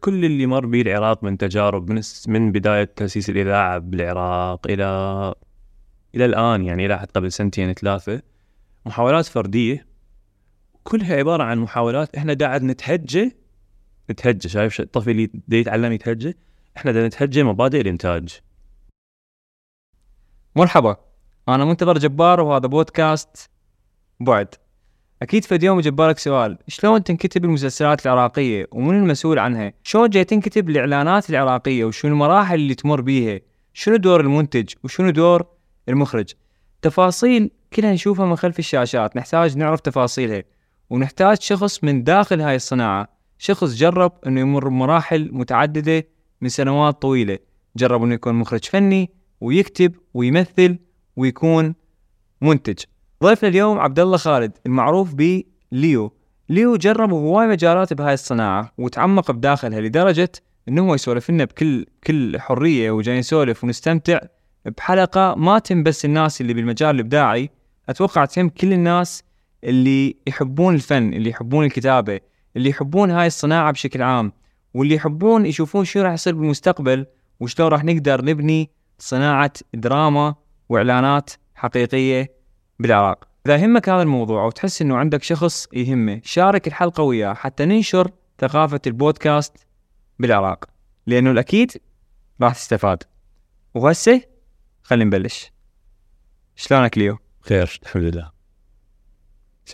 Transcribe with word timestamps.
كل 0.00 0.24
اللي 0.24 0.46
مر 0.46 0.66
به 0.66 0.80
العراق 0.80 1.24
من 1.24 1.38
تجارب 1.38 1.90
من 1.90 2.02
من 2.28 2.52
بداية 2.52 2.84
تأسيس 2.84 3.30
الإذاعة 3.30 3.78
بالعراق 3.78 4.66
إلى 4.66 4.84
إلى 6.14 6.24
الآن 6.24 6.64
يعني 6.64 6.86
إلى 6.86 6.98
حد 6.98 7.10
قبل 7.10 7.32
سنتين 7.32 7.72
ثلاثة 7.72 8.22
محاولات 8.86 9.26
فردية. 9.26 9.86
كلها 10.84 11.16
عبارة 11.16 11.42
عن 11.42 11.58
محاولات. 11.58 12.16
إحنا 12.16 12.34
قاعد 12.40 12.62
نتهجى 12.62 13.36
نتهجى 14.10 14.48
شايف 14.48 14.80
الطفل 14.80 15.10
اللي 15.10 15.30
يتعلم 15.48 15.92
يتهجى. 15.92 16.36
إحنا 16.76 16.92
دا 16.92 17.06
نتهجى 17.06 17.42
مبادئ 17.42 17.80
الإنتاج. 17.80 18.40
مرحبا. 20.56 20.96
أنا 21.48 21.64
منتظر 21.64 21.98
جبار 21.98 22.40
وهذا 22.40 22.66
بودكاست 22.66 23.50
بعد. 24.20 24.54
أكيد 25.22 25.44
في 25.44 25.58
يوم 25.62 25.80
جبارك 25.80 26.18
سؤال. 26.18 26.58
شلون 26.68 27.04
تنكتب 27.04 27.44
المسلسلات 27.44 28.06
العراقية؟ 28.06 28.66
ومن 28.72 28.98
المسؤول 28.98 29.38
عنها؟ 29.38 29.72
شلون 29.82 30.08
جاي 30.08 30.24
تنكتب 30.24 30.70
الإعلانات 30.70 31.30
العراقية؟ 31.30 31.84
وشنو 31.84 32.12
المراحل 32.12 32.54
اللي 32.54 32.74
تمر 32.74 33.00
بيها؟ 33.00 33.40
شنو 33.72 33.96
دور 33.96 34.20
المنتج؟ 34.20 34.74
وشنو 34.84 35.10
دور 35.10 35.46
المخرج؟ 35.88 36.32
تفاصيل 36.82 37.50
كلها 37.72 37.92
نشوفها 37.92 38.26
من 38.26 38.36
خلف 38.36 38.58
الشاشات. 38.58 39.16
نحتاج 39.16 39.56
نعرف 39.56 39.80
تفاصيلها. 39.80 40.42
ونحتاج 40.90 41.40
شخص 41.40 41.84
من 41.84 42.04
داخل 42.04 42.40
هاي 42.40 42.56
الصناعة. 42.56 43.08
شخص 43.38 43.74
جرب 43.74 44.12
إنه 44.26 44.40
يمر 44.40 44.68
بمراحل 44.68 45.30
متعددة 45.32 46.06
من 46.40 46.48
سنوات 46.48 47.02
طويلة. 47.02 47.38
جرب 47.76 48.02
إنه 48.02 48.14
يكون 48.14 48.34
مخرج 48.34 48.64
فني 48.64 49.10
ويكتب 49.40 49.94
ويمثل 50.14 50.78
ويكون 51.16 51.74
منتج. 52.40 52.78
ضيفنا 53.22 53.48
اليوم 53.48 53.78
عبد 53.78 53.98
الله 53.98 54.16
خالد 54.16 54.52
المعروف 54.66 55.14
بليو. 55.14 56.12
ليو 56.48 56.76
جرب 56.76 57.12
هواي 57.12 57.46
مجالات 57.46 57.92
بهاي 57.92 58.14
الصناعة 58.14 58.72
وتعمق 58.78 59.30
بداخلها 59.30 59.80
لدرجة 59.80 60.32
إنه 60.68 60.88
هو 60.88 60.94
يسولف 60.94 61.30
لنا 61.30 61.44
بكل 61.44 61.86
كل 62.06 62.40
حرية 62.40 62.90
وجاي 62.90 63.18
نسولف 63.18 63.64
ونستمتع 63.64 64.18
بحلقة 64.64 65.34
ما 65.34 65.58
تم 65.58 65.82
بس 65.82 66.04
الناس 66.04 66.40
اللي 66.40 66.54
بالمجال 66.54 66.94
الإبداعي 66.94 67.50
أتوقع 67.88 68.24
تهم 68.24 68.48
كل 68.48 68.72
الناس 68.72 69.22
اللي 69.64 70.16
يحبون 70.26 70.74
الفن 70.74 71.12
اللي 71.12 71.30
يحبون 71.30 71.64
الكتابة 71.64 72.20
اللي 72.56 72.70
يحبون 72.70 73.10
هاي 73.10 73.26
الصناعة 73.26 73.72
بشكل 73.72 74.02
عام 74.02 74.32
واللي 74.74 74.94
يحبون 74.94 75.46
يشوفون 75.46 75.84
شو 75.84 76.02
راح 76.02 76.12
يصير 76.12 76.34
بالمستقبل 76.34 77.06
وشلون 77.40 77.68
راح 77.68 77.84
نقدر 77.84 78.24
نبني 78.24 78.70
صناعة 78.98 79.52
دراما 79.74 80.34
وإعلانات 80.68 81.30
حقيقية 81.54 82.37
بالعراق. 82.78 83.28
إذا 83.46 83.56
يهمك 83.56 83.88
هذا 83.88 84.02
الموضوع 84.02 84.44
وتحس 84.44 84.82
إنه 84.82 84.96
عندك 84.96 85.22
شخص 85.22 85.68
يهمه 85.72 86.20
شارك 86.24 86.66
الحلقة 86.66 87.02
وياه 87.02 87.34
حتى 87.34 87.64
ننشر 87.64 88.10
ثقافة 88.38 88.80
البودكاست 88.86 89.66
بالعراق 90.18 90.64
لأنه 91.06 91.30
الأكيد 91.30 91.72
راح 92.40 92.54
تستفاد. 92.54 93.02
وهسه 93.74 94.22
خلينا 94.82 95.04
نبلش. 95.04 95.52
شلونك 96.56 96.98
ليو؟ 96.98 97.18
خير 97.40 97.80
الحمد 97.82 98.02
لله. 98.02 98.30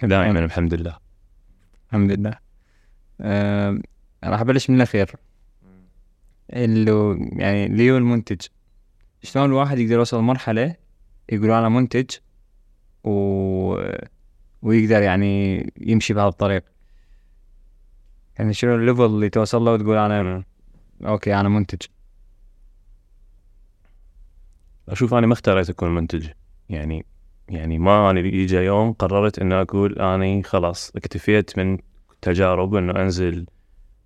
دائما 0.02 0.44
الحمد 0.44 0.74
لله. 0.74 0.98
الحمد 1.88 2.12
لله. 2.12 2.38
أه 3.20 3.80
راح 4.24 4.40
أبلش 4.40 4.70
من 4.70 4.76
الأخير. 4.76 5.16
اللي 6.50 7.28
يعني 7.32 7.68
ليو 7.68 7.96
المنتج. 7.96 8.40
شلون 9.22 9.44
الواحد 9.44 9.78
يقدر 9.78 9.94
يوصل 9.94 10.18
لمرحلة 10.18 10.76
يقول 11.28 11.50
أنا 11.50 11.68
منتج؟ 11.68 12.10
و... 13.04 13.10
ويقدر 14.62 15.02
يعني 15.02 15.72
يمشي 15.80 16.14
بهذا 16.14 16.28
الطريق. 16.28 16.64
يعني 18.38 18.52
شنو 18.52 18.74
ال 18.74 18.79
level 18.79 19.04
اللي 19.04 19.28
توصل 19.28 19.62
له 19.62 19.72
وتقول 19.72 19.96
أنا 19.96 20.44
أوكي 21.04 21.34
أنا 21.34 21.48
منتج. 21.48 21.86
أشوف 24.88 25.14
أنا 25.14 25.26
ما 25.26 25.32
اختاريت 25.32 25.70
أكون 25.70 25.94
منتج. 25.94 26.28
يعني 26.68 27.06
يعني 27.48 27.78
ما 27.78 28.10
أنا 28.10 28.20
يجي 28.20 28.56
يوم 28.56 28.92
قررت 28.92 29.38
إني 29.38 29.54
أقول 29.54 29.98
اني 29.98 30.42
خلاص 30.42 30.92
اكتفيت 30.96 31.58
من 31.58 31.78
تجارب 32.22 32.74
إنه 32.74 33.02
أنزل 33.02 33.46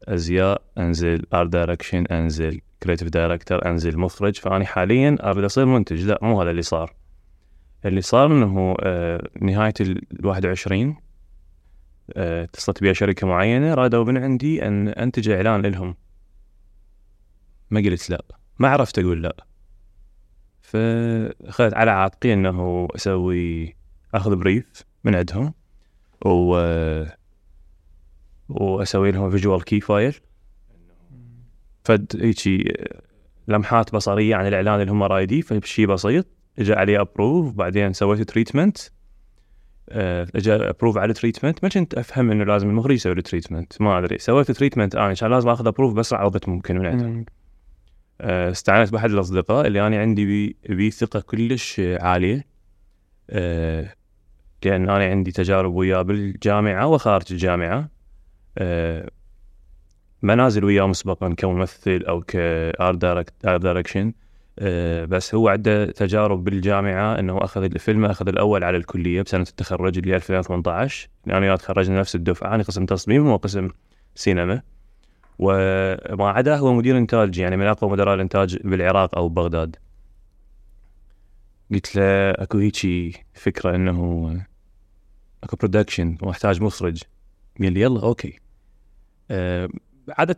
أزياء 0.05 0.63
أنزل 0.79 1.27
art 1.35 1.49
direction 1.49 2.07
أنزل 2.07 2.61
creative 2.83 3.09
director 3.09 3.67
أنزل 3.67 3.99
مخرج. 3.99 4.39
فاني 4.39 4.67
حاليا 4.67 5.17
أريد 5.21 5.45
أصير 5.45 5.67
منتج. 5.67 6.05
لا 6.05 6.19
مو 6.23 6.43
هذا 6.43 6.51
اللي 6.51 6.63
صار. 6.63 6.95
اللي 7.85 8.01
صار 8.01 8.27
إنه 8.27 8.77
آه 8.81 9.29
نهاية 9.41 9.75
ال 9.81 10.27
21 10.27 10.97
آه 12.17 12.45
اتصلت 12.45 12.81
بيا 12.81 12.93
شركة 12.93 13.27
معينة 13.27 13.75
رادوا 13.75 14.05
من 14.05 14.17
عندي 14.17 14.67
أن 14.67 14.89
أنتج 14.89 15.29
إعلان 15.29 15.67
لهم. 15.67 15.95
ما 17.71 17.81
قلت 17.81 18.11
لا. 18.11 18.25
ما 18.59 18.69
عرفت 18.69 18.99
أقول 18.99 19.23
لا. 19.23 19.37
فأخذت 20.63 21.75
على 21.75 21.91
عاتقي 21.91 22.33
إنه 22.33 22.89
أسوي 22.97 23.77
أخذ 24.15 24.37
brief 24.37 24.83
من 25.05 25.15
عندهم 25.15 25.55
و 26.25 26.55
وأسوي 28.49 29.11
لهم 29.11 29.31
visual 29.31 29.65
key 29.65 29.81
file 29.81 30.15
فد 31.85 32.21
هيجي 32.21 32.73
لمحات 33.49 33.95
بصرية 33.95 34.37
عن 34.37 34.47
الإعلان 34.47 34.81
اللي 34.81 34.93
هم 34.93 35.03
رايديه 35.03 35.41
فشي 35.41 35.87
بسيط. 35.87 36.27
اجى 36.59 36.73
عليه 36.73 37.01
approve 37.01 37.53
بعدين 37.53 37.93
سويت 37.93 38.23
treatment 38.23 38.79
اجى 40.35 40.53
approve 40.55 40.99
على 40.99 41.11
ال 41.11 41.16
treatment 41.16 41.65
ما 41.65 41.69
كنت 41.71 41.95
أفهم 41.95 42.31
إنه 42.31 42.45
لازم 42.45 42.69
المخرج 42.69 42.95
يسوي 42.95 43.13
ال 43.13 43.20
treatment 43.20 43.83
ما 43.83 43.99
أدري. 43.99 44.19
سويت 44.19 44.51
treatment 44.51 44.95
أنا 44.95 45.05
عشان 45.05 45.31
لازم 45.31 45.49
آخذ 45.49 45.67
approve 45.67 45.95
باسرع 45.95 46.23
وقت 46.25 46.49
ممكن 46.49 46.79
من 46.79 47.25
آه، 48.21 48.51
استعنت 48.51 48.93
بأحد 48.93 49.11
الأصدقاء 49.11 49.67
اللي 49.67 49.87
أنا 49.87 50.01
عندي 50.01 50.25
بي, 50.27 50.57
بي 50.69 50.91
ثقة 50.91 51.21
كلش 51.21 51.81
عالية. 51.81 52.47
أه 53.31 53.95
لأن 54.65 54.91
أنا 54.91 55.05
عندي 55.05 55.33
تجارب 55.33 55.75
وياه 55.75 56.03
بالجامعة 56.03 56.87
وخارج 56.87 57.25
الجامعة. 57.31 57.89
أه 58.59 59.11
ما 60.23 60.35
نازل 60.35 60.65
وياه 60.65 60.87
مسبقا 60.87 61.35
كممثل 61.35 62.05
أو 62.09 62.21
ك 62.21 62.52
art 62.52 63.45
direction 63.45 64.13
بس 65.05 65.35
هو 65.35 65.49
عنده 65.49 65.91
تجارب 65.91 66.45
بالجامعة 66.45 67.19
إنه 67.19 67.39
أخذ 67.39 67.63
الفيلم 67.63 68.05
أخذ 68.05 68.29
الأول 68.29 68.65
على 68.65 68.77
الكلية 68.77 69.23
بسنة 69.23 69.43
التخرج 69.43 69.99
اللي 69.99 70.17
2018 70.17 71.09
أنا 71.27 71.47
يعني 71.47 71.57
تخرجنا 71.57 71.99
نفس 71.99 72.15
الدفعة 72.15 72.55
أنا 72.55 72.63
قسم 72.63 72.87
تصميم 72.87 73.27
وقسم 73.27 73.69
سينما. 74.15 74.63
وما 75.39 76.29
عدا 76.31 76.57
هو 76.57 76.73
مدير 76.73 76.99
إنتاج 76.99 77.39
يعني 77.39 77.57
من 77.57 77.67
أقوى 77.67 77.91
مدراء 77.91 78.15
الإنتاج 78.15 78.59
بالعراق 78.65 79.19
أو 79.19 79.29
بغداد. 79.29 79.77
قلت 81.73 81.97
له 81.97 82.31
أكو 82.31 82.59
هيجي 82.59 83.27
فكرة 83.35 83.75
إنه 83.75 84.41
أكو 85.45 85.57
production 85.57 86.19
واحتاج 86.23 86.63
مخرج. 86.63 87.03
قال 87.61 87.73
لي 87.73 87.81
يلا 87.81 88.03
okay. 88.03 88.39
أه 89.31 89.69
عادة 90.09 90.37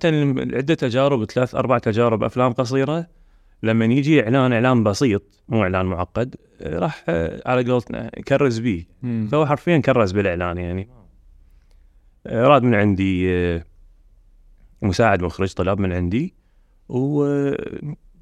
عدة 0.57 0.75
تجارب 0.75 1.25
ثلاث 1.25 1.55
أربع 1.55 1.79
تجارب 1.79 2.25
أفلام 2.25 2.53
قصيرة. 2.53 3.20
لما 3.63 3.85
يجي 3.85 4.23
إعلان 4.23 4.53
إعلان 4.53 4.85
بسيط 4.85 5.23
مو 5.49 5.63
إعلان 5.63 5.87
معقد 5.87 6.37
راح 6.63 7.05
على 7.47 7.71
قولتنا 7.71 8.09
كرز 8.09 8.59
بيه. 8.59 8.85
فهو 9.29 9.47
حرفيا 9.47 9.79
كرز 9.79 10.13
بالإعلان 10.13 10.59
يعني. 10.59 10.89
راد 12.27 12.63
من 12.63 12.75
عندي 12.75 13.31
مساعد 14.83 15.23
مخرج 15.23 15.53
طلب 15.53 15.81
من 15.81 15.93
عندي 15.93 16.35
و 16.89 17.25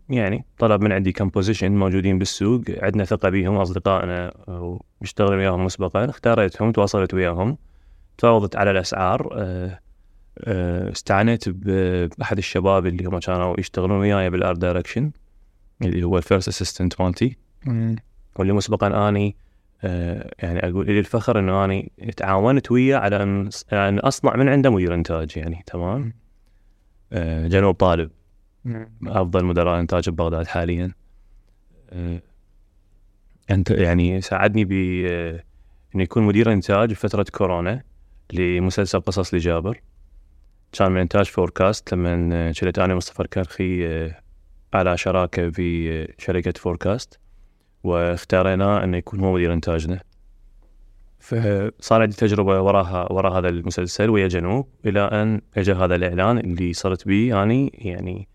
يعني 0.09 0.45
طلب 0.59 0.83
من 0.83 0.93
عندي 0.93 1.13
composition 1.13 1.73
موجودين 1.73 2.19
بالسوق 2.19 2.63
عندنا 2.83 3.05
ثقة 3.05 3.29
بيهم 3.29 3.57
أصدقائنا 3.57 4.33
ومشتغل 4.49 5.35
وياهم 5.35 5.65
مسبقا 5.65 6.05
اختاريتهم 6.05 6.73
تواصلت 6.73 7.15
وياهم 7.15 7.59
تفاوضت 8.19 8.57
على 8.57 8.71
الأسعار 8.71 9.29
أه 9.33 9.81
استعنيت 10.93 11.49
بأحد 11.49 12.39
الشباب 12.39 12.87
اللي 12.87 13.05
هم 13.05 13.19
كانوا 13.19 13.61
يشتغلون 13.61 13.99
وياي 13.99 14.31
بال 14.31 14.42
art 14.42 14.59
direction. 14.59 15.11
اللي 15.83 16.03
هو 16.07 16.19
ال 16.19 16.24
first 16.24 16.49
assistant 16.49 17.01
مالتي. 17.01 17.37
واللي 18.37 18.53
مسبقا 18.53 19.09
أني 19.09 19.37
أه 19.83 20.31
يعني 20.39 20.69
أقول 20.69 20.87
لي 20.87 20.99
الفخر 20.99 21.39
إنه 21.39 21.65
أني 21.65 21.93
تعاونت 22.17 22.71
وياه 22.71 22.99
على 22.99 23.23
أن 23.73 23.99
أصنع 23.99 24.37
من 24.37 24.49
عنده 24.49 24.71
مدير 24.71 24.95
إنتاج 24.95 25.37
يعني 25.37 25.63
تمام؟ 25.67 26.13
آه، 27.13 27.49
جنوب 27.49 27.75
طالب. 27.75 28.11
أفضل 29.07 29.45
مدراء 29.45 29.81
إنتاج 29.81 30.11
ببغداد 30.11 30.47
حاليا. 30.47 30.93
آه، 31.91 32.23
أنت 33.51 33.71
يعني 33.71 34.21
ساعدني 34.21 34.65
ب 34.65 34.73
آه، 35.09 35.45
إنه 35.95 36.03
يكون 36.03 36.23
مدير 36.23 36.53
إنتاج 36.53 36.91
بفتره 36.91 37.27
كورونا 37.33 37.83
لمسلسل 38.33 39.01
قصص 39.01 39.35
لجابر. 39.35 39.81
كان 40.73 40.93
من 40.93 41.01
إنتاج 41.01 41.27
فوركاست 41.27 41.95
لما 41.95 42.53
شلت 42.53 42.79
أنا 42.79 42.95
مصطفى 42.95 43.21
الكرخي 43.21 43.85
على 44.75 44.97
شراكة 44.97 45.51
في 45.51 46.09
شركة 46.19 46.53
فوركاست 46.57 47.19
واختاريناه 47.85 48.85
انه 48.85 48.97
يكون 48.97 49.21
هو 49.21 49.33
مدير 49.33 49.53
إنتاجنا. 49.53 50.01
فصار 51.21 52.03
عندي 52.03 52.17
تجربه 52.17 52.61
وراها 52.61 53.13
وراء 53.13 53.39
هذا 53.39 53.49
المسلسل 53.49 54.11
ويا 54.11 54.29
جنوب 54.29 54.69
إلى 54.87 55.01
أن 55.01 55.41
اجى 55.57 55.73
هذا 55.73 55.95
الإعلان 55.95 56.39
اللي 56.39 56.73
صرت 56.73 57.09
به 57.09 57.29
يعني 57.29 57.73
يعني 57.75 58.29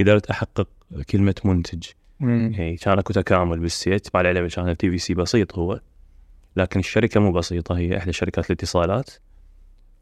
قدرت 0.00 0.30
أحقق 0.30 0.68
كلمة 1.10 1.34
منتج. 1.44 1.86
يعني 2.20 2.76
كان 2.76 2.98
اكو 2.98 3.12
تكامل 3.12 3.58
بالسيت 3.58 4.08
مع 4.14 4.20
العلم 4.20 4.48
كان 4.48 4.68
التي 4.68 4.90
في 4.90 4.98
سي 4.98 5.14
بسيط 5.14 5.58
هو. 5.58 5.80
لكن 6.56 6.80
الشركة 6.80 7.20
مو 7.20 7.32
بسيطة 7.32 7.78
هي 7.78 7.98
إحدى 7.98 8.12
شركات 8.12 8.46
الاتصالات. 8.46 9.10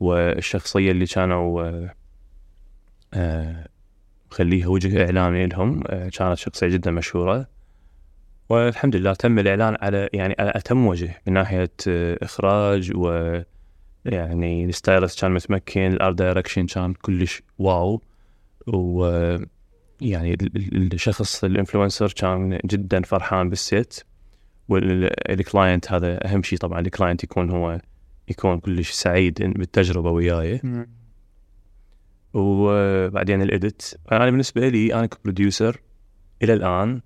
والشخصية 0.01 0.91
اللي 0.91 1.07
كانوا 1.07 1.71
آه، 3.15 3.69
آه، 4.37 4.45
مخليها 4.45 4.69
وجه 4.69 5.05
اعلامي 5.05 5.47
لهم. 5.47 5.83
آه، 5.87 6.09
كانت 6.09 6.39
شخصية 6.39 6.69
جدا 6.69 6.91
مشهورة. 6.91 7.47
والحمد 8.49 8.97
لله 8.97 9.15
تم 9.15 9.39
الإعلان 9.39 9.77
على 9.81 10.09
يعني 10.13 10.35
على 10.39 10.53
أتم 10.55 10.87
وجه 10.87 11.23
من 11.27 11.33
ناحية 11.33 11.71
إخراج 12.23 12.93
و 12.97 13.09
يعني 14.05 14.65
ال 14.65 14.72
stylist 14.72 15.21
كان 15.21 15.33
متمكن 15.33 15.93
ال 15.93 15.98
art 15.98 16.15
direction 16.15 16.67
كان 16.67 16.95
كلش 16.95 17.43
wow. 17.59 18.03
و 18.67 19.07
يعني 20.01 20.37
الشخص 20.73 21.45
ال 21.45 21.51
influencer 21.51 22.13
كان 22.13 22.59
جدا 22.65 23.03
فرحان 23.03 23.51
بال 23.51 23.71
set 23.71 24.01
وال 24.69 25.00
client 25.00 25.93
هذا 25.93 26.27
أهم 26.27 26.43
شيء 26.43 26.59
طبعا 26.59 26.81
ال 26.81 26.87
client 26.87 27.25
يكون 27.25 27.51
هو 27.51 27.81
يكون 28.29 28.61
كلش 28.61 28.91
سعيد 28.91 29.43
بالتجربة 29.43 30.11
وياي. 30.11 30.61
وبعدين 32.37 33.43
ال 33.43 33.49
edit. 33.49 33.83
أنا 34.13 34.25
بالنسبة 34.31 34.69
لي 34.69 34.95
أنا 34.95 35.07
ك 35.07 35.15
producer 35.15 35.81
إلى 36.43 36.53
الآن 36.53 37.01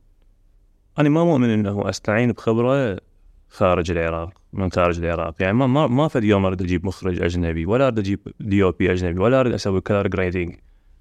أنا 0.99 1.09
ما 1.09 1.25
مؤمن 1.25 1.51
إنه 1.51 1.89
أستعين 1.89 2.33
بخبرة 2.33 3.01
خارج 3.49 3.91
العراق 3.91 4.33
من 4.53 4.71
خارج 4.71 4.99
العراق. 4.99 5.35
يعني 5.41 5.53
ما 5.53 5.67
ما 5.67 5.87
ما 5.87 6.09
فد 6.09 6.25
يوم 6.25 6.45
أريد 6.45 6.63
أجيب 6.63 6.87
مخرج 6.87 7.23
أجنبي 7.23 7.67
ولا 7.67 7.87
أريد 7.87 7.99
أجيب 7.99 8.21
DOP 8.41 8.93
أجنبي 8.93 9.21
ولا 9.21 9.41
أريد 9.41 9.53
أسوي 9.53 9.81
color 9.81 10.07
grading 10.07 10.55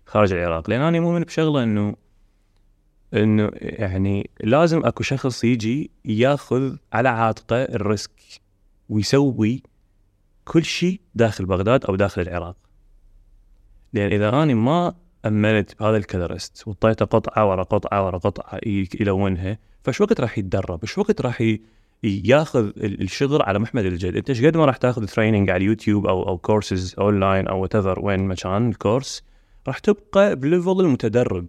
خارج 0.05 0.33
العراق. 0.33 0.69
لأن 0.69 0.81
أنا 0.81 0.99
مؤمن 0.99 1.21
بشغلة 1.21 1.63
انه 1.63 1.95
إنه 3.13 3.51
يعني 3.53 4.29
لازم 4.43 4.85
أكو 4.85 5.03
شخص 5.03 5.43
يجي 5.43 5.91
ياخذ 6.05 6.75
على 6.93 7.09
عاتقه 7.09 7.63
ال 7.63 7.75
risk 7.75 8.21
ويسوي 8.89 9.63
كل 10.45 10.63
شيء 10.63 11.01
داخل 11.15 11.45
بغداد 11.45 11.85
أو 11.85 11.95
داخل 11.95 12.21
العراق. 12.21 12.68
لأن 13.93 14.11
إذا 14.11 14.29
أنا 14.29 14.53
ما 14.53 14.93
امنت 15.25 15.79
بهذا 15.79 15.97
ال 15.97 16.05
colorist 16.05 16.67
وطيته 16.67 17.05
قطعة 17.05 17.49
ورا 17.49 17.63
قطعة 17.63 18.05
ورا 18.05 18.17
قطعة 18.17 18.59
يلونها 18.99 19.57
إيش 19.83 20.01
وقت 20.01 20.21
راح 20.21 20.37
يتدرب؟ 20.37 20.79
إيش 20.83 20.97
وقت 20.97 21.21
راح 21.21 21.43
ياخذ 22.03 22.71
الشغل 22.77 23.41
على 23.41 23.59
محمل 23.59 23.85
الجد؟ 23.85 24.15
أنت 24.15 24.29
إيش 24.29 24.45
قد 24.45 24.57
ما 24.57 24.65
راح 24.65 24.77
تاخذ 24.77 25.05
training 25.05 25.49
على 25.49 25.57
اليوتيوب 25.57 26.07
أو 26.07 26.27
أو 26.27 26.37
courses 26.37 26.95
online 26.99 27.47
أو 27.47 27.61
what 27.61 27.75
وين 27.75 28.27
مكان 28.27 28.69
الكورس 28.69 29.23
راح 29.67 29.79
تبقى 29.79 30.35
ب 30.35 30.42
level 30.42 30.79
المتدرب 30.79 31.45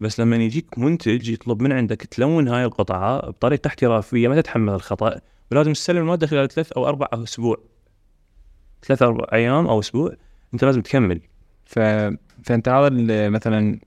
بس 0.00 0.20
لما 0.20 0.36
يجيك 0.36 0.78
منتج 0.78 1.28
يطلب 1.28 1.62
من 1.62 1.72
عندك 1.72 2.02
تلون 2.02 2.48
هاي 2.48 2.64
القطعة 2.64 3.30
بطريقة 3.30 3.68
احترافية 3.68 4.28
ما 4.28 4.40
تتحمل 4.40 4.72
الخطأ 4.72 5.20
ولازم 5.52 5.72
تستلم 5.72 5.98
المادة 5.98 6.26
خلال 6.26 6.48
ثلاث 6.48 6.72
أو 6.72 6.88
أربع 6.88 7.08
أسبوع 7.12 7.56
ثلاث 8.82 9.02
أربع 9.02 9.26
أيام 9.32 9.66
أو 9.66 9.80
أسبوع 9.80 10.14
أنت 10.54 10.64
لازم 10.64 10.82
تكمل 10.82 11.20
ف... 11.68 11.78
فانت 12.44 12.68
هذا 12.68 13.28
مثلا 13.28 13.80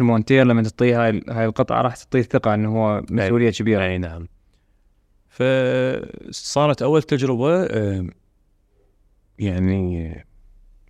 المونتير 0.00 0.44
لما 0.44 0.62
تعطيه 0.62 1.04
هاي 1.04 1.22
هاي 1.28 1.44
القطعة 1.44 1.82
راح 1.82 1.96
تعطيه 1.96 2.22
ثقة 2.22 2.54
إنه 2.54 2.76
هو 2.76 3.02
مسؤولية 3.10 3.50
كبيرة. 3.50 3.84
أي 3.84 3.98
نعم. 3.98 4.28
فصارت 5.28 6.82
أول 6.82 7.02
تجربة 7.02 7.68
يعني 9.38 10.24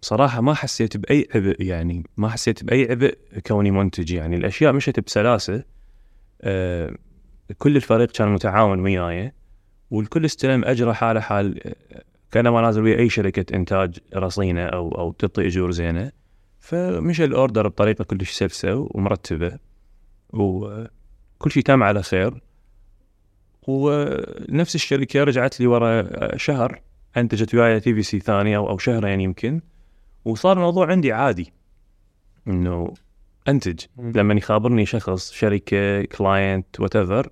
صراحة 0.00 0.40
ما 0.40 0.54
حسيت 0.54 0.96
بأي 0.96 1.28
عبء 1.34 1.62
يعني 1.62 2.06
ما 2.16 2.28
حسيت 2.28 2.64
بأي 2.64 2.90
عبء 2.90 3.16
كوني 3.46 3.70
منتج. 3.70 4.12
يعني 4.12 4.36
الأشياء 4.36 4.72
مشت 4.72 5.00
بسلاسة 5.00 5.64
كل 7.58 7.76
الفريق 7.76 8.10
كان 8.10 8.28
متعاون 8.28 8.80
وياي 8.80 9.32
والكل 9.90 10.24
استلم 10.24 10.64
أجره 10.64 10.92
حاله 10.92 11.20
حال 11.20 11.74
كانما 12.32 12.60
نازل 12.60 12.82
ويا 12.82 12.98
أي 12.98 13.08
شركة 13.08 13.56
إنتاج 13.56 13.98
رصينة 14.16 14.64
أو 14.64 14.88
أو 14.88 15.12
تعطي 15.12 15.46
اجور 15.46 15.70
زينة. 15.70 16.12
فمشى 16.60 17.24
ال 17.24 17.31
order 17.31 17.68
بطريقة 17.68 18.04
كلش 18.04 18.30
سلسة 18.30 18.88
ومرتبة. 18.90 19.58
وكل 20.30 21.50
شيء 21.50 21.62
تم 21.62 21.82
على 21.82 22.02
خير. 22.02 22.42
ونفس 23.68 24.74
الشركة 24.74 25.24
رجعت 25.24 25.60
لي 25.60 25.66
ورا 25.66 26.36
شهر. 26.36 26.80
أنتجت 27.16 27.54
وياي 27.54 27.80
TVC 27.80 28.20
ثانية 28.20 28.56
أو 28.56 28.78
شهرين 28.78 29.20
يمكن. 29.20 29.60
وصار 30.24 30.56
الموضوع 30.56 30.90
عندي 30.90 31.12
عادي. 31.12 31.52
إنه 32.48 32.94
أنتج. 33.48 33.80
لما 33.98 34.34
يخابرني 34.34 34.86
شخص 34.86 35.32
شركة 35.32 36.02
client 36.02 36.80
what 36.80 37.26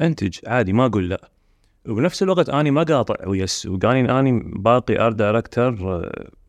أنتج 0.00 0.38
عادي 0.46 0.72
ما 0.72 0.86
أقول 0.86 1.08
لا. 1.08 1.31
وبنفس 1.88 2.22
الوقت 2.22 2.48
أني 2.48 2.70
ما 2.70 2.82
قاطع 2.82 3.28
ويا 3.28 3.44
السوق. 3.44 3.84
أني 3.84 4.18
أني 4.18 4.42
باقي 4.56 5.06
art 5.06 5.16
director 5.16 6.02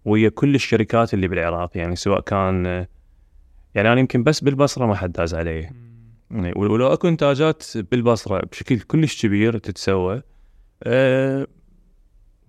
ويا 0.06 0.30
كل 0.30 0.56
الشركات 0.56 1.14
اللي 1.14 1.28
بالعراق. 1.28 1.78
يعني 1.78 1.96
سواء 1.96 2.20
كان 2.20 2.66
يعني 3.76 3.92
أنا 3.92 4.00
يمكن 4.00 4.24
بس 4.24 4.44
بالبصرة 4.44 4.86
ما 4.86 4.96
حد 4.96 5.12
داز 5.12 5.36
علي 5.36 5.70
يعني 6.32 6.54
ولو 6.56 6.94
أكو 6.94 7.08
إنتاجات 7.08 7.64
بالبصرة 7.78 8.46
بشكل 8.52 8.80
كلش 8.80 9.26
كبير 9.26 9.58
تتسوى 9.58 10.22
أه 10.84 11.48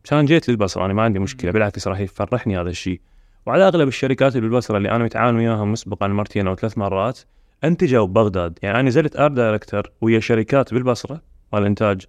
كان 0.04 0.24
جيت 0.24 0.48
للبصرة. 0.48 0.84
أنا 0.84 0.94
ما 0.94 1.02
عندي 1.02 1.18
مشكلة. 1.18 1.50
بالعكس 1.50 1.88
راح 1.88 2.00
يفرحني 2.00 2.60
هذا 2.60 2.70
الشيء 2.70 3.00
وعلى 3.46 3.68
أغلب 3.68 3.88
الشركات 3.88 4.36
اللي 4.36 4.48
بالبصرة 4.48 4.76
اللي 4.76 4.90
أنا 4.90 5.04
متعاون 5.04 5.36
وياهم 5.36 5.72
مسبقا 5.72 6.08
مرتين 6.08 6.46
أو 6.46 6.54
ثلاث 6.54 6.78
مرات 6.78 7.20
أنتجوا 7.64 8.06
ببغداد. 8.06 8.58
يعني 8.62 8.80
أنا 8.80 8.88
نزلت 8.88 9.16
art 9.16 9.32
director 9.32 9.92
ويا 10.00 10.20
شركات 10.20 10.74
بالبصرة 10.74 11.20
مال 11.52 11.62
الانتاج 11.62 12.06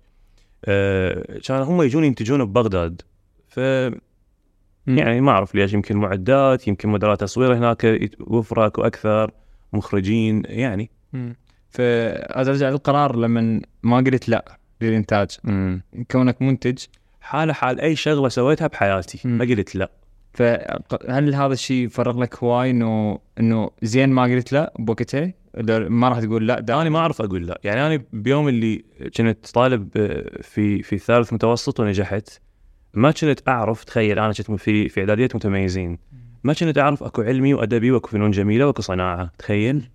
أه 0.65 1.39
كان 1.45 1.61
هم 1.61 1.81
يجون 1.81 2.03
ينتجون 2.03 2.45
ببغداد. 2.45 3.01
ف 3.47 3.57
يعني 4.87 5.21
ما 5.21 5.31
أعرف 5.31 5.55
ليش 5.55 5.73
يمكن 5.73 5.97
معدات 5.97 6.67
يمكن 6.67 6.89
مدراء 6.89 7.15
تصوير 7.15 7.57
هناك 7.57 8.09
وفرق 8.19 8.77
وأكثر 8.77 9.31
مخرجين 9.73 10.43
يعني. 10.45 10.91
فارجع 11.69 12.69
للقرار 12.69 13.15
لما 13.15 13.61
ما 13.83 13.97
قلت 13.97 14.29
لا 14.29 14.57
للإنتاج. 14.81 15.37
مم. 15.43 15.81
كونك 16.11 16.41
منتج. 16.41 16.77
حاله 17.21 17.53
حال 17.53 17.81
أي 17.81 17.95
شغلة 17.95 18.29
سويتها 18.29 18.67
بحياتي 18.67 19.21
مم. 19.25 19.37
ما 19.37 19.45
قلت 19.45 19.75
لا. 19.75 19.91
فهل 20.33 21.35
هذا 21.35 21.53
الشيء 21.53 21.87
فرق 21.87 22.17
لك 22.17 22.43
هواي 22.43 22.69
انه 22.71 23.19
إنه 23.39 23.69
زين 23.81 24.09
ما 24.09 24.23
قلت 24.23 24.53
لا 24.53 24.73
بوقتها؟ 24.79 25.33
ما 25.89 26.09
راح 26.09 26.19
تقول 26.19 26.47
لا 26.47 26.81
أنا 26.81 26.89
ما 26.89 26.99
أعرف 26.99 27.21
أقول 27.21 27.47
لا. 27.47 27.59
يعني 27.63 27.87
أنا 27.87 28.03
بيوم 28.13 28.47
اللي 28.47 28.85
كنت 29.17 29.47
طالب 29.53 29.89
في 30.41 30.83
في 30.83 30.97
ثالث 30.97 31.33
متوسط 31.33 31.79
ونجحت 31.79 32.41
ما 32.93 33.11
كنت 33.11 33.47
أعرف 33.47 33.83
تخيل 33.83 34.19
أنا 34.19 34.33
كنت 34.33 34.51
في 34.51 34.89
في 34.89 34.99
إعدادية 34.99 35.29
متميزين 35.35 35.97
ما 36.43 36.53
كنت 36.53 36.77
أعرف 36.77 37.03
أكو 37.03 37.21
علمي 37.21 37.53
وأدبي 37.53 37.91
وأكو 37.91 38.07
فنون 38.07 38.31
جميلة 38.31 38.67
وأكو 38.67 38.81
صناعة 38.81 39.31
تخيل؟ 39.37 39.89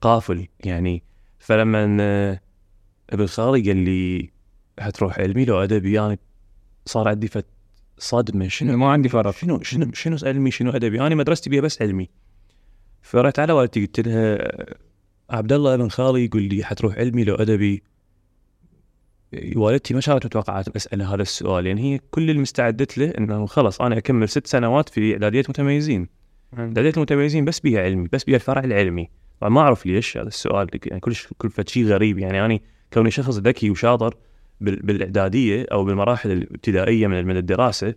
قافل 0.00 0.48
يعني. 0.64 1.02
فلما 1.38 1.96
آه، 2.00 2.40
ابن 3.10 3.26
خالي 3.26 3.62
قال 3.68 3.76
لي 3.76 4.30
حتروح 4.80 5.18
علمي 5.18 5.44
لو 5.44 5.62
أدبي 5.62 5.92
يعني 5.92 6.18
صار 6.86 7.08
عندي 7.08 7.28
فت 7.28 7.46
صدمة 7.98 8.48
شنو؟ 8.48 8.76
ما 8.76 8.92
عندي 8.92 9.08
فرق 9.08 9.30
شنو 9.30 9.62
شنو 9.62 9.92
شنو 9.92 10.16
علمي 10.22 10.50
شنو 10.50 10.70
أدبي؟ 10.70 11.00
أنا 11.00 11.14
مدرستي 11.14 11.50
بيها 11.50 11.60
بس 11.60 11.82
علمي. 11.82 12.08
فرحت 13.02 13.38
على 13.38 13.52
والدتي 13.52 13.80
قلت 13.80 14.00
لها 14.00 14.38
عبد 15.30 15.52
الله 15.52 15.74
أبن 15.74 15.88
خالي 15.88 16.24
يقول 16.24 16.42
لي 16.42 16.64
حتروح 16.64 16.98
علمي 16.98 17.24
لو 17.24 17.34
أدبي. 17.34 17.82
والدتي 19.56 19.94
ما 19.94 20.00
كانت 20.00 20.26
متوقعات 20.26 20.68
اساله 20.68 21.14
هذا 21.14 21.22
السؤال. 21.22 21.66
يعني 21.66 21.80
هي 21.80 22.00
كل 22.10 22.30
اللي 22.30 22.40
مستعدت 22.40 22.98
له 22.98 23.12
إنه 23.18 23.46
خلص 23.46 23.80
أنا 23.80 23.98
أكمل 23.98 24.28
ست 24.28 24.46
سنوات 24.46 24.88
في 24.88 25.12
إعدادية 25.12 25.44
متميزين. 25.48 26.08
إعدادية 26.58 26.92
المتميزين 26.96 27.44
بس 27.44 27.60
بيها 27.60 27.82
علمي 27.82 28.08
بس 28.12 28.24
بيها 28.24 28.36
الفرع 28.36 28.64
العلمي. 28.64 29.10
طبعا 29.40 29.52
ما 29.52 29.60
أعرف 29.60 29.86
ليش 29.86 30.16
هذا 30.16 30.28
السؤال 30.28 30.68
يعني 30.86 31.00
كلش 31.00 31.28
كل 31.38 31.50
شيء 31.66 31.84
غريب. 31.84 32.18
يعني 32.18 32.44
أنا 32.46 32.58
كوني 32.92 33.10
شخص 33.10 33.38
ذكي 33.38 33.70
وشاطر 33.70 34.16
بالإعدادية 34.60 35.66
أو 35.72 35.84
بالمراحل 35.84 36.30
الابتدائية 36.30 37.06
من 37.06 37.26
من 37.26 37.36
الدراسة 37.36 37.94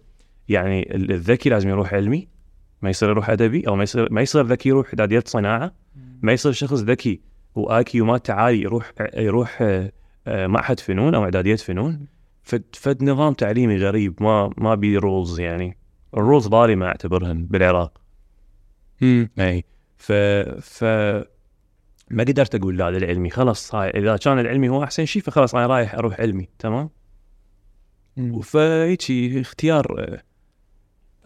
يعني 0.50 0.95
الذكي 0.95 1.50
لازم 1.50 1.69
يروح 1.69 1.93
علمي. 1.93 2.34
ما 2.82 2.89
يصير 2.89 3.10
يروح 3.10 3.29
أدبي 3.29 3.67
أو 3.67 3.75
ما 3.75 3.84
يصير 3.84 4.13
ما 4.13 4.22
يصير 4.22 4.46
ذكي 4.46 4.70
يروح 4.70 4.88
اعداديه 4.88 5.24
صناعة. 5.25 5.74
ما 6.22 6.34
يصير 6.34 6.51
شخص 6.51 6.79
ذكي 6.79 7.22
و 7.55 7.71
IQ 7.71 8.01
مالته 8.01 8.29
عالي 8.29 8.62
يروح 8.62 8.91
يروح 9.17 9.58
آه، 9.62 10.48
معهد 10.48 10.79
فنون 10.79 11.15
أو 11.15 11.24
إعدادية 11.24 11.55
فنون. 11.55 12.08
فد 12.74 13.03
نظام 13.03 13.34
تعليمي 13.34 13.77
غريب 13.77 14.24
ما 14.24 14.53
ما 14.58 14.75
بي 14.75 14.98
rules 14.97 15.39
يعني. 15.39 15.77
ال 16.17 16.22
rules 16.22 16.47
ظالمه 16.48 16.86
أعتبرهن 16.86 17.46
بالعراق. 17.46 18.01
امم 19.03 19.29
إي. 19.39 19.63
ف 19.98 20.12
ف 20.62 20.84
ما 22.12 22.24
قدرت 22.24 22.55
أقول 22.55 22.77
لا 22.77 22.91
للعلمي 22.91 23.29
خلاص 23.29 23.75
هاي 23.75 23.89
إذا 23.89 24.17
كان 24.17 24.39
العلمي 24.39 24.70
هو 24.70 24.84
أحسن 24.84 25.05
شيء 25.05 25.22
فخلاص 25.22 25.55
أنا 25.55 25.67
رايح 25.67 25.96
أروح 25.96 26.20
علمي 26.20 26.50
تمام؟ 26.60 26.89
فهيجي 28.44 29.41
اختيار 29.41 29.96
آه، 30.00 30.24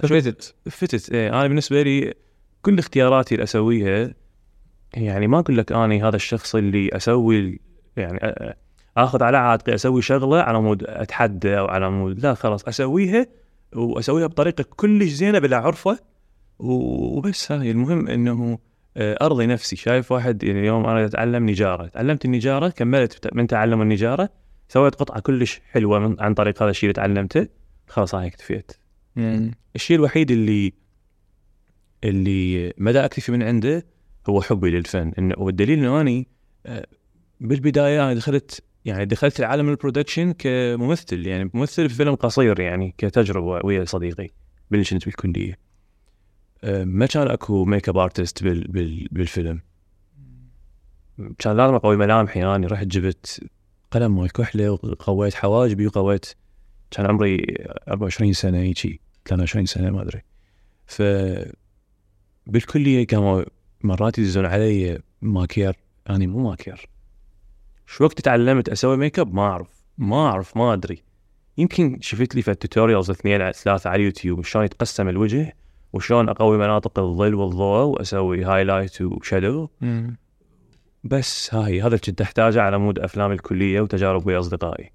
فتت 0.08 0.56
فتت. 0.70 1.12
إيه 1.12 1.30
أنا 1.30 1.48
بالنسبة 1.48 1.82
لي 1.82 2.14
كل 2.62 2.80
اختياراتي 2.80 3.36
اللي 3.36 3.44
أسويها 3.44 4.14
يعني 4.94 5.28
ما 5.28 5.40
أقول 5.40 5.58
لك 5.58 5.72
أني 5.72 6.04
هذا 6.04 6.16
الشخص 6.16 6.56
اللي 6.56 6.90
أسوي 6.94 7.60
يعني 7.98 8.20
آخذ 8.98 9.24
على 9.24 9.38
عاتقي 9.38 9.76
أسوي 9.76 10.02
شغلة 10.02 10.42
على 10.42 10.62
مود 10.62 10.84
أتحدى 10.84 11.60
أو 11.60 11.66
على 11.66 11.90
مود 11.90 12.20
لا 12.20 12.34
خلاص 12.34 12.68
أسويها 12.68 13.28
وأسويها 13.76 14.28
بطريقة 14.28 14.66
كلش 14.76 15.10
زينة 15.10 15.40
بالاحترافية. 15.40 16.00
وبس 16.60 17.52
هاي. 17.52 17.72
المهم 17.72 18.08
إنه 18.08 18.60
آه، 18.98 19.18
أرضي 19.22 19.46
نفسي. 19.46 19.76
شايف 19.76 20.12
واحد 20.12 20.44
يعني 20.44 20.60
اليوم 20.60 20.86
أنا 20.86 21.06
أتعلم 21.06 21.50
نجارة. 21.50 21.88
تعلمت 21.88 22.26
النجارة 22.26 22.70
كملت 22.70 23.34
من 23.34 23.48
تعلم 23.48 23.82
النجارة 23.82 24.30
سويت 24.68 24.96
قطعة 24.96 25.20
كلش 25.20 25.62
حلوة 25.72 26.00
من 26.00 26.16
عن 26.20 26.34
طريق 26.34 26.64
هذا 26.64 26.72
الشيء 26.72 26.90
اللي 26.90 26.94
تعلمته. 26.94 27.48
خلاص 27.88 28.16
هاي 28.16 28.28
اكتفيت. 28.28 28.72
الشيء 29.76 29.98
الوحيد 29.98 30.32
اللي 30.32 30.74
اللي 32.04 32.74
مدى 32.78 33.06
أكتفي 33.06 33.32
من 33.32 33.44
عنده 33.44 33.86
هو 34.30 34.42
حبي 34.42 34.70
للفن. 34.70 35.12
إنه 35.20 35.36
والدليل 35.38 35.80
إنه 35.80 36.02
أني 36.02 36.28
آه، 36.66 36.88
بالبداية 37.40 38.04
أنا 38.04 38.14
دخلت 38.14 38.64
يعني 38.86 39.06
دخلت 39.06 39.40
العالم 39.40 39.70
ال 39.70 39.75
production 39.75 40.32
كممثل 40.32 41.28
يعني 41.28 41.52
ممثل 41.54 41.90
في 41.90 41.96
فيلم 41.96 42.16
قصير 42.16 42.60
يعني 42.60 42.96
كتجربة 42.98 43.66
ويا 43.66 43.86
صديقي 43.86 44.30
كنت 44.72 45.06
بالكليه 45.06 45.58
آه، 46.64 46.84
ما 46.84 47.06
كان 47.06 47.28
أكو 47.28 47.66
makeup 47.66 47.98
artist 47.98 48.44
بال 48.44 48.68
بال 48.68 49.08
بالفيلم. 49.12 49.62
كان 51.38 51.58
لازم 51.58 51.74
أقوي 51.74 51.98
ملامحي 51.98 52.40
يعني 52.40 52.68
رحت 52.68 52.88
جبت 52.88 53.44
قلم 53.92 54.20
مال 54.20 54.32
كحله 54.32 54.72
وقويت 54.72 55.34
حواجبي 55.34 55.88
وقويت 55.88 56.26
كان 56.92 57.06
عمري 57.06 57.46
24 57.88 58.34
سنة 58.34 58.58
هيجي 58.58 59.02
23 59.26 59.66
سنة 59.66 59.90
ما 59.90 60.02
أدري. 60.02 60.22
ف 60.86 61.02
بالكلية 62.48 63.08
كانوا 63.08 63.44
مرات 63.82 64.20
يدزون 64.20 64.46
علي 64.46 65.00
ماكير 65.22 65.76
اني 66.10 66.28
مو 66.28 66.50
ماكير 66.50 66.90
شو 67.86 68.04
وقت 68.04 68.22
تعلمت 68.22 68.70
أسوي 68.70 68.98
ميك 68.98 69.20
اب 69.20 69.34
ما 69.34 69.42
أعرف 69.42 69.68
ما 69.98 70.28
أعرف 70.28 70.58
ما 70.58 70.74
أدري. 70.74 71.04
يمكن 71.58 71.98
شفت 72.02 72.36
لي 72.36 72.42
في 72.42 72.52
ال 72.52 72.58
tutorials 72.58 73.10
اثنين 73.10 73.42
على 73.42 73.54
ثلاثة 73.54 73.90
على 73.90 74.00
اليوتيوب 74.00 74.44
شلون 74.44 74.66
يتقسم 74.66 75.10
الوجه 75.10 75.56
وشلون 75.94 76.30
أقوي 76.30 76.58
مناطق 76.58 77.00
الظل 77.00 77.36
والضوء 77.36 77.86
وأسوي 77.86 78.44
highlight 78.44 79.02
و 79.02 79.10
shadow. 79.10 79.70
بس 81.04 81.54
هاي 81.54 81.82
هذا 81.82 81.88
اللي 81.88 82.00
كنت 82.00 82.22
أحتاجه 82.22 82.62
على 82.62 82.78
مود 82.78 83.00
أفلام 83.00 83.32
الكلية 83.32 83.82
وتجارب 83.82 84.28
ويا 84.28 84.40
أصدقائي. 84.40 84.92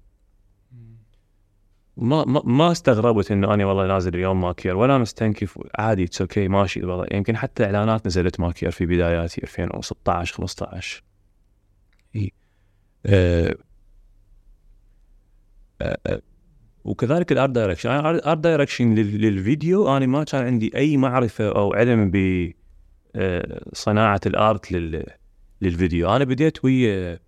ما 1.97 2.25
ما, 2.25 2.41
ما 2.45 2.71
استغربت 2.71 3.31
إنه 3.31 3.53
أنا 3.53 3.65
والله 3.65 3.87
نازل 3.87 4.15
اليوم 4.15 4.41
ماكير 4.41 4.77
ولا 4.77 4.97
مستنكف 4.97 5.59
عادي 5.79 6.03
it's 6.03 6.21
okay 6.21 6.47
ماشي 6.47 6.85
والله. 6.85 7.07
يمكن 7.11 7.37
حتى 7.37 7.65
إعلانات 7.65 8.07
نزلت 8.07 8.39
ماكير 8.39 8.71
في 8.71 8.85
بداياتي 8.85 9.43
2016 9.43 10.35
15 10.35 11.03
إي. 12.15 12.33
أه. 13.05 13.55
أه 15.81 15.97
أه. 16.07 16.21
وكذلك 16.85 17.31
ال 17.31 17.36
art 17.36 17.49
direction 17.49 17.89
ال 17.89 18.01
art 18.01 18.37
direction 18.37 18.95
للفيديو 18.95 19.97
أنا 19.97 20.05
ما 20.05 20.23
كان 20.23 20.45
عندي 20.45 20.71
أي 20.75 20.97
معرفة 20.97 21.49
أو 21.49 21.73
علم 21.73 22.11
ب 22.11 22.51
آه، 23.15 23.61
صناعة 23.73 24.21
الارت 24.25 24.71
لل 24.71 25.05
للفيديو. 25.61 26.15
أنا 26.15 26.23
بديت 26.23 26.65
ويا 26.65 27.19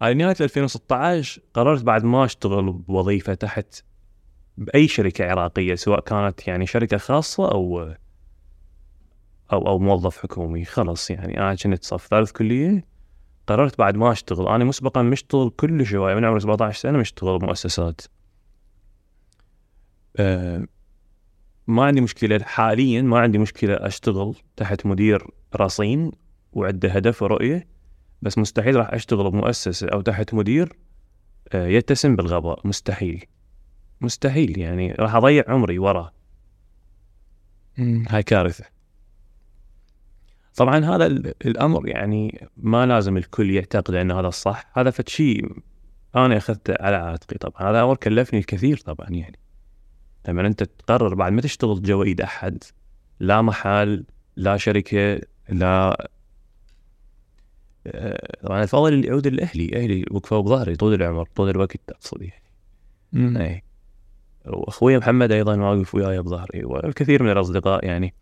على 0.00 0.14
نهاية 0.14 0.36
2016 0.40 1.42
قررت 1.54 1.82
بعد 1.82 2.04
ما 2.04 2.24
اشتغل 2.24 2.72
بوظيفة 2.72 3.34
تحت 3.34 3.82
بأي 4.58 4.88
شركة 4.88 5.30
عراقية 5.30 5.74
سواء 5.74 6.00
كانت 6.00 6.48
يعني 6.48 6.66
شركة 6.66 6.96
خاصة 6.96 7.52
أو 7.52 7.94
أو 9.52 9.68
أو 9.68 9.78
موظف 9.78 10.18
حكومي. 10.18 10.64
خلص 10.64 11.10
يعني 11.10 11.38
أنا 11.38 11.54
كنت 11.54 11.84
صف 11.84 12.06
ثالث 12.06 12.32
كلية. 12.32 12.84
قررت 13.46 13.78
بعد 13.78 13.96
ما 13.96 14.12
اشتغل. 14.12 14.48
أنا 14.48 14.64
مسبقا 14.64 15.02
مشتغل 15.02 15.50
كل 15.50 15.86
شوية 15.86 16.14
من 16.14 16.24
عمري 16.24 16.40
17 16.40 16.80
سنة 16.80 16.98
مشتغل 16.98 17.38
بمؤسسات. 17.38 18.00
أه 20.16 20.66
ما 21.66 21.84
عندي 21.84 22.00
مشكلة 22.00 22.38
حاليا 22.38 23.02
ما 23.02 23.18
عندي 23.18 23.38
مشكلة 23.38 23.74
أشتغل 23.74 24.34
تحت 24.56 24.86
مدير 24.86 25.26
رصين 25.56 26.12
وعنده 26.52 26.88
هدف 26.90 27.22
ورؤية. 27.22 27.77
بس 28.22 28.38
مستحيل 28.38 28.76
راح 28.76 28.92
أشتغل 28.94 29.30
بمؤسسة 29.30 29.88
أو 29.88 30.00
تحت 30.00 30.34
مدير 30.34 30.72
آه، 31.52 31.66
يتسم 31.66 32.16
بالغباء. 32.16 32.66
مستحيل. 32.66 33.24
مستحيل. 34.00 34.58
يعني 34.58 34.92
راح 34.92 35.14
أضيع 35.14 35.44
عمري 35.48 35.78
ورا. 35.78 36.12
هاي 38.08 38.22
كارثة. 38.22 38.64
طبعا 40.56 40.84
هذا 40.84 41.06
ال- 41.06 41.34
الأمر 41.46 41.88
يعني 41.88 42.48
ما 42.56 42.86
لازم 42.86 43.16
الكل 43.16 43.50
يعتقد 43.50 43.94
إن 43.94 44.10
هذا 44.10 44.28
الصح. 44.28 44.70
هذا 44.78 44.90
فد 44.90 45.08
شيء 45.08 45.56
أنا 46.16 46.36
أخذته 46.36 46.74
على 46.80 46.96
عاتقي 46.96 47.38
طبعا. 47.38 47.70
هذا 47.70 47.82
أمر 47.82 47.96
كلفني 47.96 48.40
الكثير 48.40 48.76
طبعا 48.76 49.08
يعني. 49.10 49.38
لما 50.28 50.46
أنت 50.46 50.62
تقرر 50.62 51.14
بعد 51.14 51.32
ما 51.32 51.40
تشتغل 51.40 51.82
جوا 51.82 52.04
ايد 52.04 52.20
أحد 52.20 52.64
لا 53.20 53.42
محل 53.42 54.04
لا 54.36 54.56
شركة 54.56 55.20
لا 55.48 56.08
طبعا 58.42 58.62
الفضل 58.62 58.92
اللي 58.92 59.06
يعود 59.06 59.26
لاهلي 59.26 59.70
أهلي 59.76 60.04
وقفوا 60.10 60.40
بظهري 60.40 60.76
طول 60.76 60.94
العمر 60.94 61.28
طول 61.36 61.50
الوقت 61.50 61.90
أقصد 61.90 62.22
يعني. 62.22 63.40
اي 63.44 63.62
وأخوي 64.46 64.98
محمد 64.98 65.32
أيضا 65.32 65.56
واقف 65.56 65.94
وياي 65.94 66.22
بظهري 66.22 66.64
والكثير 66.64 67.22
من 67.22 67.30
الأصدقاء 67.30 67.84
يعني 67.84 68.14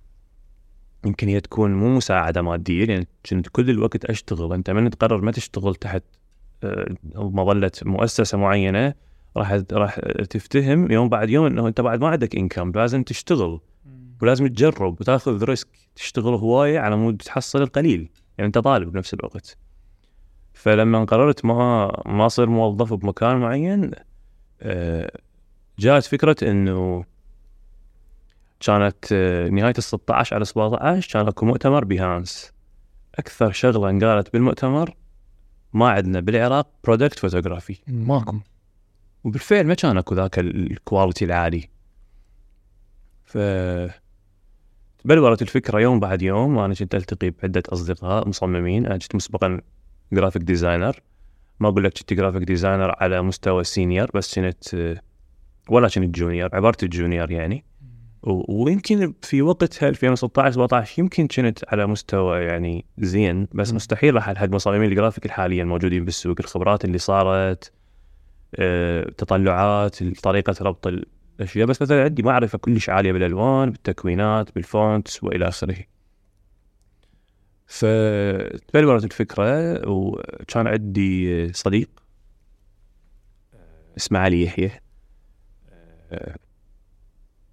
يمكن 1.06 1.28
هي 1.28 1.40
تكون 1.40 1.75
مو 1.75 1.96
مساعدة 1.96 2.42
ماديه 2.42 2.84
لأن 2.84 3.04
كنت 3.30 3.48
كل 3.48 3.70
الوقت 3.70 4.04
أشتغل. 4.04 4.52
أنت 4.52 4.70
من 4.70 4.90
تقرر 4.90 5.20
ما 5.20 5.32
تشتغل 5.32 5.75
تحت 5.75 6.02
آه، 6.64 6.94
مظلة 7.14 7.70
مؤسسة 7.82 8.38
معينة 8.38 8.94
راح 9.36 9.60
راح 9.72 10.00
تفتهم 10.30 10.92
يوم 10.92 11.08
بعد 11.08 11.30
يوم 11.30 11.46
إنه 11.46 11.68
أنت 11.68 11.80
بعد 11.80 12.00
ما 12.00 12.08
عندك 12.08 12.36
income 12.37 12.73
لازم 12.75 13.02
تشتغل. 13.02 13.60
ولازم 14.22 14.46
تجرب 14.46 15.00
وتاخذ 15.00 15.44
risk 15.44 15.68
تشتغل 15.94 16.34
هواية 16.34 16.78
على 16.78 16.96
مود 16.96 17.16
تحصل 17.16 17.62
القليل. 17.62 18.08
يعني 18.38 18.47
أنت 18.47 18.59
طالب 18.59 18.93
بنفس 18.93 19.14
الوقت. 19.14 19.57
فلما 20.55 21.05
قررت 21.05 21.45
ما 21.45 21.87
ما 22.07 22.26
أصير 22.26 22.47
موظف 22.49 22.93
بمكان 22.95 23.37
معين 23.37 23.90
آه، 24.62 25.11
جاءت 25.78 26.05
فكرة 26.05 26.37
إنه 26.50 27.05
كانت 28.61 29.05
آه، 29.12 29.49
نهاية 29.49 29.75
ال 29.78 29.83
16 29.83 30.35
على 30.37 30.45
17 30.45 31.12
كان 31.12 31.28
أكو 31.28 31.47
مؤتمر 31.47 31.85
بهانس 31.85 32.52
أكثر 33.14 33.52
شغلة 33.52 33.90
انقالت 33.90 34.33
بالمؤتمر 34.33 34.97
ما 35.73 35.88
عندنا 35.90 36.21
بالعراق 36.21 36.69
product 36.85 37.18
photography 37.18 37.76
ماكو. 37.87 38.37
وبالفعل 39.25 39.66
ما 39.66 39.75
كان 39.75 39.99
أكو 39.99 40.14
ذاك 40.14 40.38
ال- 40.38 40.71
ال 40.73 40.79
quality 40.79 41.25
العالي. 41.25 41.69
ف 43.25 43.38
تبلورت 45.06 45.42
الفكرة 45.42 45.80
يوم 45.80 46.00
بعد 46.00 46.22
يوم 46.22 46.56
وأنا 46.56 46.75
كنت 46.75 46.94
ألتقي 46.94 47.30
بعدة 47.30 47.62
أصدقاء 47.68 48.28
مصممين. 48.28 48.86
أنا 48.86 48.98
كنت 48.98 49.14
مسبقا 49.14 49.60
graphic 50.12 50.42
designer 50.42 51.00
ما 51.60 51.68
أقول 51.68 51.84
لك 51.84 51.98
كنت 51.98 52.12
graphic 52.12 52.42
designer 52.42 52.94
على 53.00 53.22
مستوى 53.22 53.60
ال 53.61 53.68
senior 53.68 54.11
بس 54.14 54.38
كنت 54.38 54.75
آه، 54.75 55.00
ولا 55.68 55.88
كنت 55.88 56.18
junior 56.18 56.50
عبرت 56.52 56.82
ال 56.82 56.89
junior 56.89 57.30
يعني. 57.30 57.64
ويمكن 58.48 59.14
في 59.22 59.42
وقتها 59.42 59.88
2016 59.88 60.50
17 60.54 61.00
يمكن 61.02 61.26
كنت 61.26 61.64
على 61.68 61.86
مستوى 61.86 62.38
يعني 62.38 62.84
زين 62.98 63.48
بس. 63.54 63.72
مستحيل 63.72 64.14
راح 64.14 64.28
الحق 64.28 64.48
مصممين 64.48 64.90
الجرافيك 64.90 65.26
الحاليا 65.26 65.62
الموجودين 65.62 66.04
بالسوق. 66.04 66.36
الخبرات 66.40 66.84
اللي 66.84 66.98
صارت 66.98 67.72
آه، 68.54 69.10
تطلعات 69.18 70.02
طريقة 70.22 70.54
ربط 70.60 70.88
الاشياء 71.40 71.66
بس 71.66 71.83
مثلا 71.83 72.05
عندي 72.05 72.23
معرفة 72.23 72.59
كلش 72.59 72.88
عالية 72.88 73.12
بالألوان 73.12 73.71
بالتكوينات 73.71 74.55
بال 74.54 74.75
fonts 74.75 75.25
وإلى 75.25 75.49
آخره. 75.49 75.76
فتبلورت 77.66 79.05
الفكرة 79.05 79.81
وكان 79.88 80.66
عندي 80.66 81.52
صديق 81.52 81.90
اسمه 83.97 84.19
علي 84.19 84.43
يحيى. 84.43 84.71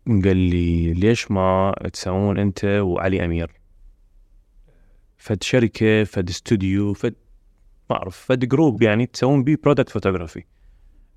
قال 0.08 0.38
لي 0.38 0.94
ليش 0.94 1.32
ما 1.32 1.76
تسوون 1.94 2.40
أنت 2.40 2.66
وعلي 2.66 3.26
أمير؟ 3.26 3.52
فد 5.18 5.44
شركة 5.44 6.04
فد 6.04 6.30
استوديو 6.30 6.94
فد 6.94 7.16
ما 7.90 7.96
أعرف 7.96 8.18
فد 8.18 8.46
group 8.46 8.82
يعني 8.82 9.06
تسوون 9.06 9.44
بيه 9.44 9.58
product 9.64 9.90
photography 9.90 10.44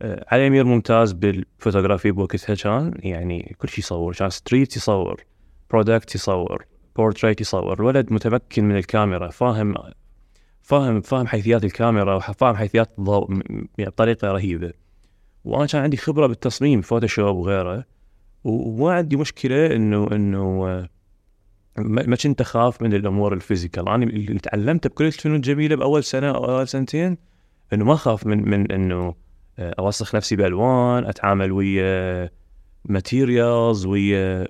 علي 0.03 0.47
امير 0.47 0.65
ممتاز 0.65 1.13
بالفوتوغرافي 1.13 2.11
بوقتها 2.11 2.55
كان 2.55 2.95
يعني 2.99 3.57
كل 3.59 3.69
شيء 3.69 3.79
يصور 3.79 4.15
كان 4.15 4.31
street 4.31 4.77
يصور 4.77 5.25
product 5.71 6.15
يصور 6.15 6.67
بورتريت 6.97 7.41
يصور 7.41 7.75
الولد 7.75 8.13
متمكن 8.13 8.65
من 8.65 8.77
الكاميرا 8.77 9.29
فاهم 9.31 9.75
فاهم 10.63 11.01
فاهم 11.01 11.27
حيثيات 11.27 11.65
الكاميرا 11.65 12.15
وفاهم 12.15 12.57
حيثيات 12.57 12.99
الضوء 12.99 13.31
يعني 13.79 13.91
بطريقة 13.91 14.33
رهيبة. 14.33 14.73
وأنا 15.45 15.67
كان 15.67 15.83
عندي 15.83 15.97
خبرة 15.97 16.27
بالتصميم 16.27 16.81
فوتوشوب 16.81 17.37
وغيره 17.37 17.85
وما 18.45 18.93
عندي 18.93 19.17
مشكلة 19.17 19.67
إنه 19.77 20.09
إنه 20.13 20.69
آه، 20.69 20.89
ما 21.79 22.17
كنت 22.17 22.41
أخاف 22.41 22.83
من 22.83 22.95
الأمور 22.95 23.33
ال 23.35 23.40
physical. 23.40 23.89
أنا 23.89 24.05
اللي 24.05 24.39
تعلمته 24.39 24.89
بكليه 24.89 25.09
الفنون 25.09 25.37
الجميلة 25.37 25.77
بأول 25.77 26.05
سنة 26.05 26.31
أو 26.31 26.45
أول 26.45 26.69
سنتين 26.69 27.19
إنه 27.73 27.85
ما 27.85 27.95
أخاف 27.95 28.27
من 28.27 28.49
من 28.49 28.73
إنه 28.73 28.95
آه، 28.95 29.15
أوسخ 29.59 30.15
نفسي 30.15 30.37
بألوان 30.37 31.07
أتعامل 31.07 31.53
ويا 31.53 32.31
materials 32.85 33.87
ويا 33.87 34.47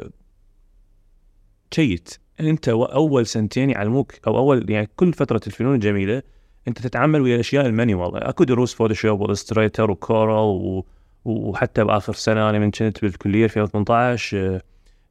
sheet 1.75 2.19
أنت 2.41 2.69
أول 2.69 3.27
سنتين 3.27 3.71
يعلموك 3.71 4.13
أو 4.27 4.39
أول 4.39 4.71
يعني 4.71 4.89
كل 4.97 5.13
فترة 5.13 5.41
الفنون 5.47 5.75
الجميلة 5.75 6.23
أنت 6.69 6.79
تتعامل 6.79 7.21
ويا 7.21 7.35
الأشياء 7.35 7.67
ال 7.67 7.74
manual 7.74 8.17
أكو 8.17 8.45
دروس 8.45 8.75
فوتوشوب 8.75 9.21
و 9.21 9.27
Illustrator 9.27 9.91
و 9.91 10.04
Corel. 10.04 10.83
وحتى 11.27 11.85
بآخر 11.85 12.13
سنة 12.13 12.51
أنا 12.51 12.59
من 12.59 12.71
كنت 12.71 13.03
بالكلية 13.03 13.45
2018 13.45 14.39
آه، 14.39 14.63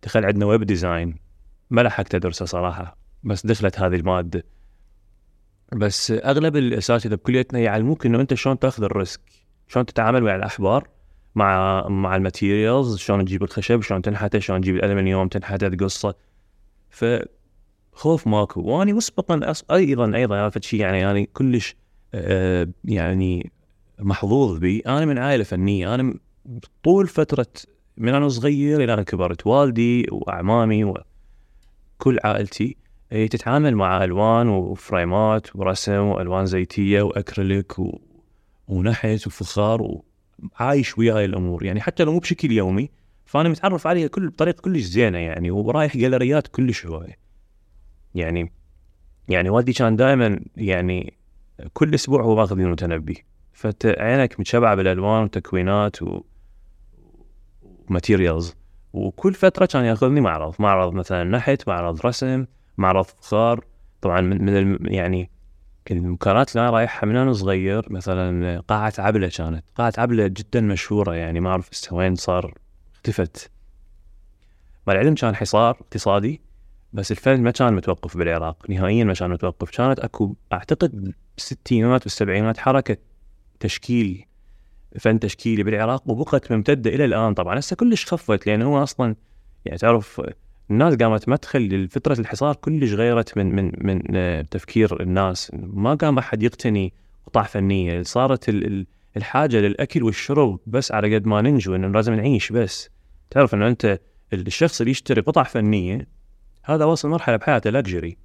دخل 0.04 0.26
عندنا 0.26 0.46
web 0.46 0.64
design 0.64 1.16
ما 1.70 1.82
لحقت 1.82 2.16
أدرسه 2.16 2.46
صراحة 2.46 2.98
بس 3.24 3.46
دخلت 3.46 3.80
هذه 3.80 3.96
الماده 3.96 4.44
بس 5.74 6.12
أغلب 6.12 6.56
الأساتذة 6.56 7.16
بكليتنا 7.16 7.60
يعلموك 7.60 8.06
إنه 8.06 8.22
أنت 8.22 8.34
شلون 8.34 8.60
تأخذ 8.60 8.84
ال 8.84 8.90
risk. 8.90 9.22
شلون 9.68 9.86
تتعامل 9.86 10.24
مع 10.24 10.36
الأحبار 10.36 10.88
مع 11.36 11.88
مع 11.88 12.16
ال 12.16 12.24
materials 12.24 12.98
شلون 12.98 13.26
تجيب 13.26 13.44
الخشب 13.44 13.82
شلون 13.82 14.02
تنحته 14.02 14.40
شلون 14.40 14.62
تجيب 14.62 14.76
الألمنيوم 14.76 15.28
تنحته 15.28 15.68
تقصه. 15.68 16.16
فخوف 16.90 18.28
ماكو. 18.28 18.62
واني 18.62 18.94
مسبقا 18.94 19.52
أص... 19.52 19.66
أيضا 19.72 20.16
أيضا 20.16 20.46
هذا 20.48 20.62
شيء 20.62 20.80
يعني 20.80 21.00
يعني 21.00 21.30
كلش 21.34 21.76
آه 22.14 22.68
يعني 22.84 23.52
محظوظ 24.00 24.58
بي. 24.58 24.80
أنا 24.80 25.06
من 25.06 25.18
عائلة 25.18 25.44
فنية. 25.44 25.96
أنا 25.96 26.14
طول 26.84 27.08
فترة 27.08 27.48
من 27.98 28.14
أنا 28.14 28.28
صغير 28.28 28.84
إلى 28.84 28.94
أنا 28.94 29.04
كبرت 29.04 29.48
والدي 29.48 30.08
واعمامي 30.12 30.84
وكل 30.84 32.20
عائلتي 32.24 32.78
هي 33.12 33.28
تتعامل 33.28 33.76
مع 33.76 34.04
ألوان 34.04 34.48
وفريمات 34.48 35.56
ورسم 35.56 36.00
وألوان 36.00 36.46
زيتية 36.46 37.02
وأكريليك 37.02 37.80
و... 37.80 38.00
ونحت 38.68 39.28
وفخار 39.28 40.02
وعايش 40.52 40.98
ويا 40.98 41.14
هاي 41.14 41.26
الأمور. 41.26 41.64
يعني 41.64 41.82
حتى 41.82 42.04
لو 42.04 42.12
مو 42.14 42.20
بشكل 42.20 42.52
يومي 42.52 42.90
فأنا 43.26 43.50
متعرف 43.50 43.88
عليها 43.88 44.08
كل 44.08 44.30
بطريقة 44.30 44.62
كلش 44.62 44.84
زينة 44.84 45.18
يعني 45.18 45.52
ورايح 45.52 45.98
جاليريات 45.98 46.48
كلش 46.48 46.86
هوايه 46.86 47.18
يعني 48.16 48.52
يعني 49.30 49.50
والدي 49.50 49.74
كان 49.74 49.96
دائما 49.96 50.40
يعني 50.58 51.14
كل 51.74 51.94
أسبوع 51.94 52.24
هو 52.24 52.36
ماخذ 52.36 52.56
متنبي. 52.56 53.26
فانت 53.54 53.86
عينك 53.86 54.40
متشبعة 54.40 54.76
بالألوان 54.76 55.24
وتكوينات 55.24 56.02
و 56.02 56.22
وماتيريالز. 57.90 58.56
وكل 58.94 59.34
فترة 59.34 59.66
كان 59.66 59.86
يأخذني 59.86 60.22
معرض. 60.22 60.56
معرض 60.60 60.94
مثلا 60.94 61.24
نحت 61.24 61.68
معرض 61.68 62.06
رسم 62.06 62.46
معرض 62.78 63.06
فخار. 63.06 63.66
طبعا 64.02 64.22
من, 64.22 64.46
من 64.46 64.58
الم 64.58 64.78
يعني 64.82 65.30
المكانات 65.92 66.52
اللي 66.52 66.62
أنا 66.62 66.70
رايحها 66.70 67.08
من 67.08 67.16
أنا 67.16 67.34
صغير 67.34 67.86
مثلا 67.90 68.60
قاعة 68.60 68.94
عبلة 68.98 69.28
كانت. 69.28 69.64
قاعة 69.76 69.94
عبلة 69.98 70.28
جدا 70.28 70.62
مشهورة 70.62 71.16
يعني 71.16 71.40
ما 71.40 71.50
أعرف 71.50 71.94
وين 71.94 72.16
صار 72.16 72.54
اختفت. 72.96 73.52
مع 74.88 74.94
العلم 74.94 75.16
كان 75.16 75.36
حصار 75.36 75.72
اقتصادي 75.72 76.42
بس 76.94 77.12
الفن 77.12 77.42
ما 77.42 77.52
كان 77.52 77.74
متوقف 77.74 78.18
بالعراق 78.18 78.70
نهائيا 78.70 79.04
ما 79.04 79.14
كان 79.14 79.30
متوقف. 79.30 79.70
كانت 79.70 80.00
أكو 80.00 80.36
أعتقد 80.54 81.14
بالستينات 81.38 82.04
والسبعينات 82.04 82.58
حركة 82.58 82.98
تشكيل 83.60 84.26
فن 85.00 85.20
تشكيلي 85.20 85.64
بالعراق 85.64 86.10
وبقت 86.10 86.52
ممتدة 86.52 86.90
إلى 86.90 87.06
الآن. 87.06 87.34
طبعا 87.34 87.60
هسه 87.60 87.76
كلش 87.76 88.06
خفت 88.06 88.48
لأن 88.48 88.62
هو 88.62 88.84
أصلا 88.84 89.16
يعني 89.66 89.78
تعرف 89.78 90.22
الناس 90.72 90.96
قامت 90.96 91.30
مدخل 91.30 91.60
لفترة 91.84 92.20
الحصار 92.20 92.56
كلش 92.56 92.94
غيرت 92.94 93.38
من 93.38 93.56
من 93.56 93.72
من 93.76 94.02
آه، 94.16 94.42
تفكير 94.42 95.02
الناس. 95.02 95.52
ما 95.54 95.94
قام 95.94 96.18
أحد 96.18 96.44
يقتني 96.44 96.94
قطع 97.28 97.44
فنيه 97.44 98.04
صارت 98.04 98.50
ال- 98.50 98.66
ال- 98.68 98.86
الحاجة 99.18 99.58
للأكل 99.58 100.04
والشرب 100.04 100.60
بس 100.68 100.92
على 100.92 101.16
قد 101.16 101.28
ما 101.28 101.42
ننجو 101.42 101.76
إنه 101.76 101.88
لازم 101.88 102.14
نعيش 102.14 102.52
بس. 102.52 102.90
تعرف 103.30 103.54
إنه 103.54 103.68
أنت 103.68 104.00
الشخص 104.34 104.82
اللي 104.82 104.92
يشتري 104.92 105.22
قطع 105.22 105.44
فنية 105.44 106.08
هذا 106.64 106.86
وصل 106.86 107.10
مرحلة 107.10 107.36
بحياته 107.38 107.70
لاكجري 107.70 108.18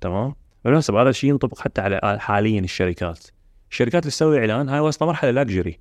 تمام؟ 0.00 0.34
بالمناسبة 0.64 1.02
هذا 1.02 1.10
الشيء 1.10 1.30
ينطبق 1.30 1.58
حتى 1.60 1.80
على 1.80 2.20
حاليا 2.20 2.60
الشركات. 2.60 3.26
الشركات 3.70 4.02
اللي 4.02 4.10
تسوي 4.10 4.38
إعلان 4.38 4.68
هاي 4.68 4.80
واصلة 4.80 5.08
مرحلة 5.08 5.30
لاكجري 5.30 5.78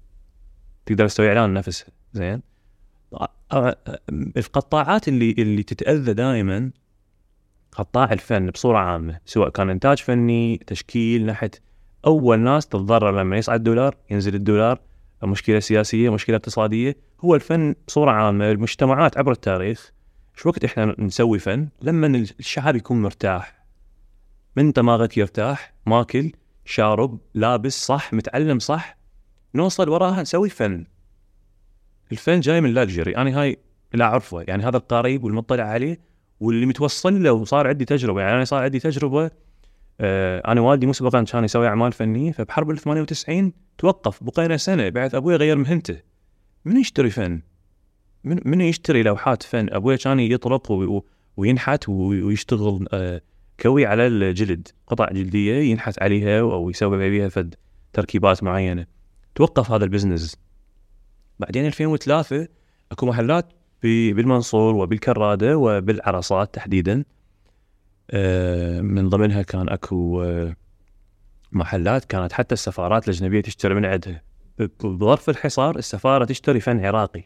تقدر 0.86 1.08
تسوي 1.08 1.28
إعلان 1.30 1.54
نفسها 1.54 1.88
زين؟ 2.14 2.42
القطاعات 4.38 5.08
اللي 5.08 5.36
اللي 5.38 5.64
تتأذى 5.64 6.14
دائما 6.14 6.72
قطاع 7.72 8.12
الفن 8.12 8.50
بصورة 8.50 8.78
عامة 8.78 9.20
سواء 9.26 9.50
كان 9.50 9.70
إنتاج 9.70 9.98
فني 9.98 10.58
تشكيل 10.58 11.26
نحت 11.26 11.56
أول 12.08 12.40
ناس 12.40 12.68
تتضرر 12.68 13.22
لما 13.22 13.38
يصعد 13.38 13.60
الدولار 13.60 13.96
ينزل 14.12 14.36
الدولار 14.36 14.80
مشكلة 15.24 15.60
سياسية 15.60 16.10
مشكلة 16.10 16.36
اقتصادية. 16.36 16.98
هو 17.22 17.36
الفن 17.36 17.76
بصورة 17.88 18.12
عامة 18.12 18.52
المجتمعات 18.52 19.18
عبر 19.18 19.32
التاريخ 19.32 19.92
شو 20.36 20.50
وقت 20.50 20.64
إحنا 20.64 20.96
نسوي 21.00 21.40
فن 21.40 21.70
لما 21.82 22.08
الشعب 22.40 22.76
يكون 22.76 23.02
مرتاح 23.02 23.66
من 24.56 24.72
دماغك 24.72 25.18
يرتاح 25.18 25.74
ماكل 25.86 26.32
شارب 26.66 27.20
لابس 27.34 27.86
صح 27.86 28.14
متعلم 28.14 28.60
صح 28.60 28.98
نوصل 29.56 29.90
وراها 29.90 30.22
نسوي 30.22 30.50
فن. 30.50 30.86
الفن 32.12 32.40
جاي 32.40 32.62
من 32.62 32.74
luxury 32.74 33.18
أنا 33.18 33.42
هاي 33.42 33.58
لا 33.94 34.06
أعرفه. 34.06 34.42
يعني 34.42 34.64
هذا 34.64 34.78
القريب 34.78 35.24
والمطلع 35.24 35.64
عليه 35.64 36.00
واللي 36.40 36.66
متوصل 36.66 37.24
له 37.24 37.32
وصار 37.32 37.68
عندي 37.68 37.86
تجربة. 37.86 38.22
يعني 38.22 38.36
أنا 38.36 38.46
صار 38.46 38.64
عندي 38.64 38.80
تجربة 38.80 39.32
آه 40.02 40.52
أنا 40.52 40.62
والدي 40.62 40.88
مسبقا 40.88 41.24
كان 41.24 41.44
يسوي 41.44 41.68
أعمال 41.68 41.92
فنية 41.92 42.32
فبحرب 42.32 42.72
ال 42.72 42.78
98 42.78 43.54
توقف 43.78 44.24
بقينا 44.24 44.58
سنة 44.58 44.90
بعد 44.90 45.16
أبوي 45.16 45.36
غير 45.36 45.58
مهنته. 45.58 45.98
من 46.66 46.78
يشتري 46.78 47.10
فن؟ 47.10 47.42
من 48.24 48.40
من 48.46 48.62
يشتري 48.62 49.04
لوحات 49.04 49.44
فن؟ 49.44 49.68
أبوي 49.74 49.98
كان 49.98 50.20
يطرق 50.20 50.72
وينحت 51.38 51.90
ويشتغل 51.90 52.88
آه 52.94 53.22
كوي 53.60 53.86
على 53.86 54.08
الجلد. 54.08 54.68
قطع 54.88 55.10
جلدية 55.12 55.56
ينحت 55.72 56.04
عليها 56.04 56.42
أو 56.42 56.70
يسوي 56.70 57.10
بيها 57.10 57.30
فد 57.30 57.56
تركيبات 57.94 58.44
معينة. 58.44 58.86
توقف 59.36 59.72
هذا 59.72 59.84
البزنس. 59.84 60.49
بعدين 61.40 61.66
2003 61.66 62.48
أكو 62.92 63.06
محلات 63.06 63.54
بالمنصور 63.84 64.76
وبالكرادة 64.76 65.58
وبالعرصات 65.58 66.56
تحديدا. 66.56 67.04
آه، 68.12 68.82
من 68.82 69.10
ضمنها 69.10 69.42
كان 69.42 69.70
أكو 69.70 70.24
آه، 70.24 70.56
محلات 71.52 72.06
كانت 72.06 72.34
حتى 72.34 72.54
السفارات 72.54 73.10
الأجنبية 73.10 73.42
تشتري 73.42 73.76
من 73.76 73.86
عندها. 73.86 74.22
بظرف 74.84 75.30
الحصار 75.30 75.76
السفارة 75.78 76.26
تشتري 76.26 76.60
فن 76.60 76.86
عراقي. 76.86 77.24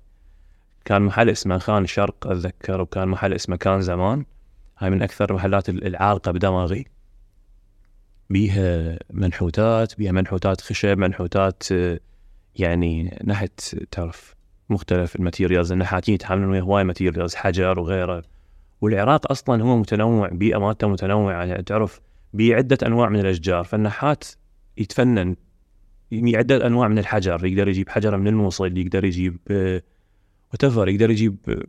كان 0.86 1.02
محل 1.02 1.30
اسمه 1.30 1.58
خان 1.58 1.84
الشرق 1.84 2.28
أتذكر 2.28 2.82
وكان 2.82 3.08
محل 3.08 3.34
اسمه 3.34 3.56
كان 3.56 3.82
زمان. 3.82 4.26
هاي 4.78 4.90
من 4.90 5.02
أكثر 5.02 5.30
المحلات 5.30 5.70
ال- 5.70 5.88
العالقه 5.88 6.32
بدماغي. 6.32 6.86
بيها 8.30 9.00
منحوتات 9.10 9.98
بيها 9.98 10.12
منحوتات 10.12 10.62
خشب 10.62 10.98
منحوتات 10.98 11.64
آه، 11.72 12.00
يعني 12.56 13.20
نحت 13.24 13.76
تعرف 13.92 14.36
مختلف 14.70 15.16
ال 15.16 15.21
materials. 15.21 15.72
النحاتين 15.72 16.16
يتعاملون 16.16 16.52
ويا 16.52 16.62
هواي 16.62 16.84
materials 16.84 17.36
حجر 17.36 17.80
وغيره. 17.80 18.24
والعراق 18.82 19.32
أصلا 19.32 19.64
هو 19.64 19.78
متنوع 19.78 20.28
بيئه 20.28 20.58
مالته 20.58 20.88
متنوعه 20.88 21.46
يعني 21.46 21.64
تعرف 21.64 22.02
بعدة 22.34 22.78
أنواع 22.88 23.10
من 23.10 23.20
الأشجار. 23.20 23.64
فالنحات 23.64 24.24
يتفنن 24.78 25.36
بعده 26.12 26.68
أنواع 26.68 26.88
من 26.88 27.00
الحجر. 27.00 27.46
يقدر 27.46 27.68
يجيب 27.68 27.90
حجره 27.90 28.18
من 28.18 28.28
الموصل 28.28 28.78
يقدر 28.78 29.06
يجيب 29.06 29.38
وتفر 30.54 30.88
يقدر 30.90 31.10
يجيب 31.10 31.38
آه، 31.50 31.64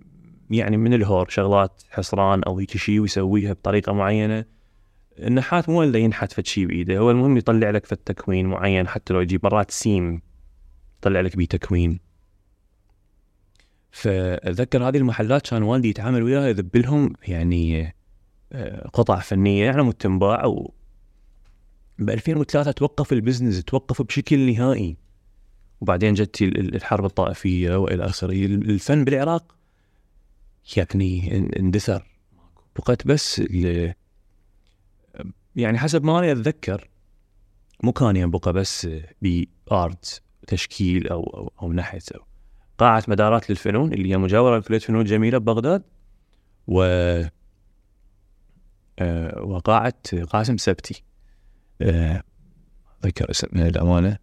يعني 0.50 0.76
من 0.76 0.94
الهور 0.94 1.28
شغلات 1.28 1.82
حصران 1.90 2.42
أو 2.42 2.58
هيك 2.58 2.76
شيء 2.76 3.00
ويسويها 3.00 3.52
بطريقة 3.52 3.92
معينة. 3.92 4.44
النحات 5.18 5.68
مو 5.68 5.82
اللي 5.82 6.00
ينحت 6.00 6.32
فد 6.32 6.46
شيء 6.46 6.66
بإيده. 6.66 6.98
هو 6.98 7.10
المهم 7.10 7.36
يطلع 7.36 7.70
لك 7.70 7.86
فد 7.86 7.96
تكوين 7.96 8.46
معين 8.46 8.88
حتى 8.88 9.14
لو 9.14 9.20
يجيب 9.20 9.40
مرات 9.44 9.70
سيم. 9.70 10.20
يطلع 11.06 11.20
لك 11.20 11.36
بيه 11.36 11.46
تكوين 11.46 12.00
فاتذكر 13.92 14.88
هذه 14.88 14.96
المحلات 14.96 15.46
كان 15.50 15.62
والدي 15.62 15.88
يتعامل 15.88 16.22
وياها 16.22 16.48
يذب 16.48 16.76
لهم 16.76 17.12
يعني 17.28 17.94
آه، 18.52 18.88
قطع 18.88 19.20
فنية 19.20 19.64
يعني 19.64 19.82
متنباع 19.82 20.44
و 20.46 20.72
ب 21.98 22.10
2003 22.10 22.70
توقف 22.72 23.12
ال 23.12 23.18
business 23.18 23.64
توقف 23.64 24.02
بشكل 24.02 24.52
نهائي. 24.52 24.96
وبعدين 25.80 26.14
جت 26.14 26.42
ال- 26.42 26.58
ال- 26.60 26.74
الحرب 26.74 27.04
الطائفية 27.04 27.76
وإلى 27.76 28.04
آخره. 28.04 28.32
الفن 28.46 29.04
بالعراق 29.04 29.56
يعني 30.76 31.20
إن- 31.30 31.58
اندثر. 31.58 32.06
بقت 32.76 33.06
بس 33.06 33.42
يعني 35.56 35.78
حسب 35.78 36.04
ما 36.04 36.18
أنا 36.18 36.32
أتذكر 36.32 36.88
مو 37.82 37.92
كان 37.92 38.16
ينبقى 38.16 38.52
بس 38.52 38.88
part 39.70 40.22
تشكيل 40.46 41.08
أو 41.08 41.22
أو, 41.22 41.52
أو 41.62 41.72
نحت 41.72 42.12
أو 42.12 42.20
قاعه 42.78 43.04
مدارات 43.08 43.50
للفنون 43.50 43.92
اللي 43.92 44.10
هي 44.10 44.16
مجاورة 44.16 44.58
لكليه 44.58 44.78
فنون 44.78 45.04
جميلة 45.04 45.38
ببغداد 45.38 45.82
و 46.66 46.82
آه، 48.98 49.42
وقاعه 49.42 49.94
قاسم 50.30 50.56
سبتي. 50.56 51.04
آه، 51.82 52.22
ذكر 53.06 53.30
اسمها 53.30 53.68
الامانه 53.68 54.18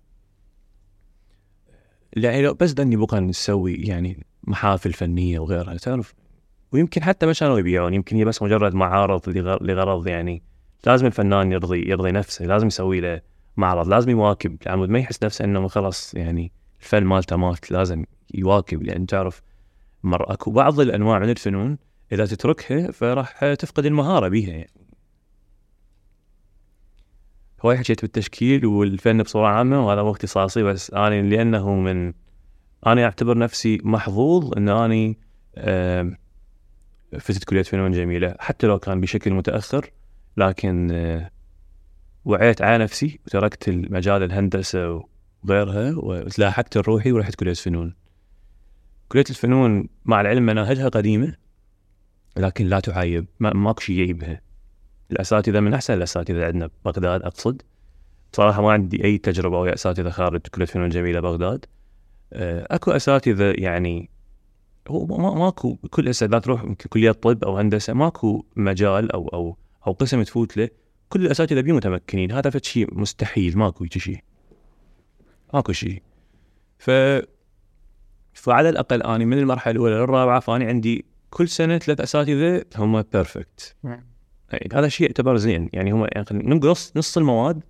يعني 2.13 2.41
لو 2.41 2.53
بس 2.53 2.71
دني 2.71 2.95
بقى 2.95 3.21
نسوي 3.21 3.73
يعني 3.73 4.25
محافل 4.43 4.93
فنية 4.93 5.39
وغيرها 5.39 5.77
تعرف؟ 5.77 6.13
ويمكن 6.71 7.03
حتى 7.03 7.25
ما 7.25 7.34
كانوا 7.34 7.60
يبيعون 7.60 7.93
يمكن 7.93 8.15
هي 8.15 8.25
بس 8.25 8.41
مجرد 8.41 8.73
معارض 8.73 9.29
لغر- 9.29 9.63
لغرض 9.63 10.07
يعني 10.07 10.43
لازم 10.86 11.05
الفنان 11.05 11.51
يرضي 11.51 11.89
يرضي 11.89 12.12
نفسه 12.12 12.45
لازم 12.45 12.67
يسوي 12.67 12.99
له 12.99 13.21
معرض 13.57 13.87
لازم 13.87 14.09
يواكب 14.09 14.57
العمود 14.65 14.89
ما 14.89 14.99
يحس 14.99 15.23
نفسه 15.23 15.45
إنه 15.45 15.67
خلاص 15.67 16.13
يعني 16.13 16.51
الفن 16.81 17.03
مالته 17.03 17.35
مات 17.35 17.71
لازم 17.71 18.05
يواكب 18.33 18.83
لأن 18.83 19.05
تعرف 19.05 19.41
مر 20.03 20.33
أكو 20.33 20.51
بعض 20.51 20.79
الأنواع 20.79 21.19
من 21.19 21.29
الفنون 21.29 21.77
إذا 22.11 22.25
تتركها 22.25 22.91
فراح 22.91 23.53
تفقد 23.53 23.85
المهارة 23.85 24.27
بيها 24.27 24.49
يعني. 24.49 24.71
هواي 27.65 27.77
حكيت 27.77 28.01
بالتشكيل 28.01 28.65
والفن 28.65 29.23
بصورة 29.23 29.47
عامة 29.47 29.87
وهذا 29.87 30.03
مو 30.03 30.11
اختصاصي 30.11 30.63
بس 30.63 30.91
أنا 30.91 31.21
لأنه 31.21 31.75
من 31.75 32.13
أنا 32.87 33.03
أعتبر 33.03 33.37
نفسي 33.37 33.77
محظوظ 33.83 34.57
إن 34.57 34.69
أني 34.69 35.17
فتت 37.19 37.43
كلية 37.43 37.61
فنون 37.61 37.91
جميلة 37.91 38.35
حتى 38.39 38.67
لو 38.67 38.79
كان 38.79 39.01
بشكل 39.01 39.33
متأخر 39.33 39.91
لكن 40.37 40.91
آه، 40.91 41.31
وعيت 42.25 42.62
على 42.62 42.84
نفسي 42.84 43.19
وتركت 43.27 43.69
المجال 43.69 44.23
الهندسة 44.23 45.03
وغيرها 45.43 45.93
وتلاحقت 45.97 46.77
لروحي 46.77 47.12
ورحت 47.12 47.36
كلية 47.36 47.53
فنون 47.53 47.95
كلية 49.10 49.23
الفنون 49.29 49.89
مع 50.05 50.21
العلم 50.21 50.45
مناهجها 50.45 50.89
قديمة 50.89 51.36
لكن 52.38 52.65
لا 52.65 52.79
تعايب 52.79 53.25
ما 53.39 53.53
ماكو 53.53 53.81
شيء 53.81 53.95
يعيبها. 53.99 54.41
الأساتذة 55.12 55.60
من 55.60 55.73
أحسن 55.73 55.93
الأساتذة 55.93 56.45
عندنا 56.45 56.69
ببغداد 56.86 57.21
أقصد. 57.21 57.62
بصراحة 58.34 58.62
ما 58.62 58.71
عندي 58.71 59.03
أي 59.03 59.17
تجربة 59.17 59.60
ويا 59.60 59.73
أساتذة 59.73 60.10
خارج 60.10 60.41
كلية 60.41 60.65
فنون 60.65 60.89
جميلة 60.89 61.19
بغداد 61.19 61.65
آه، 62.34 62.67
أكو 62.71 62.91
أساتذة 62.91 63.53
يعني 63.57 64.10
هو 64.88 65.05
ما- 65.05 65.17
ما- 65.17 65.34
ماكو 65.39 65.75
كل 65.75 66.10
اذا 66.10 66.39
تروح 66.39 66.65
كلية 66.89 67.12
طب 67.12 67.43
أو 67.43 67.57
هندسة 67.57 67.93
ماكو 67.93 68.45
مجال 68.55 69.12
أو 69.12 69.27
أو 69.27 69.57
أو 69.88 69.91
قسم 69.91 70.23
تفوت 70.23 70.57
له 70.57 70.69
كل 71.12 71.26
الأساتذة 71.26 71.62
بيه 71.62 71.74
متمكنين 71.74 72.32
هذا 72.32 72.50
فد 72.50 72.65
شيء 72.65 73.00
مستحيل 73.00 73.58
ماكو 73.58 73.84
هيك 73.84 73.97
شيء. 73.97 74.19
ماكو 75.54 75.71
شيء. 75.71 76.02
ف 76.80 76.91
فعلى 78.34 78.69
الأقل 78.69 79.04
أني 79.04 79.26
من 79.26 79.38
المرحلة 79.38 79.71
الأولى 79.71 79.95
للرابعة 79.95 80.39
فأني 80.39 80.65
عندي 80.65 81.06
كل 81.30 81.47
سنة 81.47 81.78
ثلاث 81.78 82.02
أساتذة 82.02 82.65
هم 82.76 83.02
perfect 83.01 83.75
أي 84.54 84.69
هذا 84.74 84.88
شيء 84.88 85.08
يعتبر 85.08 85.38
زين. 85.38 85.69
يعني 85.74 85.91
هم 85.91 86.08
يعني 86.12 86.26
نص 86.43 86.91
نص 86.95 87.17
المواد 87.17 87.63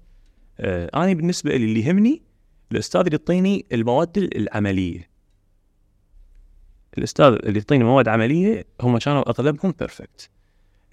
آه 0.60 0.90
أنا 0.96 1.14
بالنسبة 1.14 1.50
لي 1.50 1.66
اللي 1.66 1.86
يهمني 1.86 2.22
الأستاذ 2.72 3.02
اللي 3.02 3.18
يعطيني 3.18 3.66
المواد 3.72 4.18
العملية. 4.18 5.10
الأستاذ 6.98 7.26
اللي 7.26 7.60
يعطيني 7.60 7.84
مواد 7.84 8.08
عملية 8.08 8.66
هم 8.82 8.98
كانوا 8.98 9.30
أغلبهم 9.30 9.74
perfect 9.80 10.30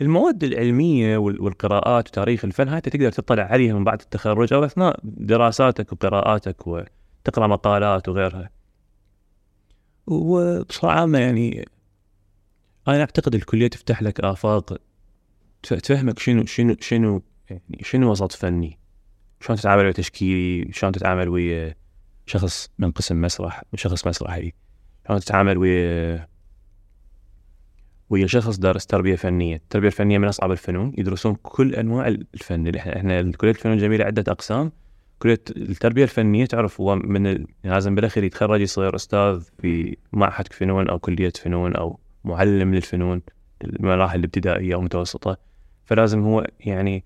المواد 0.01 0.45
العلمية 0.45 1.17
وال- 1.17 1.41
والقراءات 1.43 2.09
وتاريخ 2.09 2.45
الفن 2.45 2.69
هاي 2.69 2.81
تقدر 2.81 3.13
تطلع 3.13 3.43
عليها 3.43 3.75
من 3.75 3.85
بعد 3.85 4.01
التخرج 4.01 4.53
أو 4.53 4.65
أثناء 4.65 5.01
دراساتك 5.05 5.93
وقراءاتك 5.93 6.67
وتقرأ 6.67 7.47
مقالات 7.47 8.09
وغيرها. 8.09 8.51
وبصراحة 10.07 11.01
عامه 11.01 11.19
يعني 11.19 11.69
أنا 12.89 13.01
أعتقد 13.01 13.35
الكلية 13.35 13.69
تفتح 13.69 14.03
لك 14.03 14.21
آفاق 14.21 14.79
تف- 15.63 15.75
تفهمك 15.75 16.19
شنو 16.19 16.45
شنو 16.47 16.77
شنو 16.81 17.23
يعني 17.51 17.79
شنو 17.83 18.11
وسط 18.11 18.33
فني؟ 18.33 18.79
شلون 19.41 19.59
تتعامل 19.59 19.85
ويا 19.85 19.93
تشكيلي؟ 19.93 20.73
شلون 20.73 20.93
تتعامل 20.93 21.29
ويا 21.29 21.75
شخص 22.27 22.71
من 22.79 22.91
قسم 22.91 23.21
مسرح 23.21 23.63
شخص 23.75 24.07
مسرحي؟ 24.07 24.53
شلون 25.09 25.21
تتعامل 25.21 25.59
ويا 25.59 26.29
ويا 28.11 28.27
شخص 28.27 28.59
دارس 28.59 28.87
تربيه 28.87 29.17
فنيه، 29.17 29.57
التربية 29.57 29.89
الفنية 29.89 30.19
من 30.19 30.29
أصعب 30.29 30.51
الفنون، 30.51 30.93
يدرسون 30.99 31.35
كل 31.43 31.75
أنواع 31.75 32.09
الفن 32.09 32.67
اللي 32.67 32.79
إحنا 32.79 32.97
إحنا 32.97 33.33
كلية 33.33 33.51
الفنون 33.51 33.75
الجميلة 33.75 34.05
عدة 34.05 34.33
أقسام، 34.33 34.73
كلية 35.19 35.41
التربية 35.57 36.03
الفنية 36.03 36.47
تعرف 36.47 36.81
هو 36.81 36.97
من. 36.97 37.47
لازم 37.65 37.95
بالأخير 37.95 38.25
يتخرج 38.25 38.61
يصير 38.61 38.97
أستاذ 38.97 39.43
في 39.63 39.97
معهد 40.13 40.53
فنون 40.53 40.89
أو 40.89 40.99
كلية 40.99 41.33
فنون 41.43 41.77
أو 41.77 41.99
معلم 42.25 42.75
للفنون 42.75 43.23
المراحل 43.65 44.19
الابتدائية 44.19 44.75
أو 44.75 44.79
المتوسطه، 44.79 45.37
فلازم 45.85 46.21
هو 46.23 46.47
يعني 46.61 47.05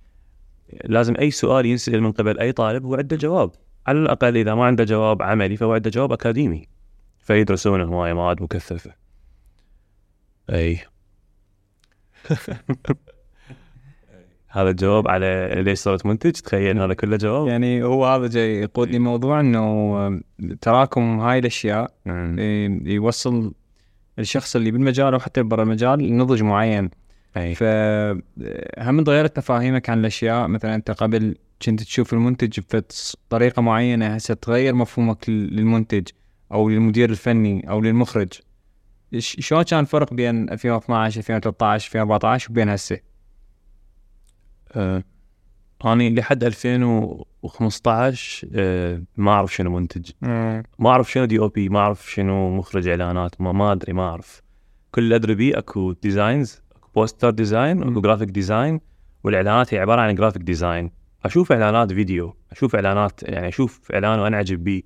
لازم 0.85 1.15
أي 1.19 1.31
سؤال 1.31 1.67
ينسأل 1.67 2.03
من 2.03 2.13
قبل 2.13 2.39
أي 2.39 2.53
طالب 2.53 2.85
هو 2.85 2.95
عنده 2.95 3.17
جواب، 3.17 3.51
على 3.87 3.99
الأقل 3.99 4.37
إذا 4.37 4.55
ما 4.55 4.65
عنده 4.65 4.85
جواب 4.85 5.23
عملي 5.23 5.57
فهو 5.57 5.73
عنده 5.73 5.91
جواب 5.91 6.13
أكاديمي. 6.13 6.69
فيدرسون 7.19 7.81
هواي 7.81 8.15
مواد 8.15 8.43
مكثفة. 8.43 8.95
أي 10.51 10.79
هذا 14.49 14.71
الجواب 14.71 15.09
على 15.09 15.51
ليش 15.57 15.79
صرت 15.79 16.07
منتج؟ 16.07 16.31
تخيل 16.33 16.79
هذا 16.79 16.95
كله 16.95 17.17
جواب. 17.17 17.49
يعني 17.49 17.83
هو 17.85 18.07
هذا 18.07 18.27
جاي 18.27 18.61
يقودني 18.61 18.99
موضوع 18.99 19.41
إنه 19.41 20.21
تراكم 20.61 21.21
هاي 21.21 21.39
الأشياء 21.39 21.91
مم. 22.07 22.37
ي- 22.39 22.93
يوصل 22.95 23.53
الشخص 24.19 24.57
اللي 24.57 24.71
بالمجال 24.71 25.13
أو 25.15 25.21
حتى 25.21 25.43
برا 25.43 25.63
المجال 25.63 25.99
لنضج 25.99 26.43
معين. 26.43 26.91
اي 27.37 27.55
فهم 27.55 29.05
تغيرت 29.05 29.39
مفاهيمك 29.39 29.91
عن 29.91 30.01
الأشياء؟ 30.01 30.49
مثلا 30.49 30.75
أنت 30.75 30.91
قبل 30.91 31.35
كنت 31.67 31.83
تشوف 31.83 32.13
المنتج 32.13 32.59
بطريقه 33.29 33.63
معينة 33.63 34.07
هسه 34.07 34.35
تغير 34.35 34.75
مفهومك 34.75 35.29
لل- 35.29 35.57
للمنتج 35.57 36.09
أو 36.53 36.69
للمدير 36.69 37.11
الفني 37.11 37.71
أو 37.71 37.81
للمخرج؟ 37.81 38.33
شلون 39.19 39.63
كان 39.63 39.81
الفرق 39.81 40.15
بين 40.15 40.51
2012 40.51 41.19
2013 41.19 41.87
2014 41.87 42.51
وبين 42.51 42.69
هسه؟ 42.69 42.99
آه. 44.73 45.05
أنا 45.85 46.03
لحد 46.03 46.45
2015 46.45 48.49
آه. 48.55 49.03
ما 49.17 49.31
أعرف 49.31 49.55
شنو 49.55 49.79
منتج 49.79 50.11
ما 50.79 50.91
أعرف 50.91 51.13
شنو 51.13 51.25
DOP 51.25 51.69
ما 51.69 51.79
أعرف 51.79 52.11
شنو 52.11 52.57
مخرج 52.57 52.89
إعلانات 52.89 53.41
ما, 53.41 53.53
ما 53.53 53.73
أدري 53.73 53.93
ما 53.93 54.03
أعرف 54.03 54.43
كل 54.91 55.03
اللي 55.03 55.15
أدري 55.15 55.35
بيه 55.35 55.59
أكو 55.59 55.93
designs 55.93 56.63
أكو 56.77 56.89
poster 56.95 57.31
design 57.31 57.83
أكو 57.83 58.01
graphic 58.01 58.29
design 58.29 58.81
والإعلانات 59.25 59.75
هي 59.75 59.79
عبارة 59.79 60.01
عن 60.01 60.15
graphic 60.15 60.43
design 60.43 60.91
أشوف 61.25 61.53
إعلانات 61.53 61.93
فيديو 61.93 62.37
أشوف 62.53 62.75
إعلانات 62.75 63.23
يعني 63.23 63.49
أشوف 63.49 63.93
إعلان 63.93 64.19
وانعجب 64.19 64.65
بيه 64.65 64.83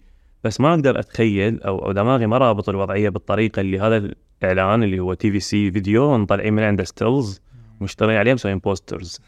بس 0.47 0.61
ما 0.61 0.75
أقدر 0.75 0.99
أتخيل 0.99 1.63
أو, 1.63 1.79
أو 1.79 1.93
دماغي 1.93 2.27
ما 2.27 2.39
رابط 2.39 2.69
الوضعية 2.69 3.09
بالطريقة 3.09 3.61
اللي 3.61 3.81
هذا 3.81 4.11
الإعلان 4.43 4.83
اللي 4.83 4.99
هو 4.99 5.15
TVC 5.15 5.71
فيديو 5.71 6.19
مطلعين 6.19 6.53
من 6.53 6.63
عنده 6.63 6.85
stills 6.85 7.43
مشتغلين 7.81 8.17
عليه 8.17 8.35
مسويين 8.35 8.59
posters 8.59 9.21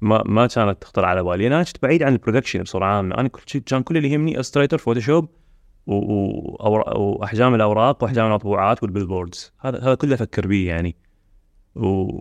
ما 0.00 0.22
ما 0.26 0.46
كانت 0.46 0.82
تخطر 0.82 1.04
على 1.04 1.22
بالي. 1.22 1.46
أنا 1.46 1.62
كنت 1.62 1.82
بعيد 1.82 2.02
عن 2.02 2.12
ال 2.12 2.16
production 2.16 2.62
بصوره 2.62 2.84
عامة. 2.84 3.18
أنا 3.18 3.28
كل 3.28 3.40
شيء 3.46 3.60
كان 3.60 3.82
كل 3.82 3.96
اللي 3.96 4.12
يهمني 4.12 4.40
Illustrator 4.40 4.78
Photoshop 4.78 5.28
وأحجام 5.86 7.54
الأوراق 7.54 8.02
وأحجام 8.02 8.26
المطبوعات 8.26 8.82
وال 8.82 8.94
billboards 8.94 9.52
هذا 9.60 9.78
هذا 9.78 9.94
كله 9.94 10.14
أفكر 10.14 10.46
بيه 10.46 10.68
يعني. 10.68 10.96
و 11.76 12.20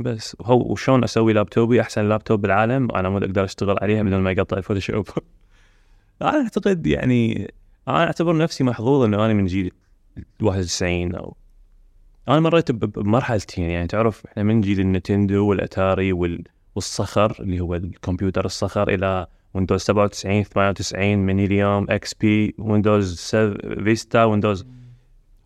بس. 0.00 0.36
وشلون 0.48 1.04
أسوي 1.04 1.32
لابتوبي 1.32 1.80
أحسن 1.80 2.08
لابتوب 2.08 2.40
بالعالم. 2.40 2.90
أنا 2.90 3.08
ما 3.08 3.18
أقدر 3.18 3.44
أشتغل 3.44 3.76
عليها 3.82 4.02
بدون 4.02 4.20
ما 4.20 4.30
يقطع 4.30 4.56
ال 4.56 4.61
Photoshop 4.61 5.08
أنا 6.22 6.42
أعتقد 6.42 6.86
يعني 6.86 7.52
أنا 7.88 8.04
أعتبر 8.04 8.36
نفسي 8.36 8.64
محظوظ 8.64 9.04
إنه 9.04 9.24
أنا 9.24 9.32
من 9.32 9.46
جيل 9.46 9.72
91 10.42 11.14
أو 11.14 11.36
أنا 12.28 12.40
مريت 12.40 12.72
بمرحلتين 12.72 13.70
يعني 13.70 13.86
تعرف 13.86 14.26
إحنا 14.26 14.42
من 14.42 14.60
جيل 14.60 14.80
ال 14.80 14.87
Nintendo 14.87 15.46
والأتاري 15.46 16.12
وال... 16.12 16.44
والصخر 16.74 17.36
اللي 17.40 17.60
هو 17.60 17.74
الكمبيوتر 17.74 18.44
الصخر 18.44 18.88
إلى 18.88 19.26
Windows 19.54 19.80
97 19.80 20.42
98 20.42 21.16
Millennium 21.16 21.86
XP 21.90 22.54
Windows 22.58 23.18
7 23.18 23.84
Vista 23.84 24.24
Windows 24.24 24.66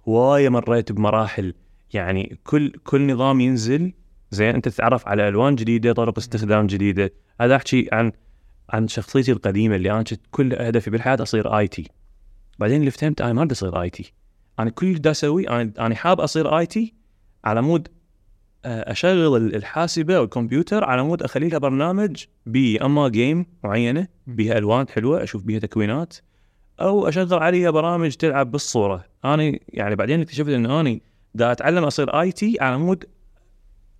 هوايه 0.08 0.48
مريت 0.48 0.92
بمراحل. 0.92 1.54
يعني 1.92 2.38
كل 2.44 2.72
كل 2.84 3.12
نظام 3.12 3.40
ينزل 3.40 3.92
زين 4.30 4.54
أنت 4.54 4.68
تتعرف 4.68 5.08
على 5.08 5.28
ألوان 5.28 5.54
جديدة 5.54 5.92
طرق 5.92 6.18
استخدام 6.18 6.66
جديدة. 6.66 7.12
هذا 7.40 7.56
أحكي 7.56 7.88
عن 7.92 8.12
عن 8.70 8.88
شخصيتي 8.88 9.32
القديمة 9.32 9.76
اللي 9.76 9.90
أنا 9.90 10.02
كنت 10.02 10.20
كل 10.30 10.54
هدفي 10.54 10.90
بالحياة 10.90 11.16
أصير 11.22 11.58
IT. 11.58 11.88
بعدين 12.58 12.80
اللي 12.80 12.90
فهمت 12.90 13.20
أنا 13.20 13.32
ما 13.32 13.44
بدي 13.44 13.52
أصير 13.52 13.82
IT. 13.82 14.12
أنا 14.58 14.70
كل 14.70 14.86
اللي 14.86 14.98
دا 14.98 15.10
أسويه 15.10 15.48
أنا 15.48 15.72
أنا 15.78 15.94
حاب 15.94 16.20
أصير 16.20 16.58
IT 16.58 16.94
على 17.44 17.62
مود 17.62 17.88
آه، 18.64 18.92
أشغل 18.92 19.36
ال- 19.36 19.54
الحاسبة 19.56 20.16
أو 20.16 20.24
الكمبيوتر 20.24 20.84
على 20.84 21.02
مود 21.02 21.22
أخلي 21.22 21.48
لها 21.48 21.58
برنامج 21.58 22.24
بي 22.46 22.78
اما 22.78 23.08
game 23.08 23.46
معينه 23.64 24.08
بيها 24.26 24.58
ألوان 24.58 24.88
حلوة 24.88 25.22
أشوف 25.22 25.42
بيها 25.42 25.58
تكوينات 25.58 26.16
أو 26.80 27.08
أشغل 27.08 27.34
عليها 27.42 27.70
برامج 27.70 28.14
تلعب 28.14 28.50
بالصورة. 28.50 29.04
أنا 29.24 29.58
يعني 29.68 29.96
بعدين 29.96 30.20
اكتشفت 30.20 30.48
إنه 30.48 30.80
اني 30.80 31.02
دا 31.34 31.52
أتعلم 31.52 31.84
أصير 31.84 32.20
IT 32.20 32.56
على 32.60 32.78
مود 32.78 33.04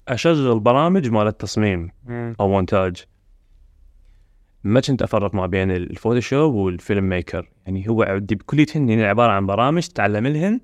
أشغل 0.09 0.61
برامج 0.61 1.09
مال 1.11 1.27
التصميم 1.27 1.91
أو 2.41 2.49
مونتاج. 2.49 3.05
ما 4.65 4.81
كنت 4.81 5.03
افرق 5.03 5.35
ما 5.35 5.47
بين 5.47 5.71
ال 5.71 5.79
Photoshop 5.79 6.55
وال 6.55 6.73
Film 6.73 7.09
Maker. 7.09 7.51
يعني 7.67 7.89
هو 7.89 8.03
عندي 8.03 8.35
بكليتهن 8.35 8.89
يعني 8.89 9.05
عبارة 9.05 9.33
عن 9.33 9.47
برامج 9.47 9.87
تتعلم 9.87 10.27
لهن. 10.27 10.61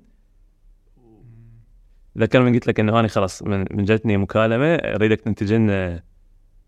ذكر 2.17 2.41
من 2.41 2.53
قلت 2.53 2.67
لك 2.67 2.79
إنه 2.79 2.99
أنا 2.99 3.07
خلاص 3.07 3.43
من, 3.43 3.65
من 3.71 3.83
جتني 3.83 4.17
مكالمة 4.17 4.75
أريدك 4.75 5.21
تنتج 5.21 5.53
لنا 5.53 6.03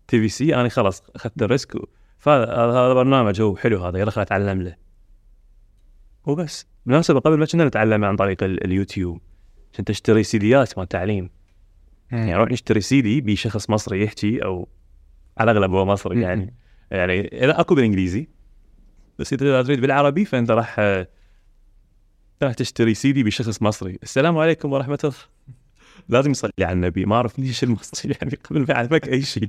TVC 0.08 0.54
أنا 0.54 0.68
خلاص 0.68 1.02
أخذت 1.14 1.42
ال 1.42 1.48
risk. 1.48 1.76
فهذا 2.18 2.94
برنامج 2.94 3.40
هو 3.40 3.56
حلو 3.56 3.84
هذا 3.84 3.98
يلا 3.98 4.10
خليني 4.10 4.26
اتعلم 4.26 4.62
له. 4.62 4.76
وبس. 6.26 6.66
بالمناسبة 6.86 7.20
قبل 7.20 7.38
ما 7.38 7.46
كنا 7.46 7.64
نتعلم 7.64 8.04
عن 8.04 8.16
طريق 8.16 8.42
ال- 8.42 8.64
اليوتيوب 8.64 9.20
كنت 9.76 9.90
أشتري 9.90 10.22
سيديات 10.22 10.78
مال 10.78 10.88
تعليم. 10.88 11.30
يعني 12.12 12.34
أروح 12.34 12.50
نشتري 12.50 12.80
سي 12.80 13.00
دي 13.00 13.20
بشخص 13.20 13.70
مصري 13.70 14.02
يحكي 14.04 14.44
أو 14.44 14.68
على 15.38 15.50
الأغلب 15.50 15.70
هو 15.74 15.84
مصري 15.84 16.20
يعني. 16.20 16.54
يعني 16.90 17.22
لا 17.22 17.60
أكو 17.60 17.74
بالإنجليزي 17.74 18.28
بس 19.18 19.32
إذا 19.32 19.62
تريد 19.62 19.80
بالعربي 19.80 20.24
فأنت 20.24 20.50
راح 20.50 20.80
راح 22.42 22.54
تشتري 22.54 22.94
سي 22.94 23.12
دي 23.12 23.22
بشخص 23.22 23.62
مصري. 23.62 23.98
السلام 24.02 24.38
عليكم 24.38 24.72
ورحمة 24.72 24.98
الله. 25.04 25.16
لازم 26.08 26.30
يصلي 26.30 26.52
على 26.60 26.72
النبي. 26.72 27.04
ما 27.04 27.16
أعرف 27.16 27.38
ليش 27.38 27.64
المصري 27.64 28.14
يعني 28.20 28.38
قبل 28.44 28.60
ما 28.60 28.66
يعلمك 28.68 29.08
أي 29.08 29.22
شيء. 29.22 29.48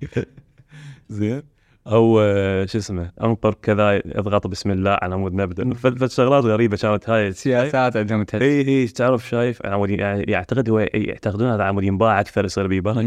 زين. 1.10 1.43
أو 1.88 2.19
آه، 2.19 2.65
شو 2.65 2.78
اسمه 2.78 3.12
انطر 3.24 3.54
كذا 3.54 4.02
أضغط 4.06 4.48
بسم 4.48 4.71
الله 4.71 4.98
على 5.02 5.17
مود 5.17 5.34
نبدأ. 5.34 5.74
فشغلات 5.74 6.43
غريبة 6.43 6.78
كانت 6.78 7.10
هاي. 7.10 7.32
سياسات 7.32 7.98
عندهم 7.98 8.26
اي 8.34 8.67
اي 8.67 8.88
تعرف 8.88 9.30
شايف 9.30 9.65
على 9.65 9.78
مود 9.78 9.89
يعني 9.89 10.24
يعتقد 10.24 10.69
هو 10.69 10.80
يعتقدون 10.80 11.48
هذا 11.48 11.63
على 11.63 11.74
مود 11.74 11.84
ينباع 11.84 12.19
أكثر 12.19 12.45
يصير 12.45 12.67
بيبارك 12.67 13.06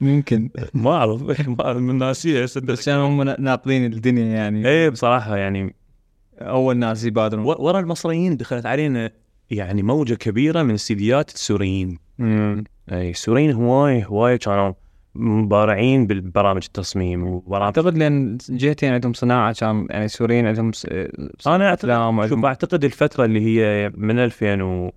ممكن. 0.00 0.50
ما 0.74 0.90
أعرف. 0.90 1.22
ما 1.58 1.72
من 1.72 1.98
ناسيه 1.98 2.42
بس 2.62 2.88
هم 2.88 3.22
ناقضين 3.22 3.92
الدنيا 3.92 4.24
يعني. 4.24 4.68
اي 4.68 4.90
بصراحة 4.90 5.36
يعني. 5.36 5.74
أول 6.40 6.76
ناس 6.76 7.04
يبادرون. 7.04 7.44
و- 7.44 7.56
ورا 7.58 7.80
المصريين 7.80 8.36
دخلت 8.36 8.66
علينا 8.66 9.10
يعني 9.50 9.82
موجة 9.82 10.14
كبيرة 10.14 10.62
من 10.62 10.74
السيديات 10.74 11.30
السوريين. 11.34 11.98
مم. 12.18 12.64
اي 12.92 13.10
السوريين 13.10 13.52
هواي 13.52 14.04
هواي 14.04 14.38
كانوا 14.38 14.72
مبارعين 15.14 16.06
بالبرامج 16.06 16.62
التصميم 16.66 17.26
وبرامج. 17.26 17.62
أعتقد 17.64 17.98
لأن 17.98 18.38
جهتين 18.48 18.92
عندهم 18.92 19.12
صناعة 19.12 19.54
كان 19.60 19.86
يعني 19.90 20.04
السوريين 20.04 20.46
عندهم 20.46 20.72
س- 20.72 20.86
أنا 21.46 21.68
أعتقد 21.68 22.28
شوف 22.28 22.44
أعتقد 22.44 22.84
الفترة 22.84 23.24
اللي 23.24 23.40
هي 23.40 23.92
من 23.96 24.18
2006 24.18 24.92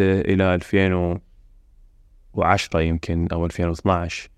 إلى 0.00 0.54
2010 2.42 2.80
يمكن 2.80 3.28
أو 3.32 3.46
2012 3.46 4.30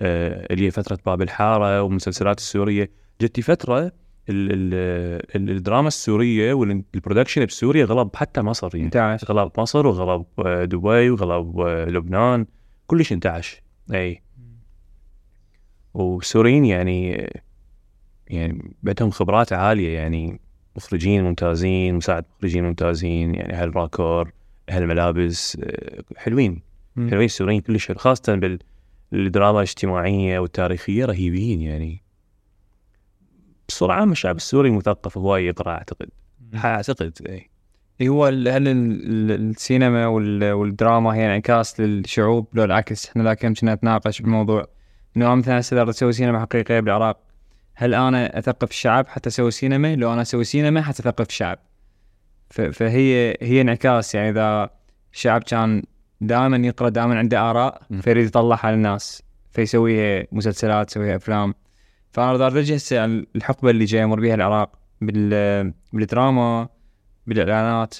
آه، 0.00 0.46
اللي 0.50 0.66
هي 0.66 0.70
فترة 0.70 0.98
باب 1.06 1.22
الحارة 1.22 1.82
والمسلسلات 1.82 2.38
السورية. 2.38 2.90
جتي 3.20 3.42
فترة 3.42 3.78
ال 3.78 3.92
ال 4.28 4.74
ال 5.36 5.50
الدراما 5.50 5.88
السورية 5.88 6.52
وال 6.52 6.68
production 6.68 7.46
بسوريا 7.46 7.84
غلب 7.84 8.16
حتى 8.16 8.42
مصر 8.42 8.70
يعني. 8.74 8.84
انتعش. 8.84 9.24
غلب 9.24 9.50
مصر 9.58 9.86
وغلب 9.86 10.24
آه، 10.46 10.64
دبي 10.64 11.10
وغلب 11.10 11.60
آه، 11.60 11.84
لبنان. 11.84 12.46
كلش 12.86 13.12
انتعش. 13.12 13.62
أي. 13.94 14.22
والسوريين 15.94 16.64
يعني 16.64 17.30
يعني 18.28 18.74
عندهم 18.86 19.10
خبرات 19.10 19.52
عالية 19.52 19.94
يعني. 19.94 20.40
مخرجين 20.76 21.24
ممتازين 21.24 21.94
مساعد 21.94 22.24
مخرجين 22.38 22.64
ممتازين 22.64 23.34
يعني 23.34 23.52
أهل 23.52 23.76
راكور 23.76 24.32
أهل 24.68 24.86
ملابس 24.86 25.58
آه، 25.62 26.02
حلوين. 26.16 26.73
حلوين 26.96 27.24
السوريين 27.24 27.60
كلش 27.60 27.88
حلو 27.88 27.96
خاصه 27.98 28.58
بالدراما 29.12 29.58
الاجتماعية 29.58 30.38
والتاريخية 30.38 31.04
رهيبين 31.04 31.60
يعني. 31.60 32.02
بصورة 33.68 33.92
عامة 33.92 34.12
الشعب 34.12 34.36
السوري 34.36 34.70
مثقف 34.70 35.18
هواي 35.18 35.46
يقرا 35.46 35.70
أعتقد. 35.72 36.08
أعتقد 36.64 37.12
اي 37.28 37.50
إيه 38.00 38.08
هو 38.08 38.26
هل 38.26 38.48
ال- 38.48 38.68
ال- 38.68 39.50
السينما 39.50 40.06
وال- 40.06 40.52
والدراما 40.52 41.14
هي 41.14 41.26
انعكاس 41.26 41.80
للشعوب 41.80 42.48
لو 42.52 42.64
العكس. 42.64 43.08
إحنا 43.08 43.22
لكن 43.22 43.54
كنا 43.54 43.74
نتناقش 43.74 44.22
بالموضوع 44.22 44.66
إنه 45.16 45.34
مثلا 45.34 45.60
هسه 45.60 45.82
اذا 45.82 45.90
أسوي 45.90 46.12
سينما 46.12 46.40
حقيقية 46.40 46.80
بالعراق. 46.80 47.20
هل 47.74 47.94
أنا 47.94 48.38
أثقف 48.38 48.70
الشعب 48.70 49.08
حتى 49.08 49.28
أسوي 49.28 49.50
سينما؟ 49.50 49.96
لو 49.96 50.12
أنا 50.12 50.22
أسوي 50.22 50.44
سينما 50.44 50.82
حتثقف 50.82 51.26
الشعب. 51.28 51.58
ف- 52.50 52.60
فهي 52.60 53.36
هي 53.42 53.60
انعكاس 53.60 54.14
يعني 54.14 54.30
إذا 54.30 54.70
الشعب 55.12 55.42
كان 55.42 55.82
دائما 56.20 56.56
يقرأ 56.56 56.88
دائما 56.88 57.18
عنده 57.18 57.50
آراء. 57.50 57.82
فيريد 58.00 58.26
يطلعها 58.26 58.72
للناس. 58.72 59.22
فيسويها 59.50 60.26
مسلسلات 60.32 60.90
يسويها 60.90 61.16
أفلام. 61.16 61.54
فأنا 62.12 62.30
أقدر 62.30 62.46
أرجع 62.46 62.74
هسه 62.74 63.04
الحقبة 63.04 63.70
اللي 63.70 63.84
جاي 63.84 64.02
يمر 64.02 64.20
بها 64.20 64.34
العراق 64.34 64.78
بال 65.00 65.74
بالدراما 65.92 66.68
بالإعلانات. 67.26 67.94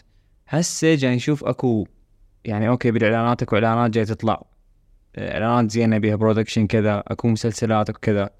هسه 0.49 0.95
جاي 0.95 1.17
نشوف 1.17 1.45
أكو 1.45 1.87
يعني 2.45 2.69
okay 2.69 2.91
بالإعلانات 2.91 3.43
أكو 3.43 3.57
إعلانات 3.57 3.91
جاي 3.91 4.05
تطلع. 4.05 4.43
إعلانات 5.19 5.71
زينة 5.71 5.99
بيها 5.99 6.17
production 6.17 6.67
كذا 6.67 7.03
أكو 7.07 7.29
مسلسلات 7.29 7.91
أكو 7.91 7.99
كذا. 7.99 8.31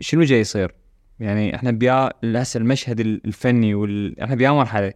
شنو 0.00 0.22
جاي 0.22 0.40
يصير؟ 0.40 0.74
يعني 1.20 1.54
إحنا 1.54 1.70
بيا 1.70 2.10
هسه 2.24 2.58
المشهد 2.58 3.00
الفني 3.00 3.74
وال... 3.74 4.20
إحنا 4.20 4.34
بيا 4.34 4.50
مرحلة. 4.50 4.92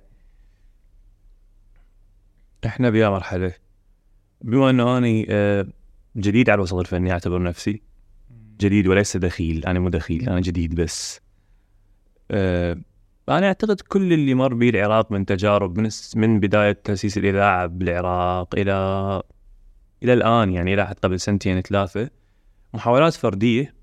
إحنا 2.66 2.90
بيا 2.90 3.08
مرحلة. 3.08 3.52
بما 4.42 4.70
إنه 4.70 4.98
أني 4.98 5.26
آه، 5.30 5.66
جديد 6.16 6.50
على 6.50 6.58
الوسط 6.58 6.74
الفني 6.74 7.12
اعتبر 7.12 7.42
نفسي. 7.42 7.82
جديد 8.60 8.86
وليس 8.86 9.16
دخيل 9.16 9.64
أنا 9.66 9.78
مو 9.80 9.88
دخيل 9.88 10.28
أنا 10.28 10.40
جديد 10.40 10.74
بس. 10.74 11.20
آه، 12.30 12.78
أنا 13.28 13.46
أعتقد 13.46 13.80
كل 13.80 14.12
اللي 14.12 14.34
مر 14.34 14.54
به 14.54 14.68
العراق 14.68 15.12
من 15.12 15.26
تجارب 15.26 15.78
من 15.78 15.88
من 16.16 16.40
بداية 16.40 16.72
تأسيس 16.72 17.18
الإذاعة 17.18 17.66
بالعراق 17.66 18.54
إلى 18.54 18.72
إلى 20.02 20.12
الآن 20.12 20.52
يعني 20.52 20.74
إلى 20.74 20.86
حد 20.86 20.96
قبل 20.98 21.20
سنتين 21.20 21.60
ثلاثة 21.60 22.10
محاولات 22.74 23.14
فردية. 23.14 23.74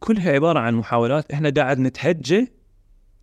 كلها 0.00 0.32
عبارة 0.32 0.58
عن 0.58 0.74
محاولات 0.74 1.32
إحنا 1.32 1.50
قاعد 1.50 1.78
نتهجى 1.78 2.52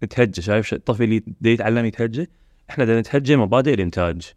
نتهجى 0.04 0.42
شايف 0.42 0.74
الطفل 0.74 1.04
اللي 1.04 1.24
يتعلم 1.42 1.86
يتهجى؟ 1.86 2.30
إحنا 2.70 2.86
دا 2.86 3.00
نتهجى 3.00 3.36
مبادئ 3.36 3.74
الإنتاج. 3.74 4.34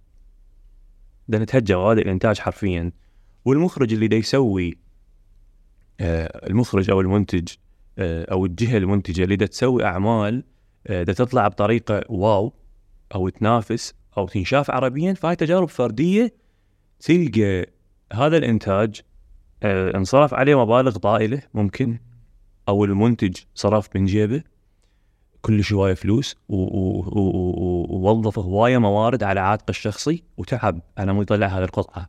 دا 1.29 1.39
نتهجى 1.39 1.77
مبادئ 1.77 2.03
الإنتاج 2.03 2.39
حرفيا. 2.39 2.93
والمخرج 3.45 3.93
اللي 3.93 4.09
دا 4.09 4.17
يسوي 4.17 4.79
آه، 6.01 6.47
المخرج 6.47 6.91
أو 6.91 7.01
المنتج 7.01 7.49
آه، 7.99 8.27
أو 8.33 8.47
الجهة 8.47 8.77
المنتجة 8.77 9.25
اللي 9.25 9.37
دا 9.37 9.47
تسوي 9.47 9.85
أعمال 9.85 10.45
آه، 10.87 11.03
دا 11.03 11.13
تطلع 11.13 11.49
بطريقة 11.49 12.05
wow 12.09 12.53
أو 13.15 13.29
تنافس 13.29 13.95
أو 14.19 14.29
تنشاف 14.29 14.71
عربيا 14.71 15.15
فهاي 15.15 15.37
تجارب 15.37 15.69
فردية 15.69 16.35
تلقى 17.01 17.67
هذا 18.13 18.37
الإنتاج 18.37 19.01
آه، 19.63 19.97
انصرف 19.97 20.35
عليه 20.35 20.65
مبالغ 20.65 20.97
طائلة 20.97 21.43
ممكن 21.55 21.99
أو 22.69 22.85
المنتج 22.85 23.37
صرف 23.55 23.89
من 23.97 24.05
جيبه. 24.05 24.43
كلش 25.43 25.73
هواية 25.73 25.95
فلوس 25.95 26.37
ووظف 26.49 28.39
هواية 28.39 28.79
موارد 28.79 29.23
على 29.23 29.41
عاتقه 29.41 29.71
الشخصي 29.71 30.23
وتعب. 30.37 30.81
على 30.99 31.13
مود 31.13 31.23
يطلع 31.23 31.47
هذه 31.47 31.65
القطعة. 31.65 32.09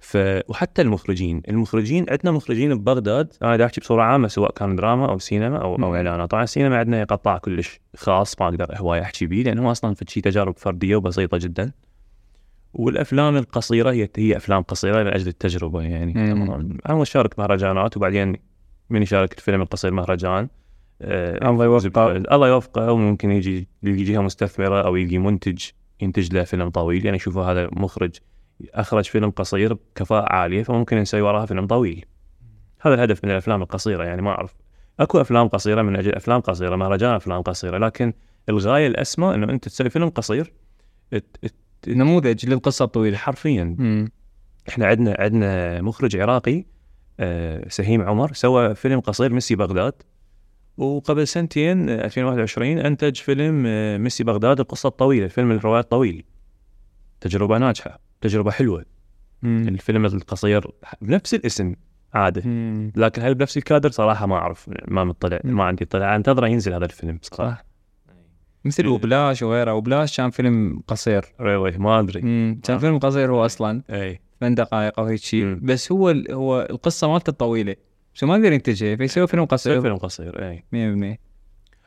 ف 0.00 0.18
وحتى 0.48 0.82
المخرجين. 0.82 1.42
المخرجين 1.48 2.06
عندنا 2.10 2.30
مخرجين 2.30 2.74
ببغداد. 2.74 3.32
أنا 3.42 3.56
دا 3.56 3.64
احكي 3.64 3.80
بصورة 3.80 4.02
عامة 4.02 4.28
سواء 4.28 4.52
كان 4.52 4.76
دراما 4.76 5.10
أو 5.10 5.18
سينما 5.18 5.58
أو 5.62 5.72
أو 5.72 5.76
مم. 5.78 5.94
إعلانات. 5.94 6.30
طبعا 6.30 6.42
السينما 6.42 6.78
عندنا 6.78 7.04
قطاع 7.04 7.38
كلش 7.38 7.80
خاص 7.96 8.40
ما 8.40 8.48
أقدر 8.48 8.76
هواية 8.76 9.02
أحكي 9.02 9.26
بيه 9.26 9.42
لأنه 9.42 9.70
أصلا 9.70 9.94
في 9.94 10.20
تجارب 10.20 10.58
فردية 10.58 10.96
وبسيطة 10.96 11.38
جدا. 11.38 11.72
والأفلام 12.74 13.36
القصيرة 13.36 13.90
هي 13.90 14.08
هي 14.16 14.36
أفلام 14.36 14.62
قصيرة 14.62 15.02
لاجل 15.02 15.28
التجربة 15.28 15.82
يعني. 15.82 16.12
مم. 16.12 16.78
أنا 16.88 17.02
اشارك 17.02 17.38
مهرجانات 17.38 17.96
وبعدين 17.96 18.36
من 18.90 19.02
يشارك 19.02 19.38
الفيلم 19.38 19.62
القصير 19.62 19.90
مهرجان. 19.90 20.48
الله 21.48 21.64
يوفقه. 21.64 22.16
الله 22.16 22.48
يوفقه 22.48 22.92
وممكن 22.92 23.30
يجي 23.30 23.68
يجي 23.82 24.04
جهة 24.04 24.20
مستثمرة 24.20 24.86
أو 24.86 24.96
يجي 24.96 25.18
منتج 25.18 25.64
ينتج 26.00 26.34
له 26.34 26.44
فيلم 26.44 26.70
طويل. 26.70 27.06
يعني 27.06 27.18
شوفوا 27.18 27.44
هذا 27.44 27.68
مخرج 27.72 28.16
أخرج 28.74 29.04
فيلم 29.04 29.30
قصير 29.30 29.74
بكفاءة 29.74 30.32
عالية 30.32 30.62
فممكن 30.62 30.96
نسوي 30.96 31.20
وراها 31.20 31.46
فيلم 31.46 31.66
طويل. 31.66 32.04
هذا 32.80 32.94
الهدف 32.94 33.24
من 33.24 33.30
الأفلام 33.30 33.62
القصيرة 33.62 34.04
يعني 34.04 34.22
ما 34.22 34.30
أعرف. 34.30 34.54
أكو 35.00 35.20
أفلام 35.20 35.48
قصيرة 35.48 35.82
من 35.82 35.96
أجل 35.96 36.14
أفلام 36.14 36.40
قصيرة 36.40 36.76
مهرجان 36.76 37.14
أفلام 37.14 37.42
قصيرة 37.42 37.78
لكن 37.78 38.12
الغاية 38.48 38.86
الأسمى 38.86 39.34
إنه 39.34 39.52
أنت 39.52 39.64
تسوي 39.64 39.90
فيلم 39.90 40.08
قصير 40.08 40.52
نموذج 41.88 42.46
للقصة 42.46 42.84
الطويلة. 42.84 43.16
حرفيا. 43.16 43.76
إحنا 44.68 44.86
عندنا 44.86 45.16
عندنا 45.18 45.82
مخرج 45.82 46.16
عراقي 46.16 46.64
آه، 47.20 47.68
سهيم 47.68 48.02
عمر 48.02 48.32
سوى 48.32 48.74
فيلم 48.74 49.00
قصير 49.00 49.32
ميسي 49.32 49.54
بغداد. 49.56 49.92
وقبل 50.76 51.28
سنتين 51.28 51.88
آه، 51.88 52.04
2021 52.04 52.78
أنتج 52.78 53.16
فيلم 53.16 53.64
آه، 53.66 53.98
ميسي 53.98 54.24
بغداد 54.24 54.60
القصة 54.60 54.86
الطويله 54.86 55.24
الفيلم 55.24 55.50
الروايه 55.50 55.80
الطويل 55.80 56.24
تجربة 57.20 57.58
ناجحة 57.58 57.98
تجربة 58.20 58.50
حلوة. 58.50 58.84
مم. 59.42 59.68
الفيلم 59.68 60.06
القصير 60.06 60.70
بنفس 61.02 61.34
الاسم 61.34 61.74
عادة 62.14 62.42
مم. 62.44 62.92
لكن 62.96 63.22
هل 63.22 63.34
بنفس 63.34 63.56
الكادر؟ 63.56 63.90
صراحة 63.90 64.26
ما 64.26 64.34
أعرف 64.34 64.70
ما 64.88 65.04
مطلع. 65.04 65.40
ما 65.44 65.64
عندي 65.64 65.84
طلع 65.84 66.16
انتظر 66.16 66.46
ينزل 66.46 66.74
هذا 66.74 66.84
الفيلم 66.84 67.18
صراحة. 67.22 67.64
مثل 68.64 68.86
وبلاش 68.86 69.42
وغيره. 69.42 69.74
وبلاش 69.74 70.16
كان 70.16 70.30
فيلم 70.30 70.82
قصير. 70.88 71.24
ريوي 71.40 71.70
ما 71.70 72.00
أدري. 72.00 72.20
كان 72.64 72.78
فيلم 72.78 72.98
قصير 72.98 73.32
هو 73.32 73.44
أصلا. 73.44 73.82
إي. 73.90 74.20
ثمان 74.40 74.54
دقائق 74.54 75.00
أو 75.00 75.06
هيك 75.06 75.20
شيء. 75.20 75.54
بس 75.54 75.92
هو 75.92 76.14
هو 76.30 76.66
القصة 76.70 77.12
مالته 77.12 77.32
طويلة. 77.32 77.76
هو 78.22 78.28
ما 78.28 78.36
يقدر 78.36 78.52
ينتجها 78.52 78.96
فيسوي 78.96 79.26
فيلم 79.26 79.44
قصير. 79.44 79.80
100% 79.80 79.82
فيلم 79.82 79.96
قصير 79.96 80.48
اي 80.48 80.64
100% 80.72 81.18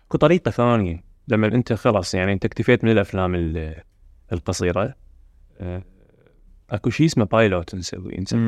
اكو 0.08 0.18
طريقه 0.18 0.52
ثانية 0.52 1.04
لما 1.28 1.48
أنت 1.48 1.74
خلاص 1.74 2.14
يعني 2.14 2.34
أنت 2.34 2.46
اكتفيت 2.46 2.84
من 2.84 2.92
الأفلام 2.92 3.36
ال- 3.36 3.76
القصيرة. 4.34 4.96
آه، 5.60 5.84
أكو 6.70 6.90
شيء 6.90 7.06
اسمه 7.06 7.26
pilot 7.26 7.76
نسوي 7.76 8.18
نسوي. 8.20 8.40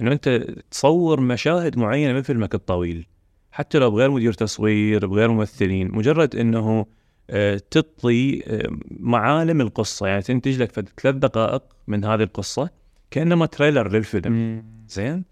إنه 0.00 0.12
أنت 0.12 0.28
تصور 0.70 1.20
مشاهد 1.20 1.78
معينة 1.78 2.12
من 2.12 2.22
فيلمك 2.22 2.54
الطويل. 2.54 3.06
حتى 3.52 3.78
لو 3.78 3.90
بغير 3.90 4.10
مدير 4.10 4.32
تصوير 4.32 5.06
بغير 5.06 5.30
ممثلين 5.30 5.90
مجرد 5.92 6.36
إنه 6.36 6.86
آه، 7.30 7.60
تعطي 7.70 8.42
آه، 8.46 8.68
معالم 8.90 9.60
القصة. 9.60 10.06
يعني 10.06 10.22
تنتج 10.22 10.62
لك 10.62 10.70
ثلاث 11.00 11.14
دقائق 11.14 11.62
من 11.86 12.04
هذه 12.04 12.22
القصة 12.22 12.70
كأنما 13.10 13.46
trailer 13.46 13.88
للفيلم. 13.92 14.64
زين؟ 14.88 15.24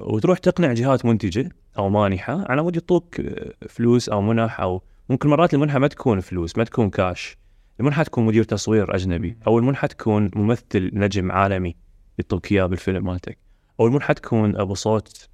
وتروح 0.00 0.38
تقنع 0.38 0.72
جهات 0.72 1.04
منتجة 1.04 1.48
أو 1.78 1.88
مانحة 1.88 2.44
على 2.48 2.62
مود 2.62 2.76
يعطوك 2.76 3.20
آه، 3.20 3.52
فلوس 3.68 4.08
أو 4.08 4.20
منح 4.22 4.60
أو 4.60 4.82
ممكن 5.08 5.28
مرات 5.28 5.54
المنحة 5.54 5.78
ما 5.78 5.86
تكون 5.88 6.20
فلوس 6.20 6.58
ما 6.58 6.64
تكون 6.64 6.90
كاش 6.90 7.36
المنحة 7.80 8.02
تكون 8.02 8.26
مدير 8.26 8.44
تصوير 8.44 8.94
أجنبي 8.94 9.36
أو 9.46 9.58
المنحة 9.58 9.86
تكون 9.86 10.30
ممثل 10.34 10.90
نجم 10.92 11.32
عالمي 11.32 11.76
يعطوك 12.18 12.52
إياه 12.52 12.66
بالفيلم 12.66 13.04
مالتك. 13.04 13.38
أو 13.80 13.86
المنحة 13.86 14.14
تكون 14.14 14.56
أبو 14.56 14.74
صوت 14.74 15.28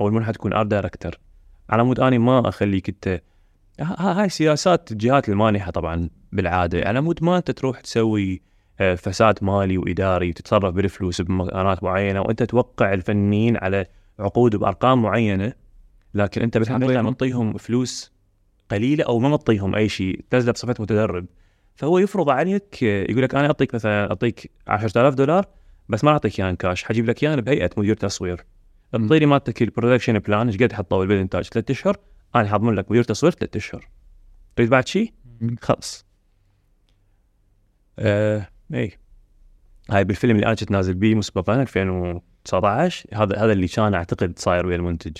أو 0.00 0.08
المنحة 0.08 0.32
تكون 0.32 0.52
art 0.52 0.66
director 0.66 1.20
على 1.70 1.84
مود 1.84 2.00
أني 2.00 2.18
ما 2.18 2.48
أخليك 2.48 2.88
انت 2.88 3.22
ها- 3.80 3.96
ها- 3.98 4.22
هاي 4.22 4.28
سياسات 4.28 4.92
الجهات 4.92 5.28
المانحة 5.28 5.70
طبعا 5.70 6.10
بالعادة. 6.32 6.88
على 6.88 7.00
مود 7.00 7.24
ما 7.24 7.36
أنت 7.36 7.50
تروح 7.50 7.80
تسوي 7.80 8.34
آه، 8.34 8.38
فساد 8.78 9.38
مالي 9.44 9.78
وإداري 9.78 10.28
وتتصرف 10.28 10.74
بالفلوس 10.74 11.20
بمكانات 11.20 11.82
معينة 11.82 12.20
وأنت 12.20 12.42
توقع 12.42 12.92
الفنيين 12.92 13.56
على 13.56 13.86
عقود 14.18 14.56
بأرقام 14.56 15.02
معينة 15.02 15.52
لكن 16.14 16.42
أنت 16.42 16.58
بالحقيقة 16.58 16.86
تعطيهم. 16.86 17.04
معطيهم 17.04 17.56
فلوس 17.56 18.12
قليلة 18.70 19.04
أو 19.04 19.18
ما 19.18 19.28
معطيهم 19.28 19.74
أي 19.74 19.88
شيء 19.88 20.24
تنزله 20.30 20.52
بصفة 20.52 20.74
متدرب. 20.80 21.26
فهو 21.74 21.98
يفرض 21.98 22.30
عليك 22.30 22.84
آه، 22.84 23.10
يقول 23.10 23.22
لك 23.22 23.34
أنا 23.34 23.46
أعطيك 23.46 23.74
مثلا 23.74 24.10
أعطيك 24.10 24.50
10000 24.68 25.14
دولار 25.14 25.46
بس 25.88 26.04
ما 26.04 26.10
أعطيك 26.10 26.40
اياها 26.40 26.52
كاش 26.52 26.84
حجيب 26.84 27.06
لك 27.06 27.22
اياها 27.22 27.36
بهيئة 27.36 27.70
مدير 27.76 27.96
تصوير. 27.96 28.44
اعطيني 28.94 29.26
مالتك 29.26 29.62
ال 29.62 29.67
production 29.67 30.18
plan 30.18 30.46
إيش 30.46 30.56
قد 30.62 30.72
حطول 30.72 31.04
بالانتاج 31.04 31.44
ثلاث 31.44 31.70
أشهر 31.70 31.96
أنا 32.34 32.48
حاضمن 32.48 32.74
لك 32.74 32.90
مدير 32.90 33.02
تصوير 33.02 33.32
ثلاث 33.32 33.56
أشهر. 33.56 33.88
تريد 34.56 34.70
بعد 34.70 34.88
شيء؟ 34.88 35.12
خلص 35.60 36.06
آه 37.98 38.48
اي 38.74 38.92
هاي 39.90 40.04
بالفيلم 40.04 40.36
اللي 40.36 40.46
أنا 40.46 40.54
كنت 40.54 40.70
نازل 40.70 40.94
بيه 40.94 41.14
مسبقا 41.14 41.62
2019 41.62 43.06
هذا 43.14 43.36
هذا 43.36 43.52
اللي 43.52 43.68
كان 43.68 43.94
أعتقد 43.94 44.38
صاير 44.38 44.66
ويا 44.66 44.76
المنتج. 44.76 45.16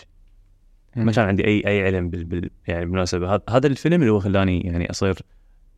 ما 0.97 1.13
كان 1.13 1.25
عندي 1.25 1.47
اي 1.47 1.63
أي 1.67 1.85
علم 1.85 2.11
بال, 2.11 2.25
بال 2.25 2.51
يعني 2.67 2.85
بالمناسبة. 2.85 3.41
هذا- 3.49 3.67
الفيلم 3.67 4.01
اللي 4.01 4.13
هو 4.13 4.21
خلاني 4.21 4.61
يعني 4.61 4.91
اصير 4.91 5.19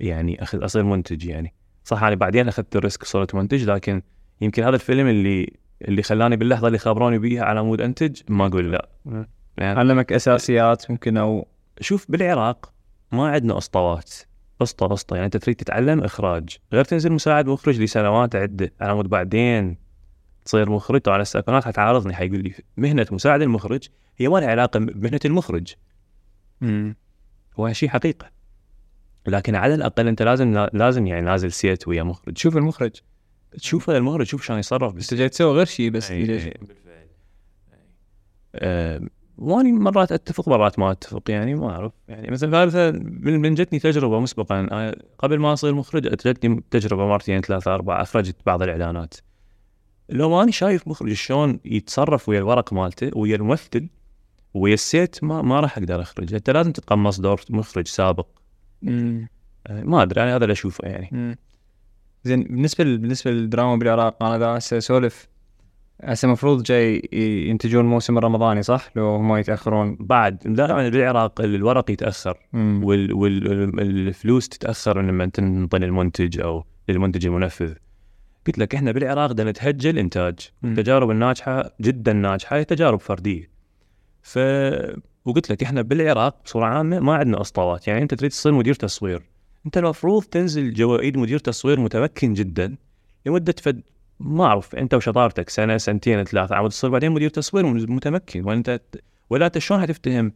يعني 0.01 0.43
اخذ 0.43 0.65
أصير 0.65 0.83
منتج 0.85 1.25
يعني. 1.25 1.55
صح 1.85 2.03
أنا 2.03 2.15
بعدين 2.15 2.49
أخذت 2.49 2.77
ال 2.77 2.82
risk 2.82 3.05
صرت 3.05 3.35
منتج 3.35 3.65
لكن 3.71 4.03
يمكن 4.41 4.63
هذا 4.63 4.75
الفيلم 4.75 5.07
اللي 5.07 5.53
اللي 5.83 6.03
خلاني 6.03 6.37
باللحظة 6.37 6.67
اللي 6.67 6.79
خابروني 6.79 7.19
بيها 7.19 7.45
على 7.45 7.63
مود 7.63 7.81
أنتج 7.81 8.21
ما 8.29 8.47
أقول 8.47 8.73
لا. 8.73 8.89
يعني 9.59 9.79
علمك 9.79 10.13
أساسيات 10.13 10.91
ممكن 10.91 11.17
أو 11.17 11.47
شوف 11.81 12.07
بالعراق 12.11 12.73
ما 13.13 13.29
عندنا 13.29 13.59
أسطوات. 13.59 14.15
اسطى 14.63 14.95
اسطى 14.95 15.15
يعني 15.15 15.27
أنت 15.27 15.37
تريد 15.37 15.57
تتعلم 15.57 16.05
إخراج. 16.05 16.57
غير 16.73 16.85
تنزل 16.85 17.13
مساعد 17.13 17.47
مخرج 17.47 17.81
لسنوات 17.81 18.37
عدة. 18.37 18.73
على 18.81 18.95
مود 18.95 19.09
بعدين 19.09 19.77
تصير 20.45 20.71
مخرج. 20.71 21.01
طبعا 21.01 21.23
هسه 21.23 21.61
حتعارضني 21.61 22.15
حيقول 22.15 22.43
لي 22.43 22.55
مهنة 22.77 23.07
مساعد 23.11 23.43
المخرج 23.43 23.89
هي 24.17 24.29
ما 24.29 24.39
لها 24.39 24.49
علاقة 24.49 24.81
بمهنة 24.81 25.21
المخرج. 25.25 25.75
هو 27.57 27.73
شيء 27.73 27.89
حقيقة. 27.89 28.31
لكن 29.27 29.55
على 29.55 29.75
الأقل 29.75 30.09
أنت 30.09 30.23
لازم 30.23 30.69
لازم 30.73 31.07
يعني 31.07 31.27
نازل 31.27 31.53
set 31.53 31.89
ويا 31.89 32.03
مخرج. 32.03 32.39
شوف 32.39 32.57
المخرج. 32.57 32.93
تشوف 33.59 33.91
المخرج 33.91 34.27
شوف 34.27 34.45
شلون 34.45 34.59
يتصرف 34.59 34.95
بس 34.95 35.15
جاي 35.15 35.29
تسوي 35.29 35.53
غير 35.57 35.67
شيء 35.67 35.91
بس؟ 35.91 36.11
أي، 36.11 36.25
بالفعل. 36.25 37.09
آه، 38.55 39.01
وأني 39.39 39.73
مرات 39.73 40.13
أتفق 40.13 40.49
مرات 40.49 40.79
ما 40.79 40.91
أتفق 40.91 41.23
يعني 41.31 41.55
ما 41.55 41.71
أعرف. 41.71 41.93
يعني 42.09 42.31
مثلا 42.31 42.67
مثلا 42.67 42.91
من 43.05 43.41
من 43.41 43.55
جتني 43.55 43.79
تجربة 43.79 44.21
مسبقا 44.21 44.61
أنا 44.61 44.97
قبل 45.19 45.39
ما 45.39 45.53
أصير 45.53 45.75
مخرج 45.75 46.03
جتني 46.03 46.63
تجربة 46.71 47.07
مرتين 47.07 47.41
ثلاثة 47.41 47.75
أربعة 47.75 48.03
أخرجت 48.03 48.37
بعض 48.47 48.63
الإعلانات. 48.63 49.15
لو 50.09 50.43
أني 50.43 50.53
شايف 50.53 50.89
مخرج 50.89 51.13
شلون 51.13 51.61
يتصرف 51.65 52.29
ويا 52.29 52.39
الورق 52.39 52.73
مالته 52.73 53.19
ويا 53.19 53.37
الممثل 53.37 53.89
ويا 54.55 54.75
السيت 54.75 55.25
ما 55.25 55.43
ما 55.43 55.61
راح 55.61 55.79
أقدر 55.79 56.03
أخرج. 56.03 56.35
انت 56.35 56.51
لازم 56.51 56.73
تتقمص 56.73 57.21
دور 57.21 57.41
مخرج 57.51 57.87
سابق. 57.87 58.27
مم. 58.83 59.29
آه، 59.67 59.83
ما 59.83 60.03
أدري 60.03 60.23
أنا 60.23 60.37
هذا 60.37 60.45
اللي 60.45 60.53
أشوفه 60.53 60.89
يعني. 60.89 61.09
مم. 61.13 61.37
زين 62.25 62.43
بالنسبة 62.43 62.85
بالنسبة 62.85 63.31
للدراما 63.31 63.77
بالعراق 63.77 64.23
أنا 64.23 64.39
دا 64.39 64.57
أسولف 64.57 65.29
هسه 66.03 66.27
المفروض 66.27 66.63
جاي 66.63 67.09
ينتجون 67.49 67.85
موسم 67.85 68.19
الرمضاني 68.19 68.63
صح؟ 68.63 68.91
لو 68.97 69.07
هم 69.07 69.37
يتأخرون. 69.37 69.97
بعد 70.01 70.47
لا 70.47 70.89
بالعراق 70.89 71.41
الورق 71.41 71.91
يتاخر 71.91 72.39
مم. 72.53 72.85
والفلوس 72.85 74.49
تتاخر 74.49 75.03
لما 75.03 75.27
تنطي 75.27 75.79
للمنتج 75.79 76.41
أو 76.41 76.65
للمنتج 76.89 77.27
المنفذ. 77.27 77.75
قلت 78.47 78.59
لك 78.59 78.75
إحنا 78.75 78.93
بالعراق 78.93 79.33
بدنا 79.33 79.51
نتهجى 79.51 79.99
إنتاج. 79.99 80.39
التجارب 80.65 81.11
الناجحة 81.11 81.71
جدا 81.81 82.13
ناجحة 82.13 82.57
هي 82.57 82.65
تجارب 82.65 83.01
فردية. 83.01 83.51
ف 84.23 84.39
وقلت 85.25 85.51
لك 85.51 85.63
إحنا 85.63 85.83
بالعراق 85.83 86.43
بصورة 86.45 86.65
عامة 86.65 87.01
ما 87.01 87.15
عندنا 87.15 87.41
أسطوات. 87.41 87.89
يعني 87.89 88.03
أنت 88.03 88.15
تريد 88.15 88.31
تصير 88.31 88.53
مدير 88.53 88.75
تصوير. 88.75 89.23
أنت 89.67 89.79
المفروض 89.79 90.23
تنزل 90.23 90.73
جوا 90.73 90.96
إيد 90.96 91.19
مدير 91.19 91.39
تصوير 91.39 91.81
متمكن 91.81 92.33
جدا 92.33 92.77
لمدة 93.27 93.55
فد 93.63 93.83
ما 94.21 94.45
اعرف 94.45 94.75
انت 94.75 94.95
وشطارتك 94.95 95.49
سنة 95.49 95.77
سنتين 95.77 96.25
ثلاثة 96.25 96.55
عم 96.55 96.69
تصير 96.69 96.91
بعدين 96.91 97.13
مدير 97.13 97.31
تصوير 97.31 97.67
متمكن 97.67 98.45
وانت 98.45 98.81
ولا 99.31 99.47
انت 99.47 99.59
شلون 99.59 99.81
حتفتهم 99.81 100.33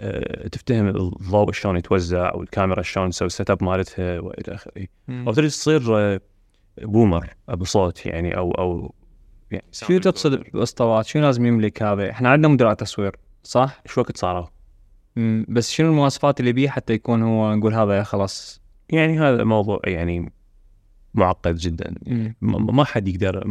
آه، 0.00 0.48
تفتهم 0.48 0.88
الضوء 0.88 1.52
شلون 1.52 1.76
يتوزع 1.76 2.34
والكاميرا 2.34 2.82
شلون 2.82 3.10
تسوي 3.10 3.26
ال 3.26 3.50
setup 3.50 3.64
مالتها 3.64 4.20
والى 4.20 4.54
آخره. 4.54 4.86
أو 5.10 5.32
تريد 5.32 5.50
تصير 5.50 6.20
بومر 6.82 7.34
ابو 7.48 7.64
صوت 7.64 8.06
يعني 8.06 8.36
أو 8.36 8.50
أو 8.50 8.94
يعني 9.50 9.64
شو 9.72 9.98
تقصد 9.98 10.44
باسطوات؟ 10.54 11.06
شو 11.06 11.18
لازم 11.18 11.46
يملك 11.46 11.82
هذا؟ 11.82 12.10
إحنا 12.10 12.28
عندنا 12.28 12.48
مدراء 12.48 12.74
تصوير 12.74 13.16
صح؟ 13.42 13.82
شو 13.86 14.00
وقت 14.00 14.16
صاروا؟ 14.16 14.46
بس 15.48 15.70
شنو 15.70 15.90
المواصفات 15.90 16.40
اللي 16.40 16.52
بيه 16.52 16.68
حتى 16.68 16.92
يكون 16.92 17.22
هو 17.22 17.54
نقول 17.54 17.74
هذا 17.74 18.02
خلاص 18.02 18.60
يعني 18.88 19.18
هذا 19.18 19.44
موضوع 19.44 19.80
يعني 19.84 20.32
معقد 21.14 21.54
جدا. 21.56 21.94
ما 22.40 22.84
حد 22.84 23.08
يقدر 23.08 23.46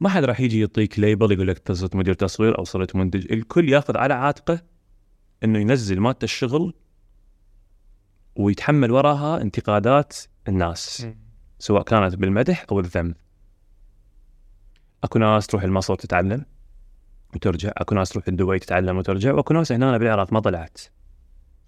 ما- 0.00 0.08
حد 0.08 0.24
راح 0.24 0.40
يجي 0.40 0.60
يعطيك 0.60 0.98
ليبل 0.98 1.32
يقول 1.32 1.48
لك 1.48 1.72
صرت 1.72 1.96
مدير 1.96 2.14
تصوير 2.14 2.58
أو 2.58 2.64
صرت 2.64 2.96
منتج 2.96 3.32
الكل 3.32 3.68
ياخذ 3.68 3.96
على 3.96 4.14
عاتقه 4.14 4.60
إنه 5.44 5.58
ينزل 5.58 6.00
مالته 6.00 6.24
الشغل 6.24 6.74
ويتحمل 8.36 8.90
وراها 8.90 9.42
انتقادات 9.42 10.16
الناس 10.48 11.06
سواء 11.58 11.82
كانت 11.82 12.14
بالمدح 12.14 12.66
أو 12.72 12.80
الذم. 12.80 13.14
أكو 15.04 15.18
ناس 15.18 15.46
تروح 15.46 15.62
المصر 15.62 15.94
تتعلم 15.94 16.44
وترجع 17.34 17.72
أكو 17.76 17.94
ناس 17.94 18.08
تروح 18.10 18.28
دبي 18.30 18.58
تتعلم 18.58 18.96
وترجع 18.98 19.32
وأكو 19.34 19.54
ناس 19.54 19.72
هنا 19.72 19.98
بالعراق 19.98 20.32
ما 20.32 20.40
طلعت. 20.40 20.78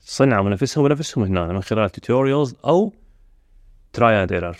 صنعوا 0.00 0.50
نفسهم 0.50 0.84
ونفسهم 0.84 1.24
هنا 1.24 1.52
من 1.52 1.62
خلال 1.62 1.90
tutorials 1.90 2.54
أو 2.64 2.92
trial 3.92 4.22
and 4.22 4.32
error 4.32 4.56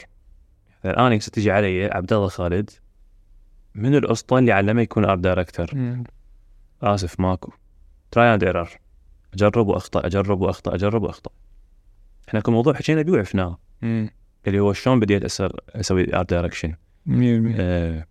الآن 0.85 1.19
تجي 1.19 1.51
علي 1.51 1.85
عبد 1.85 2.13
الله 2.13 2.29
خالد 2.29 2.71
من 3.75 3.95
الأسطى 3.95 4.39
اللي 4.39 4.53
علمه 4.53 4.83
يكون 4.83 5.05
art 5.05 5.19
director 5.19 5.67
مم. 5.73 6.05
آسف 6.83 7.21
ماكو. 7.21 7.53
trial 8.11 8.35
and 8.35 8.45
error 8.45 8.71
أجرب 9.35 9.69
وأخطأ 9.69 10.07
أجرب 10.07 10.41
وأخطأ 10.41 10.75
أجرب 10.75 11.03
وأخطأ. 11.03 11.31
إحنا 12.29 12.41
كل 12.41 12.53
موضوع 12.53 12.75
حكينا 12.75 13.03
بيه 13.03 13.13
وعرفناه 13.13 13.59
مم. 13.83 14.11
اللي 14.47 14.61
هو 14.61 14.73
شلون 14.73 15.01
بديت 15.01 15.25
أسر 15.25 15.61
أسوي 15.71 16.17
art 16.17 16.31
direction. 16.31 16.75
آه 17.59 18.07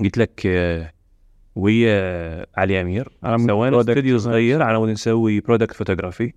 قلت 0.00 0.18
لك 0.18 0.46
آه 0.46 0.92
ويا 1.54 2.46
علي 2.56 2.80
أمير. 2.80 3.08
سوينا 3.22 3.80
استوديو 3.80 4.18
صغير 4.18 4.62
على 4.62 4.78
مود 4.78 4.88
نسوي 4.88 5.40
product 5.40 5.74
photography 5.74 6.32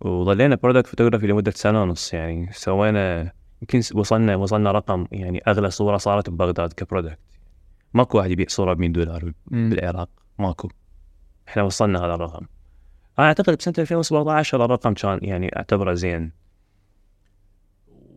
وظلينا 0.00 0.54
product 0.54 0.86
photography 0.86 1.26
لمدة 1.26 1.50
سنة 1.50 1.82
ونص 1.82 2.14
يعني. 2.14 2.48
سوينا 2.52 3.32
يمكن 3.62 3.82
وصلنا 3.94 4.36
وصلنا 4.36 4.72
رقم 4.72 5.06
يعني 5.12 5.42
أغلى 5.48 5.70
صورة 5.70 5.96
صارت 5.96 6.30
ببغداد 6.30 6.72
ك 6.72 6.78
product 6.78 7.18
ماكو 7.94 8.18
واحد 8.18 8.30
يبيع 8.30 8.46
صورة 8.48 8.72
ب 8.72 8.78
100 8.78 8.90
دولار. 8.90 9.32
بالعراق. 9.46 10.08
ماكو. 10.38 10.68
إحنا 11.48 11.62
وصلنا 11.62 11.98
هذا 11.98 12.14
الرقم. 12.14 12.46
أنا 13.18 13.26
أعتقد 13.26 13.56
بسنة 13.56 13.74
2017 13.78 14.58
هذا 14.58 14.64
الرقم 14.64 14.94
كان 14.94 15.18
يعني 15.22 15.56
أعتبره 15.56 15.94
زين. 15.94 16.32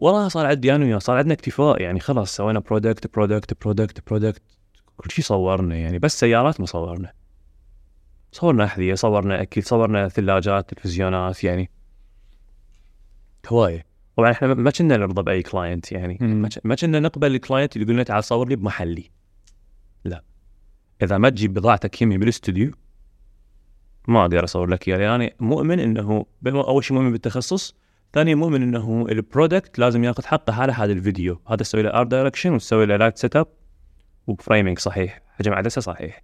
والله 0.01 0.27
صار 0.27 0.45
عندي 0.45 0.75
أنا 0.75 0.85
وياه 0.85 0.97
صار 0.97 1.17
عندنا 1.17 1.33
اكتفاء 1.33 1.81
يعني 1.81 1.99
خلاص 1.99 2.35
سوينا 2.35 2.59
product 2.59 3.13
product 3.13 3.61
product 3.63 4.09
product 4.09 4.41
كل 4.97 5.11
شيء 5.11 5.25
صورنا 5.25 5.75
يعني 5.75 5.99
بس 5.99 6.19
سيارات 6.19 6.59
ما 6.59 6.65
صورنا. 6.65 7.13
صورنا 8.31 8.63
أحذية 8.65 8.93
صورنا 8.93 9.41
أكل 9.41 9.63
صورنا 9.63 10.07
ثلاجات 10.07 10.73
تلفزيونات 10.73 11.43
يعني. 11.43 11.69
هواية. 13.47 13.88
طبعا 14.19 14.31
إحنا 14.31 14.53
ما 14.53 14.71
كنا 14.71 14.97
نرضى 14.97 15.21
بأي 15.21 15.41
client 15.41 15.91
يعني. 15.91 16.17
مم. 16.21 16.49
ما 16.63 16.75
كنا 16.75 16.99
نقبل 16.99 17.35
ال 17.35 17.41
client 17.41 17.75
اللي 17.75 17.83
يقول 17.83 17.95
لنا 17.95 18.03
تعال 18.03 18.23
صور 18.23 18.49
لي 18.49 18.55
بمحلي. 18.55 19.11
لا. 20.05 20.23
إذا 21.03 21.17
ما 21.17 21.29
تجيب 21.29 21.53
بضاعتك 21.53 22.01
يمي 22.01 22.17
بالاستوديو 22.17 22.71
ما 24.07 24.21
أقدر 24.21 24.43
أصور 24.43 24.69
لك. 24.69 24.87
اياه 24.87 24.97
لأن 24.97 25.21
أنا 25.21 25.31
مؤمن 25.39 25.79
إنه 25.79 26.25
أول 26.47 26.83
شيء 26.83 26.97
مؤمن 26.97 27.11
بالتخصص 27.11 27.75
ثانيا 28.13 28.35
مؤمن 28.35 28.61
إنه 28.61 29.05
ال 29.09 29.18
product 29.18 29.79
لازم 29.79 30.03
ياخذ 30.03 30.25
حقه 30.25 30.61
على 30.61 30.71
هذا 30.71 30.91
الفيديو. 30.91 31.41
هذا 31.47 31.55
تسوي 31.55 31.81
له 31.81 31.89
art 31.89 32.07
direction 32.07 32.53
وتسوي 32.53 32.85
له 32.85 32.95
light 32.95 33.17
setup 33.17 33.47
و 34.27 34.34
framing 34.34 34.79
صحيح. 34.79 35.21
حجم 35.39 35.53
عدسه 35.53 35.81
صحيح. 35.81 36.23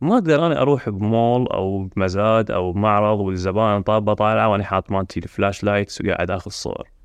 ما 0.00 0.14
أقدر 0.14 0.46
أنا 0.46 0.60
أروح 0.60 0.88
بمول 0.88 1.46
أو 1.46 1.84
بمزاد 1.84 2.50
أو 2.50 2.72
بمعرض 2.72 3.20
والزبائن 3.20 3.82
طابة 3.82 4.14
طالعة 4.14 4.48
وأنا 4.48 4.64
حاط 4.64 4.90
مالتي 4.90 5.20
ال 5.20 5.27
flash 5.27 5.64
lights 5.64 6.00
وقاعد 6.00 6.30
آخذ 6.30 6.50
صور. 6.50 6.95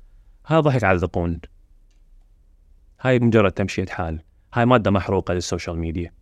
هذا 0.46 0.86
على 0.86 0.96
الذقون. 0.96 1.40
هاي 3.00 3.18
مجرد 3.18 3.52
تمشية 3.52 3.86
حال. 3.86 4.20
هاي 4.54 4.66
مادة 4.66 4.90
محروقة 4.90 5.34
لل 5.34 5.45
social 5.45 5.78
media. 5.78 6.12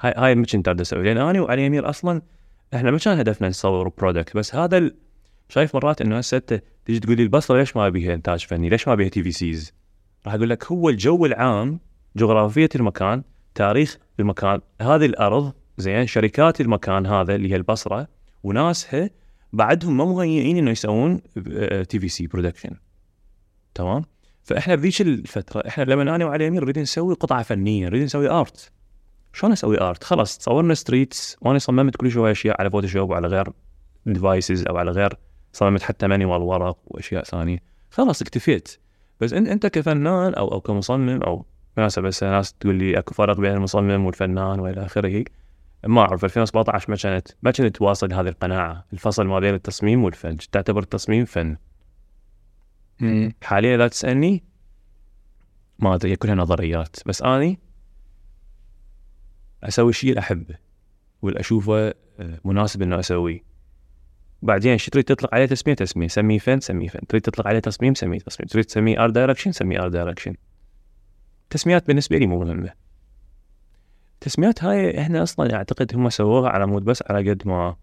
هاي 0.00 0.14
هاي 0.16 0.44
كنت 0.44 0.68
اريد 0.68 0.80
أسوي 0.80 1.02
لأن 1.02 1.18
أنا 1.18 1.40
وعلي 1.40 1.66
أمير 1.66 1.88
أصلا 1.88 2.22
إحنا 2.74 2.90
ما 2.90 2.98
كان 2.98 3.18
هدفنا 3.18 3.48
نصور 3.48 3.88
product 3.88 4.36
بس 4.36 4.54
هذا 4.54 4.78
ال... 4.78 4.94
شايف 5.48 5.74
مرات 5.74 6.00
إنه 6.00 6.18
هسه 6.18 6.36
أنت 6.36 6.62
تجي 6.84 7.00
تقول 7.00 7.16
لي 7.16 7.22
البصرة 7.22 7.58
ليش 7.58 7.76
ما 7.76 7.88
بيها 7.88 8.14
إنتاج 8.14 8.46
فني؟ 8.46 8.68
ليش 8.68 8.88
ما 8.88 8.94
بيها 8.94 9.08
TVCs؟ 9.08 9.72
راح 10.26 10.34
أقول 10.34 10.50
لك 10.50 10.64
هو 10.64 10.88
الجو 10.88 11.26
العام 11.26 11.80
جغرافية 12.16 12.68
المكان 12.74 13.22
تاريخ 13.54 13.98
المكان 14.20 14.60
هذه 14.80 15.06
الأرض 15.06 15.52
زين 15.78 16.06
شركات 16.06 16.60
المكان 16.60 17.06
هذا 17.06 17.34
اللي 17.34 17.50
هي 17.50 17.56
البصرة 17.56 18.08
وناسها 18.44 19.10
بعدهم 19.52 19.96
ما 19.96 20.04
مهيئين 20.04 20.56
إنه 20.56 20.70
يسوون 20.70 21.22
TVC 21.88 22.26
production 22.26 22.70
تمام؟ 23.76 24.02
فإحنا 24.42 24.74
بذيك 24.74 25.00
الفترة 25.00 25.62
إحنا 25.68 25.84
لما 25.84 26.14
أنا 26.16 26.24
وعلي 26.24 26.48
أمير 26.48 26.62
نريد 26.62 26.78
نسوي 26.78 27.14
قطعة 27.14 27.42
فنية 27.42 27.86
نريد 27.86 28.02
نسوي 28.02 28.30
art. 28.30 28.72
شلون 29.32 29.52
أسوي 29.52 29.80
art؟ 29.80 30.04
خلاص 30.04 30.38
صورنا 30.40 30.74
streets 30.74 31.36
وأنا 31.40 31.58
صممت 31.58 31.96
كل 31.96 32.10
شوية 32.10 32.32
أشياء 32.32 32.60
على 32.60 32.70
Photoshop 32.70 33.10
وعلى 33.10 33.28
غير 33.28 33.48
devices 34.06 34.66
أو 34.66 34.76
على 34.76 34.90
غير 34.90 35.14
صممت 35.52 35.82
حتى 35.82 36.06
manual 36.06 36.42
ورق 36.42 36.78
وأشياء 36.84 37.24
ثانية. 37.24 37.58
خلاص 37.90 38.22
اكتفيت. 38.22 38.76
بس 39.20 39.32
أنت 39.32 39.48
أنت 39.48 39.66
كفنان 39.66 40.34
أو 40.34 40.52
أو 40.52 40.60
كمصمم 40.60 41.22
أو 41.22 41.46
مناسبة 41.76 42.08
بس 42.08 42.22
ناس 42.24 42.52
تقول 42.52 42.74
لي 42.74 42.98
أكو 42.98 43.14
فرق 43.14 43.40
بين 43.40 43.52
المصمم 43.52 44.06
والفنان 44.06 44.60
وإلى 44.60 44.86
آخره 44.86 45.24
ما 45.86 46.00
أعرف 46.00 46.24
2017 46.24 46.90
ما 46.90 46.96
كانت 46.96 47.28
ما 47.42 47.50
كانت 47.50 47.82
واصل 47.82 48.12
هذه 48.12 48.28
القناعة 48.28 48.84
الفصل 48.92 49.26
ما 49.26 49.40
بين 49.40 49.54
التصميم 49.54 50.04
والفن 50.04 50.36
تعتبر 50.36 50.82
التصميم 50.82 51.24
فن. 51.24 51.56
حاليا 53.42 53.74
إذا 53.74 53.88
تسألني 53.88 54.44
ما 55.78 55.94
أدري 55.94 56.10
هي 56.10 56.16
كلها 56.16 56.34
نظريات. 56.34 56.96
بس 57.06 57.22
أني 57.22 57.58
أسوي 59.62 59.92
شيء 59.92 60.10
اللي 60.10 60.20
أحبه 60.20 60.58
واللي 61.22 61.40
اشوفه 61.40 61.94
آه، 62.20 62.40
مناسب 62.44 62.82
إنه 62.82 62.98
أسويه. 62.98 63.40
بعدين 64.42 64.78
شو 64.78 64.90
تريد 64.90 65.04
تطلق 65.04 65.34
عليه 65.34 65.46
تسميه 65.46 65.74
تسميه 65.74 66.08
سميه 66.08 66.38
فن 66.38 66.60
سميه 66.60 66.88
فن 66.88 67.06
تريد 67.06 67.22
تطلق 67.22 67.46
عليه 67.46 67.58
تصميم؟ 67.58 67.94
سميه 67.94 68.18
تصميم. 68.18 68.48
تريد 68.48 68.64
تسميه 68.64 69.04
art 69.04 69.10
direction 69.10 69.52
سميه 69.52 69.82
art 69.82 69.88
direction 69.88 70.34
تسميات 71.50 71.86
بالنسبة 71.86 72.18
لي 72.18 72.26
مو 72.26 72.44
مهمة. 72.44 72.72
التسميات 74.14 74.64
هاي 74.64 75.00
إحنا 75.00 75.22
أصلا 75.22 75.54
أعتقد 75.54 75.94
هم 75.94 76.10
سووها 76.10 76.50
على 76.50 76.66
مود 76.66 76.84
بس 76.84 77.02
على 77.10 77.30
قد 77.30 77.48
ما 77.48 77.76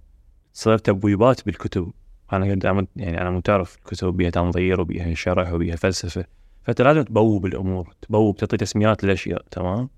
تصير 0.54 0.78
تبويبات 0.78 1.46
بالكتب. 1.46 1.94
أنا 2.34 2.52
قد 2.52 2.66
أعمل- 2.68 2.88
يعني 2.96 3.22
أنا 3.22 3.30
مو 3.30 3.40
تعرف 3.40 3.76
الكتب 3.76 4.08
بيها 4.08 4.30
تنظير 4.30 4.82
وبيها 4.82 5.14
شرح 5.14 5.54
وبيها 5.54 5.76
فلسفة. 5.76 6.26
فأنت 6.64 6.82
لازم 6.82 7.02
تبوب 7.02 7.46
الأمور 7.46 7.94
تبوب 8.02 8.38
تعطي 8.38 8.58
تسميات 8.58 9.04
للاشياء 9.04 9.46
تمام؟ 9.52 9.90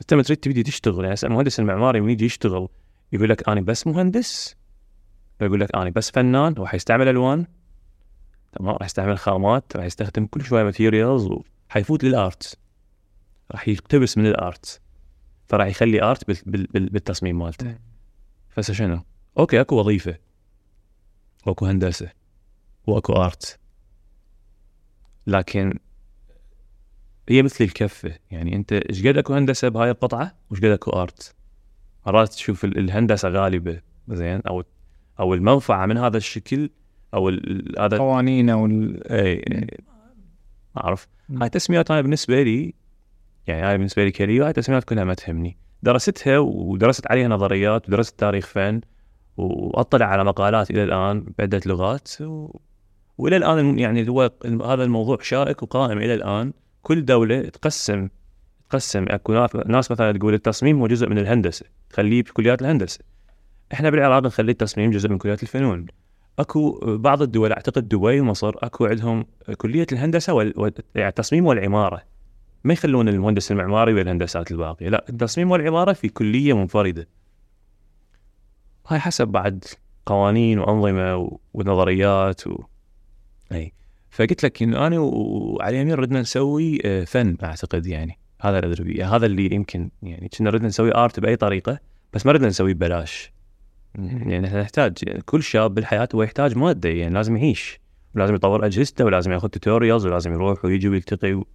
بس 0.00 0.06
لما 0.12 0.22
تريد 0.22 0.38
تبدي 0.38 0.62
تشتغل. 0.62 1.04
يعني 1.04 1.16
المهندس 1.24 1.60
المعماري 1.60 2.00
من 2.00 2.10
يجي 2.10 2.24
يشتغل 2.24 2.68
يقول 3.12 3.28
لك 3.28 3.48
أنا 3.48 3.60
بس 3.60 3.86
مهندس. 3.86 4.56
يقول 5.40 5.60
لك 5.60 5.76
أنا 5.76 5.90
بس 5.90 6.10
فنان 6.10 6.54
هو 6.58 6.66
حيستعمل 6.66 7.08
ألوان. 7.08 7.46
تمام؟ 8.52 8.74
راح 8.74 8.86
يستعمل 8.86 9.18
خامات 9.18 9.76
راح 9.76 9.84
يستخدم 9.84 10.26
كل 10.26 10.42
شوية 10.42 10.64
materials 10.64 11.28
وحيفوت 11.70 12.04
لل 12.04 12.22
art. 12.22 12.58
راح 13.52 13.68
يقتبس 13.68 14.18
من 14.18 14.26
ال 14.26 14.37
art. 14.37 14.80
فراح 15.48 15.66
يخلي 15.66 16.02
art 16.02 16.26
بال... 16.26 16.36
بال... 16.46 16.66
بال... 16.66 16.88
بالتصميم 16.88 17.38
مالته. 17.38 17.78
فهسه 18.48 18.74
شنو؟ 18.74 19.00
أوكي 19.38 19.60
أكو 19.60 19.76
وظيفة. 19.76 20.29
وأكو 21.46 21.66
هندسة 21.66 22.10
وأكو 22.86 23.12
art. 23.12 23.58
لكن 25.26 25.78
هي 27.28 27.42
مثل 27.42 27.64
الكفة 27.64 28.18
يعني 28.30 28.56
أنت 28.56 28.72
إيش 28.72 29.06
قد 29.06 29.16
أكو 29.16 29.34
هندسة 29.34 29.68
بهاي 29.68 29.90
القطعة 29.90 30.34
وإيش 30.50 30.60
قد 30.60 30.70
أكو 30.70 30.90
art؟ 30.90 31.34
مرات 32.06 32.28
تشوف 32.28 32.64
ال- 32.64 32.78
الهندسة 32.78 33.28
غالبة 33.28 33.80
زين 34.08 34.40
أو 34.40 34.64
أو 35.20 35.34
المنفعة 35.34 35.86
من 35.86 35.98
هذا 35.98 36.16
الشكل 36.16 36.70
أو 37.14 37.28
هذا 37.78 37.98
قوانين 37.98 38.50
أو 38.50 38.66
اي 38.66 39.32
إي، 39.32 39.66
ما 40.76 40.84
أعرف. 40.84 41.08
هاي 41.30 41.48
تسميات 41.48 41.90
أنا 41.90 42.00
بالنسبة 42.00 42.42
لي 42.42 42.74
يعني 43.46 43.62
هاي 43.62 43.76
بالنسبة 43.78 44.04
لي 44.04 44.10
crew 44.10 44.44
هاي 44.44 44.52
تسميات 44.52 44.84
كلها 44.84 45.04
ما 45.04 45.14
تهمني 45.14 45.56
درستها 45.82 46.38
ودرست 46.38 47.06
عليها 47.10 47.28
نظريات 47.28 47.88
ودرست 47.88 48.18
تاريخ 48.18 48.46
فن 48.46 48.80
وأطلع 49.40 50.06
على 50.06 50.24
مقالات 50.24 50.70
إلى 50.70 50.84
الآن 50.84 51.26
بعدة 51.38 51.60
لغات 51.66 52.08
و... 52.20 52.58
وإلى 53.18 53.36
الآن 53.36 53.78
يعني 53.78 54.08
هو 54.08 54.30
هذا 54.44 54.84
الموضوع 54.84 55.18
شائك 55.22 55.62
وقائم 55.62 55.98
إلى 55.98 56.14
الآن. 56.14 56.52
كل 56.82 57.04
دولة 57.04 57.42
تقسم 57.42 58.08
تقسم. 58.70 59.04
أكو 59.08 59.32
ناس- 59.66 59.90
مثلا 59.90 60.12
تقول 60.12 60.34
التصميم 60.34 60.80
هو 60.80 60.86
جزء 60.86 61.08
من 61.08 61.18
الهندسة 61.18 61.66
تخليه 61.90 62.22
بكليات 62.22 62.62
الهندسة. 62.62 63.00
إحنا 63.72 63.90
بالعراق 63.90 64.22
نخلي 64.22 64.52
التصميم 64.52 64.90
جزء 64.90 65.08
من 65.08 65.18
كليات 65.18 65.42
الفنون. 65.42 65.86
أكو 66.38 66.80
بعض 66.96 67.22
الدول 67.22 67.52
أعتقد 67.52 67.88
دبي 67.88 68.20
ومصر 68.20 68.54
أكو 68.58 68.86
عندهم 68.86 69.26
كلية 69.56 69.86
الهندسة 69.92 70.32
وال... 70.32 70.52
وال- 70.56 70.72
يعني 70.94 71.14
والعمارة. 71.32 72.02
ما 72.64 72.72
يخلون 72.72 73.08
المهندس 73.08 73.52
المعماري 73.52 73.94
والهندسات 73.94 74.50
الباقية 74.52 74.88
لا 74.88 75.04
التصميم 75.08 75.50
والعمارة 75.50 75.92
في 75.92 76.08
كلية 76.08 76.52
منفردة. 76.52 77.08
هاي 78.90 79.00
حسب 79.00 79.28
بعد 79.28 79.64
قوانين 80.06 80.58
وأنظمة. 80.58 81.38
ونظريات 81.54 82.46
و... 82.46 82.64
إي 83.52 83.72
فقلت 84.10 84.44
لك 84.44 84.62
إنه 84.62 84.86
أنا 84.86 84.98
وعلي 84.98 85.82
أمير 85.82 85.98
ردنا 85.98 86.20
نسوي 86.20 86.78
آه، 86.84 87.04
فن 87.04 87.36
أعتقد 87.42 87.86
يعني 87.86 88.18
هذا 88.40 88.58
اللي 88.58 88.84
بيه. 88.84 89.16
هذا 89.16 89.26
اللي 89.26 89.54
يمكن 89.54 89.90
يعني 90.02 90.28
كنا 90.38 90.50
ردنا 90.50 90.68
نسوي 90.68 90.94
آرت 90.94 91.20
بأي 91.20 91.36
طريقة 91.36 91.78
بس 92.12 92.26
ما 92.26 92.32
ردنا 92.32 92.48
نسويه 92.48 92.74
ببلاش 92.74 93.32
يعني 93.94 94.46
إحنا 94.46 94.62
نحتاج 94.62 94.98
يعني 95.06 95.22
كل 95.22 95.42
شاب 95.42 95.74
بالحياة 95.74 96.08
هو 96.14 96.22
يحتاج 96.22 96.56
مادة 96.56 96.88
يعني 96.88 97.14
لازم 97.14 97.36
يعيش 97.36 97.80
ولازم 98.14 98.34
يطور 98.34 98.66
أجهزته 98.66 99.04
ولازم 99.04 99.32
ياخذ 99.32 99.48
tutorials 99.48 100.06
ولازم 100.06 100.32
يروح 100.32 100.64
ويجي 100.64 100.88
ويلتقي 100.88 101.34
و... 101.34 101.46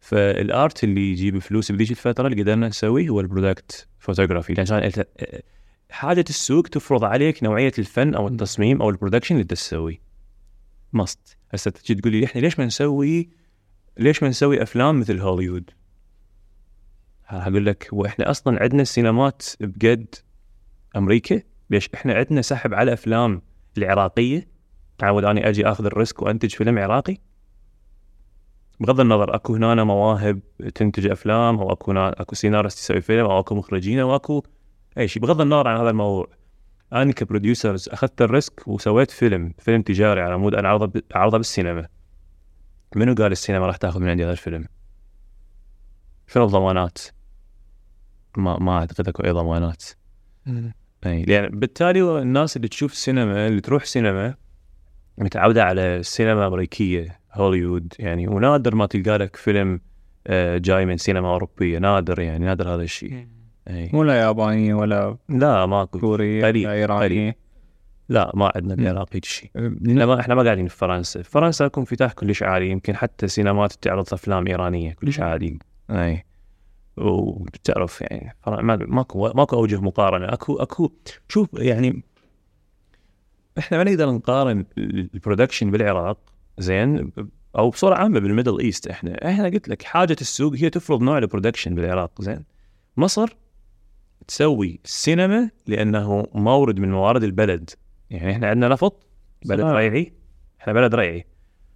فال 0.00 0.34
art 0.34 0.84
اللي 0.84 1.12
يجيب 1.12 1.38
فلوس 1.38 1.72
بذيك 1.72 1.90
الفترة 1.90 2.26
اللي 2.26 2.42
قدرنا 2.42 2.68
نسويه 2.68 3.08
هو 3.08 3.20
ال 3.20 3.29
product 3.29 3.88
photography 3.98 4.54
لأن 4.54 4.66
كان 4.66 5.04
حاجة 5.90 6.24
السوق 6.28 6.68
تفرض 6.68 7.04
عليك 7.04 7.44
نوعية 7.44 7.72
الفن 7.78 8.14
أو 8.14 8.28
التصميم 8.28 8.82
أو 8.82 8.90
ال 8.90 8.94
production 8.94 9.34
اللي 9.34 9.44
تسويه 9.44 10.00
must 10.92 11.36
هسه 11.50 11.70
تجي 11.70 11.94
تقول 11.94 12.12
لي 12.12 12.24
إحنا 12.24 12.40
ليش 12.40 12.58
ما 12.58 12.66
نسوي 12.66 13.28
ليش 13.98 14.22
ما 14.22 14.28
نسوي 14.28 14.62
أفلام 14.62 15.00
مثل 15.00 15.20
هوليوود؟ 15.20 15.70
أقول 17.28 17.66
لك 17.66 17.88
هو 17.94 18.06
إحنا 18.06 18.30
أصلا 18.30 18.62
عندنا 18.62 18.82
السينمات 18.82 19.42
بقد 19.60 20.14
أمريكا. 20.96 21.42
ليش؟ 21.70 21.90
إحنا 21.94 22.14
عندنا 22.14 22.42
سحب 22.42 22.74
على 22.74 22.92
أفلام 22.92 23.42
العراقية. 23.78 24.48
تعود 24.98 25.24
اني 25.24 25.48
أجي 25.48 25.66
آخذ 25.66 25.84
ال 25.84 25.92
risk 25.92 26.22
وأنتج 26.22 26.54
فيلم 26.54 26.78
عراقي. 26.78 27.16
بغض 28.80 29.00
النظر 29.00 29.34
أكو 29.34 29.54
هنا 29.54 29.84
مواهب 29.84 30.40
تنتج 30.74 31.06
أفلام 31.06 31.58
أو 31.58 31.72
أكو 31.72 31.92
أكو 31.92 32.34
scenarist 32.34 32.78
يسوي 32.78 33.00
فيلم 33.00 33.24
أو 33.24 33.40
أكو 33.40 33.54
مخرجين 33.54 33.98
أو 33.98 34.16
أكو 34.16 34.42
اي 34.98 35.08
شيء 35.08 35.22
بغض 35.22 35.40
النظر 35.40 35.68
عن 35.68 35.80
هذا 35.80 35.90
الموضوع 35.90 36.28
أنا 36.92 37.12
ك 37.12 37.20
producers 37.20 37.88
أخذت 37.88 38.22
ال 38.22 38.31
risk 38.31 38.68
وسويت 38.68 39.10
فيلم 39.10 39.54
فيلم 39.58 39.82
تجاري 39.82 40.20
على 40.20 40.38
مود 40.38 40.54
ان 40.54 40.64
اعرضه 40.64 41.02
اعرضه 41.16 41.36
بالسينما. 41.36 41.88
منو 42.96 43.14
قال 43.14 43.32
السينما 43.32 43.66
راح 43.66 43.76
تاخذ 43.76 44.00
من 44.00 44.08
عندي 44.08 44.24
هذا 44.24 44.32
الفيلم؟ 44.32 44.64
شنو 46.26 46.44
الضمانات؟ 46.44 46.98
ما 48.36 48.58
ما 48.58 48.78
أعتقد 48.78 49.08
أكو 49.08 49.24
أي 49.24 49.30
ضمانات. 49.30 49.84
إي 51.06 51.22
لأن 51.22 51.58
بالتالي 51.58 52.22
الناس 52.22 52.56
اللي 52.56 52.68
تشوف 52.68 52.92
السينما 52.92 53.46
اللي 53.46 53.60
تروح 53.60 53.84
سينما 53.84 54.34
متعودة 55.18 55.64
على 55.64 55.96
السينما 55.96 56.40
الامريكيه 56.40 57.20
هوليوود 57.32 57.94
يعني 57.98 58.28
ونادر 58.28 58.74
ما 58.74 58.86
تلقى 58.86 59.18
لك 59.18 59.36
فيلم 59.36 59.80
آه، 60.26 60.58
جاي 60.58 60.86
من 60.86 60.96
سينما 60.96 61.28
أوروبية 61.28 61.78
نادر 61.78 62.20
يعني 62.20 62.44
نادر 62.44 62.74
هذا 62.74 62.82
الشيء. 62.82 63.28
إي. 63.68 63.90
ولا 63.92 64.20
ياباني 64.20 64.72
ولا 64.72 65.16
لا 65.28 65.66
ماكو 65.66 65.98
كوري 65.98 66.44
قليل، 66.44 66.66
ولا 66.66 66.74
إيراني. 66.74 67.36
لا 68.08 68.32
ما 68.34 68.52
عندنا. 68.54 68.74
بالعراق 68.74 69.08
هيك 69.12 69.24
شيء. 69.24 69.50
إحنا 69.56 70.06
ما 70.06 70.20
إحنا 70.20 70.34
ما 70.34 70.42
قاعدين 70.42 70.68
في 70.68 70.76
فرنسا. 70.76 71.22
فرنسا 71.22 71.66
اكو 71.66 71.80
انفتاح 71.80 72.12
كلش 72.12 72.42
عالي 72.42 72.70
يمكن 72.70 72.96
حتى 72.96 73.28
سينمات 73.28 73.72
تعرض 73.72 74.12
أفلام 74.12 74.46
إيرانية 74.46 74.92
كلش. 74.92 75.20
عالي 75.20 75.58
إي. 75.90 76.24
وتعرف 76.96 78.00
يعني 78.00 78.36
ماكو 78.46 79.32
ماكو 79.32 79.56
أوجه 79.56 79.80
مقارنة. 79.80 80.26
أكو 80.26 80.56
أكو 80.56 80.92
شوف 81.28 81.48
يعني 81.54 82.02
إحنا 83.58 83.78
ما 83.78 83.84
نقدر 83.84 84.10
نقارن 84.10 84.64
ال 84.78 84.86
production 84.86 85.70
بالعراق 85.70 86.18
زين 86.58 87.12
أو 87.58 87.70
بصورة 87.70 87.94
عامة 87.94 88.20
بال 88.20 88.30
Middle 88.30 88.60
East 88.60 88.88
إحنا. 88.88 89.30
إحنا 89.30 89.44
قلت 89.44 89.68
لك 89.68 89.82
حاجة 89.82 90.16
السوق 90.20 90.54
هي 90.54 90.70
تفرض 90.70 91.02
نوع 91.02 91.18
ال 91.18 91.23
production 91.23 91.74
بالعراق 91.74 92.22
زين. 92.22 92.44
مصر 92.96 93.36
تسوي 94.26 94.80
السينما 94.84 95.50
لأنه 95.66 96.26
مورد 96.34 96.78
من 96.78 96.90
موارد 96.90 97.24
البلد. 97.24 97.70
يعني 98.10 98.32
إحنا 98.32 98.48
عندنا 98.48 98.68
نفط 98.68 99.06
بلد 99.44 99.60
صح. 99.60 99.66
ريعي. 99.66 100.12
إحنا 100.60 100.72
بلد 100.72 100.94
ريعي. 100.94 101.26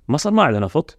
مصر 0.09 0.31
ما 0.31 0.43
عندها 0.43 0.61
نفط. 0.61 0.99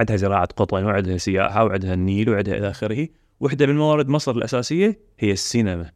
عندها 0.00 0.16
زراعة 0.16 0.48
قطن 0.56 0.84
وعندها 0.84 1.16
سياحة 1.16 1.64
وعندها 1.64 1.94
النيل 1.94 2.30
وعندها 2.30 2.54
إلى 2.54 2.70
آخره. 2.70 3.08
وحدة 3.40 3.66
من 3.66 3.76
موارد 3.76 4.08
مصر 4.08 4.32
الأساسية 4.32 5.00
هي 5.18 5.32
السينما. 5.32 5.90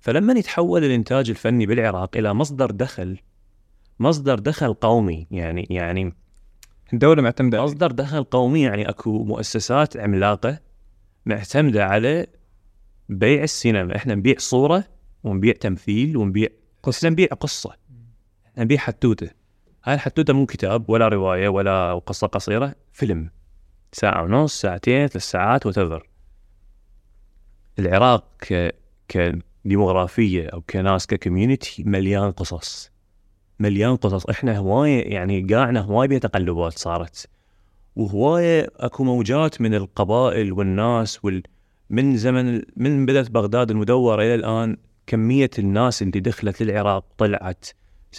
فلما 0.00 0.32
يتحول 0.32 0.84
الإنتاج 0.84 1.30
الفني 1.30 1.66
بالعراق 1.66 2.16
إلى 2.16 2.34
مصدر 2.34 2.70
دخل 2.70 3.18
مصدر 3.98 4.38
دخل 4.38 4.74
قومي 4.74 5.26
يعني 5.30 5.66
يعني 5.70 6.14
الدولة 6.92 7.22
معتمدة 7.22 7.58
عليه. 7.58 7.66
مصدر 7.66 7.90
دخل 7.90 8.24
قومي 8.24 8.62
يعني 8.62 8.88
أكو 8.88 9.24
مؤسسات 9.24 9.96
عملاقة 9.96 10.60
معتمدة 11.26 11.86
على 11.86 12.26
بيع 13.08 13.42
السينما. 13.42 13.96
إحنا 13.96 14.14
نبيع 14.14 14.34
صورة 14.38 14.84
ونبيع 15.24 15.52
تمثيل 15.52 16.16
ونبيع 16.16 16.48
قصة. 16.82 17.08
نبيع 17.08 17.26
قصة. 17.26 17.76
نبيع 18.58 18.78
حتوتة. 18.78 19.30
هاي 19.84 19.94
الحتوتة 19.94 20.32
مو 20.32 20.46
كتاب 20.46 20.90
ولا 20.90 21.08
رواية 21.08 21.48
ولا 21.48 21.94
قصة 21.94 22.26
قصيرة 22.26 22.74
فيلم. 22.92 23.30
ساعة 23.92 24.22
ونص 24.22 24.60
ساعتين 24.60 25.06
ثلاث 25.06 25.30
ساعات 25.30 25.66
وتفر 25.66 26.08
العراق 27.78 28.24
ك 28.38 28.74
كديموغرافية 29.08 30.48
أو 30.48 30.60
كناس 30.60 31.06
ككوميونتي 31.06 31.84
مليان 31.86 32.30
قصص. 32.32 32.90
مليان 33.58 33.96
قصص. 33.96 34.26
إحنا 34.26 34.58
هوايه 34.58 35.14
يعني 35.14 35.46
قاعنا 35.50 35.80
هوايه 35.80 36.08
بيها 36.08 36.18
تقلبات 36.18 36.78
صارت. 36.78 37.28
وهوايه 37.96 38.70
أكو 38.76 39.04
موجات 39.04 39.60
من 39.60 39.74
القبائل 39.74 40.52
والناس 40.52 41.24
وال 41.24 41.42
من 41.90 42.16
زمن 42.16 42.62
من 42.76 43.06
بدأت 43.06 43.30
بغداد 43.30 43.70
المدورة 43.70 44.22
إلى 44.22 44.34
الآن 44.34 44.76
كمية 45.06 45.50
الناس 45.58 46.02
اللي 46.02 46.20
دخلت 46.20 46.62
للعراق 46.62 47.04
طلعت 47.18 47.66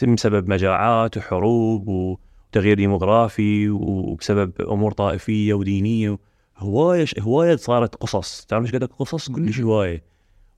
بسبب 0.03 0.49
مجاعات 0.49 1.17
وحروب 1.17 1.87
وتغيير 1.87 2.77
ديموغرافي 2.77 3.69
وبسبب 3.69 4.61
أمور 4.61 4.91
طائفية 4.91 5.53
ودينية. 5.53 6.17
هواية 6.57 7.05
هواية 7.19 7.55
صارت 7.55 7.95
قصص. 7.95 8.45
تعرف 8.45 8.73
إيش 8.73 8.83
قصص؟ 8.83 9.31
كلش 9.31 9.59
هواية. 9.59 10.03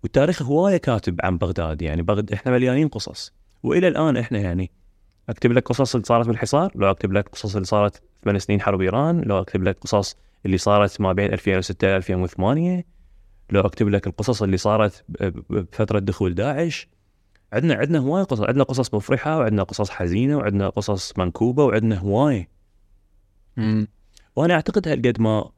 والتاريخ 0.03 0.41
هواية 0.41 0.77
كاتب 0.77 1.19
عن 1.23 1.37
بغداد 1.37 1.81
يعني 1.81 2.01
بغد 2.01 2.31
إحنا 2.31 2.51
مليانين 2.51 2.87
قصص. 2.87 3.33
وإلى 3.63 3.87
الآن 3.87 4.17
إحنا 4.17 4.39
يعني 4.39 4.71
أكتب 5.29 5.51
لك 5.51 5.67
قصص 5.67 5.95
اللي 5.95 6.05
صارت 6.05 6.27
بالحصار 6.27 6.71
لو 6.75 6.91
أكتب 6.91 7.13
لك 7.13 7.29
قصص 7.29 7.55
اللي 7.55 7.65
صارت 7.65 8.01
ثمان 8.23 8.39
سنين 8.39 8.61
حرب 8.61 8.81
إيران 8.81 9.21
لو 9.21 9.39
أكتب 9.41 9.63
لك 9.63 9.77
قصص 9.79 10.15
اللي 10.45 10.57
صارت 10.57 11.01
ما 11.01 11.13
بين 11.13 11.33
2006 11.33 11.87
ل 11.87 11.91
2008 11.91 12.83
لو 13.49 13.61
اكتب 13.61 13.89
لك 13.89 14.07
القصص 14.07 14.43
اللي 14.43 14.57
صارت 14.57 15.05
بفترة 15.49 15.99
دخول 15.99 16.35
داعش 16.35 16.87
عندنا 17.53 17.75
عندنا 17.75 17.99
هوايه 17.99 18.23
قصص 18.23 18.41
عندنا 18.41 18.63
قصص 18.63 18.93
مفرحة 18.93 19.37
وعندنا 19.37 19.63
قصص 19.63 19.89
حزينة 19.89 20.37
وعندنا 20.37 20.69
قصص 20.69 21.17
منكوبة 21.17 21.63
وعندنا 21.63 21.97
هوايه 21.99 22.49
مم. 23.57 23.87
وأنا 24.35 24.53
أعتقد 24.53 24.87
هالقد 24.87 25.21
ما 25.21 25.51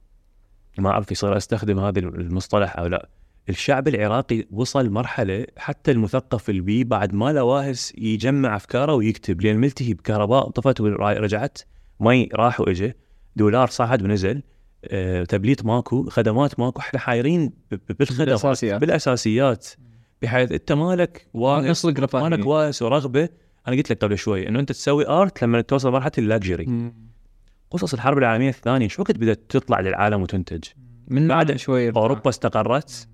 ما 0.78 0.90
أعرف 0.90 1.12
يصير 1.12 1.38
أستخدم 1.38 1.80
هذا 1.80 2.00
المصطلح 2.00 2.78
أو 2.78 2.86
لا. 2.86 3.10
الشعب 3.50 3.88
العراقي 3.88 4.46
وصل 4.52 4.90
مرحلة 4.90 5.46
حتى 5.58 5.92
المثقف 5.92 6.50
البي 6.50 6.84
بعد 6.84 7.14
ما 7.14 7.34
له 7.34 7.44
واهس 7.44 7.94
يجمع 7.98 8.56
أفكاره 8.56 8.94
ويكتب 8.94 9.42
لأن 9.42 9.58
ملتهي 9.58 9.94
بكهرباء 9.94 10.50
طفت 10.50 10.82
ورجعت 10.82 11.58
مي 12.00 12.30
راح 12.34 12.60
وإجى 12.60 12.94
دولار 13.36 13.68
صعد 13.68 14.02
ونزل. 14.04 14.44
تبليط 15.30 15.66
ماكو 15.66 16.10
خدمات 16.10 16.60
ماكو 16.60 16.80
إحنا 16.80 17.00
حايرين 17.00 17.54
بالخدمات 17.72 18.28
بالأساسيات. 18.28 18.82
بالأساسيات. 18.82 19.68
بحيث 20.22 20.52
أنت 20.52 20.72
مالك 20.72 21.28
رفاهية. 22.00 22.24
مالك 22.30 22.46
واهس 22.46 22.82
ورغبة. 22.82 23.30
أنا 23.68 23.76
قلت 23.76 23.92
لك 23.92 24.04
قبل 24.04 24.18
شوي 24.18 24.48
إنه 24.48 24.60
أنت 24.60 24.72
تسوي 24.72 25.08
art 25.08 25.44
لما 25.44 25.62
توصل 25.62 25.92
مرحلة 25.92 26.12
ال 26.18 26.27
luxury. 26.27 26.92
قصص 27.72 27.94
الحرب 27.94 28.18
العالمية 28.18 28.50
الثانية 28.50 28.88
شو 28.88 29.02
وقت 29.02 29.18
بدأت 29.18 29.42
تطلع 29.50 29.80
للعالم 29.80 30.22
وتنتج؟ 30.22 30.64
من 31.08 31.28
بعد 31.28 31.56
شوي. 31.56 31.90
أوروبا 31.90 32.30
استقرت. 32.30 33.08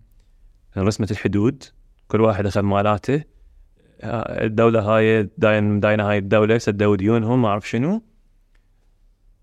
رسمت 0.77 1.11
الحدود 1.11 1.63
كل 2.07 2.21
واحد 2.21 2.45
أخذ 2.45 2.61
مالاته. 2.61 3.23
آه، 4.01 4.45
الدولة 4.45 4.81
هاي 4.81 5.29
داين 5.37 5.79
داينه 5.79 6.09
هاي 6.09 6.17
الدولة 6.17 6.57
سدوا 6.57 6.95
ديونهم 6.95 7.41
ما 7.41 7.47
أعرف 7.47 7.69
شنو. 7.69 8.01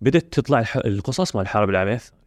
بدأت 0.02 0.32
تطلع 0.32 0.64
القصص 0.76 1.36
مال 1.36 1.42
الحرب 1.42 1.70
العالمية 1.70 1.94
الثانية. 1.94 2.22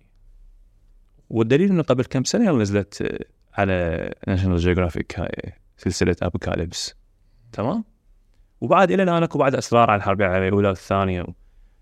والدليل 1.30 1.70
إنه 1.70 1.84
قبل 1.84 2.04
كم 2.04 2.24
سنة 2.24 2.52
نزلت 2.52 3.26
على 3.54 4.10
National 4.28 4.58
Geographic 4.58 5.20
هاي 5.20 5.54
سلسلة 5.78 6.16
Apocalypse 6.22 6.96
تمام؟ 7.52 7.84
وبعد 8.62 8.92
إلى 8.92 9.04
الآن 9.04 9.24
أكو 9.24 9.38
بعد 9.38 9.56
أسرار 9.56 9.92
عن 9.92 9.98
الحرب 9.98 10.22
العالمية 10.22 10.48
الأولى 10.48 10.68
والثانية. 10.68 11.26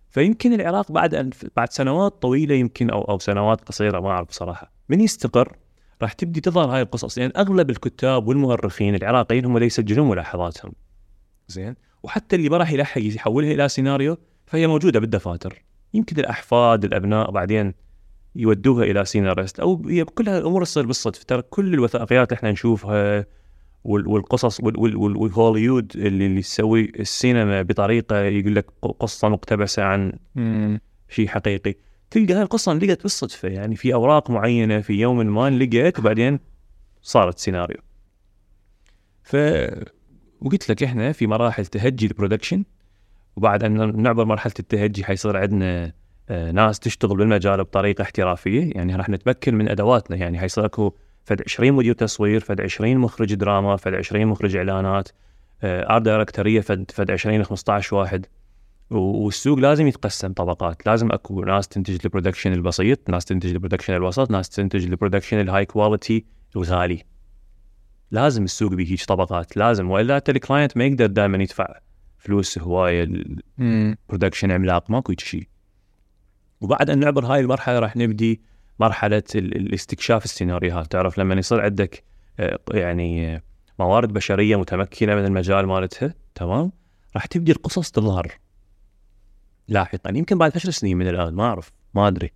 فيمكن 0.09 0.53
العراق 0.53 0.91
بعد 0.91 1.15
أن 1.15 1.29
بعد 1.55 1.71
سنوات 1.71 2.21
طويلة 2.21 2.55
يمكن 2.55 2.89
أو 2.89 3.01
أو 3.01 3.19
سنوات 3.19 3.61
قصيرة 3.61 3.99
ما 3.99 4.09
أعرف 4.09 4.27
بصراحة. 4.27 4.71
من 4.89 5.01
يستقر 5.01 5.57
راح 6.01 6.13
تبدي 6.13 6.41
تظهر 6.41 6.75
هاي 6.75 6.81
القصص. 6.81 7.17
لأن 7.17 7.31
أغلب 7.37 7.69
الكتاب 7.69 8.27
والمؤرخين 8.27 8.95
العراقيين 8.95 9.45
هم 9.45 9.55
اللي 9.55 9.65
يسجلون 9.65 10.09
ملاحظاتهم. 10.09 10.73
زين؟ 11.47 11.75
وحتى 12.03 12.35
اللي 12.35 12.49
ما 12.49 12.57
راح 12.57 12.71
يلحق 12.71 13.01
يحولها 13.01 13.51
إلى 13.51 13.69
سيناريو 13.69 14.17
فهي 14.45 14.67
موجودة 14.67 14.99
بالدفاتر. 14.99 15.63
يمكن 15.93 16.19
الأحفاد 16.19 16.85
الأبناء 16.85 17.31
بعدين 17.31 17.73
يودوها 18.35 18.83
إلى 18.83 19.05
سيناريست 19.05 19.59
أو 19.59 19.81
هي 19.87 20.03
كلها 20.05 20.37
الأمور 20.39 20.63
تصير 20.65 20.85
بالصدفه 20.85 21.23
ترى 21.27 21.41
كل 21.41 21.73
الوثائقيات 21.73 22.29
اللي 22.31 22.37
إحنا 22.37 22.51
نشوفها 22.51 23.25
وال- 23.83 24.07
والقصص 24.07 24.59
وال- 24.59 24.79
وال- 24.79 24.95
وال- 24.95 25.17
والهوليود 25.17 25.91
اللي 25.95 26.25
اللي 26.25 26.39
يسوي 26.39 26.91
السينما 26.99 27.61
بطريقة 27.61 28.19
يقول 28.21 28.55
لك 28.55 28.65
قصة 28.99 29.29
مقتبسة 29.29 29.83
عن. 29.83 30.13
شيء 31.09 31.27
حقيقي. 31.27 31.75
تلقى 32.11 32.33
هاي 32.33 32.41
القصة 32.41 32.71
انلقت 32.71 33.01
بالصدفة. 33.03 33.49
يعني 33.49 33.75
في 33.75 33.93
أوراق 33.93 34.29
معينة 34.31 34.81
في 34.81 34.93
يوم 34.93 35.17
ما 35.35 35.47
انلقت 35.47 35.99
وبعدين 35.99 36.39
صارت 37.01 37.39
سيناريو. 37.39 37.77
ف 39.23 39.35
وقلت 40.41 40.69
لك 40.69 40.83
إحنا 40.83 41.11
في 41.11 41.27
مراحل 41.27 41.65
تهجي 41.65 42.05
ال 42.05 42.10
production. 42.10 42.63
وبعد 43.35 43.63
أن 43.63 44.01
نعبر 44.01 44.25
مرحلة 44.25 44.53
التهجي 44.59 45.03
حيصير 45.03 45.37
عندنا 45.37 45.93
آه، 46.29 46.51
ناس 46.51 46.79
تشتغل 46.79 47.17
بالمجال 47.17 47.63
بطريقة 47.63 48.01
احترافية. 48.01 48.71
يعني 48.75 48.95
راح 48.95 49.09
نتمكن 49.09 49.55
من 49.55 49.69
أدواتنا. 49.69 50.17
يعني 50.17 50.39
حيصير 50.39 50.65
أكو 50.65 50.93
فد 51.23 51.41
20 51.47 51.73
مدير 51.73 51.93
تصوير 51.93 52.39
فد 52.39 52.61
20 52.61 52.97
مخرج 52.97 53.33
دراما 53.33 53.75
فد 53.75 53.93
20 53.93 54.25
مخرج 54.25 54.55
إعلانات 54.55 55.09
art 55.63 56.01
directorية 56.01 56.61
فد 56.61 56.91
فد 56.91 57.11
20 57.11 57.43
15 57.43 57.95
واحد. 57.95 58.25
والسوق 58.91 59.59
لازم 59.59 59.87
يتقسم 59.87 60.33
طبقات. 60.33 60.85
لازم 60.85 61.11
أكو 61.11 61.43
ناس 61.43 61.67
تنتج 61.67 61.99
ال 62.05 62.10
production 62.10 62.53
البسيط 62.53 63.09
ناس 63.09 63.25
تنتج 63.25 63.49
ال 63.51 63.55
production 63.55 63.93
الوسط 63.93 64.31
ناس 64.31 64.49
تنتج 64.49 64.85
ال 64.85 64.90
production 64.90 65.39
ال 65.39 65.65
high 65.65 65.87
quality 65.87 66.25
الغالي. 66.55 67.03
لازم 68.11 68.43
السوق 68.43 68.73
بيه 68.73 68.91
هيج 68.91 69.05
طبقات. 69.05 69.57
لازم. 69.57 69.91
وإلا 69.91 70.21
ال 70.29 70.36
client 70.36 70.77
ما 70.77 70.85
يقدر 70.85 71.05
دائما 71.05 71.43
يدفع 71.43 71.79
فلوس 72.23 72.59
هواية. 72.59 73.09
production 74.09 74.51
عملاق 74.51 74.89
ماكو 74.91 75.13
شيء 75.19 75.47
وبعد 76.61 76.89
أن 76.89 76.99
نعبر 76.99 77.25
هاي 77.25 77.39
المرحلة 77.39 77.79
راح 77.79 77.95
نبدي 77.95 78.41
مرحلة 78.79 79.23
ال- 79.35 79.57
الاستكشاف 79.57 80.25
السيناريوهات. 80.25 80.91
تعرف 80.91 81.17
لما 81.17 81.35
يصير 81.35 81.61
عندك 81.61 82.03
آه، 82.39 82.59
يعني 82.71 83.35
آه، 83.35 83.41
موارد 83.79 84.13
بشرية 84.13 84.55
متمكنة 84.59 85.15
من 85.15 85.25
المجال 85.25 85.65
مالتها 85.67 86.13
تمام؟ 86.35 86.71
راح 87.15 87.25
تبدي 87.25 87.51
القصص 87.51 87.91
تظهر. 87.91 88.31
لاحقا. 89.67 90.17
يمكن 90.17 90.37
بعد 90.37 90.51
عشر 90.55 90.71
سنين 90.71 90.97
من 90.97 91.07
الآن 91.07 91.33
ما 91.33 91.43
أعرف 91.43 91.71
ما 91.93 92.07
أدري. 92.07 92.31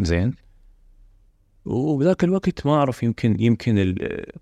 زين؟ 0.00 0.34
وبذاك 1.68 2.24
الوقت 2.24 2.66
ما 2.66 2.74
أعرف 2.74 3.02
يمكن 3.02 3.40
يمكن 3.40 3.94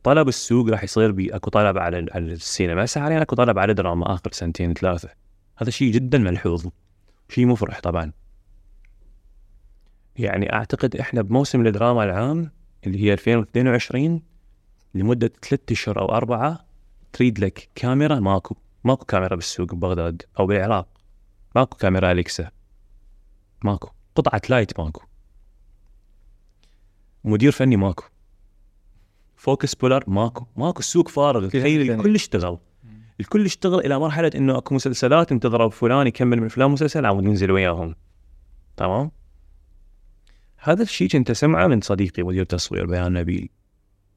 طلب 0.03 0.29
السوق 0.29 0.69
راح 0.69 0.85
يصير 0.85 1.15
أكو 1.37 1.51
طلب 1.51 1.79
على 1.79 2.07
على 2.13 2.33
السينما. 2.33 2.85
هسه 2.85 3.01
حاليا 3.01 3.23
أكو 3.23 3.37
طلب 3.37 3.59
على 3.59 3.71
الدراما 3.71 4.15
آخر 4.15 4.33
سنتين 4.33 4.75
ثلاثة. 4.75 5.09
هذا 5.57 5.71
شيء 5.71 5.93
جدا 5.93 6.19
ملحوظ 6.19 6.67
شيء 7.29 7.47
مفرح 7.47 7.81
طبعا. 7.81 8.13
يعني 10.17 10.53
أعتقد 10.53 10.97
إحنا 10.97 11.23
بموسم 11.23 11.67
الدراما 11.67 12.05
العام 12.05 12.51
اللي 12.87 13.05
هي 13.05 13.13
2022 13.13 14.23
لمدة 14.95 15.33
ثلاثة 15.43 15.73
أشهر 15.73 16.01
أو 16.01 16.07
أربعة 16.07 16.67
تريد 17.13 17.39
لك 17.39 17.69
كاميرا 17.75 18.21
ماكو. 18.21 18.57
ماكو 18.85 19.05
كاميرا 19.05 19.35
بالسوق 19.35 19.75
ببغداد 19.75 20.23
أو 20.39 20.47
بالعراق. 20.47 20.89
ماكو 21.57 21.77
كاميرا 21.77 22.13
أليكسا. 22.13 22.51
ماكو. 23.65 23.91
قطعة 24.15 24.43
light 24.51 24.81
ماكو. 24.81 25.03
مدير 27.27 27.53
فني 27.53 27.77
ماكو. 27.77 28.05
focus 29.37 29.75
puller 29.75 30.05
ماكو. 30.07 30.47
ماكو 30.57 30.79
السوق 30.79 31.09
فارغ. 31.09 31.49
تخيل 31.49 31.91
الكل 31.91 32.15
اشتغل. 32.15 32.59
الكل 33.21 33.45
اشتغل 33.45 33.81
إلى 33.81 33.99
مرحلة 33.99 34.31
إنه 34.35 34.59
أكو 34.59 34.75
مسلسلات 34.75 35.33
انتظروا 35.33 35.71
فلان 35.71 36.07
يكمل 36.07 36.41
من 36.41 36.49
فلان 36.49 36.71
مسلسل 36.71 37.07
عم 37.07 37.21
ننزل 37.21 37.51
وياهم. 37.51 37.95
تمام؟ 38.77 39.11
هذا 40.57 40.83
الشيء 40.83 41.09
كنت 41.09 41.31
أسمعه 41.31 41.67
من 41.67 41.81
صديقي 41.81 42.23
مدير 42.23 42.45
تصوير 42.45 42.87
بيان 42.87 43.13
نبيل. 43.13 43.49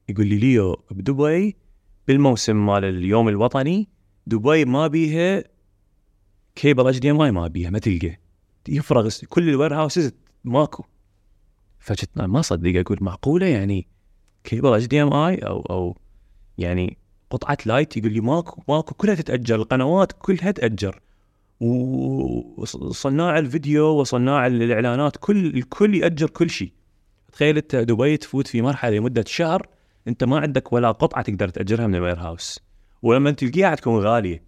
يقول 0.08 0.26
لي 0.26 0.38
ليو 0.38 0.84
بدبي 0.90 1.56
بالموسم 2.08 2.66
مال 2.66 2.84
اليوم 2.84 3.28
الوطني 3.28 3.88
دبي 4.26 4.64
ما 4.64 4.86
بيها 4.86 5.44
cable 6.54 6.88
HDMI 6.88 7.30
ما 7.30 7.46
بيها 7.46 7.70
ما 7.70 7.78
تلقى. 7.78 8.16
يفرغ 8.68 9.10
كل 9.28 9.48
ال 9.48 9.74
warehouses 9.74 10.12
ماكو. 10.44 10.84
فكنت 11.80 12.18
ما 12.18 12.40
اصدق 12.40 12.80
أقول 12.80 12.98
معقولة 13.00 13.46
يعني 13.46 13.86
cable 14.44 14.74
HDMI 14.74 15.34
أو 15.34 15.60
أو 15.60 15.96
يعني 16.58 16.98
قطعة 17.30 17.58
light 17.66 17.96
يقول 17.96 18.12
لي 18.12 18.20
ماكو 18.20 18.62
ماكو 18.68 18.94
كلها 18.94 19.14
تتأجر 19.14 19.54
القنوات 19.54 20.12
كلها 20.18 20.50
تاجر 20.50 21.00
وصناع 21.60 23.38
الفيديو 23.38 23.86
وصناع 23.86 24.46
الإعلانات 24.46 25.16
كل 25.16 25.46
الكل 25.46 25.94
يأجر 25.94 26.30
كل 26.30 26.50
شيء. 26.50 26.72
تخيل 27.32 27.56
أنت 27.56 27.76
دبي 27.76 28.16
تفوت 28.16 28.46
في 28.46 28.62
مرحلة 28.62 28.96
لمدة 28.96 29.24
شهر 29.26 29.68
أنت 30.08 30.24
ما 30.24 30.38
عندك 30.38 30.72
ولا 30.72 30.90
قطعة 30.90 31.22
تقدر 31.22 31.48
تأجرها 31.48 31.86
من 31.86 31.94
ال 31.94 32.18
warehouse 32.18 32.60
ولما 33.02 33.30
تلقيها 33.30 33.74
تكون 33.74 34.02
غالية 34.02 34.42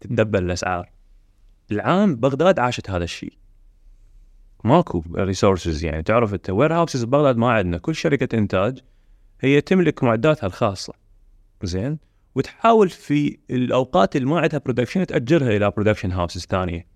تتدبل 0.00 0.44
الأسعار. 0.44 0.90
العام 1.70 2.16
بغداد 2.16 2.58
عاشت 2.58 2.90
هذا 2.90 3.04
الشيء. 3.04 3.32
ماكو 4.64 5.02
resources 5.14 5.84
يعني. 5.84 6.02
تعرف 6.02 6.34
أنت 6.34 6.50
warehouses 6.50 7.04
ببغداد 7.04 7.36
ما 7.36 7.52
عندنا. 7.52 7.78
كل 7.78 7.94
شركة 7.94 8.38
إنتاج 8.38 8.78
هي 9.40 9.60
تملك 9.60 10.04
معداتها 10.04 10.46
الخاصة. 10.46 10.92
زين؟ 11.62 11.98
وتحاول 12.34 12.88
في 12.88 13.38
الأوقات 13.50 14.16
اللي 14.16 14.28
ما 14.28 14.40
عندها 14.40 14.58
production 14.58 15.06
تأجرها 15.06 15.56
إلى 15.56 15.70
production 15.70 16.12
houses 16.12 16.46
ثانية. 16.46 16.86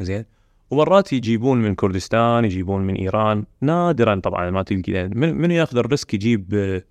زين؟ 0.00 0.24
ومرات 0.70 1.12
يجيبون 1.12 1.62
من 1.62 1.74
كردستان 1.74 2.44
يجيبون 2.44 2.82
من 2.82 2.94
إيران. 2.94 3.44
نادرا 3.60 4.20
طبعا 4.20 4.50
ما 4.50 4.64
يعني 4.88 5.14
من, 5.14 5.34
من 5.34 5.50
ياخذ 5.50 5.78
ال 5.78 5.85
risk 5.85 6.14
يجيب 6.14 6.54
آه، 6.54 6.82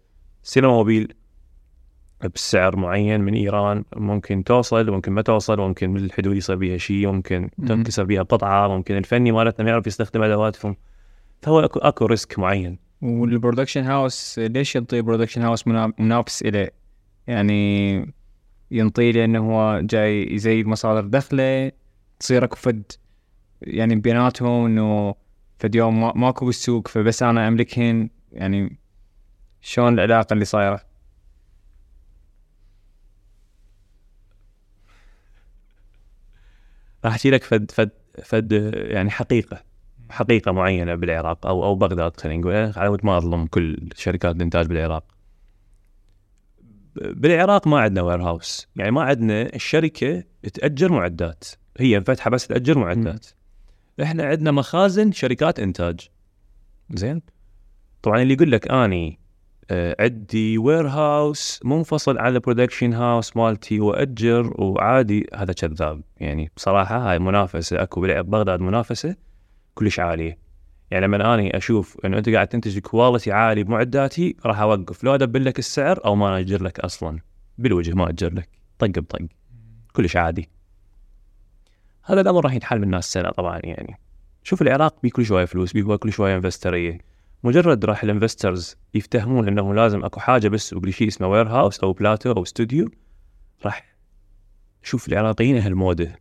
cinema 0.43 0.71
mobile؟ 0.71 1.13
بسعر 2.27 2.75
معين 2.75 3.21
من 3.21 3.33
إيران 3.33 3.83
ممكن 3.95 4.43
توصل 4.43 4.91
ممكن 4.91 5.11
ما 5.11 5.21
توصل 5.21 5.59
ممكن 5.59 5.93
بالحدود 5.93 6.35
يصير 6.37 6.55
بيها 6.55 6.77
شيء 6.77 7.07
ممكن 7.07 7.49
مم. 7.57 7.67
تنكسر 7.67 8.03
بيها 8.03 8.23
قطعة 8.23 8.67
ممكن 8.67 8.97
الفني 8.97 9.31
مالتنا 9.31 9.65
ما 9.65 9.71
يعرف 9.71 9.87
يستخدم 9.87 10.23
ادواتهم 10.23 10.75
فهو 11.41 11.59
اكو 11.59 11.79
أكو 11.79 12.05
risk 12.05 12.39
معين 12.39 12.79
وال 13.01 13.15
production 13.15 13.83
house 13.83 14.39
ليش 14.39 14.75
ينطي 14.75 15.01
production 15.01 15.41
house 15.41 15.67
منا- 15.67 15.93
منافس 15.99 16.41
إليه؟ 16.41 16.71
يعني 17.27 18.13
ينطي 18.71 19.11
لأنه 19.11 19.39
هو 19.51 19.79
جاي 19.79 20.33
يزيد 20.33 20.67
مصادر 20.67 21.07
دخله 21.07 21.71
تصير 22.19 22.43
أكو 22.43 22.55
فد 22.55 22.83
يعني 23.61 23.95
بيناتهم 23.95 24.65
إنه 24.65 25.15
فد 25.59 25.75
يوم 25.75 26.01
ما- 26.01 26.13
ماكو 26.15 26.45
بالسوق 26.45 26.87
فبس 26.87 27.23
أنا 27.23 27.47
أملكهن 27.47 28.09
يعني 28.31 28.79
شلون 29.61 29.93
العلاقة 29.93 30.33
اللي 30.33 30.45
صايرة؟ 30.45 30.81
راح 37.05 37.13
احكي 37.13 37.29
لك 37.29 37.43
فد 37.43 37.71
فد 37.71 37.89
فد 38.23 38.51
يعني 38.73 39.09
حقيقة 39.09 39.63
حقيقة 40.09 40.51
معينة 40.51 40.95
بالعراق 40.95 41.45
أو 41.45 41.63
أو 41.63 41.75
بغداد 41.75 42.19
خلينا 42.19 42.41
نقول. 42.41 42.73
على 42.75 42.89
ود 42.89 43.05
ما 43.05 43.17
أظلم 43.17 43.45
كل 43.45 43.89
شركات 43.95 44.35
الإنتاج 44.35 44.67
بالعراق. 44.67 45.03
بالعراق 46.95 47.67
ما 47.67 47.79
عندنا 47.79 48.01
warehouse. 48.01 48.67
يعني 48.75 48.91
ما 48.91 49.03
عندنا 49.03 49.55
الشركة 49.55 50.23
تأجر 50.53 50.91
معدات. 50.91 51.43
هي 51.77 52.01
فاتحه 52.01 52.29
بس 52.29 52.47
تأجر 52.47 52.77
معدات. 52.77 53.27
إحنا 54.03 54.23
عندنا 54.23 54.51
مخازن 54.51 55.11
شركات 55.11 55.59
إنتاج. 55.59 56.09
زين؟ 56.93 57.21
طبعا 58.01 58.21
اللي 58.21 58.33
يقول 58.33 58.51
لك 58.51 58.71
أني 58.71 59.19
عندي 59.99 60.57
warehouse 60.57 61.59
منفصل 61.63 62.17
على 62.17 62.39
production 62.39 62.93
house 62.93 63.37
مالتي 63.37 63.79
وأجر 63.79 64.61
وعادي 64.61 65.27
هذا 65.35 65.53
كذاب. 65.53 66.01
يعني 66.17 66.51
بصراحة 66.55 67.11
هاي 67.11 67.19
منافسة 67.19 67.83
أكو 67.83 68.01
ببغداد 68.01 68.59
منافسة 68.59 69.15
كلش 69.75 69.99
عالية. 69.99 70.37
يعني 70.91 71.05
لما 71.05 71.33
أني 71.33 71.57
أشوف 71.57 71.97
إنه 72.05 72.17
أنت 72.17 72.29
قاعد 72.29 72.47
تنتج 72.47 72.79
quality 72.79 73.31
عالي 73.31 73.63
بمعداتي 73.63 74.35
راح 74.45 74.59
أوقف. 74.59 75.03
لو 75.03 75.15
أدبر 75.15 75.39
لك 75.39 75.59
السعر 75.59 76.05
أو 76.05 76.15
ما 76.15 76.39
أجر 76.39 76.63
لك 76.63 76.79
أصلا. 76.79 77.19
بالوجه 77.57 77.93
ما 77.93 78.09
أجر 78.09 78.33
لك. 78.33 78.49
طق 78.79 78.87
بطق. 78.87 79.19
كلش 79.93 80.17
عادي. 80.17 80.49
هذا 82.03 82.21
الأمر 82.21 82.43
راح 82.43 82.53
ينحل 82.53 82.79
من 82.79 82.89
ناسنا 82.89 83.29
طبعا 83.29 83.59
يعني. 83.63 83.99
شوف 84.43 84.61
العراق 84.61 84.95
بيه 85.03 85.09
كل 85.09 85.25
شوية 85.25 85.45
فلوس 85.45 85.73
بيه 85.73 85.95
كل 85.95 86.11
شوية 86.11 86.35
investorية 86.35 87.10
مجرد 87.43 87.85
راح 87.85 88.03
ال 88.03 88.10
investors 88.10 88.75
يفتهمون 88.93 89.47
إنه 89.47 89.73
لازم 89.73 90.05
أكو 90.05 90.19
حاجة 90.19 90.47
بالسوق 90.47 90.85
لشيء 90.85 91.07
اسمه 91.07 91.27
warehouse 91.27 91.79
أو 91.79 91.93
بلاتو 91.93 92.31
أو 92.31 92.43
استوديو 92.43 92.89
راح 93.65 93.95
شوف 94.83 95.07
العراقيين 95.07 95.57
أهل 95.57 95.75
موده 95.75 96.19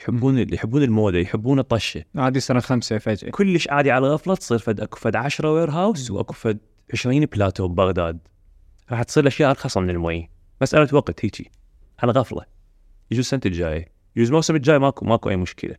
يحبون 0.00 0.52
يحبون 0.52 0.82
المودة 0.82 1.18
يحبون 1.18 1.58
الطشة. 1.58 2.04
عادي 2.16 2.40
سنة 2.40 2.60
خمسة 2.60 2.98
فجأة. 2.98 3.30
كلش 3.30 3.68
عادي 3.68 3.90
على 3.90 4.08
غفله 4.08 4.34
تصير 4.34 4.58
فد 4.58 4.80
أكو 4.80 4.98
فد 4.98 5.16
10 5.16 5.52
warehouse 5.52 6.10
وأكو 6.10 6.32
فد 6.32 6.58
20 6.92 7.26
بلاتو 7.26 7.68
ببغداد. 7.68 8.18
راح 8.90 9.02
تصير 9.02 9.22
الأشياء 9.22 9.50
ارخص 9.50 9.78
من 9.78 9.90
المي. 9.90 10.30
مسألة 10.62 10.88
وقت 10.92 11.24
هيج. 11.24 11.50
على 11.98 12.12
غفله 12.12 12.44
يجوز 13.10 13.24
السنة 13.24 13.40
الجاية. 13.46 13.88
يجوز 14.16 14.28
الموسم 14.28 14.56
الجاي 14.56 14.78
ماكو 14.78 15.04
ماكو 15.04 15.30
أي 15.30 15.36
مشكلة. 15.36 15.76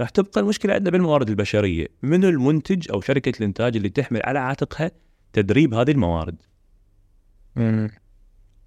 راح 0.00 0.08
تبقى 0.08 0.40
المشكلة 0.40 0.74
عندنا 0.74 0.90
بالموارد 0.90 1.28
البشرية. 1.28 1.86
منو 2.02 2.28
المنتج 2.28 2.90
أو 2.92 3.00
شركة 3.00 3.32
الإنتاج 3.38 3.76
اللي 3.76 3.88
تحمل 3.88 4.20
على 4.24 4.38
عاتقها 4.38 4.90
تدريب 5.32 5.74
هذه 5.74 5.90
الموارد؟ 5.90 6.42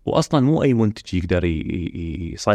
واصلا 0.05 0.41
مو 0.41 0.63
أي 0.63 0.73
منتج 0.73 1.13
يقدر 1.13 1.45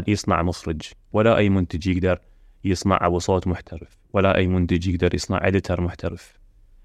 يصنع 0.09 0.43
مخرج 0.43 0.83
ولا 1.13 1.37
أي 1.37 1.49
منتج 1.49 1.87
يقدر 1.87 2.19
يصنع 2.65 2.99
أبو 3.07 3.19
صوت 3.19 3.47
محترف 3.47 3.99
ولا 4.13 4.37
أي 4.37 4.47
منتج 4.47 4.89
يقدر 4.89 5.15
يصنع 5.15 5.47
اديتر 5.47 5.81
محترف. 5.81 6.39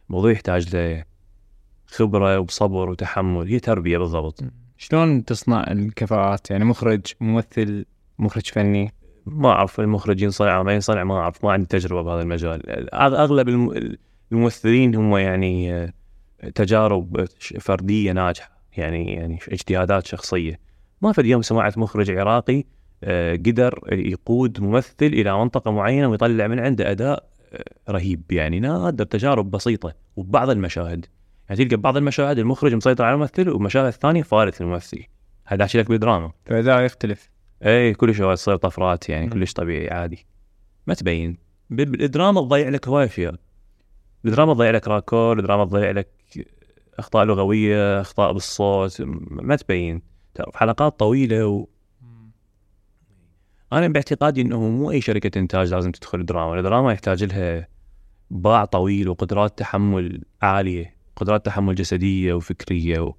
الموضوع 0.09 0.31
يحتاج 0.31 0.75
له 0.75 1.05
خبرة 1.87 2.39
وصبر 2.39 2.89
وتحمل 2.89 3.47
هي 3.47 3.59
تربية 3.59 3.97
بالضبط. 3.97 4.43
شلون 4.77 5.25
تصنع 5.25 5.71
الكفاءات؟ 5.71 6.51
يعني 6.51 6.65
مخرج 6.65 7.01
ممثل 7.19 7.85
مخرج 8.19 8.47
فني. 8.47 8.93
ما 9.25 9.49
أعرف 9.49 9.79
المخرج 9.79 10.21
ينصنع 10.21 10.57
أو 10.57 10.63
ما 10.63 10.73
ينصنع 10.73 11.03
ما 11.03 11.15
أعرف 11.15 11.43
ما 11.45 11.51
عندي 11.51 11.65
تجربة 11.65 12.01
بهذا 12.01 12.21
المجال. 12.21 12.93
أغلب 12.93 13.49
الم- 13.49 13.95
الممثلين 14.31 14.95
هم 14.95 15.17
يعني 15.17 15.73
آه، 15.73 15.93
تجارب 16.55 17.25
فردية 17.59 18.11
ناجحة 18.11 18.51
يعني 18.77 19.13
يعني 19.13 19.39
اجتهادات 19.51 20.05
شخصية. 20.07 20.59
ما 21.01 21.11
في 21.11 21.21
يوم 21.21 21.41
سمعت 21.41 21.77
مخرج 21.77 22.11
عراقي 22.11 22.63
آه، 23.03 23.33
قدر 23.35 23.79
يقود 23.91 24.61
ممثل 24.61 24.95
إلى 25.01 25.37
منطقة 25.37 25.71
معينة 25.71 26.07
ويطلع 26.07 26.47
من 26.47 26.59
عنده 26.59 26.91
أداء 26.91 27.29
آه، 27.53 27.63
رهيب 27.91 28.31
يعني 28.31 28.59
نادر 28.59 29.03
تجارب 29.05 29.51
بسيطة 29.51 29.93
وبعض 30.15 30.49
المشاهد. 30.49 31.05
يعني 31.49 31.65
تلقى 31.65 31.81
بعض 31.81 31.97
المشاهد 31.97 32.39
المخرج 32.39 32.73
مسيطر 32.73 33.03
على 33.03 33.13
الممثل 33.13 33.49
ومشاهد 33.49 33.89
ثانية 33.89 34.23
فارت 34.23 34.61
الممثل 34.61 35.03
هذا 35.45 35.67
لك 35.75 35.89
بالدراما 35.89 36.31
فإذا 36.45 36.79
يختلف. 36.85 37.34
اي 37.63 37.93
كل 37.93 38.15
شوي 38.15 38.35
تصير 38.35 38.55
طفرات 38.55 39.09
يعني. 39.09 39.29
كلش 39.29 39.53
طبيعي 39.53 39.89
عادي. 39.89 40.25
ما 40.87 40.93
تبين. 40.93 41.37
بال- 41.69 41.85
بالدراما 41.85 42.41
تضيع 42.41 42.69
لك 42.69 42.87
هواي 42.87 43.05
اشياء 43.05 43.35
الدراما 44.25 44.53
تضيع 44.53 44.71
لك 44.71 44.87
راكور 44.87 45.39
الدراما 45.39 45.65
تضيع 45.65 45.91
لك 45.91 46.09
أخطاء 46.99 47.25
لغوية 47.25 48.01
أخطاء 48.01 48.33
بالصوت 48.33 49.01
ما 49.01 49.55
تبين. 49.55 50.01
تعرف 50.35 50.55
حلقات 50.55 50.99
طويلة 50.99 51.47
و... 51.47 51.67
أنا 53.73 53.87
باعتقادي 53.87 54.41
إنه 54.41 54.59
مو 54.59 54.91
أي 54.91 55.01
شركة 55.01 55.39
إنتاج 55.39 55.73
لازم 55.73 55.91
تدخل 55.91 56.25
دراما 56.25 56.59
الدراما 56.59 56.91
يحتاج 56.93 57.23
لها 57.23 57.67
باع 58.31 58.65
طويل 58.65 59.09
وقدرات 59.09 59.59
تحمل 59.59 60.21
عالية 60.41 60.95
قدرات 61.15 61.45
تحمل 61.45 61.75
جسدية 61.75 62.33
وفكرية 62.33 62.99
و... 62.99 63.13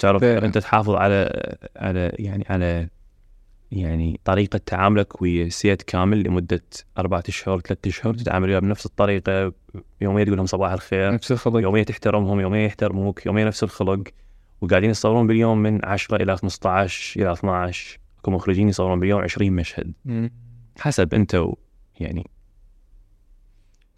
تعرف. 0.00 0.24
أنت 0.24 0.58
تحافظ 0.58 0.94
على 0.94 1.46
على 1.76 2.12
يعني 2.18 2.46
على 2.50 2.88
يعني 3.72 4.20
طريقة 4.24 4.60
تعاملك 4.66 5.22
ويا 5.22 5.48
سيد 5.48 5.82
كامل 5.82 6.22
لمدة 6.22 6.62
أربعة 6.98 7.22
أشهر 7.28 7.60
ثلاثة 7.60 7.88
أشهر 7.88 8.14
تتعامل 8.14 8.48
وياه 8.48 8.58
بنفس 8.58 8.86
الطريقة 8.86 9.52
يوميا 10.00 10.24
تقول 10.24 10.36
لهم 10.36 10.46
صباح 10.46 10.72
الخير 10.72 11.12
نفس 11.14 11.32
الخلق 11.32 11.60
يوميا 11.60 11.82
تحترمهم 11.82 12.40
يوميا 12.40 12.66
يحترموك 12.66 13.26
يوميا 13.26 13.44
نفس 13.44 13.62
الخلق 13.62 14.02
وقاعدين 14.60 14.90
يصورون 14.90 15.26
باليوم 15.26 15.58
من 15.58 15.84
10 15.84 16.22
إلى 16.22 16.36
15 16.36 17.20
إلى 17.20 17.32
12 17.32 17.98
أكو 18.20 18.30
مخرجين 18.30 18.68
يصورون 18.68 19.00
باليوم 19.00 19.20
20 19.20 19.52
مشهد 19.52 19.92
مم. 20.04 20.30
حسب 20.78 21.14
أنت 21.14 21.34
و 21.34 21.54
يعني 22.00 22.30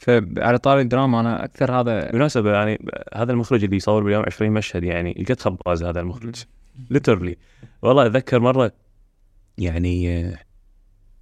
فعلى 0.02 0.58
طاري 0.58 0.82
الدراما 0.82 1.20
أنا 1.20 1.44
أكثر 1.44 1.80
هذا 1.80 2.04
بالمناسبة 2.10 2.52
يعني 2.52 2.86
هذا 3.14 3.32
المخرج 3.32 3.64
اللي 3.64 3.76
يصور 3.76 4.02
باليوم 4.02 4.24
20 4.26 4.50
مشهد 4.50 4.84
يعني 4.84 5.24
قد 5.28 5.40
خباز 5.40 5.84
هذا 5.84 6.00
المخرج. 6.00 6.44
ليترلي 6.90 7.36
والله 7.82 8.06
أتذكر 8.06 8.40
مرة 8.40 8.72
يعني 9.58 10.32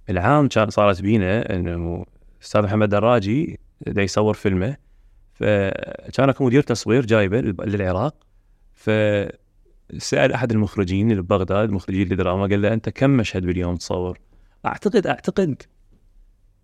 العام 0.09 0.47
كان 0.47 0.69
صارت 0.69 1.01
بينا 1.01 1.55
إنه 1.55 2.05
الاستاذ 2.39 2.61
محمد 2.61 2.89
دراجي 2.89 3.59
دا 3.87 4.01
يصور 4.01 4.33
فيلمه. 4.33 4.77
فكان 5.33 6.29
أكو 6.29 6.45
مدير 6.45 6.61
تصوير 6.61 7.05
جايبه 7.05 7.41
للعراق. 7.41 8.15
فسأل 8.73 10.33
أحد 10.33 10.51
المخرجين 10.51 11.11
اللي 11.11 11.21
ببغداد 11.21 11.69
مخرجين 11.71 12.11
الدراما 12.11 12.41
قال 12.41 12.61
له 12.61 12.73
أنت 12.73 12.89
كم 12.89 13.09
مشهد 13.09 13.45
باليوم 13.45 13.75
تصور؟ 13.75 14.19
اعتقد 14.65 15.07
أعتقد 15.07 15.61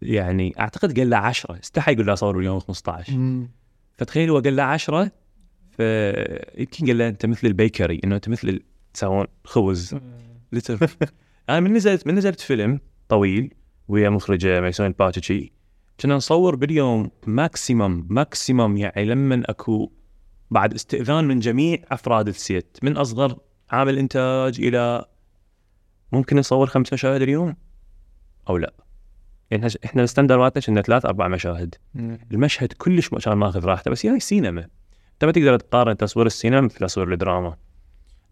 يعني 0.01 0.53
أعتقد 0.59 0.99
قال 0.99 1.09
له 1.09 1.17
10 1.17 1.59
استحى 1.59 1.93
يقول 1.93 2.07
له 2.07 2.13
اصور 2.13 2.37
باليوم 2.37 2.59
15 2.59 3.47
فتخيل 3.97 4.29
هو 4.29 4.39
قال 4.39 4.55
له 4.55 4.63
10 4.63 5.11
فيمكن 5.71 6.87
قال 6.87 6.97
له 6.97 7.07
أنت 7.07 7.25
مثل 7.25 7.47
البيكري 7.47 8.01
إنه 8.03 8.15
أنت 8.15 8.29
مثل 8.29 8.59
تسوون 8.93 9.25
خبز. 9.45 9.95
لتر 10.51 10.89
أنا 11.49 11.59
من 11.59 11.73
نزلت 11.73 12.07
من 12.07 12.15
نزلت 12.15 12.39
فيلم 12.39 12.79
طويل 13.09 13.53
ويا 13.87 14.09
مخرجه 14.09 14.61
ميسون 14.61 14.85
الباتشي 14.85 15.53
كنا 15.99 16.15
نصور 16.15 16.55
باليوم 16.55 17.11
ماكسيمم 17.27 18.07
ماكسيمم 18.09 18.77
يعني 18.77 19.05
لما 19.05 19.43
أكو 19.45 19.91
بعد 20.51 20.73
استئذان 20.73 21.25
من 21.25 21.39
جميع 21.39 21.79
أفراد 21.91 22.27
السيت 22.27 22.77
من 22.83 22.97
أصغر 22.97 23.39
عامل 23.69 23.97
إنتاج 23.97 24.59
إلى 24.59 25.05
ممكن 26.11 26.37
نصور 26.37 26.67
خمس 26.67 26.93
مشاهد 26.93 27.21
اليوم 27.21 27.55
أو 28.49 28.57
لا. 28.57 28.73
يعني 29.51 29.69
إحنا- 29.69 29.75
إحنا 29.85 30.03
ال 30.03 30.07
standard 30.07 30.39
مالتنا 30.39 30.63
كنا 30.63 30.81
ثلاث 30.81 31.05
أربع 31.05 31.27
مشاهد. 31.27 31.75
المشهد 32.31 32.73
كلش 32.73 33.09
كان 33.09 33.33
ماخذ 33.37 33.65
راحته 33.65 33.91
بس 33.91 34.05
يعني 34.05 34.19
سينما. 34.19 34.61
أنت 35.13 35.25
ما 35.25 35.31
تقدر 35.31 35.57
تقارن 35.57 35.97
تصوير 35.97 36.25
السينما 36.25 36.61
مثل 36.61 36.77
تصوير 36.77 37.13
الدراما. 37.13 37.55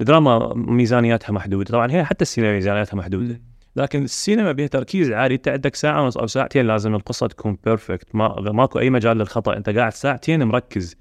الدراما 0.02 0.54
ميزانياتها 0.56 1.34
محدودة. 1.34 1.72
طبعا 1.72 1.92
هي 1.92 2.06
حتى 2.06 2.22
السينما 2.22 2.54
ميزانياتها 2.54 2.98
محدودة. 2.98 3.42
لكن 3.76 4.04
السينما 4.04 4.52
بها 4.52 4.68
تركيز 4.68 5.12
عالي. 5.12 5.36
أنت 5.36 5.48
عندك 5.48 5.76
ساعة 5.76 6.04
ونص 6.04 6.18
أو 6.18 6.28
ساعتين 6.28 6.68
لازم 6.68 6.96
القصة 6.96 7.28
تكون 7.28 7.58
perfect 7.66 8.16
ما 8.16 8.52
ماكو 8.52 8.80
أي 8.80 8.90
مجال 8.90 9.18
للخطأ. 9.18 9.58
أنت 9.58 9.70
قاعد 9.70 9.94
ساعتين 9.94 10.44
مركز. 10.44 10.96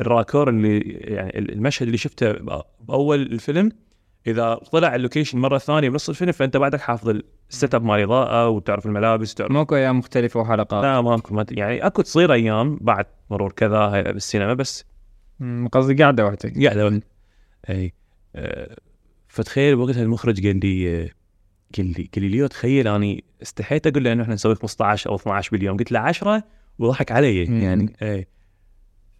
ال 0.00 0.06
raccord 0.06 0.48
اللي 0.48 0.78
يعني 0.90 1.38
المشهد 1.38 1.86
اللي 1.86 1.98
شفته 1.98 2.32
بأول 2.80 3.22
الفيلم 3.22 3.72
إذا 4.26 4.54
طلع 4.54 4.94
ال 4.94 4.99
location 4.99 5.38
مرة 5.38 5.58
ثانية 5.58 5.88
بنص 5.88 6.08
الفيلم 6.08 6.32
فأنت 6.32 6.56
بعدك 6.56 6.80
حافظ 6.80 7.20
ال 7.50 7.56
set 7.56 7.74
up 7.74 7.84
مال 7.84 7.98
الاضاءه 7.98 8.48
وتعرف 8.48 8.86
الملابس 8.86 9.32
وتعرف 9.32 9.50
ماكو 9.50 9.76
أيام 9.76 9.98
مختلفة 9.98 10.40
وحلقات. 10.40 10.84
لا 10.84 11.00
ماكو 11.00 11.34
ما 11.34 11.46
يعني 11.50 11.86
أكو 11.86 12.02
تصير 12.02 12.32
أيام 12.32 12.78
بعد 12.80 13.06
مرور 13.30 13.52
كذا 13.52 13.78
هاي 13.78 14.02
بالسينما 14.02 14.54
بس 14.54 14.84
قصدي 15.72 16.02
قاعدة 16.02 16.26
وحدك 16.26 16.64
قاعدة 16.64 17.00
أي 17.70 17.92
آه، 18.36 18.76
فتخيل 19.28 19.74
وقتها 19.74 20.02
المخرج 20.02 20.46
قال 20.46 20.60
لي 20.60 21.02
آه، 21.02 21.10
قال 21.76 21.86
لي 21.86 22.10
قال 22.14 22.24
لي 22.24 22.28
ليو 22.28 22.46
تخيل 22.46 22.88
أني 22.88 23.24
استحيت 23.42 23.86
أقول 23.86 24.04
له 24.04 24.12
انه 24.12 24.22
إحنا 24.22 24.34
نسوي 24.34 24.54
15 24.54 25.10
أو 25.10 25.16
12 25.16 25.50
باليوم. 25.50 25.76
قلت 25.76 25.92
له 25.92 25.98
10 25.98 26.44
وضحك 26.78 27.12
علي. 27.12 27.44
يعني 27.62 27.96
أي 28.02 28.26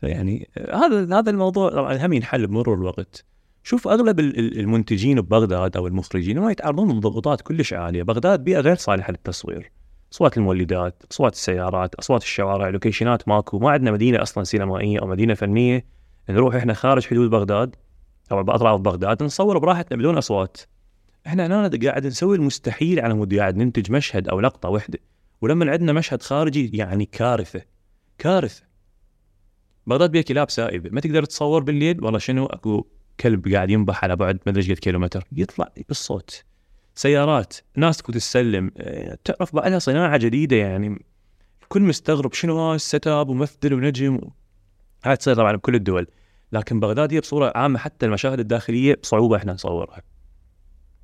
يعني 0.02 0.48
آه، 0.56 0.76
هذا 0.76 1.18
هذا 1.18 1.30
الموضوع 1.30 1.70
طبعا 1.70 2.06
هم 2.06 2.12
ينحل 2.12 2.46
بمرور 2.46 2.78
الوقت. 2.78 3.24
شوف 3.64 3.88
أغلب 3.88 4.20
ال- 4.20 4.38
ال- 4.38 4.58
المنتجين 4.58 5.20
ببغداد 5.20 5.76
أو 5.76 5.86
المخرجين 5.86 6.38
ما 6.38 6.50
يتعرضون 6.50 6.98
لضغوطات 6.98 7.40
كلش 7.40 7.72
عالية. 7.72 8.02
بغداد 8.02 8.44
بيئة 8.44 8.60
غير 8.60 8.76
صالحة 8.76 9.10
للتصوير. 9.10 9.72
أصوات 10.12 10.36
المولدات 10.36 11.02
أصوات 11.10 11.32
السيارات 11.32 11.94
أصوات 11.94 12.22
الشوارع 12.22 12.68
location 12.68 13.22
ات 13.22 13.28
ماكو. 13.28 13.58
ما 13.58 13.70
عندنا 13.70 13.90
مدينة 13.90 14.22
أصلا 14.22 14.44
سينمائية 14.44 14.98
أو 15.00 15.06
مدينة 15.06 15.34
فنية. 15.34 15.86
نروح 16.30 16.54
إحنا 16.54 16.74
خارج 16.74 17.06
حدود 17.06 17.30
بغداد. 17.30 17.76
أو 18.32 18.42
بأطراف 18.42 18.80
بغداد 18.80 19.22
نصور 19.22 19.58
براحتنا 19.58 19.98
بدون 19.98 20.16
أصوات. 20.16 20.56
إحنا 21.26 21.46
هنا 21.46 21.70
قاعد 21.82 22.06
نسوي 22.06 22.36
المستحيل 22.36 23.00
على 23.00 23.14
مود 23.14 23.34
قاعد 23.34 23.56
ننتج 23.56 23.92
مشهد 23.92 24.28
أو 24.28 24.40
لقطة 24.40 24.68
واحدة 24.68 24.98
ولما 25.40 25.70
عندنا 25.70 25.92
مشهد 25.92 26.22
خارجي 26.22 26.70
يعني 26.76 27.04
كارثة. 27.04 27.62
كارثة. 28.18 28.62
بغداد 29.86 30.10
بيها 30.10 30.22
كلاب 30.22 30.50
سائبة. 30.50 30.90
ما 30.92 31.00
تقدر 31.00 31.24
تصور 31.24 31.62
بالليل؟ 31.62 32.04
والله 32.04 32.18
شنو؟ 32.18 32.46
أكو 32.46 32.86
كلب 33.20 33.48
قاعد 33.54 33.70
ينبح 33.70 34.04
على 34.04 34.16
بعد 34.16 34.38
ما 34.46 34.52
أدري 34.52 34.72
قد 34.74 34.78
كيلومتر 34.78 35.24
يطلع 35.32 35.68
بالصوت. 35.88 36.44
سيارات 36.94 37.56
ناس 37.76 37.96
تفوت 37.96 38.14
تسلم 38.14 38.70
آه، 38.78 39.18
تعرف 39.24 39.54
بقى 39.54 39.70
لها 39.70 39.78
صناعة 39.78 40.16
جديدة 40.16 40.56
يعني. 40.56 41.04
الكل 41.62 41.82
مستغرب 41.82 42.32
شنو 42.32 42.58
هاي 42.58 42.76
ال 42.76 42.84
set 42.84 43.06
up 43.06 43.28
وممثل 43.28 43.74
ونجم. 43.74 44.20
هاي 45.04 45.16
تصير 45.16 45.34
طبعا 45.34 45.56
بكل 45.56 45.74
الدول 45.74 46.06
لكن 46.52 46.80
بغداد 46.80 47.12
هي 47.14 47.20
بصورة 47.20 47.52
عامة 47.54 47.78
حتى 47.78 48.06
المشاهد 48.06 48.40
الداخلية 48.40 48.98
بصعوبة 49.02 49.36
إحنا 49.36 49.52
نصورها. 49.52 50.02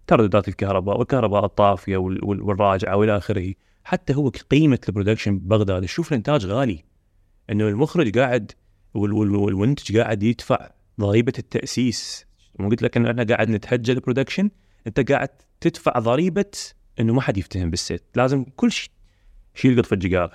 ترددات 0.06 0.48
الكهرباء 0.48 0.98
والكهرباء 0.98 1.44
الطافية 1.44 1.96
وال- 1.96 2.24
وال- 2.24 2.42
والراجعة 2.42 2.96
وإلى 2.96 3.16
آخره. 3.16 3.54
حتى 3.84 4.14
هو 4.14 4.28
قيمة 4.28 4.78
ال 4.88 4.93
production 4.93 5.38
ببغداد 5.38 5.84
شوف 5.84 6.08
الإنتاج 6.08 6.46
غالي. 6.46 6.84
إنه 7.50 7.68
المخرج 7.68 8.18
قاعد 8.18 8.52
وال- 8.94 9.12
وال- 9.12 9.36
والمنتج 9.36 9.98
قاعد 9.98 10.22
يدفع 10.22 10.70
ضريبة 11.00 11.32
التأسيس. 11.38 12.26
قلت 12.58 12.82
لك 12.82 12.96
انه 12.96 13.10
إحنا 13.10 13.24
قاعد 13.24 13.50
نتهجى 13.50 13.92
ال 13.92 13.98
production 13.98 14.50
أنت 14.86 15.12
قاعد 15.12 15.28
تدفع 15.60 15.92
ضريبة 15.98 16.52
إنه 17.00 17.14
ما 17.14 17.20
حد 17.20 17.38
يفتهم 17.38 17.70
بال 17.70 17.81
set. 17.81 18.02
لازم 18.14 18.44
كل 18.44 18.72
شيء. 18.72 18.90
يلا 19.64 19.86
طفي 19.86 19.92
الجقاره 19.92 20.32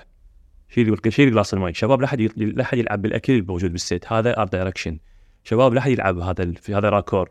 شيل 0.70 0.97
شيل 1.09 1.32
كلاص 1.31 1.53
المي 1.53 1.74
شباب 1.74 2.01
لا 2.01 2.07
حد 2.07 2.22
لا 2.38 2.64
حد 2.64 2.78
يلعب 2.78 3.01
بالأكل 3.01 3.34
الموجود 3.34 3.72
بال 3.71 3.83
set. 3.83 4.05
هذا 4.07 4.39
art 4.39 4.51
direction 4.51 4.99
شباب 5.43 5.74
لا 5.74 5.82
حد 5.82 5.91
يلعب 5.91 6.20
هذا 6.20 6.51
في 6.51 6.76
هذا 6.76 6.89
raccord 6.89 7.29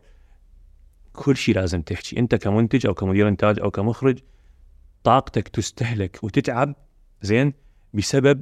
كل 1.13 1.37
شيء 1.37 1.55
لازم 1.55 1.81
تحكي. 1.81 2.19
أنت 2.19 2.35
كمنتج 2.35 2.87
أو 2.87 2.93
كمدير 2.93 3.27
إنتاج 3.27 3.59
أو 3.59 3.71
كمخرج 3.71 4.19
طاقتك 5.03 5.47
تستهلك 5.47 6.19
وتتعب. 6.23 6.75
زين؟ 7.21 7.53
بسبب 7.93 8.41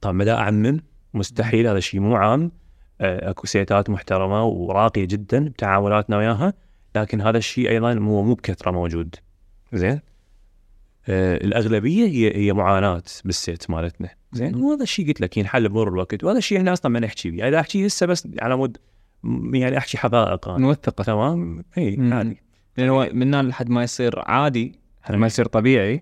طبعا 0.00 0.12
ما 0.12 0.30
أعمم. 0.30 0.80
مستحيل. 1.14 1.66
هذا 1.66 1.78
الشيء 1.78 2.00
مو 2.00 2.16
عام. 2.16 2.52
اكو 3.00 3.46
set 3.46 3.79
ات 3.79 3.90
محترمة 3.90 4.44
وراقية 4.44 5.04
جدا 5.04 5.44
بتعاملاتنا 5.48 6.16
وياها 6.16 6.54
لكن 6.96 7.20
هذا 7.20 7.38
الشيء 7.38 7.70
أيضا 7.70 7.94
مو 7.94 8.22
مو 8.22 8.34
بكثرة 8.34 8.70
موجود. 8.70 9.14
زين؟ 9.72 10.00
آه 11.08 11.36
الأغلبية 11.36 12.06
هي 12.06 12.36
هي 12.36 12.52
معاناة 12.52 13.02
بال 13.24 13.42
set 13.42 13.70
مالتنا. 13.70 14.08
زين؟ 14.32 14.54
وهذا 14.54 14.82
الشيء 14.82 15.08
قلت 15.08 15.20
لك 15.20 15.36
ينحل 15.36 15.68
بمرور 15.68 15.88
الوقت. 15.88 16.24
وهذا 16.24 16.38
الشيء 16.38 16.58
إحنا 16.58 16.72
أصلا 16.72 16.92
ما 16.92 17.00
نحكي 17.00 17.30
فيه. 17.30 17.38
يعني 17.38 17.48
إذا 17.48 17.60
أحكي 17.60 17.86
هسه 17.86 18.06
بس 18.06 18.28
على 18.40 18.56
مود 18.56 18.76
يعني 19.52 19.78
أحكي 19.78 19.98
حقائق. 19.98 20.48
أنا. 20.48 20.58
نوثقه 20.58 21.04
تمام؟ 21.04 21.64
إي. 21.78 21.98
عادي. 22.12 22.42
لأن 22.76 22.88
هو 22.88 23.10
من 23.12 23.34
هنا 23.34 23.48
لحد 23.48 23.68
ما 23.68 23.82
يصير 23.82 24.18
عادي 24.18 24.78
لحد 25.04 25.14
ما 25.14 25.26
يصير 25.26 25.46
طبيعي 25.46 25.94
آه، 25.94 26.00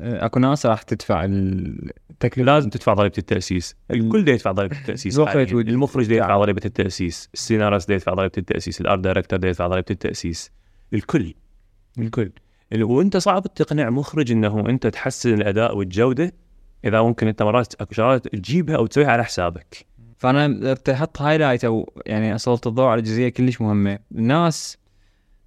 أكو 0.00 0.38
ناس 0.40 0.66
راح 0.66 0.82
تدفع 0.82 1.24
التكلفه 1.24 2.42
لازم 2.42 2.70
تدفع 2.70 2.94
ضريبة 2.94 3.14
التأسيس، 3.18 3.76
الكل 3.90 4.24
دا 4.24 4.32
يدفع 4.32 4.52
ضريبة. 4.52 4.76
وال- 5.16 5.68
المخرج 5.68 6.06
دا 6.06 6.14
يدفع 6.14 6.38
ضريبة 6.38 6.60
التأسيس، 6.64 7.28
السيناريست 7.34 7.88
دا 7.88 7.94
يدفع 7.94 8.14
ضريبة 8.14 8.32
التأسيس، 8.38 8.80
ال 8.80 8.85
art 8.85 9.00
director 9.00 9.38
دا 9.38 9.48
يدفع 9.48 9.66
ضريبة 9.66 9.86
التأسيس، 9.90 10.50
الكل. 10.94 11.34
الكل. 11.98 12.30
ال- 12.72 12.84
وأنت 12.84 13.16
صعب 13.16 13.54
تقنع 13.54 13.90
مخرج 13.90 14.32
إنه 14.32 14.60
أنت 14.68 14.86
تحسن 14.86 15.34
الأداء 15.34 15.76
والجودة. 15.76 16.32
إذا 16.84 17.02
ممكن 17.02 17.28
أنت 17.28 17.42
مرات 17.42 17.74
أكو 17.80 17.94
شغلات 17.94 18.28
تجيبها 18.28 18.76
أو 18.76 18.86
تسويها 18.86 19.08
على 19.08 19.24
حسابك. 19.24 19.86
فأنا 20.18 20.72
بتحط 20.74 21.22
highlight 21.22 21.64
أو 21.64 21.92
يعني 22.06 22.34
اسلط 22.34 22.66
الضوء 22.66 22.86
على 22.86 23.02
جزئيه 23.02 23.28
كلش 23.28 23.60
مهمة. 23.60 23.98
الناس 24.12 24.78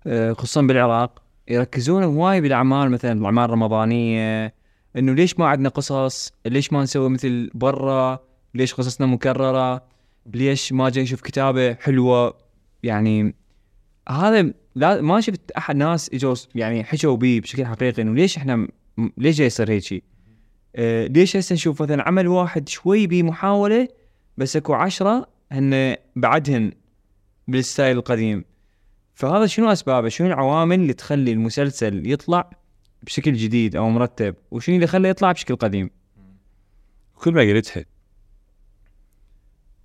آه، 0.08 0.34
خصوصا 0.34 0.62
بالعراق 0.62 1.22
يركزون 1.50 2.04
هواي 2.04 2.42
بالأعمال 2.42 2.92
مثلا 2.92 3.12
الأعمال 3.12 3.44
الرمضانية 3.44 4.54
إنه 4.96 5.14
ليش 5.14 5.40
ما 5.40 5.48
عندنا 5.48 5.70
قصص؟ 5.70 6.32
ليش 6.46 6.74
ما 6.74 6.84
نسوي 6.84 7.10
مثل 7.10 7.50
برا؟ 7.54 8.20
ليش 8.54 8.74
قصصنا 8.74 9.08
مكررة؟ 9.08 9.84
ليش 10.34 10.74
ما 10.74 10.90
جاي 10.90 11.04
يشوف 11.04 11.22
كتابة 11.22 11.74
حلوة؟ 11.74 12.38
يعني 12.84 13.36
هذا 14.10 14.54
لا 14.76 15.02
ما 15.02 15.22
شفت 15.22 15.52
أحد 15.52 15.76
ناس 15.76 16.10
إجوا 16.14 16.36
يعني 16.56 16.84
حكوا 16.84 17.16
بي 17.16 17.40
بشكل 17.40 17.66
حقيقي 17.66 18.02
إنه 18.02 18.14
ليش 18.14 18.38
إحنا 18.38 18.68
ليش 19.18 19.38
جاي 19.38 19.48
يصير 19.48 19.72
هيك 19.72 20.04
آه 20.76 21.08
ليش 21.08 21.38
هسه 21.38 21.54
نشوف 21.54 21.82
مثلا 21.82 22.08
عمل 22.08 22.28
واحد 22.28 22.70
شوي 22.70 23.08
بيه 23.08 23.24
محاولة 23.24 23.88
بس 24.38 24.56
أكو 24.56 24.74
عشرة 24.74 25.28
هن 25.52 25.96
بعدهن 26.16 26.72
بال 27.48 27.62
style 27.62 27.98
القديم؟ 27.98 28.44
فهذا 29.18 29.46
شنو 29.46 29.72
أسبابه؟ 29.72 30.10
شنو 30.10 30.28
العوامل 30.28 30.80
اللي 30.80 30.94
تخلي 30.94 31.32
المسلسل 31.32 32.12
يطلع 32.12 32.50
بشكل 33.04 33.34
جديد 33.34 33.76
أو 33.76 33.90
مرتب؟ 33.90 34.36
وشنو 34.52 34.76
اللي 34.76 34.88
خليه 34.88 35.10
يطلع 35.10 35.32
بشكل 35.32 35.56
قديم؟ 35.56 35.90
كل 37.16 37.34
ما 37.34 37.42
قلتها 37.42 37.86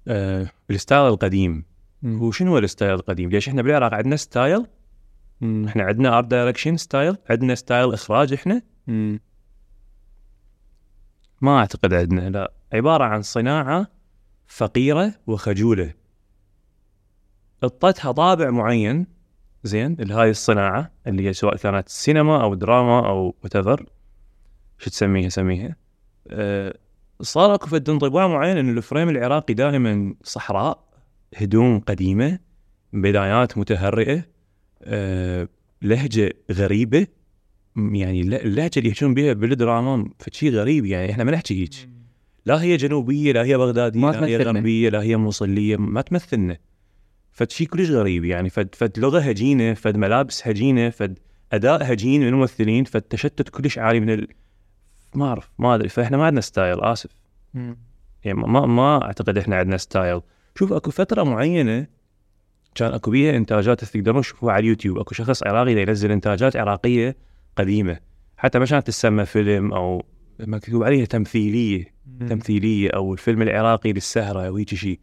آه 0.09 0.51
ال 0.71 0.77
style 0.77 1.09
القديم. 1.13 1.65
هو 2.05 2.31
شنو 2.31 2.51
هو 2.51 2.59
ال 2.59 2.65
style 2.65 2.95
القديم؟ 2.95 3.31
ليش 3.31 3.49
إحنا 3.49 3.63
بالعراق 3.63 3.95
عندنا 3.95 4.17
style 4.17 4.67
مم. 5.41 5.65
إحنا 5.69 5.83
عندنا 5.83 6.19
art 6.19 6.27
direction 6.27 6.77
style 6.77 7.17
عندنا 7.31 7.55
style 7.55 7.93
إخراج 7.93 8.33
إحنا. 8.33 8.63
مم. 8.87 9.21
ما 11.41 11.59
أعتقد 11.59 11.95
عندنا 11.95 12.31
لا. 12.31 12.53
عبارة 12.73 13.05
عن 13.05 13.23
صناعة 13.23 13.87
فقيرة 14.47 15.15
وخجولة. 15.27 15.95
اعطتها 17.63 18.13
طابع 18.13 18.51
معين. 18.51 19.22
زين 19.65 19.97
لهاي 19.99 20.31
الصناعة 20.31 20.91
اللي 21.07 21.29
هي 21.29 21.33
سواء 21.33 21.57
كانت 21.57 21.89
سينما 21.89 22.43
أو 22.43 22.55
دراما 22.55 23.09
أو 23.09 23.35
وات 23.45 23.81
شو 24.79 24.91
تسميها 24.91 25.29
سميها؟ 25.29 25.77
أه 26.31 26.75
صار 27.21 27.55
أكو 27.55 27.67
فد 27.67 27.91
انطباع 27.91 28.29
معين 28.29 28.57
إن 28.57 28.77
ال 28.79 28.84
frame 28.84 29.09
العراقي 29.09 29.55
دائما 29.55 30.15
صحراء 30.25 30.85
هدوم 31.37 31.81
قديمة 31.81 32.39
بدايات 32.93 33.59
متهرئة 33.59 34.25
أه 34.83 35.49
لهجة 35.83 36.33
غريبة 36.53 37.07
يعني 37.77 38.21
الل- 38.21 38.35
اللهجة 38.35 38.79
اللي 38.79 38.89
يحجون 38.91 39.15
بها 39.15 39.33
بالدراما 39.33 40.11
فشي 40.19 40.51
غريب 40.51 40.85
يعني 40.87 41.11
إحنا 41.11 41.25
ما 41.25 41.33
نحكي 41.33 41.63
هيك 41.63 41.89
لا 42.47 42.63
هي 42.63 42.77
جنوبية 42.77 43.33
لا 43.33 43.45
هي 43.45 43.57
بغدادية 43.57 44.01
لا 44.11 44.27
هي. 44.27 44.37
غربية 44.37 44.89
لا 44.89 45.03
هي 45.03 45.17
موصلية 45.17 45.77
ما 45.77 46.01
تمثلنا. 46.01 46.59
فد 47.33 47.51
شيء 47.51 47.67
كلش 47.67 47.91
غريب 47.91 48.25
يعني 48.25 48.51
فد 48.51 48.75
فد 48.75 48.99
لغة 48.99 49.21
هجينة 49.21 49.75
فد 49.75 49.97
ملابس 49.97 50.49
هجينة 50.49 50.91
فد 50.91 51.19
أداء 51.53 51.93
هجين 51.93 52.21
من 52.21 52.29
الممثلين 52.29 52.85
فد 52.85 53.03
تشتت 53.03 53.49
كلش 53.49 53.79
عالي 53.79 54.01
من 54.01 54.11
ال... 54.11 54.29
ما 55.15 55.29
أعرف 55.29 55.51
ما 55.59 55.75
أدري 55.75 55.89
فإحنا 55.89 56.17
ما 56.17 56.25
عندنا 56.25 56.41
style 56.41 56.81
آسف. 56.81 57.11
مم. 57.55 57.77
يعني 58.25 58.39
ما 58.39 58.67
ما 58.67 59.03
أعتقد 59.03 59.39
إحنا 59.39 59.57
عندنا 59.57 59.77
style. 59.77 60.21
شوف 60.59 60.73
أكو 60.73 60.91
فترة 60.91 61.23
معينة 61.23 61.87
كان 62.75 62.93
أكو 62.93 63.11
بيها 63.11 63.37
إنتاجات 63.37 63.85
تقدرون 63.85 64.23
تشوفوها 64.23 64.53
على 64.53 64.61
اليوتيوب. 64.61 64.99
أكو 64.99 65.15
شخص 65.15 65.43
عراقي 65.43 65.83
ينزل 65.83 66.11
إنتاجات 66.11 66.57
عراقية 66.57 67.17
قديمة. 67.57 67.99
حتى 68.37 68.59
ما 68.59 68.67
كانت 68.67 68.87
تسمى 68.87 69.27
فيلم 69.27 69.73
أو 69.73 70.05
مكتوب 70.41 70.83
عليها 70.83 71.05
تمثيلية 71.05 71.95
تمثيلية 72.29 72.91
أو 72.91 73.13
الفيلم 73.13 73.43
العراقي 73.43 73.93
للسهرة 73.93 74.47
أو 74.47 74.57
هيك 74.57 74.75
شيء 74.75 75.01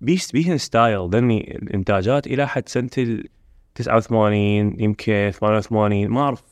بس 0.00 0.32
بيهن 0.32 0.58
style. 0.58 1.10
هذني 1.10 1.58
الإنتاجات 1.62 2.26
إلى 2.26 2.48
حد 2.48 2.68
سنة 2.68 2.90
ال 2.98 3.28
89 3.74 4.80
يمكن 4.80 5.30
88 5.34 6.08
ما 6.08 6.20
أعرف. 6.20 6.42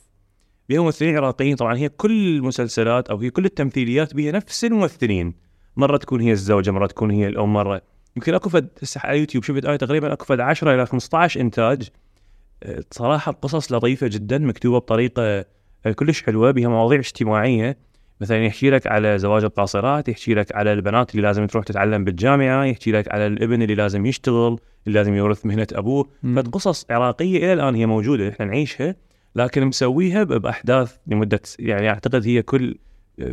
بيها 0.69 0.81
ممثلين 0.81 1.17
عراقيين. 1.17 1.55
طبعا 1.55 1.77
هي 1.77 1.89
كل 1.89 2.37
المسلسلات 2.37 3.09
أو 3.09 3.17
هي 3.17 3.29
كل 3.29 3.45
التمثيليات 3.45 4.13
بيها 4.13 4.31
نفس 4.31 4.65
الممثلين. 4.65 5.33
مرة 5.75 5.97
تكون 5.97 6.21
هي 6.21 6.31
الزوجة 6.31 6.71
مرة 6.71 6.87
تكون 6.87 7.11
هي 7.11 7.27
الأم 7.27 7.53
مرة. 7.53 7.81
يمكن 8.15 8.33
أكو 8.33 8.49
فد 8.49 8.69
على 8.97 9.13
اليوتيوب 9.13 9.43
شفت 9.43 9.65
أنا 9.65 9.77
تقريبا 9.77 10.13
أكو 10.13 10.25
فد 10.25 10.39
10 10.39 10.75
إلى 10.75 10.85
15 10.85 11.41
إنتاج. 11.41 11.89
صراحة 12.91 13.31
القصص 13.31 13.71
لطيفة 13.71 14.07
جدا 14.07 14.37
مكتوبة 14.37 14.77
بطريقة 14.77 15.21
أه، 15.85 15.91
كلش 15.95 16.23
حلوة 16.23 16.51
بها 16.51 16.67
مواضيع 16.67 16.99
اجتماعية. 16.99 17.77
مثلا 18.21 18.45
يحكي 18.45 18.69
لك 18.69 18.87
على 18.87 19.19
زواج 19.19 19.43
القاصرات 19.43 20.09
يحكي 20.09 20.33
لك 20.33 20.55
على 20.55 20.73
البنات 20.73 21.11
اللي 21.11 21.21
لازم 21.21 21.47
تروح 21.47 21.65
تتعلم 21.65 22.03
بالجامعة 22.03 22.63
يحكي 22.65 22.91
لك 22.91 23.13
على 23.13 23.27
الابن 23.27 23.61
اللي 23.61 23.75
لازم 23.75 24.05
يشتغل 24.05 24.59
اللي 24.87 24.99
لازم 24.99 25.13
يورث 25.13 25.45
مهنة 25.45 25.67
أبوه 25.73 26.09
مم. 26.23 26.35
فد 26.35 26.47
قصص 26.47 26.85
عراقية 26.89 27.37
إلى 27.37 27.53
الآن 27.53 27.75
هي 27.75 27.85
موجودة 27.85 28.29
إحنا 28.29 28.45
نعيشها 28.45 28.95
لكن 29.35 29.65
مسويها 29.65 30.23
بأحداث 30.23 30.95
لمدة 31.07 31.41
يعني 31.59 31.89
أعتقد 31.89 32.27
هي 32.27 32.41
كل 32.41 32.75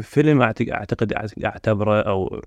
فيلم 0.01 0.43
أعتقد 0.43 1.13
أعتبره 1.45 2.01
أو 2.01 2.43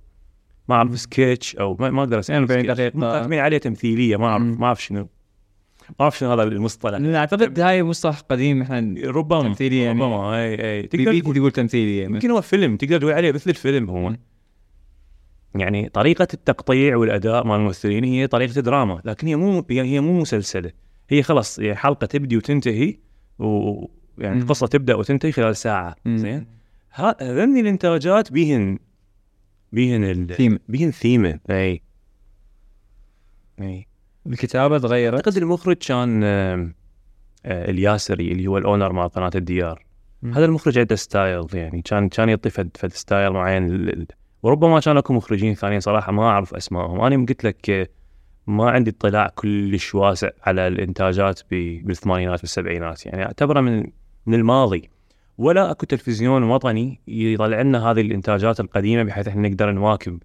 ما 0.69 0.75
أعرف 0.75 0.99
سكتش 0.99 1.55
أو 1.55 1.75
ما, 1.79 1.99
أقدر 1.99 2.19
اسميه 2.19 2.37
40 2.37 2.59
سكتش. 2.63 2.77
دقيقة. 2.77 2.97
مقدمين 2.97 3.39
عليه 3.39 3.57
تمثيلية 3.57 4.17
ما 4.17 4.27
أعرف. 4.27 4.43
ما 4.43 4.65
أعرف 4.65 4.83
شنو 4.83 5.07
ما 5.89 5.95
اعرف 6.01 6.17
شنو 6.17 6.31
هذا 6.31 6.43
المصطلح. 6.43 6.99
لأن 6.99 7.15
أعتقد 7.15 7.59
هاي 7.59 7.83
مصطلح 7.83 8.19
قديم 8.19 8.61
إحنا 8.61 8.95
ربما 9.03 9.43
تمثيلية 9.43 9.83
يعني. 9.85 9.99
ربما 9.99 10.35
اي 10.35 10.75
اي 10.75 10.81
بي 10.81 11.05
بي 11.05 11.21
تقدر 11.21 11.33
تقول 11.33 11.51
تمثيلية. 11.51 12.03
يمكن 12.05 12.31
هو 12.31 12.41
فيلم 12.41 12.77
تقدر 12.77 12.99
تقول 12.99 13.13
عليه 13.13 13.31
مثل 13.31 13.49
الفيلم 13.49 13.89
هو. 13.89 14.15
يعني 15.55 15.89
طريقة 15.89 16.27
التقطيع 16.33 16.95
والأداء 16.95 17.43
مال 17.43 17.55
الممثلين 17.55 18.03
هي 18.03 18.27
طريقة 18.27 18.61
دراما 18.61 19.01
لكن 19.05 19.27
هي 19.27 19.35
مو 19.35 19.65
هي 19.69 19.99
مو 19.99 20.19
مسلسلة. 20.19 20.71
هي 21.09 21.23
خلاص 21.23 21.59
هي 21.59 21.75
حلقة 21.75 22.07
تبدي 22.07 22.37
وتنتهي 22.37 22.97
ويعني 23.39 24.35
مم. 24.35 24.41
القصة 24.41 24.67
تبدأ 24.67 24.95
وتنتهي 24.95 25.31
خلال 25.31 25.55
ساعة. 25.55 25.95
مم. 26.05 26.17
زين؟ 26.17 26.47
هذني 26.91 27.59
الإنتاجات 27.59 28.31
بيهن 28.31 28.79
بيهن 29.71 30.03
ال... 30.03 30.35
ثيم 30.35 30.59
بيهن 30.69 30.91
ثيمة. 30.91 31.39
أي. 31.49 31.81
أي. 33.61 33.87
الكتابة 34.27 34.77
تغيرت؟ 34.77 35.13
أعتقد 35.13 35.37
المخرج 35.37 35.75
كان 35.75 36.23
آه، 36.23 36.71
الياسري 37.45 38.31
اللي 38.31 38.47
هو 38.47 38.57
ال 38.57 38.63
owner 38.63 38.93
مال 38.93 39.09
قناة 39.09 39.31
الديار. 39.35 39.85
مم. 40.21 40.33
هذا 40.33 40.45
المخرج 40.45 40.79
عنده 40.79 40.95
style 40.95 41.45
يعني 41.53 41.81
كان 41.81 42.09
كان 42.09 42.29
يعطي 42.29 42.49
فد 42.49 42.69
فد 42.77 42.93
style 42.93 43.31
معين. 43.31 44.05
وربما 44.43 44.79
كان 44.79 44.97
أكو 44.97 45.13
مخرجين 45.13 45.53
ثانيين 45.53 45.79
صراحة 45.79 46.11
ما 46.11 46.23
أعرف 46.23 46.53
أسمائهم. 46.53 47.01
أنا 47.01 47.25
قلت 47.25 47.43
لك 47.43 47.69
آه، 47.69 47.87
ما 48.47 48.71
عندي 48.71 48.89
اطلاع 48.89 49.31
كلش 49.35 49.95
واسع 49.95 50.29
على 50.43 50.67
الإنتاجات 50.67 51.41
بالثمانينات 51.51 52.39
والسبعينات 52.39 53.05
يعني 53.05 53.23
أعتبره 53.23 53.61
من 53.61 53.83
من 54.25 54.33
الماضي. 54.33 54.89
ولا 55.37 55.71
أكو 55.71 55.85
تلفزيون 55.85 56.43
وطني 56.43 57.01
يطلع 57.07 57.61
لنا 57.61 57.91
هذه 57.91 58.01
الإنتاجات 58.01 58.59
القديمة 58.59 59.03
بحيث 59.03 59.27
إحنا 59.27 59.49
نقدر 59.49 59.71
نواكب. 59.71 60.19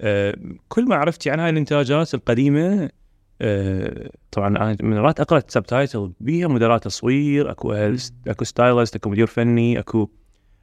آه، 0.00 0.36
كل 0.68 0.88
معرفتي 0.88 1.30
عن 1.30 1.40
هاي 1.40 1.50
الإنتاجات 1.50 2.14
القديمة 2.14 2.90
طبعا 4.30 4.48
أنا 4.48 4.76
من 4.82 4.96
مرات 4.96 5.20
أقرأ 5.20 5.42
subtitle 5.48 6.12
بيها 6.20 6.48
مدراء 6.48 6.78
تصوير 6.78 7.50
أكو 7.50 7.72
أكو 8.26 8.44
stylist 8.44 8.96
أكو 8.96 9.10
مدير 9.10 9.26
فني 9.26 9.78
أكو 9.78 10.10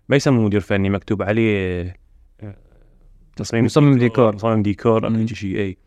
ما 0.09 0.15
يسمى 0.15 0.39
مدير 0.43 0.59
فني 0.59 0.89
مكتوب 0.89 1.21
عليه 1.21 1.81
آه، 2.41 2.55
تصميم 3.35 3.65
مصمم 3.65 3.97
ديكور. 3.97 4.35
مصمم 4.35 4.61
ديكور. 4.61 5.07
أو 5.07 5.25
شيء 5.25 5.59
إي. 5.59 5.77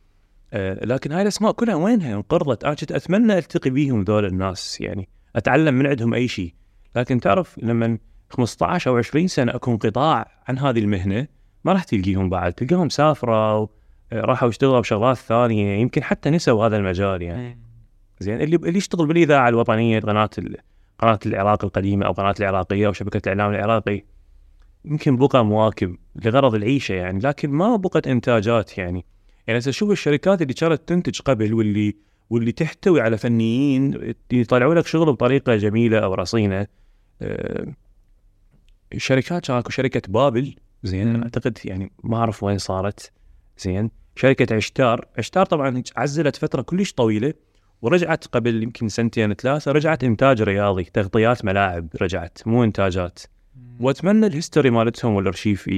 آه، 0.53 0.85
لكن 0.85 1.13
هاي 1.13 1.23
الأسماء 1.23 1.53
كلها 1.53 1.75
وينها؟ 1.75 2.15
انقرضت. 2.15 2.65
أنا 2.65 2.75
كنت 2.75 2.93
أتمنى 2.93 3.39
ألتقي 3.39 3.71
بيهم 3.71 4.03
ذول 4.03 4.25
الناس 4.25 4.81
يعني 4.81 5.09
أتعلم 5.37 5.75
من 5.75 5.87
عندهم 5.87 6.15
أي 6.15 6.29
شيء 6.29 6.55
لكن 6.97 7.21
تعرف 7.21 7.59
لما 7.59 7.99
15 8.31 8.91
أو 8.91 8.97
20 8.97 9.27
سنة 9.27 9.55
أكو 9.55 9.73
انقطاع 9.73 10.43
عن 10.49 10.59
هذه 10.59 10.79
المهنة 10.79 11.27
ما 11.65 11.73
راح 11.73 11.85
تلقيهم 11.85 12.31
بعد. 12.31 12.53
تلقاهم 12.53 12.89
سافروا 12.89 13.67
راحوا 14.13 14.49
يشتغلوا 14.49 14.81
بشغلات 14.81 15.17
ثانية 15.17 15.81
يمكن 15.81 16.03
حتى 16.03 16.31
نسوا 16.31 16.67
هذا 16.67 16.77
المجال 16.77 17.23
يعني. 17.23 17.59
زين 18.21 18.41
اللي 18.41 18.57
اللي 18.57 18.79
يشتغل 18.79 19.07
بالاذاعه 19.07 19.49
الوطنية 19.49 20.01
قناة. 20.01 20.31
قناة 20.99 21.19
العراق 21.27 21.65
القديمة 21.65 22.07
أو 22.07 22.13
قناة 22.13 22.35
العراقية 22.41 22.87
أو 22.87 22.93
شبكة 22.93 23.33
الإعلام 23.33 23.55
العراقي 23.55 24.03
يمكن 24.85 25.17
بقى 25.17 25.45
مواكب 25.45 25.97
لغرض 26.25 26.55
العيشة 26.55 26.93
يعني 26.93 27.19
لكن 27.19 27.51
ما 27.51 27.77
بقت 27.77 28.07
إنتاجات 28.07 28.79
يعني. 28.79 29.05
يعني 29.47 29.59
هسه 29.59 29.71
شوف 29.71 29.91
الشركات 29.91 30.43
اللي 30.43 30.55
كانت 30.55 30.89
تنتج 30.89 31.21
قبل 31.21 31.55
واللي 31.55 31.97
واللي 32.31 32.53
تحتوي 32.53 33.01
على 33.01 33.19
فنيين 33.19 34.15
يطلعوا 34.33 34.75
لك 34.75 34.87
شغل 34.87 35.13
بطريقة 35.13 35.57
جميلة 35.57 35.99
أو 35.99 36.15
رصينة 36.15 36.67
آه، 37.23 37.75
الشركات 38.93 39.47
كان 39.47 39.57
اكو 39.57 39.71
شركة 39.71 40.13
بابل 40.13 40.55
زين 40.83 41.23
أعتقد 41.23 41.59
يعني 41.65 41.93
ما 42.05 42.17
أعرف 42.17 42.43
وين 42.43 42.59
صارت 42.59 43.13
زين 43.59 43.91
شركة 44.21 44.57
عشتار. 44.57 45.05
عشتار 45.19 45.47
طبعا 45.47 45.83
عزلت 45.97 46.37
فترة 46.37 46.63
كلش 46.63 46.93
طويلة 46.93 47.35
ورجعت 47.83 48.27
قبل 48.27 48.63
يمكن 48.63 48.89
سنتين 48.89 49.35
ثلاثة 49.35 49.73
رجعت 49.73 50.05
إنتاج 50.05 50.43
رياضي 50.43 50.85
تغطيات 50.85 51.45
ملاعب 51.45 51.89
رجعت 52.03 52.39
مو 52.47 52.65
إنتاجات. 52.65 53.19
وأتمنى 53.81 54.27
ال 54.27 54.32
history 54.32 54.71
مالتهم 54.71 55.15
والارشيف 55.15 55.69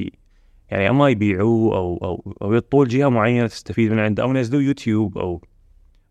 يعني 0.70 0.90
أما 0.90 1.08
يبيعوه 1.08 1.76
أو 1.76 1.98
أو 2.04 2.34
أو 2.42 2.54
يطوه 2.54 2.88
جهة 2.88 3.08
معينة 3.08 3.46
تستفيد 3.46 3.92
من 3.92 3.98
عنده 3.98 4.22
أو 4.22 4.30
ينزلوه 4.30 4.62
يوتيوب 4.62 5.18
أو 5.18 5.42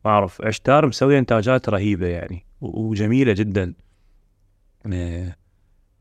ما 0.05 0.11
أعرف. 0.11 0.41
عشتار 0.41 0.87
مسوي 0.87 1.17
إنتاجات 1.17 1.69
رهيبة 1.69 2.07
يعني 2.07 2.45
وجميلة 2.61 3.33
جدا. 3.33 3.73
آه، 4.93 5.35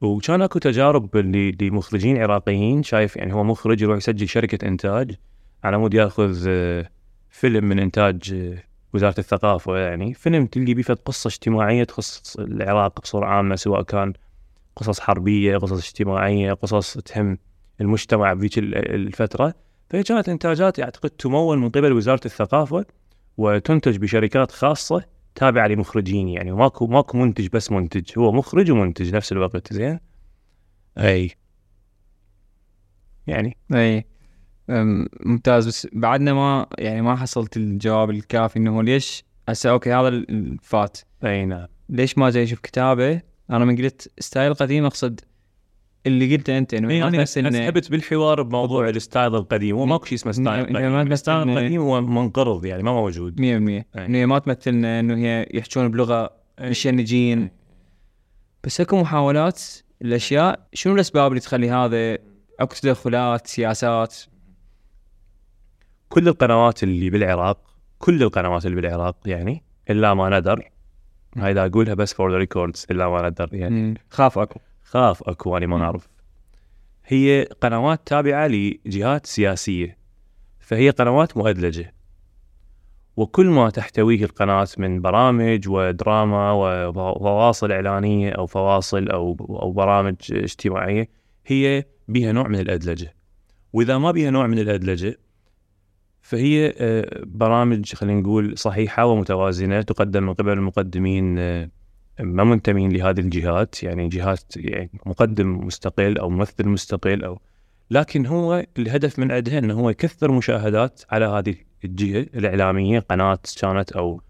وكان 0.00 0.42
أكو 0.42 0.58
تجارب 0.58 1.16
اللي 1.16 1.56
لمخرجين 1.60 2.22
عراقيين 2.22 2.82
شايف 2.82 3.16
يعني 3.16 3.34
هو 3.34 3.44
مخرج 3.44 3.82
يروح 3.82 3.96
يسجل 3.96 4.28
شركة 4.28 4.68
إنتاج. 4.68 5.16
على 5.64 5.78
مود 5.78 5.94
ياخذ 5.94 6.44
آه، 6.48 6.90
فيلم 7.30 7.64
من 7.64 7.78
إنتاج 7.78 8.32
آه، 8.34 8.62
وزارة 8.94 9.14
الثقافة 9.18 9.76
يعني. 9.78 10.14
فيلم 10.14 10.46
تلقي 10.46 10.74
بيه 10.74 10.82
قصة 10.82 11.28
اجتماعية 11.28 11.84
تخص 11.84 12.36
العراق 12.38 13.00
بصورة 13.00 13.26
عامة 13.26 13.56
سواء 13.56 13.82
كان 13.82 14.12
قصص 14.76 15.00
حربية 15.00 15.56
قصص 15.56 15.86
اجتماعية 15.88 16.52
قصص 16.52 16.98
تهم 16.98 17.38
المجتمع 17.80 18.32
بذيك 18.32 18.58
ال- 18.58 18.94
الفترة. 18.94 19.54
فهي 19.90 20.02
كانت 20.02 20.28
إنتاجات 20.28 20.80
أعتقد 20.80 21.10
تمول 21.10 21.58
من 21.58 21.68
قبل 21.70 21.92
وزارة 21.92 22.20
الثقافة 22.24 22.84
وتنتج 23.36 23.96
بشركات 23.96 24.50
خاصة 24.52 25.04
تابعة 25.34 25.66
لمخرجين 25.66 26.28
يعني. 26.28 26.52
ماكو 26.52 26.86
ماكو 26.86 27.18
منتج 27.18 27.48
بس 27.48 27.70
منتج 27.72 28.18
هو 28.18 28.32
مخرج 28.32 28.70
ومنتج 28.70 29.14
نفس 29.14 29.32
الوقت 29.32 29.72
زين؟ 29.72 30.00
أي. 30.98 31.30
يعني. 33.26 33.56
أي. 33.74 34.04
ممتاز. 35.26 35.66
بس 35.66 35.88
بعدنا 35.92 36.32
ما 36.34 36.66
يعني 36.78 37.02
ما 37.02 37.16
حصلت 37.16 37.56
الجواب 37.56 38.10
الكافي 38.10 38.58
إنه 38.58 38.82
ليش 38.82 39.24
هسه 39.48 39.70
okay 39.70 39.92
هذا 39.92 40.08
ال- 40.08 40.56
فات. 40.62 40.98
أي 41.24 41.44
نعم. 41.44 41.66
ليش 41.88 42.18
ما 42.18 42.30
جاي 42.30 42.42
يشوف 42.42 42.60
كتابه؟ 42.60 43.20
أنا 43.50 43.64
من 43.64 43.76
قلت 43.76 44.10
style 44.18 44.54
قديم 44.54 44.84
أقصد 44.84 45.20
اللي 46.06 46.36
قلته 46.36 46.58
أنت 46.58 46.74
إنه 46.74 46.88
ما 46.88 47.08
أنا 47.08 47.22
أسحبت 47.22 47.90
بالحوار 47.90 48.42
بموضوع 48.42 48.88
ال 48.88 48.96
style 48.96 49.34
القديم 49.34 49.76
هو 49.76 49.86
ماكو 49.86 50.04
شيء 50.04 50.18
اسمه 50.18 50.32
style 50.32 50.64
قديم 50.76 51.12
ال 51.12 51.18
style 51.18 51.48
القديم. 51.50 51.80
هو 51.80 52.00
منقرض 52.00 52.64
يعني 52.64 52.82
ما 52.82 52.92
موجود. 52.92 53.40
100% 53.40 53.42
أي. 53.42 53.84
إنه 54.06 54.18
هي 54.18 54.26
ما 54.26 54.38
تمثلنا 54.38 55.00
إنه 55.00 55.16
هي 55.16 55.46
يحجون 55.54 55.88
بلغة. 55.88 56.30
مشنجين 56.60 57.50
بس 58.64 58.80
أكو 58.80 59.00
محاولات 59.00 59.62
الأشياء 60.02 60.66
شنو 60.74 60.94
الأسباب 60.94 61.30
اللي 61.30 61.40
تخلي 61.40 61.70
هذا؟ 61.70 62.18
أكو 62.60 62.74
تدخلات 62.82 63.46
سياسات. 63.46 64.16
كل 66.10 66.28
القنوات 66.28 66.82
اللي 66.82 67.10
بالعراق 67.10 67.58
كل 67.98 68.22
القنوات 68.22 68.66
اللي 68.66 68.76
بالعراق 68.76 69.16
يعني 69.26 69.62
إلا 69.90 70.14
ما 70.14 70.38
ندر. 70.38 70.70
هاي 71.36 71.54
دا 71.54 71.66
أقولها 71.66 71.94
بس 71.94 72.14
for 72.14 72.30
the 72.32 72.36
records 72.36 72.86
إلا 72.90 73.08
ما 73.08 73.28
ندر 73.28 73.48
يعني. 73.52 73.74
مم. 73.74 73.94
خاف 74.10 74.38
أكو. 74.38 74.60
خاف 74.82 75.22
أكو 75.28 75.56
اني 75.56 75.66
ما 75.66 75.78
نعرف 75.78 76.08
هي 77.06 77.48
قنوات 77.60 78.00
تابعة 78.06 78.46
لجهات 78.46 79.26
سياسية 79.26 79.98
فهي 80.60 80.90
قنوات 80.90 81.36
مؤدلجة. 81.36 81.94
وكل 83.16 83.46
ما 83.46 83.70
تحتويه 83.70 84.24
القناة 84.24 84.68
من 84.78 85.00
برامج 85.02 85.68
ودراما 85.68 86.52
وفواصل 86.52 87.72
إعلانية 87.72 88.30
أو 88.30 88.46
فواصل 88.46 89.08
أو 89.08 89.36
أو 89.40 89.72
برامج 89.72 90.16
اجتماعية 90.30 91.08
هي 91.46 91.84
بها 92.08 92.32
نوع 92.32 92.48
من 92.48 92.60
الأدلجة. 92.60 93.14
وإذا 93.72 93.98
ما 93.98 94.10
بها 94.10 94.30
نوع 94.30 94.46
من 94.46 94.58
الأدلجة 94.58 95.18
فهي 96.30 96.74
آه، 96.78 97.22
برامج 97.26 97.94
خلينا 97.94 98.20
نقول 98.20 98.58
صحيحة 98.58 99.06
ومتوازنة 99.06 99.82
تقدم 99.82 100.22
من 100.22 100.34
قبل 100.34 100.52
المقدمين 100.52 101.38
آه، 101.38 101.70
ما 102.20 102.44
منتمين 102.44 102.92
لهذه 102.92 103.20
الجهات 103.20 103.82
يعني 103.82 104.08
جهات 104.08 104.56
يعني 104.56 104.90
مقدم 105.06 105.66
مستقل 105.66 106.18
أو 106.18 106.30
ممثل 106.30 106.68
مستقل 106.68 107.24
أو 107.24 107.40
لكن 107.90 108.26
هو 108.26 108.66
الهدف 108.78 109.18
من 109.18 109.32
عندها 109.32 109.58
إنه 109.58 109.74
هو 109.74 109.90
يكثر 109.90 110.32
مشاهدات 110.32 111.02
على 111.10 111.24
هذه 111.24 111.54
الجهة 111.84 112.26
الإعلامية 112.34 112.98
قناة 112.98 113.38
كانت 113.60 113.92
أو 113.92 114.20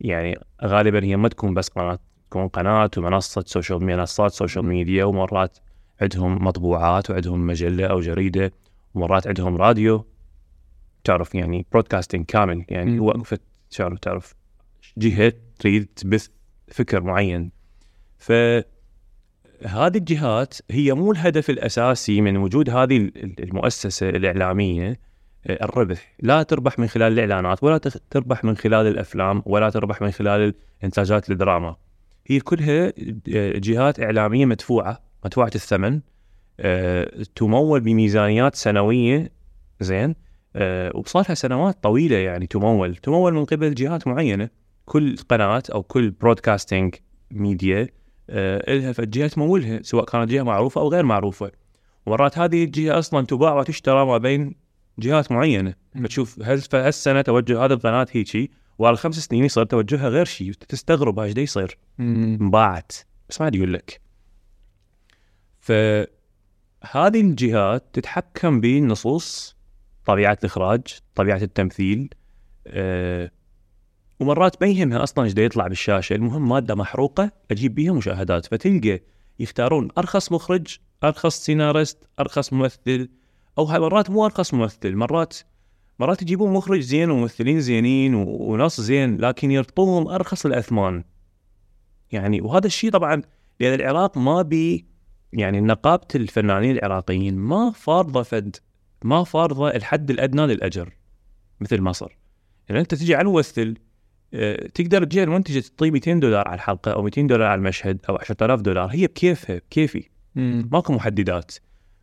يعني 0.00 0.38
غالبا 0.64 1.04
هي 1.04 1.16
ما 1.16 1.28
تكون 1.28 1.54
بس 1.54 1.68
قناة 1.68 1.98
تكون 2.30 2.48
قناة 2.48 2.90
ومنصة 2.96 3.44
social 3.46 3.84
منصات 3.84 4.32
social 4.32 4.64
media 4.64 5.04
ومرات 5.04 5.58
عندهم 6.00 6.44
مطبوعات 6.44 7.10
وعندهم 7.10 7.46
مجلة 7.46 7.86
أو 7.86 8.00
جريدة 8.00 8.52
ومرات 8.94 9.26
عندهم 9.26 9.56
راديو. 9.56 10.15
تعرف 11.06 11.34
يعني 11.34 11.66
broadcasting 11.72 12.24
كامل 12.24 12.64
يعني 12.68 12.90
مم. 12.90 13.02
وقفت 13.02 13.40
تعرف 13.70 13.98
تعرف 13.98 14.34
جهة 14.98 15.32
تريد 15.58 15.86
تبث 15.96 16.28
فكر 16.68 17.02
معين. 17.02 17.50
فهذه 18.18 18.64
الجهات 19.74 20.54
هي 20.70 20.92
مو 20.92 21.12
الهدف 21.12 21.50
الأساسي 21.50 22.20
من 22.20 22.36
وجود 22.36 22.70
هذه 22.70 22.96
ال- 22.96 23.42
المؤسسة 23.42 24.08
الإعلامية 24.08 25.00
آه، 25.46 25.64
الربح. 25.64 26.12
لا 26.22 26.42
تربح 26.42 26.78
من 26.78 26.86
خلال 26.86 27.12
الإعلانات 27.12 27.62
ولا 27.64 27.78
تربح 28.10 28.44
من 28.44 28.56
خلال 28.56 28.86
الأفلام 28.86 29.42
ولا 29.46 29.70
تربح 29.70 30.02
من 30.02 30.10
خلال 30.10 30.54
إنتاجات 30.84 31.30
الدراما. 31.30 31.76
هي 32.26 32.40
كلها 32.40 32.86
آه، 33.34 33.58
جهات 33.58 34.00
إعلامية 34.00 34.44
مدفوعة 34.46 35.00
مدفوعة 35.24 35.50
الثمن 35.54 36.00
آه، 36.60 37.10
تمول 37.34 37.80
بميزانيات 37.80 38.54
سنوية 38.54 39.30
زين؟ 39.80 40.14
وصار 40.94 41.24
لها 41.28 41.34
سنوات 41.34 41.82
طويلة 41.82 42.16
يعني 42.16 42.46
تمول. 42.46 42.96
تمول 42.96 43.34
من 43.34 43.44
قبل 43.44 43.74
جهات 43.74 44.06
معينة. 44.06 44.50
كل 44.84 45.16
قناه 45.16 45.62
أو 45.74 45.82
كل 45.82 46.10
برودكاستنج 46.10 46.94
ميديا 47.30 47.88
آه، 48.30 48.74
لها 48.74 48.92
فد 48.92 49.10
جهة 49.10 49.28
تمولها 49.28 49.82
سواء 49.82 50.04
كانت 50.04 50.30
جهة 50.30 50.42
معروفة 50.42 50.80
أو 50.80 50.88
غير 50.88 51.04
معروفة. 51.04 51.52
ومرات 52.06 52.38
هذه 52.38 52.64
الجهة 52.64 52.98
أصلا 52.98 53.26
تباع 53.26 53.54
وتشترى 53.54 54.06
ما 54.06 54.18
بين 54.18 54.54
جهات 54.98 55.32
معينة. 55.32 55.74
فتشوف 56.02 56.42
هل 56.42 56.62
هالسنة 56.74 57.22
توجه 57.22 57.64
هذه 57.64 57.72
القناة 57.72 58.06
هيجي 58.12 58.50
وعلى 58.78 58.96
خمس 58.96 59.18
سنين 59.18 59.44
يصير 59.44 59.64
توجهها 59.64 60.08
غير 60.08 60.24
شيء 60.24 60.52
تستغرب 60.52 61.18
إيش 61.18 61.36
يصير. 61.36 61.78
انباعت. 62.00 62.92
بس 63.28 63.40
ما 63.40 63.50
يقول 63.54 63.72
لك. 63.72 64.00
فهذه 65.60 67.20
الجهات 67.20 67.84
تتحكم 67.92 68.60
بالنصوص 68.60 69.55
طبيعة 70.06 70.38
الإخراج 70.40 70.82
طبيعة 71.14 71.36
التمثيل 71.42 72.08
أه 72.66 73.30
ومرات 74.20 74.62
ما 74.62 74.68
يهمها 74.68 75.02
أصلا 75.02 75.24
إيش 75.24 75.34
يطلع 75.38 75.66
بالشاشة 75.66 76.14
المهم 76.14 76.48
مادة 76.48 76.74
محروقة 76.74 77.30
أجيب 77.50 77.74
بيها 77.74 77.92
مشاهدات 77.92 78.46
فتلقى 78.46 79.00
يختارون 79.38 79.88
أرخص 79.98 80.32
مخرج 80.32 80.76
أرخص 81.04 81.44
سيناريست 81.44 82.08
أرخص 82.20 82.52
ممثل 82.52 83.08
أو 83.58 83.66
مرات 83.66 84.10
مو 84.10 84.26
أرخص 84.26 84.54
ممثل 84.54 84.94
مرات 84.94 85.36
مرات 85.98 86.22
يجيبون 86.22 86.52
مخرج 86.52 86.80
زين 86.80 87.10
وممثلين 87.10 87.60
زينين 87.60 88.14
ونص 88.14 88.80
زين 88.80 89.16
لكن 89.16 89.50
يرطوهم 89.50 90.08
أرخص 90.08 90.46
الأثمان. 90.46 91.04
يعني 92.12 92.40
وهذا 92.40 92.66
الشيء 92.66 92.90
طبعا 92.90 93.22
لأن 93.60 93.74
العراق 93.80 94.18
ما 94.18 94.42
بي 94.42 94.86
يعني 95.32 95.60
نقابة 95.60 96.06
الفنانين 96.14 96.76
العراقيين 96.76 97.36
ما 97.36 97.70
فارضة 97.70 98.22
فد 98.22 98.56
ما 99.04 99.24
فارضة 99.24 99.70
الحد 99.70 100.10
الأدنى 100.10 100.46
للأجر 100.46 100.92
مثل 101.60 101.80
مصر. 101.80 102.18
يعني 102.68 102.80
أنت 102.80 102.94
تجي 102.94 103.14
على 103.14 103.28
الممثل 103.28 103.74
آه، 104.34 104.66
تقدر 104.74 105.04
تجي 105.04 105.22
المنتجه 105.22 105.60
تعطيه 105.60 105.90
200 105.90 106.12
دولار 106.12 106.48
على 106.48 106.54
الحلقة 106.54 106.92
أو 106.92 107.02
200 107.02 107.22
دولار 107.22 107.48
على 107.48 107.58
المشهد 107.58 107.98
أو 108.08 108.16
10000 108.16 108.60
دولار 108.60 108.86
هي 108.86 109.06
بكيفها 109.06 109.56
بكيفي. 109.56 110.08
ماكو 110.72 110.92
محددات. 110.92 111.52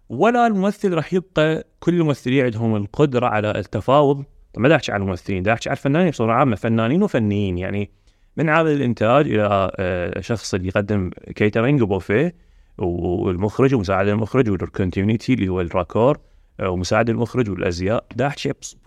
ولا 0.09 0.47
الممثل 0.47 0.93
راح 0.93 1.13
يبقى 1.13 1.67
كل 1.79 1.93
الممثلين 1.93 2.45
عندهم 2.45 2.75
القدرة 2.75 3.27
على 3.27 3.51
التفاوض. 3.51 4.23
ما 4.57 4.69
دا 4.69 4.75
احكي 4.75 4.91
على 4.91 5.03
الممثلين 5.03 5.43
دا 5.43 5.53
احكي 5.53 5.69
على 5.69 5.77
الفنانين 5.77 6.09
بصورة 6.09 6.33
عامة 6.33 6.55
فنانين 6.55 7.03
وفنيين. 7.03 7.57
يعني 7.57 7.91
من 8.37 8.49
عامل 8.49 8.71
الإنتاج 8.71 9.27
إلى 9.27 9.71
آه، 9.75 10.21
شخص 10.21 10.53
اللي 10.53 10.67
يقدم 10.67 11.11
catering 11.35 11.81
وبوفيه 11.81 12.35
والمخرج 12.77 13.75
ومساعد 13.75 14.07
المخرج 14.07 14.49
وال 14.49 14.63
continuity 14.63 15.33
اللي 15.33 15.47
هو 15.47 15.61
الراكور 15.61 16.17
ومساعد 16.61 17.09
المخرج 17.09 17.49
والأزياء 17.49 18.05
دا 18.15 18.27
احكي 18.27 18.51
بس- 18.61 18.77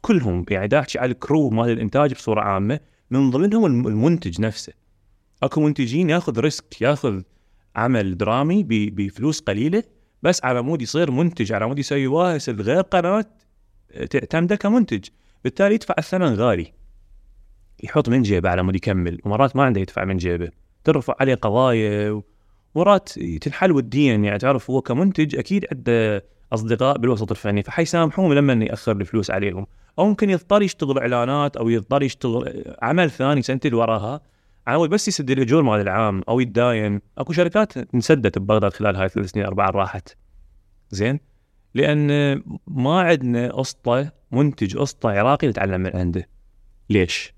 كلهم 0.00 0.44
يعني 0.50 0.68
دا 0.68 0.78
احكي 0.80 0.98
على 0.98 1.12
ال 1.12 1.20
crew 1.20 1.50
مال 1.50 1.70
الإنتاج 1.70 2.12
بصورة 2.14 2.40
عامة 2.40 2.80
من 3.10 3.30
ضمنهم 3.30 3.66
الم- 3.66 3.86
المنتج 3.86 4.40
نفسه. 4.40 4.72
أكو 5.42 5.60
منتجين 5.60 6.10
ياخذ 6.10 6.40
risk 6.40 6.82
ياخذ 6.82 7.22
عمل 7.76 8.16
درامي 8.16 8.62
بفلوس 8.68 9.40
قليلة 9.40 9.82
بس 10.22 10.44
على 10.44 10.62
مود 10.62 10.82
يصير 10.82 11.10
منتج 11.10 11.52
على 11.52 11.66
مود 11.66 11.78
يسوي 11.78 12.06
واسل 12.06 12.62
غير 12.62 12.80
قناه 12.80 13.24
تعتمده 14.10 14.56
كمنتج. 14.56 15.04
بالتالي 15.44 15.74
يدفع 15.74 15.94
الثمن 15.98 16.34
غالي. 16.34 16.72
يحط 17.82 18.08
من 18.08 18.22
جيبه 18.22 18.48
على 18.50 18.62
مود 18.62 18.76
يكمل 18.76 19.18
ومرات 19.24 19.56
ما 19.56 19.62
عنده 19.64 19.80
يدفع 19.80 20.04
من 20.04 20.16
جيبه. 20.16 20.50
ترفع 20.84 21.14
عليه 21.20 21.34
قضايا 21.34 22.22
ومرات 22.74 23.08
تنحل 23.18 23.72
وديا 23.72 24.14
يعني 24.14 24.38
تعرف 24.38 24.70
هو 24.70 24.80
كمنتج 24.80 25.36
أكيد 25.36 25.66
عنده 25.72 26.24
أصدقاء 26.52 26.98
بالوسط 26.98 27.30
الفني. 27.30 27.62
فحيسامحوه 27.62 28.34
لما 28.34 28.64
ياخر 28.64 28.92
الفلوس 28.92 29.30
عليهم. 29.30 29.66
أو 29.98 30.08
ممكن 30.08 30.30
يضطر 30.30 30.62
يشتغل 30.62 30.98
إعلانات 30.98 31.56
أو 31.56 31.68
يضطر 31.68 32.02
يشتغل 32.02 32.74
عمل 32.82 33.10
ثاني 33.10 33.42
سنتين 33.42 33.74
وراها. 33.74 34.20
على 34.66 34.78
مود 34.78 34.90
بس 34.90 35.08
يسد 35.08 35.30
الاجور 35.30 35.62
مال 35.62 35.80
العمل 35.80 36.22
أو 36.28 36.40
يتداين. 36.40 37.00
أكو 37.18 37.32
شركات 37.32 37.94
انسدت 37.94 38.38
ببغداد 38.38 38.72
خلال 38.72 38.96
هاي 38.96 39.04
الثلاث 39.04 39.30
سنين 39.30 39.46
أربعة 39.46 39.70
راحت. 39.70 40.16
زين؟ 40.90 41.20
لأن 41.74 42.42
ما 42.66 43.00
عندنا 43.00 43.60
اسطى 43.60 44.10
منتج 44.32 44.76
اسطى 44.76 45.18
عراقي 45.18 45.48
نتعلم 45.48 45.80
من 45.80 45.96
عنده. 45.96 46.28
ليش؟ 46.90 47.34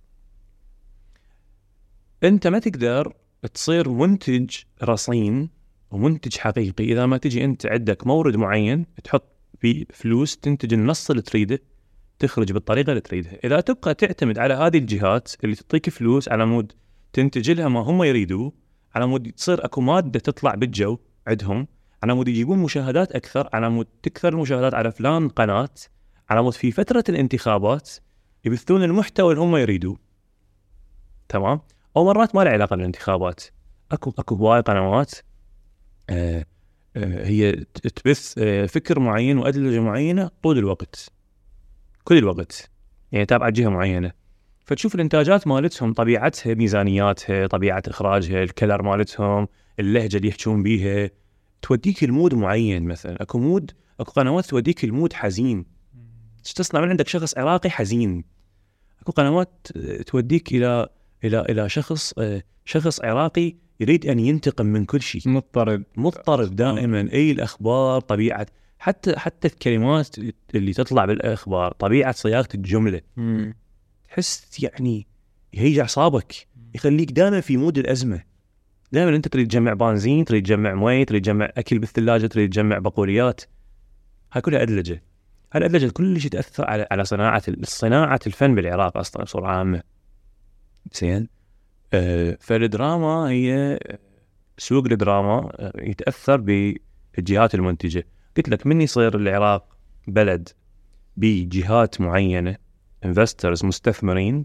أنت 2.24 2.46
ما 2.46 2.58
تقدر 2.58 3.12
تصير 3.54 3.88
منتج 3.88 4.56
رصين 4.84 5.50
ومنتج 5.90 6.36
حقيقي. 6.36 6.84
إذا 6.84 7.06
ما 7.06 7.16
تجي 7.16 7.44
أنت 7.44 7.66
عندك 7.66 8.06
مورد 8.06 8.36
معين 8.36 8.86
تحط 9.04 9.24
فيه 9.60 9.84
فلوس 9.92 10.36
تنتج 10.36 10.74
النص 10.74 11.10
اللي 11.10 11.22
تريده 11.22 11.58
تخرج 12.18 12.52
بالطريقة 12.52 12.90
اللي 12.90 13.00
تريدها. 13.00 13.38
إذا 13.44 13.60
تبقى 13.60 13.94
تعتمد 13.94 14.38
على 14.38 14.54
هذه 14.54 14.78
الجهات 14.78 15.32
اللي 15.44 15.56
تعطيك 15.56 15.90
فلوس 15.90 16.28
على 16.28 16.46
مود 16.46 16.72
تنتج 17.12 17.50
لها 17.50 17.68
ما 17.68 17.80
هم 17.80 18.02
يريدوا 18.02 18.50
على 18.94 19.06
مود 19.06 19.32
تصير 19.32 19.64
أكو 19.64 19.80
مادة 19.80 20.20
تطلع 20.20 20.54
بالجو 20.54 20.98
عندهم 21.26 21.66
على 22.02 22.14
مود 22.14 22.28
يجيبون 22.28 22.58
مشاهدات 22.58 23.12
أكثر 23.12 23.48
على 23.52 23.70
مود 23.70 23.86
تكثر 24.02 24.28
المشاهدات 24.28 24.74
على 24.74 24.92
فلان 24.92 25.28
قناة 25.28 25.68
على 26.30 26.42
مود 26.42 26.52
في 26.52 26.70
فترة 26.70 27.04
الانتخابات 27.08 27.90
يبثون 28.44 28.82
المحتوى 28.82 29.32
اللي 29.32 29.44
هم 29.44 29.56
يريدوه. 29.56 29.96
تمام؟ 31.28 31.60
أو 31.96 32.04
مرات 32.04 32.34
ما 32.34 32.44
له 32.44 32.50
علاقة 32.50 32.76
بالانتخابات. 32.76 33.44
أكو 33.92 34.14
أكو 34.18 34.34
هواي 34.34 34.60
قنوات 34.60 35.12
هي 36.96 37.52
تبث 37.96 38.34
آه 38.38 38.66
فكر 38.66 39.00
معين 39.00 39.38
وادلجه 39.38 39.80
معينة 39.80 40.30
طول 40.42 40.58
الوقت. 40.58 41.08
كل 42.04 42.18
الوقت. 42.18 42.70
يعني 43.12 43.26
تابعة 43.26 43.50
جهة 43.50 43.68
معينة. 43.68 44.12
فتشوف 44.64 44.94
الإنتاجات 44.94 45.46
مالتهم 45.46 45.92
طبيعتها 45.92 46.54
ميزانياتها 46.54 47.46
طبيعة 47.46 47.82
إخراجها 47.86 48.42
ال 48.42 48.49
color 48.49 48.82
مالتهم 48.82 49.48
اللهجة 49.80 50.16
اللي 50.16 50.28
يحجون 50.28 50.62
بيها. 50.62 51.10
توديك 51.62 52.04
ال 52.04 52.10
mood 52.10 52.34
معين 52.34 52.82
مثلا. 52.82 53.22
أكو 53.22 53.38
mood 53.38 53.70
أكو 54.00 54.12
قنوات 54.12 54.46
توديك 54.46 54.84
ال 54.84 54.90
mood 54.90 55.12
حزين. 55.12 55.64
تصنع 56.54 56.80
من 56.80 56.88
عندك 56.88 57.08
شخص 57.08 57.38
عراقي 57.38 57.70
حزين. 57.70 58.24
أكو 59.02 59.12
قنوات 59.12 59.66
توديك 60.06 60.52
إلى 60.52 60.88
إلى 61.24 61.40
إلى 61.40 61.68
شخص 61.68 62.14
شخص 62.64 63.00
عراقي 63.00 63.56
يريد 63.80 64.06
أن 64.06 64.18
ينتقم 64.18 64.66
من 64.66 64.84
كل 64.84 65.02
شيء. 65.02 65.22
مضطرب. 65.26 65.82
مضطرب 65.96 66.56
دائما. 66.56 67.08
أي 67.12 67.30
الأخبار؟ 67.30 68.00
طبيعة. 68.00 68.46
حتى 68.78 69.18
حتى 69.18 69.48
الكلمات 69.48 70.16
اللي 70.54 70.72
تطلع 70.72 71.04
بالأخبار 71.04 71.72
طبيعة 71.72 72.12
صياغة 72.12 72.48
الجملة. 72.54 73.00
مم. 73.16 73.54
تحس 74.08 74.62
يعني 74.62 75.06
يهيج 75.52 75.78
أعصابك. 75.78 76.46
يخليك 76.74 77.12
دائما 77.12 77.40
في 77.40 77.56
mood 77.56 77.78
الأزمة. 77.78 78.22
دائما 78.92 79.16
أنت 79.16 79.28
تريد 79.28 79.48
تجمع 79.48 79.72
بنزين 79.72 80.24
تريد 80.24 80.42
تجمع 80.42 80.74
موية 80.74 81.04
تريد 81.04 81.22
تجمع 81.22 81.52
أكل 81.56 81.78
بالثلاجة 81.78 82.26
تريد 82.26 82.50
تجمع 82.50 82.78
بقوليات. 82.78 83.40
هاي 84.32 84.42
كلها 84.42 84.62
أدلجة. 84.62 85.02
هاي 85.52 85.58
الأدلجة 85.60 85.90
كل 85.90 86.20
شيء 86.20 86.30
تأثر 86.30 86.64
على 86.64 86.86
على 86.90 87.04
صناعة 87.04 87.42
صناعة 87.62 88.20
الفن 88.26 88.54
بالعراق 88.54 88.96
أصلا 88.96 89.24
بصورة 89.24 89.46
عامة. 89.46 89.82
زين. 90.92 91.28
فالدراما 92.40 93.30
هي 93.30 93.78
سوق 94.58 94.84
الدراما 94.84 95.52
آه، 95.54 95.72
يتأثر 95.76 96.36
بالجهات 96.36 97.54
المنتجة. 97.54 98.06
قلت 98.36 98.48
لك 98.48 98.66
من 98.66 98.80
يصير 98.80 99.16
العراق 99.16 99.76
بلد 100.06 100.48
بجهات 101.16 102.00
معينة؟ 102.00 102.56
investors 103.04 103.64
مستثمرين 103.64 104.44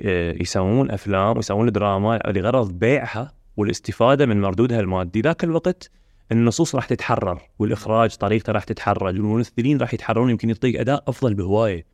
آه، 0.00 0.32
يسوون 0.40 0.90
أفلام 0.90 1.36
ويسوون 1.36 1.72
دراما 1.72 2.20
لغرض 2.26 2.72
بيعها 2.72 3.32
والاستفادة 3.56 4.26
من 4.26 4.40
مردودها 4.40 4.80
المادي. 4.80 5.20
ذاك 5.20 5.44
الوقت 5.44 5.90
النصوص 6.32 6.74
راح 6.74 6.86
تتحرر 6.86 7.42
والإخراج 7.58 8.16
طريقته 8.16 8.52
راح 8.52 8.64
تتحرر 8.64 9.08
الممثلين 9.08 9.78
راح 9.78 9.94
يتحررون 9.94 10.30
يمكن 10.30 10.48
يعطيك 10.48 10.76
أداء 10.76 11.04
أفضل 11.08 11.34
بهواية. 11.34 11.86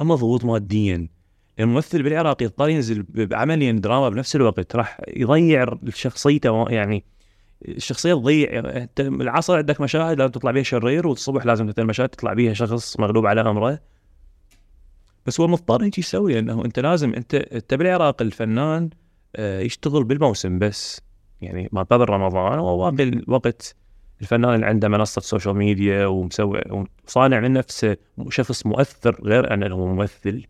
أما 0.00 0.14
ضغوط 0.14 0.44
ماديا 0.44 1.08
الممثل 1.58 2.02
بالعراق 2.02 2.42
يضطر 2.42 2.68
ينزل 2.68 3.04
بعمل 3.08 3.80
دراما 3.80 4.08
بنفس 4.08 4.36
الوقت. 4.36 4.76
راح 4.76 5.00
يضيع 5.16 5.66
شخصيته 5.88 6.68
يعني 6.68 7.04
الشخصية 7.68 8.14
تضيع. 8.14 8.50
أنت 8.58 9.00
العصر 9.00 9.56
عندك 9.56 9.80
مشاهد 9.80 10.18
لازم 10.18 10.32
تطلع 10.32 10.50
بيها 10.50 10.62
شرير 10.62 11.06
والصبح 11.06 11.46
لازم 11.46 11.66
مثلا 11.66 11.84
مشاهد 11.84 12.08
تطلع 12.08 12.32
بيها 12.32 12.54
شخص 12.54 13.00
مغلوب 13.00 13.26
على 13.26 13.40
أمره. 13.40 13.80
بس 15.26 15.40
هو 15.40 15.46
مضطر 15.46 15.82
يجي 15.82 16.00
يسوي 16.00 16.34
لأنه 16.34 16.64
أنت 16.64 16.78
لازم 16.78 17.14
أنت 17.14 17.34
أنت 17.34 17.74
بالعراق 17.74 18.22
الفنان 18.22 18.90
آه، 19.36 19.60
يشتغل 19.60 20.04
بالموسم 20.04 20.58
بس. 20.58 21.00
يعني 21.40 21.68
ما 21.72 21.82
قبل 21.82 22.04
رمضان 22.04 22.58
وباقي 22.58 23.02
الوقت 23.02 23.76
الفنان 24.20 24.54
اللي 24.54 24.66
عنده 24.66 24.88
منصة 24.88 25.20
سوشيال 25.20 25.56
ميديا 25.56 26.06
ومسوي 26.06 26.60
وصانع 27.06 27.40
من 27.40 27.52
نفسه 27.52 27.96
شخص 28.28 28.66
مؤثر 28.66 29.20
غير 29.24 29.54
أنه 29.54 29.86
ممثل. 29.86 30.46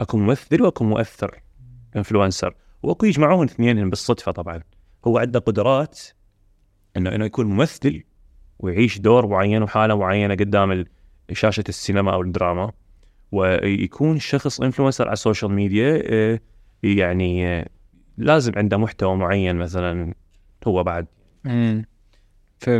أكو 0.00 0.16
ممثل 0.16 0.62
وأكو 0.62 0.84
مؤثر 0.84 1.42
influencer 1.96 2.54
وأكو 2.82 3.06
يجمعون 3.06 3.46
اثنينهم 3.46 3.90
بالصدفة 3.90 4.32
طبعا. 4.32 4.60
هو 5.04 5.18
عنده 5.18 5.38
قدرات 5.38 6.00
انه 6.96 7.14
إنه 7.14 7.24
يكون 7.24 7.46
ممثل 7.46 8.02
ويعيش 8.58 8.98
دور 8.98 9.26
معين 9.26 9.62
وحالة 9.62 9.98
معينة 9.98 10.34
قدام 10.34 10.84
شاشة 11.32 11.64
السينما 11.68 12.14
أو 12.14 12.22
الدراما. 12.22 12.72
ويكون 13.32 14.18
شخص 14.18 14.60
influencer 14.60 15.04
على 15.04 15.12
السوشيال 15.12 15.52
ميديا 15.52 16.02
آه، 16.06 16.40
يعني 16.82 17.46
آه، 17.46 17.68
لازم 18.18 18.52
عنده 18.56 18.76
محتوى 18.76 19.16
معين 19.16 19.56
مثلا 19.56 20.14
هو 20.66 20.82
بعد. 20.82 21.06
امم 21.46 21.84
ف 22.58 22.70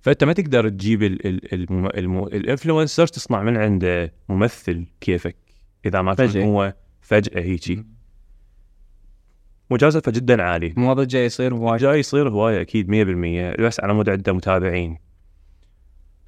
فأنت 0.00 0.24
ما 0.24 0.32
تقدر 0.32 0.68
تجيب 0.68 1.02
ال 1.02 1.20
influencer 1.20 3.06
تصنع 3.06 3.42
من 3.42 3.56
عنده 3.56 4.12
ممثل 4.28 4.86
كيفك. 5.00 5.43
إذا 5.86 6.02
ما 6.02 6.14
كان 6.14 6.28
فجأة. 6.28 6.44
هو 6.44 6.74
فجأة 7.00 7.40
حيجي. 7.40 7.84
مجازفة 9.70 10.12
جدا 10.12 10.42
عاليه 10.42 10.74
مو 10.76 10.92
هذا 10.92 11.04
جاي 11.04 11.24
يصير 11.24 11.54
هواية 11.54 11.78
جاي 11.78 11.98
يصير 11.98 12.28
هواية 12.28 12.60
أكيد 12.60 12.90
100% 13.56 13.60
بس 13.60 13.80
على 13.80 13.94
مود 13.94 14.08
عنده 14.08 14.32
متابعين. 14.32 14.98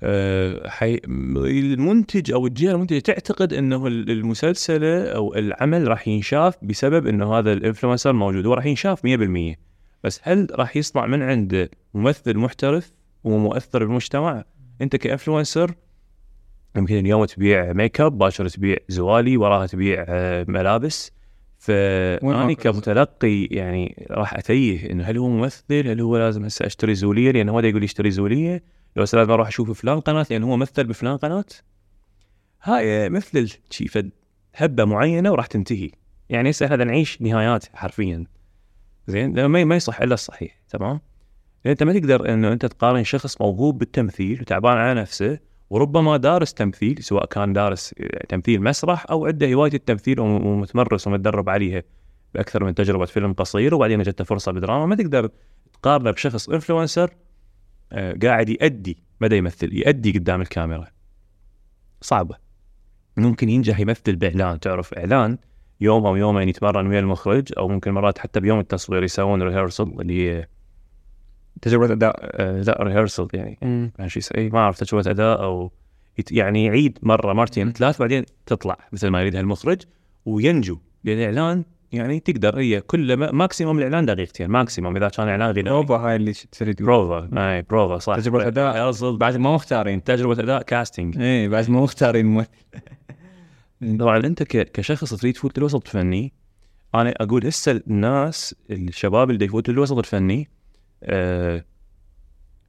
أه 0.01 0.69
حي... 0.69 1.01
المنتج 1.07 2.33
أو 2.33 2.47
الجهة 2.47 2.73
المنتجة 2.73 2.99
تعتقد 2.99 3.53
إنه 3.53 3.87
المسلسل 3.87 4.85
أو 4.85 5.35
العمل 5.35 5.89
راح 5.89 6.09
ينشاف 6.09 6.65
بسبب 6.65 7.07
إنه 7.07 7.35
هذا 7.39 7.53
ال 7.53 7.58
influencer 7.58 8.13
موجود. 8.13 8.47
هو 8.47 8.55
راح 8.55 8.67
ينشاف 8.67 9.07
100% 9.07 9.57
بس 10.05 10.21
هل 10.23 10.47
راح 10.51 10.77
يصنع 10.77 11.07
من 11.07 11.23
عنده 11.23 11.71
ممثل 11.95 12.37
محترف 12.37 12.93
ومؤثر 13.25 13.85
بالمجتمع؟ 13.85 14.45
أنت 14.83 14.97
ك 14.97 15.04
influencer 15.04 15.75
يمكن 16.77 16.99
اليوم 16.99 17.25
تبيع 17.25 17.73
make 17.73 18.01
up 18.01 18.19
باكر 18.19 18.49
تبيع 18.49 18.77
زوالي 18.89 19.37
وراها 19.37 19.67
تبيع 19.67 20.05
آه، 20.09 20.45
ملابس. 20.49 21.13
فاني 21.59 22.55
كمتلقي 22.55 23.45
يعني 23.45 24.07
راح 24.11 24.35
أتيه 24.35 24.91
إنه 24.91 25.05
هل 25.05 25.19
هو 25.19 25.29
ممثل؟ 25.29 25.89
هل 25.89 26.01
هو 26.01 26.17
لازم 26.17 26.45
هسه 26.45 26.67
أشتري 26.67 26.95
زولية؟ 26.95 27.31
لأن 27.31 27.49
هو 27.49 27.61
يقول 27.61 27.81
لي 27.81 27.85
اشتري 27.85 28.11
زولية. 28.11 28.63
لو 28.97 29.03
هسه 29.03 29.19
لازم 29.19 29.31
أروح 29.31 29.49
أشوف 29.49 29.71
فلان 29.71 30.01
قناة 30.01 30.27
لأن 30.31 30.43
هو 30.43 30.57
مثل 30.57 30.85
بفلان 30.85 31.17
قناة. 31.17 31.45
هاي 32.63 33.11
مثل 33.11 33.59
شي 33.71 33.89
فد 33.89 34.11
هبة 34.55 34.85
معينة 34.85 35.33
وراح 35.33 35.47
تنتهي. 35.47 35.91
يعني 36.29 36.51
هسه 36.51 36.67
إحنا 36.67 36.85
نعيش 36.85 37.23
نهايات 37.23 37.65
حرفيا. 37.75 38.25
زين؟ 39.07 39.47
ما 39.47 39.65
ما 39.65 39.77
يصح 39.77 40.01
إلا 40.01 40.15
الصحيح 40.15 40.61
تمام؟ 40.69 41.01
لأن 41.65 41.71
أنت 41.71 41.83
ما 41.83 41.93
تقدر 41.93 42.35
إنه 42.35 42.53
أنت 42.53 42.67
تقارن 42.67 43.05
شخص 43.05 43.41
موهوب 43.41 43.79
بالتمثيل 43.79 44.41
وتعبان 44.41 44.77
على 44.77 45.01
نفسه 45.01 45.39
وربما 45.71 46.17
دارس 46.17 46.55
تمثيل 46.55 47.03
سواء 47.03 47.27
كان 47.27 47.53
دارس 47.53 47.95
تمثيل 48.29 48.63
مسرح 48.63 49.07
أو 49.11 49.27
عنده 49.27 49.53
هواية 49.55 49.75
التمثيل 49.75 50.21
وم- 50.21 50.47
ومتمرس 50.47 51.07
ومتدرب 51.07 51.49
عليها 51.49 51.83
بأكثر 52.35 52.65
من 52.65 52.75
تجربة 52.75 53.05
فيلم 53.05 53.33
قصير. 53.33 53.75
وبعدين 53.75 54.03
جته 54.03 54.25
فرصة 54.25 54.53
بدراما. 54.53 54.87
ما 54.87 54.97
تقدر 54.97 55.31
تقارنه 55.73 56.11
بشخص 56.11 56.49
انفلونسر 56.49 57.11
آه، 57.93 58.17
قاعد 58.23 58.49
يأدي 58.49 59.03
ما 59.21 59.29
دا 59.29 59.37
يمثل 59.37 59.75
يأدي 59.75 60.13
قدام 60.19 60.41
الكاميرا. 60.41 60.87
صعبة. 62.01 62.37
ممكن 63.17 63.49
ينجح 63.49 63.81
يمثل 63.81 64.17
بإعلان. 64.17 64.61
تعرف 64.61 64.95
إعلان 64.95 65.39
يوم 65.81 66.07
أو 66.07 66.17
يومين 66.17 66.49
يتمرن 66.49 66.87
ويا 66.87 67.01
المخرج 67.01 67.53
أو 67.59 67.69
ممكن 67.69 67.93
مرات 67.93 68.19
حتى 68.19 68.41
بيوم 68.41 68.59
التصوير 68.61 69.03
يسوون 69.03 69.43
ريهرسل 69.43 69.83
اللي 70.01 70.31
هي 70.31 70.49
تجربة 71.63 71.93
أداء 71.93 72.15
آه، 72.23 72.63
لا 72.63 72.79
rehearsal 72.83 73.29
يعني. 73.35 73.59
ما 73.99 74.09
شيء 74.09 74.23
اي 74.37 74.49
ما 74.49 74.59
أعرف 74.59 74.79
تجربة 74.79 75.11
أداء 75.11 75.43
أو 75.43 75.73
يعني 76.31 76.65
يعيد 76.65 76.99
مرة 77.03 77.33
مرتين. 77.33 77.73
ثلاث 77.73 77.99
بعدين 77.99 78.25
تطلع 78.47 78.79
مثل 78.93 79.09
ما 79.09 79.21
يريدها 79.21 79.41
المخرج 79.41 79.83
وينجو 80.27 80.79
لأن 81.05 81.19
الاعلان 81.19 81.65
يعني 81.93 82.21
تقدر 82.21 82.59
هي 82.59 82.81
كل 82.81 83.17
ما 83.17 83.33
maximum 83.33 83.79
الإعلان 83.79 84.07
دقيقتين 84.07 84.49
maximum 84.49 84.97
إذا 84.97 85.09
كان 85.09 85.29
إعلان 85.29 85.51
غنائي. 85.51 85.63
بروفا 85.63 85.95
هاي 85.95 86.17
اللي 86.17 86.33
تريد 86.33 86.75
تقول. 86.75 86.87
بروفا 86.87 87.55
اي 87.55 87.63
بروفا 87.63 87.99
صح. 87.99 88.17
تجربة 88.17 88.47
أداء. 88.47 88.75
rehearsal 88.75 89.17
بعد 89.17 89.37
ما 89.37 89.55
مختارين. 89.55 90.05
تجربة 90.05 90.43
أداء 90.43 90.63
casting 90.63 91.19
إيه 91.19 91.49
بعد 91.49 91.71
ما 91.71 91.81
مختارين. 91.81 92.27
ممثل 92.27 92.49
طبعا 94.01 94.19
أنت 94.19 94.43
كشخص 94.43 95.15
تريد 95.15 95.35
تفوت 95.35 95.59
الوسط 95.59 95.87
الفني 95.87 96.33
أنا 96.95 97.15
أقول 97.21 97.47
هسه 97.47 97.83
الناس 97.87 98.55
الشباب 98.71 99.31
اللي 99.31 99.45
يفوتوا 99.45 99.75
الوسط 99.75 99.99
الفني 99.99 100.41
آه 100.41 100.56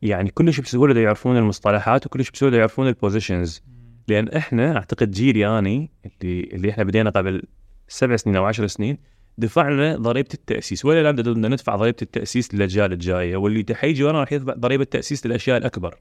يعني 0.02 0.30
كلش 0.30 0.60
بسهولة 0.60 1.02
يعرفون 1.02 1.38
المصطلحات 1.38 2.06
وكلش 2.06 2.32
بسهولة 2.32 2.58
يعرفون 2.58 2.88
ال 2.88 2.95
positions 2.95 3.62
لأن 4.08 4.30
إحنا 4.30 4.78
أعتقد 4.78 5.12
جيلي 5.12 5.60
اني 5.60 5.92
اللي 6.06 6.44
اللي 6.44 6.70
إحنا 6.70 6.84
بدينا 6.84 7.10
قبل 7.10 7.44
سبع 7.88 8.16
سنين 8.16 8.36
أو 8.36 8.46
عشر 8.46 8.68
سنين 8.68 8.98
دفعنا 9.38 9.96
ضريبة 9.96 10.30
التأسيس. 10.34 10.86
ولا 10.86 11.02
الان 11.02 11.16
بدنا 11.16 11.48
ندفع 11.48 11.76
ضريبة 11.76 11.98
التأسيس 12.02 12.56
للأجيال 12.56 12.94
الجاية 12.94 13.38
واللي 13.38 13.76
حيجي 13.76 14.04
ورانا 14.04 14.20
راح 14.20 14.34
يدفع 14.34 14.54
ضريبة 14.54 14.84
التأسيس 14.84 15.26
للأشياء 15.26 15.58
الأكبر. 15.58 15.96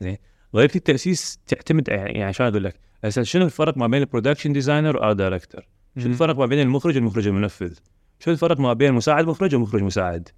زين؟ 0.00 0.16
وظيفه 0.52 0.76
التأسيس 0.76 1.38
تعتمد 1.46 1.88
يعني 1.88 2.10
يعني 2.10 2.24
عشان 2.24 2.46
أقول 2.46 2.64
لك؟ 2.64 2.80
هسه 3.04 3.22
شنو 3.22 3.44
الفرق 3.44 3.76
ما 3.76 3.86
بين 3.86 4.00
ال 4.00 4.05
production 4.05 4.52
designer 4.52 4.96
و 4.96 5.01
art 5.01 5.16
director؟ 5.16 5.66
شنو 5.98 6.06
الفرق 6.06 6.38
ما 6.38 6.46
بين 6.46 6.60
المخرج 6.60 6.96
والمخرج 6.96 7.26
المنفذ؟ 7.26 7.74
شنو 8.20 8.34
الفرق 8.34 8.60
ما 8.60 8.72
بين 8.72 8.92
مساعد 8.92 9.26
مخرج 9.26 9.54
ومخرج 9.54 9.82
مساعد؟ 9.82 10.28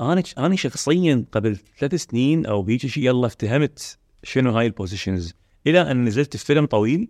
أنا 0.00 0.22
أنا 0.38 0.56
شخصيا 0.56 1.24
قبل 1.32 1.56
ثلاث 1.78 1.94
سنين 1.94 2.46
أو 2.46 2.64
هيك 2.64 2.86
شيء 2.86 3.04
يلا 3.04 3.26
افتهمت 3.26 3.98
شنو 4.22 4.50
هاي 4.50 4.66
البوزيشنز 4.66 5.34
إلى 5.66 5.90
أن 5.90 6.04
نزلت 6.04 6.36
في 6.36 6.44
فيلم 6.44 6.66
طويل 6.66 7.08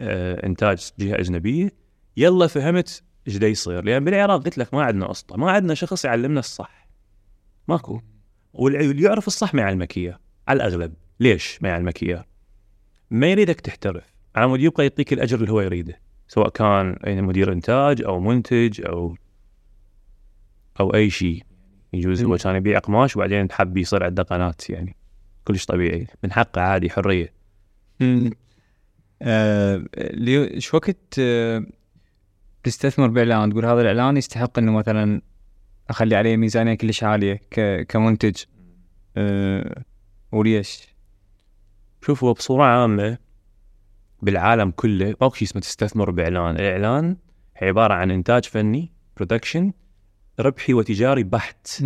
آه 0.00 0.46
إنتاج 0.46 0.90
جهة 0.98 1.20
أجنبية 1.20 1.72
يلا 2.16 2.46
فهمت 2.46 3.02
إيش 3.28 3.36
يصير. 3.42 3.84
لأن 3.84 4.04
بالعراق 4.04 4.44
قلت 4.44 4.58
لك 4.58 4.74
ما 4.74 4.82
عندنا 4.82 5.10
اسطى 5.10 5.36
ما 5.36 5.50
عندنا 5.50 5.74
شخص 5.74 6.04
يعلمنا 6.04 6.40
الصح. 6.40 6.88
ماكو. 7.68 8.00
واللي 8.52 9.02
يعرف 9.02 9.26
الصح 9.26 9.54
ما 9.54 9.62
يعلمك 9.62 9.96
اياه 9.96 10.20
على 10.48 10.56
الأغلب. 10.56 10.94
ليش 11.20 11.62
ما 11.62 11.68
يعلمك 11.68 12.02
اياه 12.02 12.24
ما 13.10 13.26
يريدك 13.26 13.60
تحترف. 13.60 14.04
على 14.36 14.46
مود 14.46 14.60
يبقى 14.60 14.82
يعطيك 14.82 15.12
الأجر 15.12 15.40
اللي 15.40 15.52
هو 15.52 15.60
يريده 15.60 16.00
سواء 16.28 16.48
كان 16.48 16.98
يعني 17.04 17.22
مدير 17.22 17.52
إنتاج 17.52 18.02
أو 18.02 18.20
منتج 18.20 18.86
أو 18.86 19.16
أو 20.80 20.94
أي 20.94 21.10
شيء. 21.10 21.45
يجوز 21.96 22.24
هو 22.24 22.36
كان 22.36 22.56
يبيع 22.56 22.78
قماش 22.78 23.16
وبعدين 23.16 23.52
حب 23.52 23.76
يصير 23.76 24.04
عنده 24.04 24.22
قناه 24.22 24.54
يعني 24.68 24.96
كلش 25.44 25.64
طبيعي. 25.64 26.06
من 26.24 26.32
حقه 26.32 26.60
عادي 26.60 26.90
حرية. 26.90 27.32
آه 29.22 29.84
ليو 29.96 30.60
شو 30.60 30.76
وقت 30.76 31.18
آه 31.18 31.66
تستثمر 32.64 33.06
بإعلان؟ 33.06 33.50
تقول 33.50 33.64
هذا 33.64 33.80
الإعلان 33.80 34.16
يستحق 34.16 34.58
إنه 34.58 34.72
مثلا 34.72 35.22
أخلي 35.90 36.16
عليه 36.16 36.36
ميزانية 36.36 36.74
كلش 36.74 37.04
عالية. 37.04 37.40
كمنتج. 37.88 38.36
أه... 39.16 39.82
وليش؟ 40.32 40.88
شوف 42.02 42.24
هو 42.24 42.32
بصورة 42.32 42.64
عامة 42.64 43.18
بالعالم 44.22 44.70
كله 44.70 45.14
ماكو 45.20 45.34
شيء 45.34 45.48
اسمه 45.48 45.62
تستثمر 45.62 46.10
بإعلان، 46.10 46.56
الإعلان 46.56 47.16
عبارة 47.62 47.94
عن 47.94 48.10
إنتاج 48.10 48.44
فني 48.44 48.92
production 49.16 49.72
ربحي 50.40 50.74
وتجاري 50.74 51.22
بحت. 51.22 51.84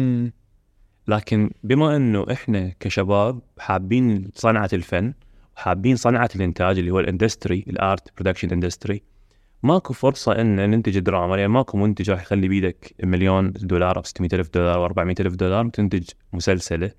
لكن 1.08 1.50
بما 1.64 1.96
أنه 1.96 2.26
إحنا 2.32 2.72
كشباب 2.80 3.40
حابين 3.58 4.30
صنعة 4.34 4.70
الفن 4.72 5.14
وحابين 5.56 5.96
صنعة 5.96 6.30
الإنتاج 6.36 6.78
اللي 6.78 6.90
هو 6.90 7.00
ال 7.00 7.07
industry 7.07 7.64
ال 7.68 7.79
art 7.79 8.12
production 8.16 8.50
industry 8.50 9.02
ماكو 9.62 9.92
فرصة 9.92 10.40
إن 10.40 10.70
ننتج 10.70 10.98
دراما 10.98 11.36
يعني 11.36 11.48
ماكو 11.48 11.78
منتج 11.78 12.10
راح 12.10 12.22
يخلي 12.22 12.48
بيدك 12.48 12.94
مليون 13.02 13.52
دولار 13.52 13.96
أو 13.96 14.02
600 14.02 14.30
ألف 14.32 14.48
دولار 14.54 14.74
أو 14.74 14.84
400 14.84 15.14
ألف 15.20 15.34
دولار 15.34 15.66
وتنتج 15.66 16.08
مسلسلة 16.32 16.90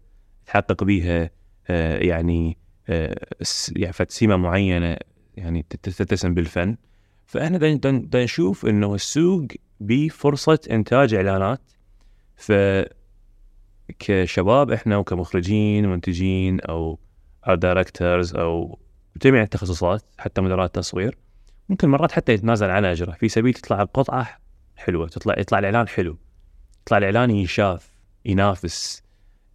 تحقق 0.46 0.84
بيها 0.84 1.30
آه 1.68 1.98
يعني 1.98 2.58
آه 2.90 3.28
يعني 3.76 3.94
سمة 4.08 4.36
معينة 4.36 4.98
يعني 5.38 5.66
تتسم 5.70 6.34
بالفن 6.34 6.78
فإحنا 7.26 7.58
دا 7.78 8.24
نشوف 8.24 8.66
إنه 8.66 8.96
السوق 8.96 9.48
بفرصة 9.82 10.60
إنتاج 10.72 11.14
إعلانات. 11.14 11.62
ف 12.36 12.52
كشباب 14.00 14.72
إحنا 14.72 14.98
وكمخرجين 14.98 15.86
ومنتجين 15.86 16.62
أو 16.62 17.00
دايركتورز 17.48 18.36
أو 18.36 18.80
جميع 19.22 19.42
التخصصات 19.42 20.04
حتى 20.18 20.42
مدراء 20.42 20.68
تصوير 20.68 21.18
ممكن 21.70 21.90
مرات 21.90 22.12
حتى 22.12 22.34
يتنازل 22.34 22.70
عن 22.70 22.86
أجره. 22.86 23.12
في 23.12 23.30
سبيل 23.30 23.54
تطلع 23.54 23.82
القطعه 23.82 24.30
حلوة 24.76 25.08
تطلع 25.08 25.36
يطلع 25.38 25.60
الإعلان 25.60 25.88
حلو 25.88 26.18
يطلع 26.82 26.98
الإعلان 26.98 27.32
ينشاف 27.32 27.92
ينافس. 28.26 29.04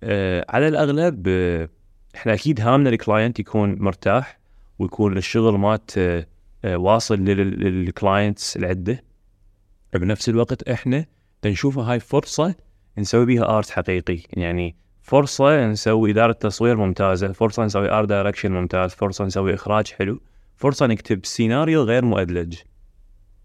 آه 0.03 0.47
على 0.49 0.69
الأغلب 0.69 1.29
آه 1.29 1.69
إحنا 2.15 2.35
أكيد 2.35 2.61
هامنا 2.61 2.91
ال 2.91 2.98
client 2.98 3.41
يكون 3.41 3.79
مرتاح 3.79 4.39
ويكون 4.79 5.17
الشغل 5.17 5.59
مات 5.59 5.99
آه 5.99 6.27
آه 6.65 6.77
واصل 6.77 7.15
لل 7.25 7.54
clients 7.54 8.57
العدة. 8.57 9.05
بنفس 9.99 10.29
الوقت 10.29 10.69
إحنا 10.69 11.07
نشوفها 11.47 11.93
هاي 11.93 12.01
فرصة 12.01 12.55
نسوي 12.99 13.27
بيها 13.27 13.59
art 13.59 13.71
حقيقي. 13.71 14.19
يعني 14.33 14.77
فرصة 15.03 15.67
نسوي 15.67 16.11
إدارة 16.11 16.33
تصوير 16.33 16.77
ممتازة 16.77 17.33
فرصة 17.33 17.65
نسوي 17.65 17.91
art 17.91 18.09
direction 18.09 18.53
ممتاز 18.53 18.95
فرصة 18.95 19.25
نسوي 19.25 19.55
إخراج 19.55 19.87
حلو 19.87 20.21
فرصة 20.57 20.87
نكتب 20.87 21.27
سيناريو 21.27 21.83
غير 21.83 22.05
مؤدلج. 22.05 22.57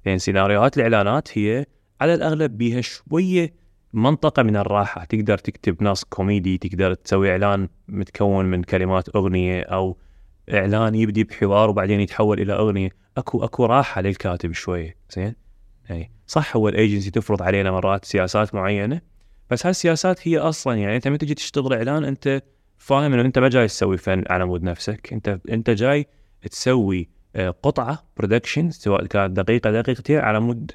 يعني 0.06 0.20
سيناريوهات 0.20 0.78
الإعلانات 0.78 1.38
هي 1.38 1.66
على 2.02 2.14
الأغلب 2.14 2.58
بيها 2.58 2.82
شوية 2.82 3.54
منطقة 3.94 4.44
من 4.44 4.56
الراحة. 4.56 5.04
تقدر 5.04 5.38
تكتب 5.38 5.84
نص 5.84 6.04
كوميدي 6.04 6.58
تقدر 6.58 6.94
تسوي 6.94 7.32
إعلان 7.32 7.70
متكون 7.88 8.46
من 8.46 8.64
كلمات 8.64 9.16
أغنية 9.16 9.62
أو 9.62 9.98
إعلان 10.54 10.96
يبدي 10.96 11.24
بحوار 11.24 11.70
وبعدين 11.70 12.00
يتحول 12.00 12.40
إلى 12.40 12.54
أغنية. 12.54 12.90
أكو 13.18 13.44
أكو 13.44 13.66
راحة 13.66 14.02
للكاتب 14.02 14.52
شوية 14.52 14.96
زين؟ 15.16 15.36
يعني 15.92 16.12
صح 16.28 16.56
هو 16.56 16.70
الأيجنسي 16.70 17.12
تفرض 17.12 17.42
علينا 17.42 17.72
مرات 17.72 18.06
سياسات 18.06 18.56
معينة 18.56 19.02
بس 19.50 19.66
هالسياسات 19.66 20.28
هي 20.28 20.38
أصلا 20.38 20.76
يعني 20.76 20.96
أنت 20.96 21.08
لما 21.08 21.18
تجي 21.18 21.34
تشتغل 21.34 21.74
إعلان 21.74 22.06
أنت 22.06 22.42
فاهم 22.78 23.14
إنه 23.14 23.22
أنت 23.22 23.40
ما 23.40 23.50
جاي 23.50 23.68
تسوي 23.68 23.98
فن 23.98 24.24
على 24.30 24.46
مود 24.46 24.64
نفسك 24.64 25.14
أنت 25.14 25.40
أنت 25.50 25.70
جاي 25.70 26.08
تسوي 26.52 27.10
قطعة 27.64 28.04
production 28.18 28.72
سواء 28.72 29.06
كانت 29.06 29.40
دقيقة 29.40 29.72
دقيقتين 29.72 30.18
على 30.18 30.40
مود 30.40 30.72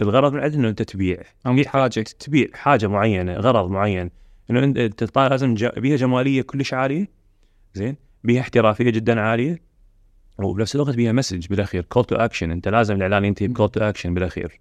الغرض 0.00 0.32
من 0.32 0.40
إنه 0.40 0.68
أنت 0.68 0.82
تبيع. 0.82 1.22
أو 1.46 1.56
حاجة. 1.66 2.00
تبيع 2.00 2.46
حاجة 2.54 2.86
معينة 2.86 3.34
غرض 3.34 3.70
معين. 3.70 4.10
إنه 4.50 4.64
أنت 4.64 5.16
لازم 5.16 5.54
بيها 5.54 5.96
جمالية 5.96 6.42
كلش 6.42 6.74
عالية 6.74 7.08
زين 7.74 7.96
بيها 8.24 8.40
احترافية 8.40 8.90
جدا 8.90 9.20
عالية. 9.20 9.69
وبنفس 10.44 10.74
الوقت 10.74 10.94
بيها 10.94 11.12
message 11.12 11.46
بالأخير. 11.46 11.84
call 11.84 12.04
to 12.04 12.16
action 12.16 12.50
أنت 12.50 12.68
لازم 12.68 12.96
الإعلان 12.96 13.24
ينتهي 13.24 13.48
ب 13.48 13.52
call 13.52 13.68
to 13.68 13.80
action 13.80 14.14
بالأخير. 14.14 14.60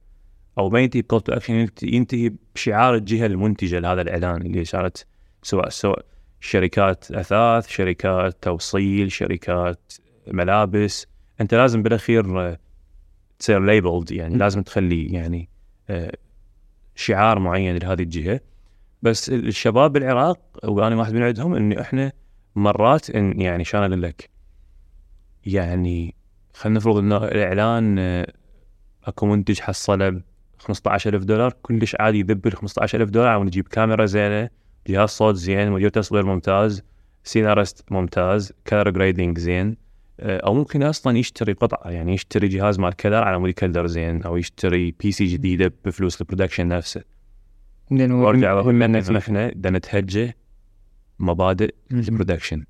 أو 0.58 0.70
ما 0.70 0.80
ينتهي 0.80 1.02
ب 1.02 1.06
call 1.06 1.22
to 1.22 1.34
action 1.34 1.68
ينتهي 1.84 2.32
بشعار 2.56 2.96
الجهة 2.96 3.26
المنتجة 3.26 3.80
لهذا 3.80 4.02
الإعلان 4.02 4.42
اللي 4.42 4.66
صارت 4.66 5.06
سواء 5.44 5.70
سواء 5.70 6.06
شركات 6.40 7.12
أثاث 7.12 7.68
شركات 7.68 8.44
توصيل 8.44 9.12
شركات 9.12 9.94
ملابس. 10.28 11.08
أنت 11.42 11.54
لازم 11.54 11.84
بالأخير 11.84 12.58
تصير 13.40 13.66
ليبلد 13.66 14.12
يعني 14.12 14.38
لازم 14.38 14.64
تخلي 14.64 15.06
يعني 15.06 15.50
شعار 16.96 17.40
معين 17.40 17.78
لهذه 17.78 18.02
الجهة. 18.02 18.40
بس 19.02 19.30
الشباب 19.30 19.94
بالعراق 19.94 20.40
وأنا 20.64 20.96
واحد 20.96 21.14
من 21.14 21.24
عندهم 21.24 21.56
انه 21.56 21.82
إحنا 21.82 22.12
مرات 22.56 23.10
إن 23.10 23.42
يعني 23.42 23.64
شلون 23.64 23.84
أقول 23.84 24.02
لك. 24.02 24.30
يعني 25.54 26.16
خلينا 26.54 26.80
نفرض 26.80 26.98
إنه 26.98 27.18
الإعلان 27.18 28.00
أكو 29.06 29.26
منتج 29.26 29.60
حصله 29.60 30.10
ب 30.10 30.22
15000 30.60 31.24
دولار 31.24 31.54
كلش 31.62 31.96
عادي 32.00 32.20
يذب 32.20 32.48
ال 32.48 32.56
15000 32.56 33.10
دولار 33.10 33.28
عم 33.28 33.44
نجيب 33.44 33.68
كاميرا 33.68 34.06
زينة 34.06 34.50
جهاز 34.88 35.10
صوت 35.10 35.36
زين 35.36 35.72
مدير 35.72 35.90
تصوير 35.90 36.26
ممتاز 36.26 36.84
سيناريست 37.24 37.92
ممتاز 37.92 38.54
color 38.68 38.90
grading 38.90 39.40
زين 39.40 39.78
أو 40.20 40.54
ممكن 40.54 40.84
أصلا 40.84 41.18
يشتري 41.18 41.54
قطعه 41.54 41.92
يعني 41.92 42.14
يشتري 42.14 42.48
جهاز 42.48 42.80
مال 42.80 42.96
color 42.96 43.24
على 43.24 43.40
مود 43.40 43.50
ي 43.50 43.56
color 43.56 43.88
زين 43.88 44.24
أو 44.24 44.38
يشتري 44.38 44.92
PC 45.00 45.26
جديده 45.26 45.74
بفلوس 45.86 46.22
ال 46.22 46.26
production 46.26 46.68
نفسه. 46.68 47.02
وأرجع 47.92 48.60
أقول 48.60 48.80
لك 48.80 49.16
إحنا 49.16 49.54
نتهجى 49.70 50.34
مبادئ 51.20 51.74
ال 51.92 51.98
production 51.98 52.64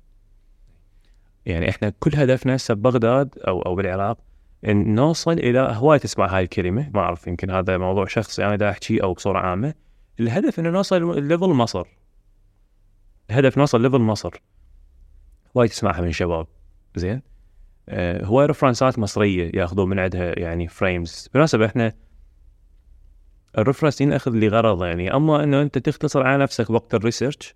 يعني 1.46 1.68
إحنا 1.68 1.92
كل 2.00 2.10
هدفنا 2.14 2.56
هسه 2.56 2.74
ببغداد 2.74 3.38
أو 3.38 3.62
أو 3.62 3.74
بالعراق 3.74 4.18
إن 4.64 4.94
نوصل 4.94 5.32
إلى 5.32 5.58
هواي 5.58 5.98
تسمع 5.98 6.36
هاي 6.36 6.42
الكلمة. 6.42 6.90
ما 6.94 7.00
أعرف 7.00 7.26
يمكن 7.26 7.50
هذا 7.50 7.78
موضوع 7.78 8.06
شخصي 8.06 8.44
أنا 8.44 8.56
دا 8.56 8.70
احكي 8.70 9.02
أو 9.02 9.14
بصورة 9.14 9.38
عامة. 9.38 9.74
الهدف 10.20 10.60
إنه 10.60 10.70
نوصل 10.70 11.28
level 11.28 11.48
مصر. 11.48 11.86
الهدف 13.30 13.58
نوصل 13.58 13.82
level 13.82 13.98
مصر. 13.98 14.42
هواي 15.56 15.68
تسمعها 15.68 16.00
من 16.00 16.12
شباب. 16.12 16.46
زين؟ 16.94 17.22
آه 17.88 18.24
هواي 18.24 18.46
reference 18.46 18.93
ات 18.93 18.98
مصرية 18.98 19.50
ياخذون 19.54 19.88
من 19.88 19.98
عندها 19.98 20.38
يعني 20.38 20.68
frames 20.68 21.28
بالمناسبة 21.32 21.66
إحنا 21.66 21.92
ال 23.58 23.62
reference 23.62 24.00
ينأخذ 24.00 24.32
لغرض 24.34 24.84
يعني. 24.84 25.14
أما 25.14 25.44
إنه 25.44 25.62
أنت 25.62 25.78
تختصر 25.78 26.22
على 26.22 26.42
نفسك 26.42 26.70
وقت 26.70 26.94
ال 26.94 27.01
research 27.01 27.54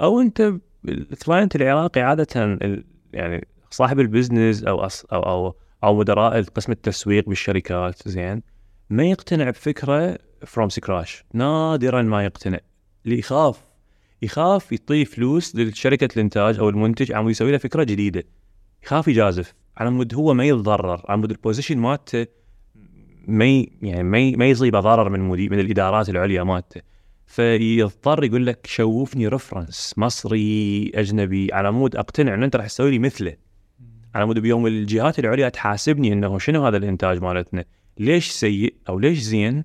أو 0.00 0.20
أنت 0.20 0.52
ال 0.88 0.98
client 0.98 1.56
العراقي 1.56 2.00
عادة 2.00 2.58
يعني 3.12 3.46
صاحب 3.70 4.00
ال 4.00 4.07
business 4.07 4.64
أو 4.64 4.80
أص 4.80 5.04
أو 5.04 5.22
أو 5.22 5.54
أو 5.84 5.96
مدراء 5.96 6.42
قسم 6.42 6.72
التسويق 6.72 7.28
بالشركات 7.28 8.08
زين 8.08 8.42
ما 8.90 9.04
يقتنع 9.04 9.50
بفكرة 9.50 10.18
from 10.46 10.68
scratch 10.68 11.24
نادرا 11.34 12.02
ما 12.02 12.24
يقتنع. 12.24 12.58
اللي 13.04 13.18
يخاف 13.18 13.64
يخاف 14.22 14.72
يعطي 14.72 15.04
فلوس 15.04 15.56
لشركة 15.56 16.08
الإنتاج 16.16 16.58
أو 16.58 16.68
المنتج 16.68 17.12
عم 17.12 17.28
يسوي 17.28 17.52
له 17.52 17.58
فكرة 17.58 17.84
جديدة. 17.84 18.22
يخاف 18.84 19.08
يجازف. 19.08 19.54
على 19.76 19.90
مود 19.90 20.14
هو 20.14 20.34
ما 20.34 20.44
يتضرر 20.44 21.02
على 21.08 21.20
مود 21.20 21.30
ال 21.30 21.35
position 21.35 21.78
مالته 21.78 22.26
ما 23.26 23.64
يعني 23.82 24.02
ما 24.02 24.30
ما 24.36 24.46
يصيبه 24.46 24.80
ضرر 24.80 25.08
من 25.08 25.20
من 25.20 25.60
الإدارات 25.60 26.08
العليا 26.08 26.42
مالته. 26.42 26.80
فيضطر 27.28 28.24
يقول 28.24 28.46
لك 28.46 28.66
شوفني 28.66 29.28
reference 29.28 29.94
مصري 29.96 30.92
أجنبي. 30.94 31.52
على 31.52 31.72
مود 31.72 31.96
أقتنع 31.96 32.34
ان 32.34 32.42
أنت 32.42 32.56
راح 32.56 32.66
تسوي 32.66 32.90
لي 32.90 32.98
مثله. 32.98 33.36
على 34.14 34.26
مود 34.26 34.38
بيوم 34.38 34.66
الجهات 34.66 35.18
العليا 35.18 35.48
تحاسبني 35.48 36.12
إنه 36.12 36.38
شنو 36.38 36.66
هذا 36.66 36.76
الإنتاج 36.76 37.22
مالتنا. 37.22 37.64
ليش 37.98 38.30
سيء 38.30 38.74
أو 38.88 38.98
ليش 38.98 39.18
زين؟ 39.18 39.64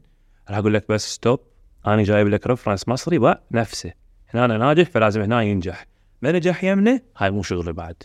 راح 0.50 0.58
أقول 0.58 0.74
لك 0.74 0.86
بس 0.90 1.14
stop 1.14 1.40
أنا 1.88 2.04
جايب 2.04 2.28
لك 2.28 2.48
reference 2.48 2.88
مصري 2.88 3.20
بقى 3.20 3.44
نفسه 3.52 3.94
هنا 4.30 4.46
أنا 4.46 4.58
ناجح 4.58 4.90
فلازم 4.90 5.22
هنا 5.22 5.42
ينجح. 5.42 5.86
ما 6.22 6.32
نجح 6.32 6.64
يمنه؟ 6.64 7.02
هاي 7.18 7.32
مو 7.32 7.44
شغله 7.44 7.72
بعد. 7.72 8.04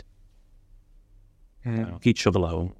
أكيد 1.65 2.17
شغله 2.17 2.47
هو 2.47 2.63
مو 2.63 2.71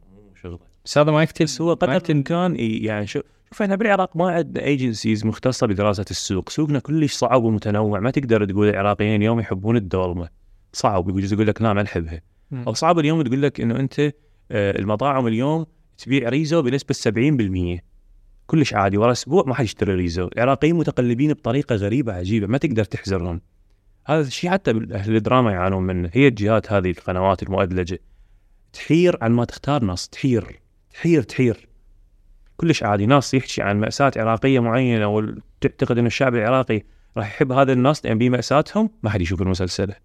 شغله. 0.44 0.60
بس 0.86 0.98
هذا 0.98 1.12
ما 1.12 1.24
يكتب 1.24 1.46
بس 1.46 1.62
هو 1.62 1.74
قدر 1.74 1.96
الإمكان 1.96 2.56
يعني 2.60 3.08
شو 3.08 3.22
شوف 3.52 3.62
إحنا 3.62 3.76
بالعراق 3.76 4.18
ما 4.18 4.32
عندنا 4.32 4.64
agencies 4.64 5.26
مختصة 5.26 5.68
بدراسة 5.68 6.06
السوق، 6.12 6.50
سوقنا 6.50 6.80
كلش 6.80 7.14
صعب 7.14 7.44
ومتنوع، 7.44 8.00
ما 8.00 8.12
تقدر 8.12 8.46
تقول 8.46 8.70
العراقيين 8.70 9.16
اليوم 9.16 9.40
يحبون 9.40 9.78
الدولمة. 9.78 10.30
صعب. 10.74 11.10
يجوز 11.10 11.34
يقول 11.34 11.48
لك 11.48 11.62
لا 11.62 11.74
ما 11.74 11.84
نحبها، 11.84 12.22
أو 12.54 12.74
صعب 12.74 13.00
اليوم 13.00 13.22
تقول 13.22 13.42
لك 13.42 13.62
إنه 13.62 13.80
أنت 13.80 14.00
آه، 14.52 14.80
المطاعم 14.80 15.28
اليوم 15.28 15.66
تبيع 15.98 16.30
ريزو 16.30 16.62
بنسبة 16.62 16.94
70% 16.94 17.84
كلش 18.48 18.74
عادي. 18.74 18.98
ورا 18.98 19.12
أسبوع 19.12 19.44
ما 19.48 19.54
حد 19.54 19.66
يشتري 19.66 19.94
ريزو، 19.94 20.28
العراقيين 20.28 20.76
متقلبين 20.76 21.34
بطريقة 21.34 21.76
غريبة 21.76 22.14
عجيبة. 22.14 22.48
ما 22.48 22.58
تقدر 22.58 22.84
تحزرهم. 22.84 23.42
هذا 24.06 24.22
الشيء 24.22 24.50
حتى 24.50 24.72
أهل 24.72 25.16
الدراما 25.16 25.52
يعانون 25.52 25.84
منه، 25.84 26.10
هي 26.14 26.28
الجهات 26.28 26.72
هذه 26.72 26.90
القنوات 26.90 27.44
المؤدلجة. 27.44 28.00
تحير 28.74 29.18
عن 29.22 29.32
ما 29.32 29.46
تختار 29.46 29.86
نص. 29.86 30.08
تحير. 30.08 30.60
تحير 30.94 31.22
تحير. 31.22 31.69
كلش 32.60 32.84
عادي. 32.84 33.06
ناس 33.06 33.34
يحكي 33.34 33.62
عن 33.62 33.80
مأساة 33.80 34.12
عراقية 34.18 34.60
معينة 34.60 35.08
وتعتقد 35.08 35.98
أن 35.98 36.06
الشعب 36.06 36.36
العراقي 36.36 36.84
راح 37.18 37.28
يحب 37.28 37.52
هذا 37.52 37.74
النص 37.74 38.06
لأن 38.06 38.18
بيه 38.18 38.30
مأساتهم 38.30 38.90
ما 39.04 39.10
حد 39.10 39.22
يشوف 39.22 39.42
المسلسلة 39.42 39.96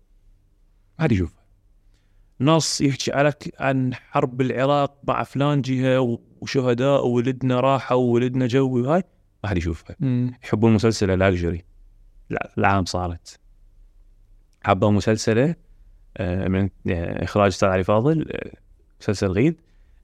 ما 0.98 1.05
حد 1.05 1.12
يشوفه. 1.12 1.44
نص 2.40 2.81
يحكي 2.81 3.12
على 3.12 3.32
عن 3.59 3.94
حرب 3.94 4.40
العراق 4.40 4.98
مع 5.09 5.22
فلان 5.22 5.62
جهة 5.62 6.18
وشهداء 6.40 7.06
وولدنا 7.06 7.60
راحوا 7.60 7.97
وولدنا 7.97 8.47
جوي 8.47 8.82
وهاي 8.82 9.02
ما 9.44 9.51
حد 9.51 9.56
يشوفها. 9.56 9.97
يحبون 10.44 10.72
مسلسلة 10.74 11.14
luxury 11.15 11.65
العام 12.59 12.85
صارت. 12.85 13.40
حبوا 14.64 14.90
مسلسلة 14.90 15.55
آه، 16.16 16.48
من 16.48 16.70
آه، 16.89 17.24
إخراج 17.24 17.47
أستاذ 17.47 17.68
علي 17.68 17.85
فاضل 17.85 18.26
آه، 18.31 18.52
مسلسل 19.01 19.26
غيد 19.26 19.60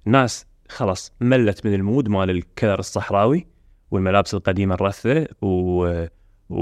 الناس 0.06 0.46
خلاص 0.70 1.12
ملت 1.20 1.66
من 1.66 1.74
ال 1.74 1.81
mood 1.81 2.08
مال 2.08 2.30
ال 2.30 2.38
color 2.38 2.78
الصحراوي 2.78 3.46
والملابس 3.90 4.34
القديمة 4.34 4.74
الرثة 4.74 5.26
و... 5.42 5.46
و... 6.50 6.56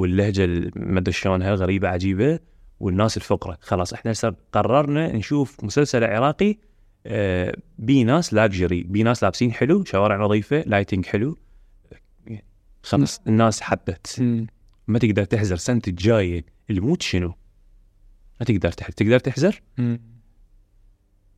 واللهجة 0.00 0.44
ال- 0.44 0.70
ما 0.76 0.98
أدري 0.98 1.12
شلونها 1.12 1.54
غريبة 1.54 1.88
عجيبة 1.88 2.38
والناس 2.80 3.16
الفقرة 3.16 3.58
خلاص 3.60 3.92
إحنا 3.92 4.12
قررنا 4.52 5.12
نشوف 5.16 5.64
مسلسل 5.64 6.04
عراقي 6.04 6.56
آه، 7.06 7.56
بي 7.78 8.04
ناس 8.04 8.34
luxury 8.34 8.82
بي 8.82 9.02
ناس 9.02 9.22
لابسين 9.22 9.52
حلو 9.52 9.84
شوارع 9.84 10.16
نظيفة 10.16 10.62
lighting 10.66 11.06
حلو. 11.06 11.38
خلاص 12.82 13.20
الناس 13.26 13.60
حبت. 13.60 14.16
ما 14.88 14.98
تقدر 14.98 15.24
تحزر 15.24 15.56
سنة 15.56 15.82
الجاية 15.88 16.44
ال 16.70 16.76
mood 16.76 17.02
شنو؟ 17.02 17.34
ما 18.40 18.46
تقدر 18.46 18.72
تحزر 18.72 18.92
تقدر 18.92 19.18
تحزر؟ 19.18 19.62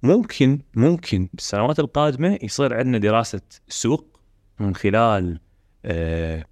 ممكن 0.05 0.60
ممكن. 0.74 1.28
بالسنوات 1.35 1.78
القادمة 1.78 2.39
يصير 2.43 2.74
عندنا 2.74 2.98
دراسة 2.98 3.40
سوق 3.68 4.20
من 4.60 4.74
خلال 4.74 5.40
آه 5.85 6.44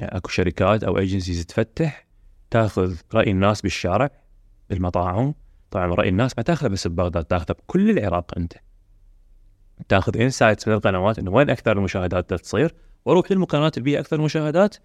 أكو 0.00 0.28
شركات 0.28 0.84
أو 0.84 0.98
agencies 0.98 1.46
تفتح 1.46 2.06
تاخذ 2.50 2.96
رأي 3.14 3.30
الناس 3.30 3.60
بالشارع 3.60 4.10
بالمطاعم. 4.70 5.34
طبعا 5.70 5.86
رأي 5.86 6.08
الناس 6.08 6.32
ما 6.36 6.42
تاخذه 6.42 6.68
بس 6.68 6.86
ببغداد 6.86 7.24
تاخذه 7.24 7.52
بكل 7.52 7.90
العراق 7.90 8.38
أنت. 8.38 8.52
تاخذ 9.88 10.20
insights 10.20 10.68
من 10.68 10.74
القنوات 10.74 11.18
إنه 11.18 11.30
وين 11.30 11.50
أكثر 11.50 11.72
المشاهدات 11.72 12.34
تصير. 12.34 12.74
وأروح 13.04 13.32
للقنوات 13.32 13.78
اللي 13.78 13.84
بيها 13.84 14.00
أكثر 14.00 14.20
مشاهدات. 14.20 14.76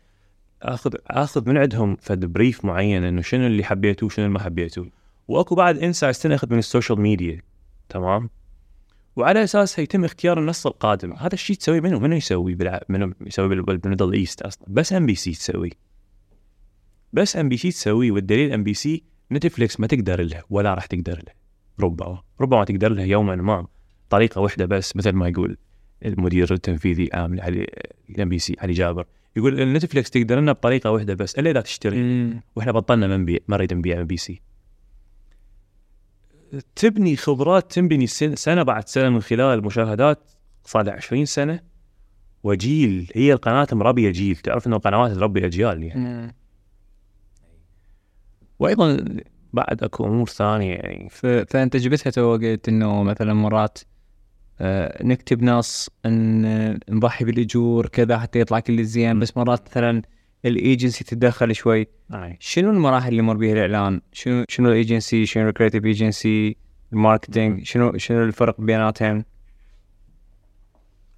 آخذ 0.61 0.95
آخذ 1.07 1.49
من 1.49 1.57
عندهم 1.57 1.97
فد 2.01 2.25
brief 2.25 2.65
معين 2.65 3.03
إنه 3.03 3.21
شنو 3.21 3.47
اللي 3.47 3.63
حبيتوه 3.63 4.07
وشنو 4.07 4.25
اللي 4.25 4.33
ما 4.33 4.43
حبيتوه. 4.43 4.89
وأكو 5.27 5.55
بعد 5.55 5.77
insights 5.77 6.19
تنأخذ 6.19 6.51
من 6.51 6.59
ال 6.59 6.65
social 6.65 7.01
media. 7.01 7.41
تمام؟ 7.93 8.29
وعلى 9.15 9.43
اساسها 9.43 9.83
يتم 9.83 10.05
اختيار 10.05 10.39
النص 10.39 10.67
القادم 10.67 11.13
هذا 11.13 11.33
الشيء 11.33 11.55
تسوي 11.55 11.81
منو؟ 11.81 11.99
منو 11.99 12.15
يسوي 12.15 12.55
بالع... 12.55 12.81
منو 12.89 13.13
يسوي 13.21 13.47
بال- 13.47 13.77
بال 13.77 13.86
Middle 13.86 14.13
East 14.13 14.41
أصلا؟ 14.41 14.67
بس 14.67 14.93
إم 14.93 15.05
بي 15.05 15.15
سي 15.15 15.31
تسوي. 15.31 15.69
بس 17.13 17.37
إم 17.37 17.49
بي 17.49 17.57
سي 17.57 17.69
تسوي 17.69 18.11
والدليل 18.11 18.53
إم 18.53 18.63
بي 18.63 18.73
سي 18.73 19.03
نتفليكس 19.31 19.79
ما 19.79 19.87
تقدر 19.87 20.21
لها 20.21 20.43
ولا 20.49 20.73
راح 20.73 20.85
تقدر 20.85 21.13
لها 21.13 21.35
ربما. 21.79 22.21
ربما 22.41 22.63
تقدر 22.63 22.91
لها 22.91 23.05
يوما 23.05 23.35
ما. 23.35 23.67
طريقة 24.09 24.41
واحدة 24.41 24.65
بس 24.65 24.95
مثل 24.95 25.11
ما 25.11 25.27
يقول 25.27 25.57
المدير 26.05 26.53
التنفيذي 26.53 27.03
العام 27.03 27.41
علي 27.41 27.67
الام 28.09 28.29
بي 28.29 28.39
سي 28.39 28.55
علي 28.59 28.73
جابر. 28.73 29.05
يقول 29.35 29.73
نتفليكس 29.73 30.09
تقدر 30.09 30.39
لنا 30.39 30.51
بطريقة 30.51 30.91
واحدة 30.91 31.13
بس 31.13 31.39
إلا 31.39 31.51
إذا 31.51 31.61
تشتري. 31.61 32.29
وإحنا 32.55 32.71
بطلنا 32.71 33.07
ما 33.07 33.17
نبيع 33.17 33.39
ما 33.47 33.57
نريد 33.57 33.73
نبيع 33.73 34.01
إم 34.01 34.07
بي 34.07 34.17
سي. 34.17 34.41
تبني 36.75 37.15
خبرات 37.15 37.71
تنبني 37.71 38.07
سن- 38.07 38.35
سنة 38.35 38.63
بعد 38.63 38.87
سنة 38.89 39.09
من 39.09 39.21
خلال 39.21 39.63
مشاهدات 39.65 40.31
صار 40.65 40.83
لها 40.83 40.93
20 40.93 41.25
سنة. 41.25 41.59
وجيل 42.43 43.11
هي 43.15 43.33
القناة 43.33 43.67
مربية 43.71 44.09
جيل. 44.11 44.35
تعرف 44.35 44.67
إنه 44.67 44.75
القنوات 44.75 45.11
تربي 45.11 45.45
أجيال 45.45 45.83
يعني. 45.83 46.35
وأيضا 48.59 49.05
بعد 49.53 49.83
أكو 49.83 50.05
أمور 50.05 50.27
ثانية 50.29 50.73
يعني. 50.75 51.09
ف... 51.09 51.25
فأنت 51.25 51.77
جبتها 51.77 52.09
تو 52.11 52.33
قلت 52.35 52.69
إنه 52.69 53.03
مثلا 53.03 53.33
مرات 53.33 53.79
آه 54.61 55.03
نكتب 55.03 55.43
نص 55.43 55.89
إن 56.05 56.45
آه، 56.45 56.79
نضحي 56.89 57.25
بالاجور 57.25 57.87
كذا 57.87 58.17
حتى 58.17 58.39
يطلع 58.39 58.59
كل 58.59 58.83
زين. 58.85 59.19
بس 59.19 59.37
مرات 59.37 59.67
مثلا 59.69 60.01
الايجنسي 60.45 61.03
تتدخل 61.03 61.55
شوي 61.55 61.87
شنو 62.39 62.71
المراحل 62.71 63.09
اللي 63.09 63.19
يمر 63.19 63.37
بها 63.37 63.53
الإعلان؟ 63.53 64.01
شنو 64.13 64.45
شنو 64.49 64.69
الايجنسي؟ 64.69 65.25
شنو 65.25 65.49
ال 65.49 65.53
creative 65.53 65.85
agency؟ 65.85 66.57
ال 66.93 66.99
marketing؟ 66.99 67.63
شنو 67.63 67.97
شنو 67.97 68.23
الفرق 68.23 68.61
بيناتهم؟ 68.61 69.25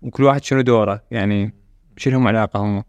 وكل 0.02 0.24
واحد 0.24 0.44
شنو 0.44 0.62
دوره؟ 0.62 1.04
يعني 1.12 1.54
شنو 1.98 2.18
هم 2.18 2.28
علاقهم؟ 2.28 2.84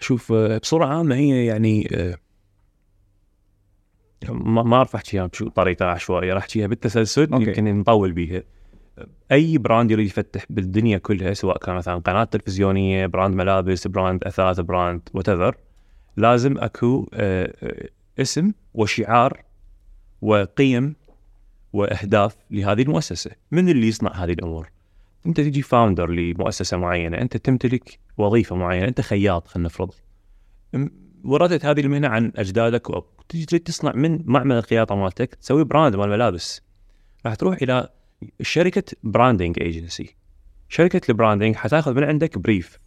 شوف 0.00 0.32
آه، 0.32 0.58
بصورة 0.58 0.86
عامة 0.86 1.14
هي 1.14 1.46
يعني 1.46 1.88
آه، 1.92 2.16
ما 4.30 4.62
ما 4.62 4.76
اعرف 4.76 4.94
احكيها 4.94 5.26
بشو 5.26 5.48
طريقة 5.48 5.86
عشوائية 5.86 6.32
راح 6.34 6.42
احكيها 6.42 6.66
بالتسلسل 6.66 7.32
okay. 7.32 7.44
يمكن 7.44 7.78
نطول 7.78 8.12
بيها 8.12 8.42
أي 9.32 9.58
brand 9.58 9.90
يريد 9.90 10.06
يفتح 10.06 10.44
بالدنيا 10.50 10.98
كلها 10.98 11.34
سواء 11.34 11.58
كان 11.58 11.74
مثلا 11.74 11.94
قناة 11.94 12.24
تلفزيونية 12.24 13.06
brand 13.06 13.34
ملابس 13.34 13.86
brand 13.86 14.24
أثاث 14.24 14.60
brand 14.60 15.08
whatever 15.14 15.54
لازم 16.16 16.58
أكو 16.58 17.08
آه، 17.14 17.88
اسم 18.18 18.52
وشعار 18.74 19.42
وقيم 20.22 20.96
وأهداف 21.72 22.36
لهذه 22.50 22.82
المؤسسة. 22.82 23.30
من 23.50 23.68
اللي 23.68 23.88
يصنع 23.88 24.12
هذه 24.12 24.32
الأمور؟ 24.32 24.70
أنت 25.26 25.40
تجي 25.40 25.62
founder 25.62 26.10
لمؤسسة 26.10 26.76
معينة 26.76 27.18
أنت 27.18 27.36
تمتلك 27.36 27.98
وظيفة 28.18 28.56
معينة 28.56 28.88
أنت 28.88 29.00
خياط 29.00 29.48
خلينا 29.48 29.66
نفرض. 29.68 29.90
ورثت 31.24 31.64
هذه 31.64 31.80
المهنة 31.80 32.08
عن 32.08 32.32
أجدادك 32.36 32.90
و- 32.90 33.04
تجي 33.28 33.58
تصنع 33.58 33.92
من 33.92 34.22
معمل 34.24 34.56
الخياطة 34.56 34.94
مالتك 34.94 35.34
تسوي 35.34 35.64
brand 35.64 35.96
مال 35.96 36.08
ملابس. 36.08 36.62
راح 37.26 37.34
تروح 37.34 37.56
إلى 37.62 37.88
شركة 38.40 38.84
branding 39.02 39.56
agency 39.60 40.16
شركة 40.68 41.00
ال 41.08 41.13
branding 41.13 41.56
حتاخذ 41.56 41.94
من 41.94 42.04
عندك 42.04 42.38
brief 42.38 42.78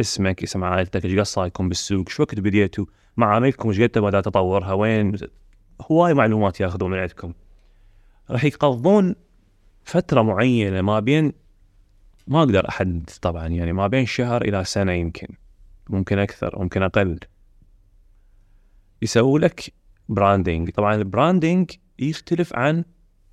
اسمك 0.00 0.42
اسم 0.42 0.64
عائلتك 0.64 1.04
إيش 1.04 1.38
قد 1.38 1.68
بالسوق 1.68 2.08
شو 2.08 2.22
وقت 2.22 2.40
بديتوا 2.40 2.86
معاملكم 3.16 3.68
إيش 3.68 3.80
قد 3.80 3.88
تبغى 3.88 4.22
تطورها 4.22 4.72
وين؟ 4.72 5.16
هواي 5.90 6.14
معلومات 6.14 6.60
ياخذون 6.60 6.90
من 6.90 6.98
عندكم. 6.98 7.32
راح 8.30 8.44
يقضون 8.44 9.14
فترة 9.84 10.22
معينة 10.22 10.80
ما 10.82 11.00
بين 11.00 11.32
ما 12.26 12.38
أقدر 12.38 12.68
أحدد 12.68 13.10
طبعا 13.22 13.46
يعني 13.46 13.72
ما 13.72 13.86
بين 13.86 14.06
شهر 14.06 14.42
إلى 14.42 14.64
سنة 14.64 14.92
يمكن. 14.92 15.28
ممكن 15.88 16.18
أكثر 16.18 16.58
ممكن 16.58 16.82
أقل. 16.82 17.18
يسووا 19.02 19.38
لك 19.38 19.72
branding 20.08 20.70
طبعا 20.70 20.94
ال 20.94 21.02
branding 21.02 21.70
يختلف 21.98 22.56
عن 22.56 22.84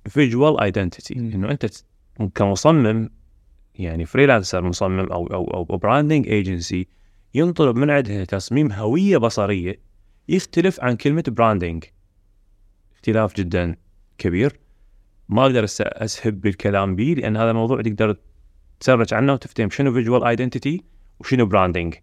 visual 0.08 0.60
identity. 0.60 1.14
إنه 1.14 1.50
أنت 1.50 1.66
كمصمم 2.34 3.10
يعني 3.74 4.06
freelancer 4.06 4.62
مصمم 4.62 5.00
أو 5.12 5.26
أو 5.26 5.44
أو 5.70 5.76
branding 5.76 6.28
agency 6.28 6.88
ينطلب 7.34 7.76
من 7.76 7.90
عندها 7.90 8.24
تصميم 8.24 8.72
هوية 8.72 9.16
بصرية 9.16 9.80
يختلف 10.28 10.80
عن 10.80 10.96
كلمة 10.96 11.24
branding 11.28 11.84
اختلاف 12.94 13.36
جدا 13.36 13.76
كبير. 14.18 14.60
ما 15.28 15.42
أقدر 15.42 15.64
أسهب 15.80 16.40
بالكلام 16.40 16.96
بيه 16.96 17.14
لأن 17.14 17.36
هذا 17.36 17.52
موضوع 17.52 17.82
تقدر 17.82 18.16
ت 18.80 18.85
search 18.85 19.14
عنه 19.14 19.32
وتفتهم 19.32 19.70
شنو 19.70 19.92
visual 19.92 20.24
identity 20.24 20.84
وشنو 21.20 21.46
branding 21.46 21.94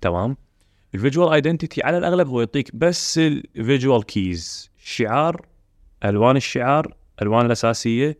تمام؟ 0.00 0.36
ال 0.94 0.99
visual 0.99 1.32
identity 1.32 1.82
على 1.82 1.98
الأغلب 1.98 2.28
هو 2.28 2.40
يعطيك 2.40 2.76
بس 2.76 3.18
ال 3.18 3.31
visual 3.31 4.06
keys 4.06 4.70
الشعار 4.84 5.46
ألوان 6.04 6.36
الشعار 6.36 6.94
الالوان 7.18 7.46
الأساسية 7.46 8.18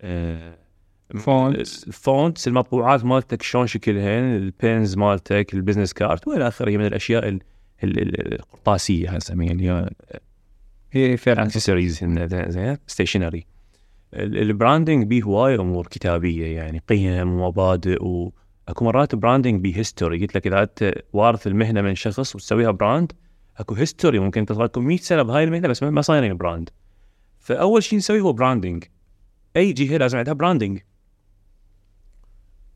آه، 0.00 0.58
font 1.18 1.58
ال 1.86 1.96
fonts 1.96 2.48
المطبوعات 2.48 3.04
مالتك 3.04 3.42
شلون 3.42 3.66
شكلهن 3.66 4.36
ال 4.36 4.48
pins 4.48 4.96
مالتك 4.96 5.54
ال 5.54 5.58
business 5.58 5.92
card 5.92 6.28
وإلى 6.28 6.48
آخره. 6.48 6.76
من 6.76 6.86
الأشياء 6.86 7.28
ال- 7.28 7.40
ال- 7.84 7.98
ال- 8.02 8.34
القرطاسيه 8.34 9.10
هسه 9.10 9.42
يعني 9.42 9.70
هي 9.70 9.88
هي 10.92 11.16
فعلا. 11.16 11.42
اكسسوارز 11.42 12.04
زين 12.48 12.76
stationery 12.86 13.46
ال 14.14 14.24
branding 14.24 15.06
بيه 15.06 15.22
هواي 15.22 15.54
أمور 15.54 15.86
كتابية 15.86 16.56
يعني 16.56 16.82
قيم 16.88 17.32
ومبادئ 17.40 18.02
واكو 18.04 18.84
مرات 18.84 19.14
branding 19.14 19.60
بيه 19.60 19.76
history 19.76 20.20
قلت 20.20 20.34
لك 20.34 20.46
إذا 20.46 20.62
أنت 20.62 20.94
وارث 21.12 21.46
المهنة 21.46 21.82
من 21.82 21.94
شخص 21.94 22.34
وتسويها 22.36 22.70
brand 22.70 23.12
أكو 23.58 23.74
history 23.74 24.18
ممكن 24.18 24.46
تظل 24.46 24.64
لكم 24.64 24.84
100 24.84 24.96
سنة 24.96 25.22
بهاي 25.22 25.44
المهنة 25.44 25.68
بس 25.68 25.82
ما 25.82 26.00
صايرين 26.00 26.36
brand. 26.36 26.70
فأول 27.44 27.82
شيء 27.82 27.98
نسويه 27.98 28.20
هو 28.20 28.32
branding 28.32 28.84
أي 29.56 29.72
جهة 29.72 29.96
لازم 29.96 30.18
عندها 30.18 30.34
branding 30.34 30.80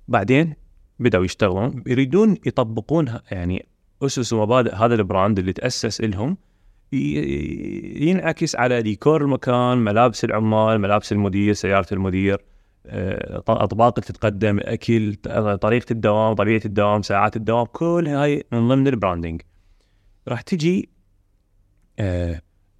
بعدين 0.08 0.54
بدأوا 0.98 1.24
يشتغلون 1.24 1.82
يريدون 1.86 2.36
يطبقون 2.46 3.18
يعني 3.30 3.66
أسس 4.02 4.32
ومبادئ 4.32 4.74
هذا 4.74 4.94
ال 4.94 5.01
brand 5.01 5.38
اللي 5.38 5.52
تأسس 5.52 6.00
لهم 6.00 6.36
ينعكس 6.92 8.56
على 8.56 8.82
ديكور 8.82 9.22
المكان 9.22 9.78
ملابس 9.78 10.24
العمال 10.24 10.78
ملابس 10.78 11.12
المدير 11.12 11.52
سيارة 11.54 11.86
المدير 11.94 12.44
آه، 12.86 13.42
أطباق 13.48 13.98
اللي 13.98 14.06
تتقدم 14.08 14.58
أكل 14.62 15.14
ط- 15.14 15.28
طريقة 15.62 15.92
الدوام 15.92 16.34
طبيعة 16.34 16.60
الدوام 16.64 17.02
ساعات 17.02 17.36
الدوام 17.36 17.66
كل 17.66 18.08
هاي 18.08 18.44
من 18.52 18.68
ضمن 18.68 18.88
ال 18.88 18.94
branding 18.94 19.42
راح 20.28 20.40
تجي 20.40 20.88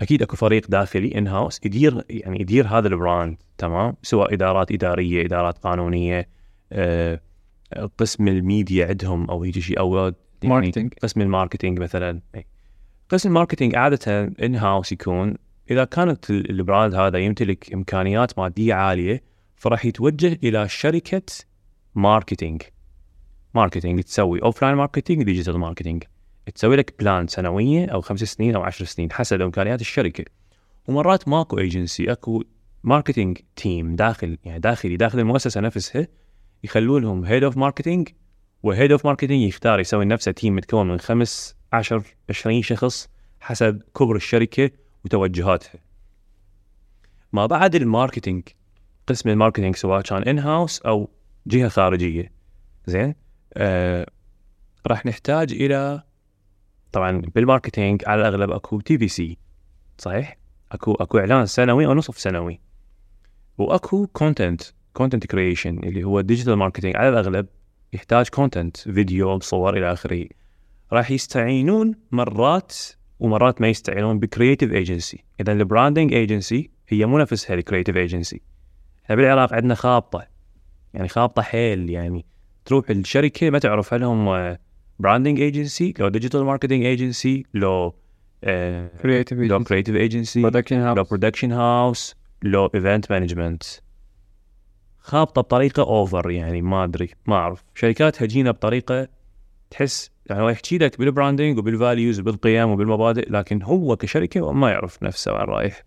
أكيد 0.00 0.22
أكو 0.22 0.36
فريق 0.36 0.66
داخلي 0.70 1.18
in-house 1.18 1.60
يدير 1.66 2.04
يعني 2.10 2.40
يدير 2.40 2.66
هذا 2.66 2.88
ال 2.88 2.96
brand 2.96 3.36
تمام 3.58 3.94
سواء 4.02 4.34
إدارات 4.34 4.72
إدارية 4.72 5.24
إدارات 5.26 5.58
قانونية 5.58 6.28
آه، 6.72 7.20
قسم 7.98 8.28
الميديا 8.28 8.86
عندهم 8.86 9.30
أو 9.30 9.44
يجي 9.44 9.60
شيء 9.60 9.76
يعني 9.78 10.14
marketing. 10.44 10.94
قسم 11.02 11.20
ال 11.20 11.26
marketing 11.26 11.80
مثلا 11.80 12.20
أي. 12.34 12.46
قسم 13.08 13.28
ال 13.28 13.33
marketing 13.33 13.76
عادة 13.76 14.32
in-house 14.42 14.92
يكون 14.92 15.34
إذا 15.70 15.84
كانت 15.84 16.30
ال- 16.30 16.50
ال 16.50 16.57
brand 16.57 16.94
هذا 16.94 17.18
يمتلك 17.18 17.72
إمكانيات 17.74 18.38
مادية 18.38 18.74
عالية 18.74 19.22
فراح 19.56 19.84
يتوجه 19.84 20.38
إلى 20.44 20.68
شركة 20.68 21.22
marketing 21.94 22.62
marketing 23.54 24.02
تسوي 24.02 24.42
offline 24.42 24.74
marketing 24.74 25.22
digital 25.22 25.58
marketing 25.58 26.04
تسوي 26.50 26.76
لك 26.76 26.94
plan 26.98 27.26
سنوية 27.26 27.86
أو 27.86 28.00
خمس 28.00 28.20
سنين 28.20 28.54
أو 28.54 28.62
عشر 28.62 28.84
سنين 28.84 29.12
حسب 29.12 29.40
إمكانيات 29.40 29.80
الشركة. 29.80 30.24
ومرات 30.88 31.28
ماكو 31.28 31.58
agency 31.58 32.12
أكو 32.12 32.42
marketing 32.84 33.38
team 33.56 33.96
داخل 33.96 34.38
يعني 34.44 34.58
داخلي 34.58 34.96
داخل 34.96 35.18
المؤسسة 35.18 35.60
نفسها 35.60 36.08
يخلون 36.64 37.02
لهم 37.02 37.24
head 37.24 37.44
of 37.44 37.56
marketing 37.56 38.08
و 38.62 38.68
head 38.68 38.92
of 38.92 39.06
marketing 39.06 39.42
يختار 39.42 39.80
يسوي 39.80 40.04
نفسه 40.04 40.32
team 40.32 40.56
متكون 40.56 40.88
من 40.88 40.98
خمس 40.98 41.56
10 41.72 42.04
20 42.30 42.62
شخص 42.62 43.08
حسب 43.40 43.82
كبر 43.96 44.16
الشركة 44.16 44.70
وتوجهاتها. 45.04 45.80
ما 47.32 47.46
بعد 47.46 47.74
ال 47.74 47.82
marketing 47.82 48.48
قسم 49.06 49.28
ال 49.28 49.33
marketing 49.33 49.76
سواء 49.76 50.00
كان 50.00 50.22
in-house 50.22 50.82
أو 50.82 51.10
جهة 51.46 51.68
خارجية. 51.68 52.32
زين؟ 52.86 53.14
آه 53.54 54.06
راح 54.86 55.06
نحتاج 55.06 55.52
إلى 55.52 56.02
طبعا 56.92 57.22
بال 57.34 57.47
marketing 57.47 58.02
على 58.06 58.20
الأغلب 58.20 58.50
أكو 58.50 58.80
TVC 58.80 59.38
صحيح؟ 59.98 60.38
أكو 60.72 60.94
أكو 60.94 61.18
إعلان 61.18 61.46
سنوي 61.46 61.86
أو 61.86 61.94
نصف 61.94 62.18
سنوي. 62.18 62.60
وأكو 63.58 64.06
content 64.06 64.62
content 64.92 65.26
creation 65.26 65.78
اللي 65.78 66.04
هو 66.04 66.20
digital 66.20 66.54
marketing 66.54 66.96
على 66.96 67.08
الأغلب 67.08 67.46
يحتاج 67.92 68.28
content 68.28 68.76
فيديو 68.76 69.40
صور 69.40 69.76
إلى 69.76 69.92
آخره. 69.92 70.28
راح 70.92 71.10
يستعينون 71.10 71.94
مرات 72.10 72.74
ومرات 73.20 73.60
ما 73.60 73.68
يستعينون 73.68 74.18
ب 74.18 74.24
creative 74.24 74.72
agency 74.72 75.24
اذا 75.40 75.52
ال 75.52 75.59
branding 75.59 76.14
agency 76.14 76.70
هي 76.88 77.06
مو 77.06 77.18
نفسها 77.18 77.54
ال 77.54 77.59
creative 77.59 77.96
agency 77.96 78.42
إحنا 79.04 79.16
بالعراق 79.16 79.54
عندنا 79.54 79.74
خابطة 79.74 80.26
يعني 80.94 81.08
خابطة 81.08 81.42
حيل 81.42 81.90
يعني 81.90 82.26
تروح 82.64 82.90
الشركة 82.90 83.50
ما 83.50 83.58
تعرف 83.58 83.94
هل 83.94 84.04
هم 84.04 84.56
branding 84.98 85.40
agency 85.40 85.94
لو 85.98 86.08
digital 86.08 86.44
marketing 86.44 86.84
agency 86.84 87.44
لو 87.54 87.94
creative 89.02 89.38
لو 89.38 89.64
creative 89.64 89.96
agency 89.96 90.42
production 90.42 90.78
لو 90.78 90.84
house 90.84 91.08
production 91.08 91.52
house 91.52 92.14
لو 92.42 92.66
event 92.74 93.12
management 93.12 93.62
خابطه 95.08 95.42
بطريقه 95.42 95.82
over 95.82 96.30
يعني 96.30 96.62
ما 96.62 96.84
أدري 96.84 97.10
ما 97.26 97.36
أعرف. 97.36 97.64
شركات 97.74 98.22
هجينة 98.22 98.50
بطريقة 98.50 99.08
تحس 99.70 100.10
يعني 100.26 100.42
هو 100.42 100.48
يحكي 100.48 100.78
لك 100.78 100.98
بال 100.98 101.10
branding 101.10 101.58
وبال 101.58 101.79
values 101.79 102.20
وبالقيم 102.20 102.70
وبالمبادئ 102.70 103.30
لكن 103.30 103.62
هو 103.62 103.96
كشركة 103.96 104.52
ما 104.52 104.70
يعرف 104.70 105.02
نفسه 105.02 105.32
وين 105.32 105.40
رايح. 105.40 105.84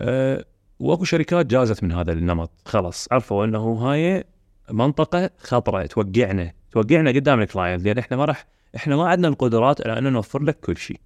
أه 0.00 0.44
وأكو 0.78 1.04
شركات 1.04 1.46
جازت 1.46 1.82
من 1.82 1.92
هذا 1.92 2.12
النمط 2.12 2.50
خلاص 2.64 3.08
عرفوا 3.12 3.44
إنه 3.44 3.72
هاي 3.72 4.24
منطقة 4.70 5.30
خطرة 5.38 5.86
توقعنا. 5.86 6.52
توقعنا 6.76 7.10
قدام 7.10 7.40
الكلاينت 7.40 7.84
لأن 7.84 7.98
إحنا 7.98 8.16
ما 8.16 8.24
راح 8.24 8.46
إحنا 8.76 8.96
ما 8.96 9.08
عندنا 9.08 9.28
القدرات 9.28 9.86
على 9.86 9.98
ان 9.98 10.12
نوفر 10.12 10.42
لك 10.42 10.60
كل 10.60 10.76
شيء. 10.76 11.00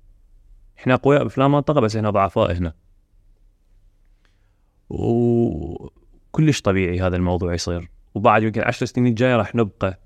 إحنا 0.78 0.94
أقوياء 0.94 1.24
بفلان 1.24 1.51
منطقة 1.51 1.80
بس 1.80 1.97
إحنا 1.97 2.10
ضعفاء 2.10 2.52
هنا. 2.52 2.72
وكلش 4.90 6.60
طبيعي 6.60 7.01
هذا 7.01 7.16
الموضوع 7.16 7.55
يصير 7.55 7.90
وبعد 8.14 8.42
يمكن 8.42 8.60
عشر 8.60 8.86
سنين 8.86 9.06
الجاية 9.06 9.36
راح 9.36 9.55
نبقى 9.55 10.01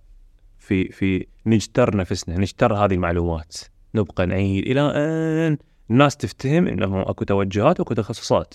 في 0.59 0.89
في 0.89 1.27
نجتر 1.47 1.97
نفسنا 1.97 2.39
نجتر 2.39 2.74
هذه 2.74 2.95
المعلومات 2.95 3.57
نبقى 3.95 4.27
نعيد 4.27 4.66
إلى 4.66 4.81
أن 4.81 5.59
الناس 5.91 6.16
تفتهم 6.16 6.66
انه 6.66 7.03
أكو 7.03 7.24
توجهات 7.24 7.81
وأكو 7.81 7.95
تخصصات 7.95 8.55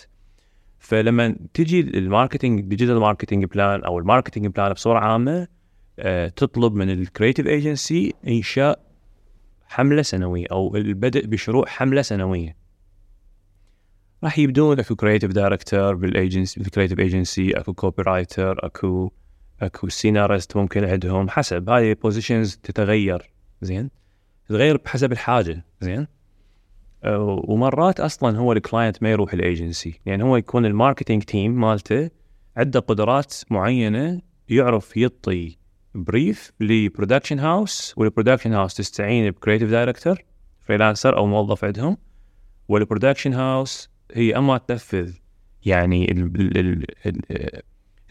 فلما 0.79 1.35
تجي 1.53 1.79
ال 1.79 1.87
marketing 1.87 2.61
digital 2.61 2.99
marketing 2.99 3.45
plan 3.45 3.83
أو 3.83 3.99
ال 3.99 4.04
marketing 4.04 4.47
plan 4.47 4.73
بصورة 4.73 4.99
عامة 4.99 5.47
تطلب 6.35 6.73
من 6.73 6.89
ال 6.89 6.95
creative 6.95 7.47
agency 7.47 8.13
إنشاء 8.27 8.79
حملة 9.67 10.01
سنوية 10.01 10.45
أو 10.51 10.75
البدء 10.75 11.25
بشروع 11.25 11.65
حملة 11.65 12.01
سنوية. 12.01 12.55
راح 14.23 14.39
يبدون 14.39 14.79
أكو 14.79 14.95
creative 14.95 15.31
director 15.31 15.95
بال 15.95 16.11
agency 16.11 16.59
بال 16.59 16.67
creative 16.67 16.99
agency 16.99 17.51
أكو 17.51 17.73
copywriter 17.73 18.65
اكو 18.65 19.11
أكو 19.61 19.89
scenarist 19.89 20.57
ممكن 20.57 20.83
عندهم 20.83 21.29
حسب. 21.29 21.69
هاي 21.69 21.93
positions 21.93 22.55
تتغير. 22.55 23.29
زين؟ 23.61 23.89
تتغير 24.45 24.77
بحسب 24.77 25.11
الحاجة. 25.11 25.65
زين؟ 25.81 26.07
أه، 27.03 27.41
ومرات 27.47 27.99
أصلا 27.99 28.37
هو 28.37 28.53
ال 28.53 28.60
client 28.60 29.03
ما 29.03 29.11
يروح 29.11 29.33
الايجنسي 29.33 29.99
يعني 30.05 30.23
هو 30.23 30.37
يكون 30.37 30.65
ال 30.65 30.71
marketing 30.71 31.23
team 31.23 31.61
مالته 31.61 32.09
عنده 32.57 32.79
قدرات 32.79 33.33
معينة 33.49 34.21
يعرف 34.49 34.97
يعطي 34.97 35.57
brief 35.95 36.51
ل 36.59 36.66
production 36.66 37.39
house 37.39 37.93
وال 37.97 38.06
production 38.06 38.53
house 38.53 38.73
تستعين 38.73 39.31
ب 39.31 39.35
creative 39.35 39.69
director 39.69 40.17
freelancer 40.61 41.17
أو 41.17 41.25
موظف 41.25 41.65
عندهم. 41.65 41.97
وال 42.67 42.78
production 42.78 43.33
house 43.33 43.89
هي 44.13 44.37
أما 44.37 44.57
تنفذ 44.57 45.13
يعني 45.65 46.11
ال 46.11 46.19
ال 46.41 46.57
ال 46.57 46.85
ال 47.31 47.61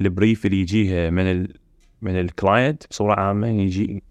ال 0.01 0.09
brief 0.09 0.47
اللي 0.47 0.61
يجيها 0.61 1.11
من 1.11 1.23
ال 1.23 1.55
من 2.03 2.21
ال 2.21 2.30
client 2.30 2.83
بصورة 2.91 3.15
عامة 3.21 3.47
يجي 3.49 4.03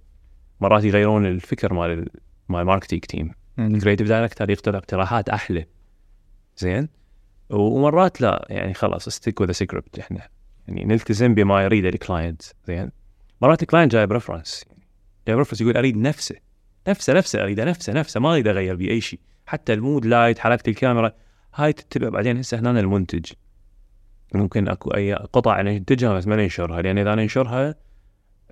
مرات 0.62 0.84
يغيرون 0.84 1.26
الفكر 1.26 1.74
مال 1.74 1.90
ال- 1.92 2.10
مال 2.50 2.62
ال 2.62 2.66
marketing 2.66 3.02
team 3.06 3.32
ال 3.60 3.65
creative 3.65 4.08
director 4.08 4.50
يقترح 4.50 4.76
اقتراحات 4.76 5.30
أحلى. 5.30 5.66
زين؟ 6.58 6.90
ومرات 7.50 8.22
لا 8.22 8.46
يعني 8.50 8.74
خلاص 8.74 9.10
stick 9.10 9.42
with 9.42 9.52
script 9.52 10.00
إحنا 10.00 10.28
يعني 10.68 10.86
نلتزم 10.86 11.34
بما 11.34 11.64
يريده 11.64 11.90
ال 11.90 11.97
client 11.97 12.42
زين؟ 12.68 12.92
مرات 13.42 13.62
ال 13.62 13.66
client 13.66 13.92
جايب 13.92 14.12
reference 14.12 14.66
جايب 15.28 15.40
reference 15.40 15.62
يقول 15.62 15.78
أريد 15.78 15.98
نفسه. 15.98 16.36
نفسه 16.88 17.14
نفسه 17.14 17.44
أريده 17.44 17.66
نفسه 17.66 17.94
نفسه 17.94 18.20
ما 18.20 18.32
اريد 18.34 18.48
اغير 18.48 18.76
بيه 18.76 18.90
أي 18.90 19.02
شيء. 19.02 19.20
حتى 19.46 19.74
ال 19.74 19.80
mood 19.80 20.06
light 20.06 20.40
حركة 20.40 20.70
الكاميرا 20.70 21.12
هاي 21.56 21.74
تتبع 21.74 22.10
بعدين 22.10 22.38
هسه 22.38 22.60
هنا 22.60 22.80
المنتج. 22.80 23.26
ممكن 24.34 24.68
أكو 24.68 24.90
أي 24.90 25.14
قطع 25.14 25.62
ننتجها 25.62 26.14
بس 26.14 26.28
ما 26.28 26.36
ننشرها 26.36 26.82
لأن 26.82 26.98
إذا 26.98 27.16
ننشرها 27.16 27.76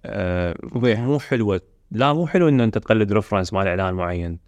آه 0.06 0.56
مو 0.76 1.20
حلوة. 1.20 1.62
لا 1.92 2.14
مو 2.14 2.28
حلو 2.28 2.50
ان 2.50 2.62
أنت 2.62 2.78
تقلد 2.78 3.14
reference 3.14 3.54
مال 3.54 3.68
إعلان 3.68 3.94
معين. 3.94 4.40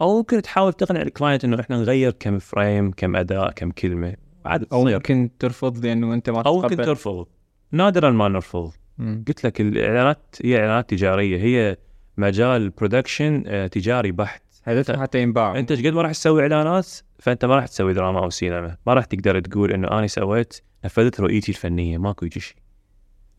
أو 0.00 0.18
ممكن 0.18 0.42
تحاول 0.42 0.72
تقنع 0.72 1.02
ال 1.02 1.08
client 1.08 1.44
إنه 1.44 1.60
إحنا 1.60 1.76
نغير 1.76 2.12
كم 2.20 2.38
frame 2.38 2.90
كم 2.90 3.16
اداء 3.16 3.50
كم 3.50 3.70
كلمة. 3.70 4.16
عاد 4.44 4.66
أو 4.72 4.84
ممكن 4.84 5.30
ترفض 5.38 5.86
لأنه 5.86 6.14
أنت 6.14 6.30
ما 6.30 6.42
أو 6.42 6.62
ممكن. 6.62 6.76
ترفض. 6.76 7.26
نادرا 7.72 8.10
ما 8.10 8.28
نرفض. 8.28 8.72
مم. 8.98 9.24
قلت 9.28 9.44
لك 9.44 9.60
الإعلانات 9.60 10.36
هي 10.44 10.56
إعلانات 10.60 10.90
تجارية 10.90 11.38
هي 11.38 11.76
مجال 12.16 12.62
ال 12.62 12.70
production 12.70 13.44
آه، 13.46 13.66
تجاري 13.66 14.12
بحت. 14.12 14.42
هدفها 14.64 15.02
حتى 15.02 15.22
ينباع. 15.22 15.58
أنت 15.58 15.70
إيش 15.70 15.80
قد 15.80 15.92
ما 15.92 16.02
راح 16.02 16.10
تسوي 16.10 16.42
إعلانات 16.42 16.88
فأنت 17.18 17.44
ما 17.44 17.56
راح 17.56 17.66
تسوي 17.66 17.94
دراما 17.94 18.18
أو 18.18 18.30
سينما. 18.30 18.76
ما 18.86 18.94
راح 18.94 19.04
تقدر 19.04 19.40
تقول 19.40 19.72
إنه 19.72 19.88
أنا 19.88 20.06
سويت 20.06 20.60
نفذت 20.84 21.20
رؤيتي 21.20 21.52
الفنية 21.52 21.98
ماكو 21.98 22.26
يجي 22.26 22.40
شيء. 22.40 22.56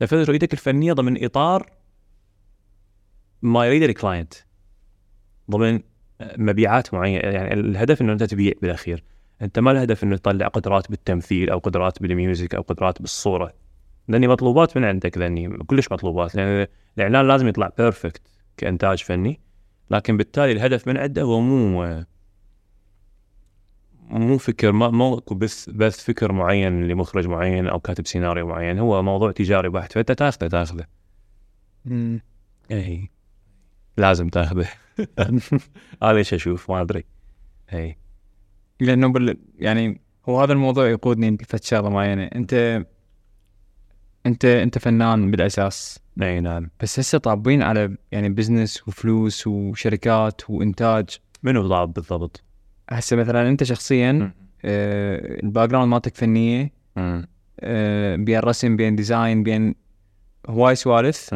نفذت 0.02 0.30
رؤيتك 0.30 0.54
الفنية 0.54 0.94
ضمن 0.94 1.24
إطار 1.24 1.70
ما 3.42 3.66
يريده 3.66 3.86
ال 3.86 3.92
client 3.92 4.34
ضمن 5.52 5.80
مبيعات 6.22 6.94
معينة. 6.94 7.20
يعني 7.20 7.54
الهدف 7.54 8.02
إنه 8.02 8.14
أنت 8.14 8.24
تبيع 8.24 8.54
بالأخير. 8.62 9.04
أنت 9.42 9.60
ما 9.60 9.72
الهدف 9.72 10.04
إنه 10.04 10.18
تطلع 10.18 10.48
قدرات 10.48 10.90
بالتمثيل 10.90 11.50
أو 11.50 11.58
قدرات 11.60 12.02
بال 12.02 12.17
music 12.17 12.56
أو 12.56 12.62
قدرات 12.62 13.02
بالصورة. 13.02 13.54
لأني 14.08 14.28
مطلوبات 14.28 14.78
من 14.78 14.84
عندك 14.84 15.18
لأني 15.18 15.58
كلش 15.58 15.92
مطلوبات 15.92 16.36
لأن 16.36 16.68
الإعلان 16.98 17.28
لازم 17.28 17.48
يطلع 17.48 17.72
perfect 17.78 18.22
كإنتاج 18.58 19.04
فني 19.04 19.40
لكن 19.92 20.18
بالتالي 20.18 20.52
الهدف 20.52 20.88
من 20.88 20.98
عنده 20.98 21.22
هو 21.22 21.40
مو 21.40 22.04
مو 24.10 24.38
فكر 24.38 24.72
ما 24.72 24.90
مو 24.90 25.16
بس 25.32 25.70
بس 25.70 26.04
فكر 26.04 26.32
معين 26.32 26.88
لمخرج 26.88 27.28
معين 27.28 27.68
أو 27.68 27.80
كاتب 27.80 28.08
سيناريو 28.08 28.48
معين 28.48 28.80
هو 28.80 29.04
موضوع 29.04 29.32
تجاري 29.32 29.70
بحت. 29.70 29.92
فأنت 29.92 30.12
تاخذه 30.12 30.48
تاخذه. 30.48 30.86
مم. 31.86 32.22
إي. 32.72 33.10
لازم 33.98 34.30
تاخذه. 34.30 34.68
هذا 36.04 36.18
إيش 36.18 36.34
أشوف؟ 36.34 36.72
ما 36.72 36.82
أدري. 36.82 37.04
إي. 37.74 37.98
لأنه 38.80 39.08
بال... 39.08 39.38
يعني 39.56 40.02
هو 40.30 40.42
هذا 40.42 40.54
الموضوع 40.54 40.88
يقودني 40.88 41.32
لفت 41.32 41.64
شغلة 41.64 41.90
معينة. 41.90 42.24
أنت 42.24 42.86
انت 44.28 44.45
انت 44.45 44.78
فنان 44.78 45.32
بالأساس. 45.32 45.99
إي 46.22 46.40
نعم. 46.40 46.70
بس 46.82 46.99
هسه 46.99 47.18
طابين 47.18 47.62
على 47.62 47.98
يعني 48.12 48.30
business 48.30 48.88
وفلوس 48.88 49.48
وشركات 49.48 50.49
وإنتاج. 50.49 51.10
منو 51.44 51.68
ضاب 51.68 51.94
بالضبط؟ 51.94 52.44
هسه 52.90 53.16
مثلا 53.16 53.49
أنت 53.49 53.64
شخصيا 53.64 54.32
آه 54.66 55.44
ال 55.44 55.70
background 55.70 55.91
مالتك 55.91 56.16
فنية. 56.16 56.72
آه 57.60 58.16
بين 58.16 58.40
رسم 58.40 58.76
بين 58.76 58.95
design 58.95 59.44
بين 59.44 59.76
هواي 60.49 60.76
سوالف. 60.76 61.36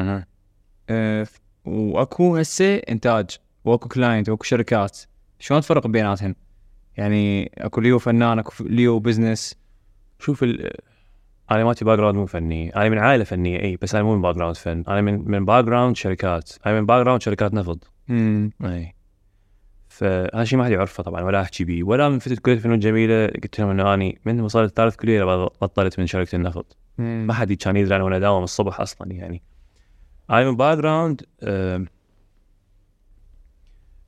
آه 0.90 1.28
وأكو 1.66 2.38
هسه 2.38 2.76
إنتاج. 2.76 3.38
وأكو 3.66 3.90
client 3.90 4.30
وأكو 4.30 4.44
شركات. 4.44 5.00
شلون 5.40 5.62
تفرق 5.62 5.88
بيناتهم؟ 5.88 6.36
يعني 6.98 7.52
أكو 7.58 7.82
view 7.82 8.00
فنان 8.00 8.40
أكو 8.40 8.64
view 8.64 9.00
business 9.00 9.56
شوف 10.20 10.44
ال 10.44 10.72
أنا 11.52 11.64
مالتي 11.64 11.86
background 11.86 12.16
مو 12.18 12.26
فني، 12.26 12.76
أنا 12.76 12.90
من 12.90 12.98
عائلة 12.98 13.24
فنية 13.24 13.62
إي 13.62 13.78
بس 13.82 13.96
أنا 13.96 14.04
مو 14.04 14.16
من 14.16 14.22
background 14.22 14.56
فن، 14.56 14.84
أنا 14.88 15.02
من 15.02 15.32
من 15.32 15.46
background 15.46 15.96
شركات، 15.96 16.52
أنا 16.66 16.80
من 16.80 16.86
background 16.86 17.22
شركات 17.22 17.54
نفط. 17.54 17.92
امم 18.10 18.52
إي. 18.64 18.96
فهذا 19.90 20.44
شيء 20.44 20.60
ما 20.60 20.66
حد 20.66 20.72
يعرفه 20.72 21.04
طبعا 21.04 21.22
ولا 21.22 21.42
أحكي 21.42 21.64
بيه. 21.64 21.84
ولا 21.84 22.10
من 22.10 22.20
فترة 22.20 22.36
كلية 22.36 22.56
الفنون 22.56 22.76
الجميله 22.76 23.28
قلت 23.28 23.60
لهم 23.60 23.70
إنه 23.70 23.94
أني 23.94 24.20
من 24.26 24.42
وصلت 24.42 24.78
ثالث 24.78 24.96
كلية 24.96 25.24
بطلت 25.62 26.00
من 26.00 26.08
شركة 26.08 26.36
النفط. 26.36 26.78
ما 26.98 27.34
حد 27.34 27.54
كان 27.54 27.78
يدري 27.78 27.96
أنا 27.96 28.04
وأنا 28.04 28.20
داوم 28.20 28.44
الصبح 28.44 28.82
أصلا 28.82 29.12
يعني. 29.12 29.42
اي 30.32 30.46
من 30.46 30.56
background 30.58 31.22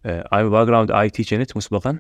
اي 0.06 0.44
من 0.44 0.50
background 0.50 0.92
IT 0.92 1.24
كنت 1.24 1.58
مسبقا 1.58 2.00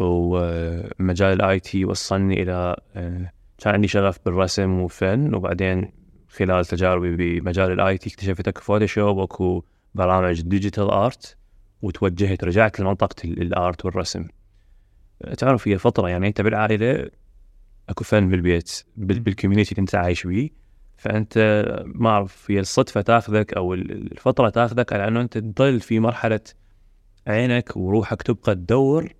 ومجال 0.00 1.32
ال 1.32 1.60
IT 1.60 1.84
وصلني 1.84 2.42
إلى 2.42 2.76
آه، 2.96 3.32
كان 3.58 3.74
عندي 3.74 3.88
شغف 3.88 4.18
بالرسم 4.24 4.80
وفن 4.80 5.34
وبعدين 5.34 5.92
خلال 6.28 6.64
تجاربي 6.64 7.40
بمجال 7.40 7.72
ال 7.72 7.98
IT 7.98 8.10
اكتشفت 8.10 8.48
أكو 8.48 8.60
Photoshop 8.60 9.16
وأكو 9.16 9.64
برامج 9.94 10.40
digital 10.40 10.90
art 10.90 11.36
وتوجهت 11.82 12.44
رجعت 12.44 12.80
لمنطقة 12.80 13.14
ال- 13.24 13.42
ال 13.42 13.52
art 13.52 13.84
والرسم. 13.84 14.28
تعرف 15.38 15.68
هي 15.68 15.78
فترة 15.78 16.08
يعني 16.08 16.28
انت 16.28 16.40
بالعائله 16.40 17.10
أكو 17.88 18.04
فن 18.04 18.28
بالبيت 18.28 18.82
بال- 18.96 19.20
بال 19.20 19.30
community 19.30 19.72
اللي 19.72 19.80
أنت 19.80 19.94
عايش 19.94 20.26
بيه. 20.26 20.50
فأنت 20.96 21.38
ما 21.86 22.10
أعرف 22.10 22.50
هي 22.50 22.60
الصدفة 22.60 23.00
تاخذك 23.00 23.54
أو 23.54 23.74
ال- 23.74 24.12
الفترة 24.12 24.48
تاخذك 24.48 24.92
على 24.92 25.08
إنه 25.08 25.20
أنت 25.20 25.38
تضل 25.38 25.80
في 25.80 26.00
مرحلة 26.00 26.40
عينك 27.26 27.76
وروحك 27.76 28.22
تبقى 28.22 28.54
تدور 28.54 29.12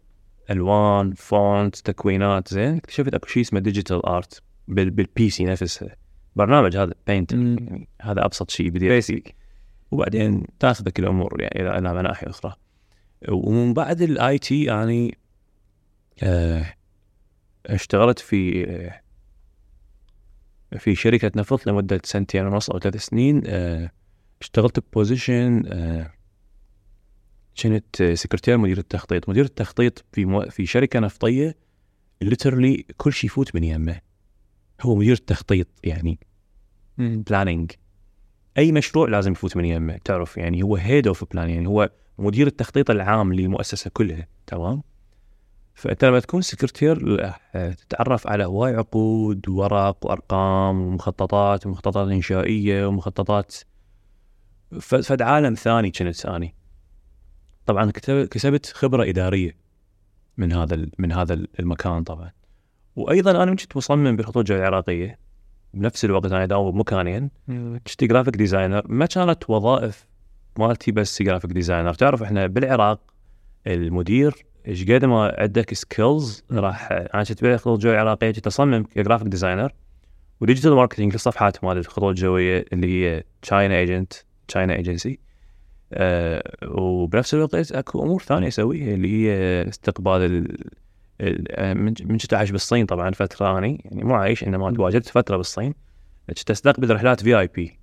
ألوان 0.50 1.12
font 1.12 1.76
تكوينات 1.76 2.48
زين. 2.48 2.76
اكتشفت 2.76 3.14
أكو 3.14 3.26
شيء 3.26 3.42
اسمه 3.42 3.60
digital 3.60 4.06
art 4.06 4.42
بال 4.68 5.30
PC 5.30 5.44
نفسها 5.44 5.96
برنامج 6.36 6.76
هذا 6.76 6.94
Paint. 7.06 7.32
يعني 7.32 7.88
هذا 8.02 8.24
أبسط 8.24 8.50
شيء 8.50 8.70
بدي 8.70 8.88
basic 8.88 9.34
وبعدين 9.90 10.44
تاخذك 10.60 10.98
الأمور 10.98 11.40
يعني 11.40 11.60
إلى 11.60 11.78
إلى 11.78 11.94
مناحي 11.94 12.26
أخرى. 12.26 12.54
ومن 13.28 13.74
بعد 13.74 14.02
ال 14.02 14.38
IT 14.38 14.64
يعني 14.64 15.18
آه، 16.22 16.74
اشتغلت 17.66 18.18
في 18.18 18.64
آه، 18.70 19.00
في 20.78 20.94
شركة 20.94 21.30
نفط 21.36 21.66
لمدة 21.66 22.00
سنتين 22.04 22.46
ونص 22.46 22.70
أو 22.70 22.78
ثلاث 22.78 22.96
سنين. 22.96 23.42
آه، 23.46 23.90
اشتغلت 24.40 24.80
ب 24.80 24.89
position 24.89 25.62
كنت 27.62 28.02
سكرتير 28.02 28.58
مدير 28.58 28.78
التخطيط. 28.78 29.28
مدير 29.28 29.44
التخطيط 29.44 30.04
في 30.12 30.24
مو... 30.24 30.40
في 30.40 30.66
شركة 30.66 31.00
نفطية 31.00 31.56
literally 32.22 32.86
كل 32.96 33.12
شيء 33.12 33.30
يفوت 33.30 33.54
من 33.54 33.64
يمه. 33.64 34.00
هو 34.80 34.94
مدير 34.94 35.12
التخطيط 35.12 35.66
يعني 35.84 36.18
planning 36.98 37.72
أي 38.58 38.72
مشروع 38.72 39.08
لازم 39.08 39.32
يفوت 39.32 39.56
من 39.56 39.64
يمه 39.64 39.98
تعرف؟ 40.04 40.36
يعني 40.36 40.62
هو 40.62 40.76
head 40.76 41.06
of 41.06 41.24
plan 41.32 41.50
يعني 41.50 41.66
هو 41.66 41.90
مدير 42.18 42.46
التخطيط 42.46 42.90
العام 42.90 43.32
للمؤسسة 43.32 43.90
كلها 43.94 44.26
تمام؟ 44.46 44.82
فأنت 45.74 46.04
لما 46.04 46.20
تكون 46.20 46.42
سكرتير 46.42 47.26
تتعرف 47.52 48.26
على 48.26 48.44
هواي 48.44 48.74
عقود 48.74 49.48
وورق 49.48 50.06
وأرقام 50.06 50.80
ومخططات 50.80 51.66
ومخططات 51.66 52.08
إنشائية 52.08 52.86
ومخططات 52.86 53.56
فد 54.80 55.22
عالم 55.22 55.54
ثاني 55.54 55.90
كنت 55.90 56.26
أني. 56.26 56.54
طبعا 57.68 57.90
كسبت 58.30 58.66
خبرة 58.66 59.08
إدارية 59.08 59.56
من 60.36 60.52
هذا 60.52 60.86
من 60.98 61.12
هذا 61.12 61.34
المكان 61.60 62.02
طبعا. 62.02 62.30
وأيضا 62.96 63.42
أنا 63.42 63.54
كنت 63.54 63.76
مصمم 63.76 64.16
بالخطوط 64.16 64.36
الجوية 64.36 64.58
العراقيه 64.58 65.18
بنفس 65.74 66.04
الوقت 66.04 66.26
أنا 66.26 66.44
أداوم 66.44 66.70
بمكانين 66.70 67.30
كنت 67.86 68.04
graphic 68.04 68.36
designer 68.36 68.82
ما 68.88 69.06
كانت 69.06 69.50
وظائف 69.50 70.06
مالتي 70.58 70.92
بس 70.92 71.22
graphic 71.22 71.52
designer 71.52 71.94
تعرف 71.94 72.22
إحنا 72.22 72.46
بالعراق 72.46 73.00
المدير 73.66 74.46
إيش 74.68 74.90
قد 74.90 75.04
ما 75.04 75.34
عندك 75.38 75.74
skills 75.74 76.44
راح 76.52 76.92
أنا 76.92 77.24
كنت 77.24 77.42
بالخطوط 77.42 77.74
الجويه 77.74 77.94
العراقيه 77.94 78.30
كنت 78.30 78.46
أصمم 78.46 78.84
ك 78.84 78.90
graphic 78.90 79.28
designer 79.28 79.72
و 80.40 80.44
digital 80.45 80.74
marketing 80.74 81.12
للصفحات 81.12 81.64
مال 81.64 81.78
الخطوط 81.78 82.04
الجويه 82.08 82.64
اللي 82.72 82.86
هي 82.86 83.24
China 83.42 83.78
agent 83.78 84.12
China 84.48 84.74
agency 84.74 85.27
أه 85.92 86.42
وبنفس 86.68 87.34
الوقت 87.34 87.72
أكو 87.72 88.02
أمور 88.02 88.22
ثانية 88.22 88.48
أسويها 88.48 88.94
اللي 88.94 89.08
هي 89.08 89.32
استقبال 89.68 90.22
ال 90.22 90.56
ال- 91.20 91.46
آه، 91.50 91.74
من 91.74 91.94
كنت 91.94 92.34
عايش 92.34 92.50
بالصين 92.50 92.86
طبعا 92.86 93.10
فترة 93.10 93.58
اني 93.58 93.82
يعني 93.84 94.04
مو 94.04 94.14
عايش 94.14 94.44
إنما 94.44 94.70
تواجدت 94.70 95.08
فترة 95.08 95.36
بالصين. 95.36 95.74
كنت 96.28 96.50
أستقبل 96.50 96.94
رحلات 96.94 97.22
VIP 97.22 97.78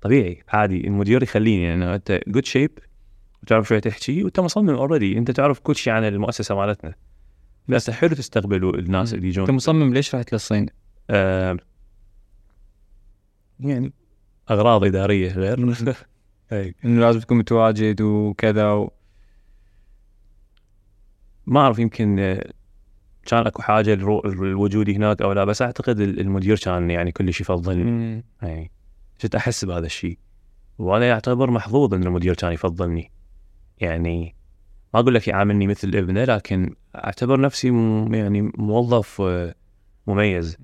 طبيعي 0.00 0.42
عادي 0.48 0.86
المدير 0.86 1.22
يخليني 1.22 1.68
لأنه 1.68 1.94
أنت 1.94 2.20
good 2.28 2.44
shape 2.44 2.78
وتعرف 3.42 3.68
شوية 3.68 3.78
تحكي 3.78 4.24
وأنت 4.24 4.40
مصمم 4.40 4.70
already 4.70 5.18
أنت 5.18 5.30
تعرف 5.30 5.60
كل 5.60 5.76
شيء 5.76 5.92
عن 5.92 6.04
المؤسسة 6.04 6.54
مالتنا. 6.54 6.94
بس 7.68 7.90
حلو 7.90 8.14
تستقبلوا 8.14 8.74
الناس 8.74 9.14
اللي 9.14 9.28
أنت 9.28 9.36
يجون 9.38 9.50
مصمم 9.56 9.94
ليش 9.94 10.14
رحت 10.14 10.32
للصين؟ 10.32 10.66
آه 11.10 11.56
يعني 13.60 13.92
أغراض 14.50 14.84
إدارية 14.84 15.32
غير 15.32 15.58
اي 16.52 16.74
انه 16.84 17.00
لازم 17.00 17.20
تكون 17.20 17.38
متواجد 17.38 18.00
وكذا 18.00 18.70
و... 18.72 18.90
ما 21.46 21.60
اعرف 21.60 21.78
يمكن 21.78 22.38
كان 23.26 23.46
اكو 23.46 23.62
حاجة 23.62 23.94
لوجودي 23.94 24.96
هناك 24.96 25.22
أو 25.22 25.32
لا 25.32 25.44
بس 25.44 25.62
اعتقد 25.62 26.00
ال- 26.00 26.20
المدير 26.20 26.58
كان 26.58 26.90
يعني 26.90 27.12
كلش 27.12 27.40
يفضلني 27.40 28.24
يعني 28.42 28.70
كنت 29.22 29.34
احس 29.34 29.64
بهذا 29.64 29.86
الشيء 29.86 30.18
وأنا 30.78 31.12
اعتبر 31.12 31.50
محظوظ 31.50 31.94
ان 31.94 32.02
المدير 32.02 32.34
كان 32.34 32.52
يفضلني 32.52 33.10
يعني 33.78 34.36
ما 34.94 35.00
أقول 35.00 35.14
لك 35.14 35.28
يعاملني 35.28 35.66
مثل 35.66 35.88
ابنه 35.88 36.24
لكن 36.24 36.74
اعتبر 36.94 37.40
نفسي 37.40 37.70
م- 37.70 38.14
يعني 38.14 38.52
موظف 38.58 39.22
مميز 40.06 40.56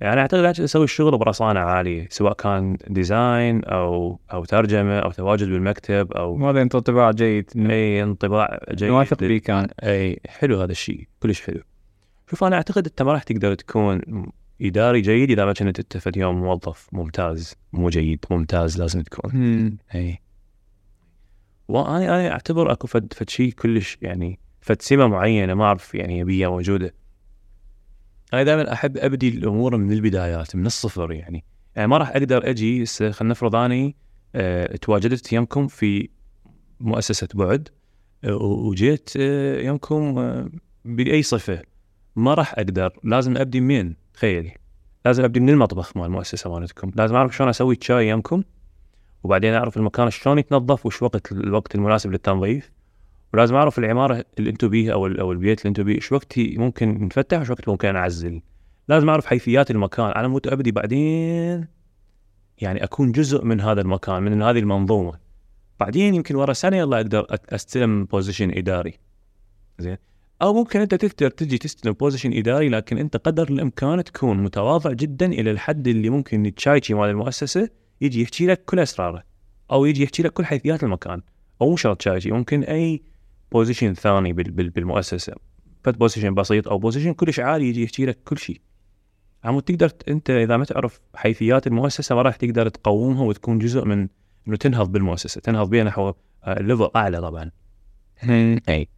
يعني 0.00 0.20
أعتقد 0.20 0.60
أسوي 0.60 0.84
الشغل 0.84 1.18
برصانة 1.18 1.60
عالية 1.60 2.08
سواء 2.10 2.32
كان 2.32 2.76
design 2.88 3.64
أو 3.64 4.18
أو 4.32 4.44
ترجمة 4.44 4.98
أو 4.98 5.10
تواجد 5.10 5.48
بالمكتب 5.48 6.12
أو 6.12 6.34
وهذا 6.34 6.62
انت 6.62 6.74
انطباع 6.74 7.10
جيد. 7.10 7.50
إي 7.56 8.02
انطباع 8.02 8.60
جيد. 8.72 8.90
واثق 8.90 9.18
بيك 9.18 9.42
كان. 9.42 9.68
إي 9.82 10.20
حلو 10.26 10.60
هذا 10.60 10.72
الشيء 10.72 11.08
كلش 11.20 11.42
حلو. 11.42 11.60
شوف 12.30 12.44
أنا 12.44 12.56
أعتقد 12.56 12.86
أنت 12.86 13.02
ما 13.02 13.12
راح 13.12 13.22
تقدر 13.22 13.54
تكون 13.54 14.00
إداري 14.62 15.00
جيد 15.00 15.30
إذا 15.30 15.44
ما 15.44 15.52
كنت 15.52 15.78
انت 15.78 15.96
في 15.96 16.08
اليوم 16.08 16.40
موظف 16.40 16.88
ممتاز 16.92 17.54
مو 17.72 17.88
جيد 17.88 18.24
ممتاز 18.30 18.80
لازم 18.80 19.02
تكون. 19.02 19.30
مم. 19.34 19.78
إي. 19.94 20.18
وأنا 21.68 21.96
أنا 21.96 22.32
أعتبر 22.32 22.72
أكو 22.72 22.86
فد 22.86 23.12
فد 23.12 23.30
شيء 23.30 23.52
كلش 23.52 23.98
يعني 24.02 24.38
فد 24.60 24.82
سمة 24.82 25.06
معينة 25.06 25.54
ما 25.54 25.64
أعرف 25.64 25.94
يعني 25.94 26.24
بيها 26.24 26.48
موجودة. 26.48 26.94
أنا 28.34 28.42
دائما 28.42 28.72
أحب 28.72 28.96
أبدي 28.96 29.28
الأمور 29.28 29.76
من 29.76 29.92
البدايات 29.92 30.56
من 30.56 30.66
الصفر 30.66 31.12
يعني. 31.12 31.44
يعني 31.76 31.88
ما 31.88 31.98
راح 31.98 32.10
أقدر 32.10 32.50
أجي 32.50 32.86
خلينا 32.86 33.14
نفرض 33.20 33.56
أني 33.56 33.96
أه 34.34 34.76
تواجدت 34.76 35.32
يمكم 35.32 35.66
في 35.66 36.08
مؤسسة 36.80 37.28
بعد 37.34 37.68
أه 38.24 38.36
وجيت 38.36 39.10
أه 39.16 39.60
يمكم 39.60 40.18
أه 40.18 40.50
بأي 40.84 41.22
صفة. 41.22 41.62
ما 42.16 42.34
راح 42.34 42.54
أقدر. 42.54 42.98
لازم 43.04 43.36
أبدي 43.36 43.60
من 43.60 43.94
تخيلي 44.14 44.54
لازم 45.04 45.24
أبدي 45.24 45.40
من 45.40 45.48
المطبخ 45.50 45.96
مال 45.96 46.06
المؤسسة 46.06 46.52
مالتكم. 46.52 46.90
لازم 46.94 47.14
أعرف 47.14 47.36
شلون 47.36 47.48
أسوي 47.48 47.74
الشاي 47.74 48.08
يمكم 48.08 48.42
وبعدين 49.22 49.54
أعرف 49.54 49.76
المكان 49.76 50.10
شلون 50.10 50.38
يتنظف 50.38 50.86
وش 50.86 51.02
وقت 51.02 51.32
الوقت 51.32 51.74
المناسب 51.74 52.10
للتنظيف. 52.12 52.70
ولازم 53.34 53.54
أعرف 53.54 53.78
العمارة 53.78 54.24
اللي 54.38 54.50
أنتم 54.50 54.68
بيها 54.68 54.92
أو 54.92 55.06
أو 55.06 55.32
البيت 55.32 55.60
اللي 55.60 55.68
أنتم 55.68 55.82
بيه 55.82 55.94
إيش 55.94 56.12
وقت 56.12 56.38
ممكن 56.38 57.04
نفتح 57.04 57.38
وايش 57.38 57.50
وقت 57.50 57.68
ممكن 57.68 57.96
اعزل 57.96 58.40
لازم 58.90 59.08
أعرف 59.08 59.26
حيثيات 59.26 59.70
المكان. 59.70 60.12
على 60.16 60.28
مود 60.28 60.46
ابدي 60.46 60.72
بعدين 60.72 61.68
يعني 62.58 62.84
أكون 62.84 63.12
جزء 63.12 63.44
من 63.44 63.60
هذا 63.60 63.80
المكان 63.80 64.22
من 64.22 64.42
هذه 64.42 64.58
المنظومة. 64.58 65.12
بعدين 65.80 66.14
يمكن 66.14 66.36
ورا 66.36 66.52
سنة 66.52 66.76
يلا 66.76 66.96
أقدر 66.96 67.26
أستلم 67.30 68.04
position 68.04 68.50
إداري. 68.50 68.98
زين؟ 69.78 69.96
أو 70.42 70.54
ممكن 70.54 70.80
أنت 70.80 70.94
تقدر 70.94 71.30
تجي 71.30 71.58
تستلم 71.58 71.92
position 71.92 72.32
إداري 72.32 72.68
لكن 72.68 72.98
أنت 72.98 73.16
قدر 73.16 73.48
الإمكان 73.48 74.04
تكون 74.04 74.42
متواضع 74.42 74.92
جدا 74.92 75.26
إلى 75.26 75.50
الحد 75.50 75.88
اللي 75.88 76.10
ممكن 76.10 76.46
التشايتشي 76.46 76.94
مال 76.94 77.08
المؤسسة 77.08 77.68
يجي 78.00 78.22
يحكي 78.22 78.46
لك 78.46 78.64
كل 78.64 78.78
أسراره 78.78 79.22
أو 79.72 79.84
يجي 79.84 80.02
يحكي 80.02 80.22
لك 80.22 80.32
كل 80.32 80.44
حيثيات 80.44 80.84
المكان. 80.84 81.22
أو 81.62 81.70
مو 81.70 81.76
شرط 81.76 82.08
ممكن 82.26 82.62
أي 82.62 83.02
position 83.52 83.94
ثاني 83.94 84.32
بالمؤسسة. 84.32 85.32
فد 85.84 85.98
position 85.98 86.34
بسيط 86.34 86.68
أو 86.68 86.78
position 86.78 87.12
كلش 87.12 87.40
عالي 87.40 87.68
يجي 87.68 87.82
يحكي 87.82 88.06
لك 88.06 88.18
كل 88.24 88.38
شيء. 88.38 88.60
عم 89.44 89.60
تقدر 89.60 89.90
أنت 90.08 90.30
إذا 90.30 90.56
ما 90.56 90.64
تعرف 90.64 91.00
حيثيات 91.14 91.66
المؤسسة 91.66 92.14
ما 92.14 92.22
راح 92.22 92.36
تقدر 92.36 92.68
تقومها 92.68 93.22
وتكون 93.22 93.58
جزء 93.58 93.84
من 93.84 94.08
إنه 94.48 94.56
تنهض 94.56 94.92
بالمؤسسة. 94.92 95.40
تنهض 95.40 95.70
بها 95.70 95.84
نحو 95.84 96.12
level 96.48 96.90
أعلى 96.96 97.20
طبعا. 97.20 97.50
أي. 98.68 98.88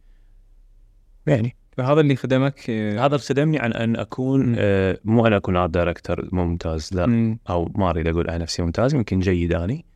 يعني. 1.27 1.55
فهذا 1.77 2.01
اللي 2.01 2.15
خدمك؟ 2.15 2.69
هذا 2.69 3.05
اللي 3.05 3.17
خدمني 3.17 3.59
عن 3.59 3.73
أن 3.73 3.95
أكون 3.95 4.55
آه 4.57 4.99
مو 5.05 5.27
أنا 5.27 5.37
أكون 5.37 5.55
art 5.55 5.69
director 5.69 6.29
ممتاز 6.31 6.89
لا. 6.93 7.05
مم. 7.05 7.39
أو 7.49 7.71
ما 7.75 7.89
أريد 7.89 8.07
أقول 8.07 8.29
عن 8.29 8.39
نفسي 8.39 8.61
ممتاز 8.61 8.95
يمكن 8.95 9.19
جيد 9.19 9.53
اني 9.53 9.73
آه، 9.73 9.92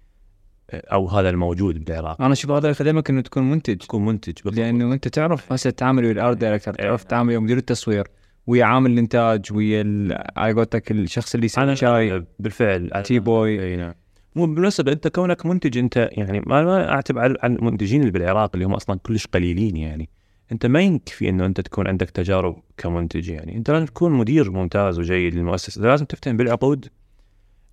أو 0.74 1.08
هذا 1.08 1.30
الموجود 1.30 1.86
بالعراق. 1.86 2.22
أنا 2.22 2.34
أشوف 2.34 2.52
هذا 2.52 2.60
اللي 2.64 2.74
خدمك 2.74 3.10
انه 3.10 3.22
تكون 3.22 3.50
منتج. 3.52 3.78
تكون 3.78 4.06
منتج 4.06 4.34
بالضبط. 4.46 4.60
لأنه 4.60 4.94
أنت 4.94 5.08
تعرف 5.08 5.54
هسه 5.54 5.70
تتعامل 5.70 6.04
ويا 6.06 6.12
ال 6.12 6.18
art 6.18 6.38
director 6.38 6.74
تعرف 6.74 7.04
تتعامل 7.04 7.30
ويا 7.30 7.40
مدير 7.40 7.58
التصوير 7.58 8.08
ويا 8.48 8.66
عامل 8.66 8.92
الإنتاج 8.92 9.54
ويا 9.54 9.82
ال- 9.82 10.24
على 10.38 10.54
قولتك 10.54 10.92
الشخص 10.92 11.36
اللي 11.36 11.46
يسوي 11.46 11.76
شاي. 11.76 12.24
بالفعل. 12.40 13.04
Tea 13.06 13.20
boy. 13.20 13.64
إي 13.64 13.76
نعم. 13.76 13.94
مو 14.36 14.46
بالمناسبة 14.46 14.92
أنت 14.92 15.08
كونك 15.08 15.46
منتج 15.46 15.78
أنت 15.78 16.10
يعني 16.12 16.40
ما 16.40 16.64
ما 16.64 16.90
أعتب 16.92 17.18
على 17.18 17.36
على 17.44 17.54
المنتجين 17.56 18.02
اللي 18.02 18.12
بالعراق 18.12 18.50
اللي 18.54 18.66
هم 18.66 18.74
أصلا 18.74 19.00
كلش 19.04 19.28
قليلين 19.28 19.78
يعني. 19.78 20.10
أنت 20.52 20.66
ما 20.66 20.82
يكفي 20.82 21.30
إنه 21.30 21.46
أنت 21.46 21.62
تكون 21.62 21.88
عندك 21.88 22.10
تجارب 22.10 22.56
كمنتج 22.78 23.30
يعني. 23.30 23.58
أنت 23.58 23.72
لازم 23.72 23.86
تكون 23.86 24.12
مدير 24.12 24.52
ممتاز 24.52 25.00
وجيد 25.00 25.36
للمؤسسة. 25.36 25.82
لازم 25.82 26.06
تفتهم 26.06 26.38
بالعقود. 26.38 26.88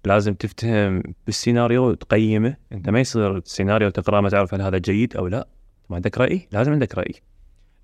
لازم 0.07 0.35
تفتهم 0.35 1.03
بالسيناريو 1.27 1.89
وتقيمه. 1.89 2.57
أنت 2.73 2.91
ما 2.91 3.01
يصير 3.01 3.37
السيناريو 3.37 3.91
تقرأه 3.91 4.21
ما 4.21 4.29
تعرف 4.29 4.55
هل 4.55 4.63
هذا 4.63 4.79
جيد 4.79 5.17
أو 5.17 5.27
لا. 5.27 5.49
ما 5.91 5.97
عندك 5.97 6.19
رأي؟ 6.19 6.49
لازم 6.53 6.73
عندك 6.73 6.95
رأي. 6.99 7.15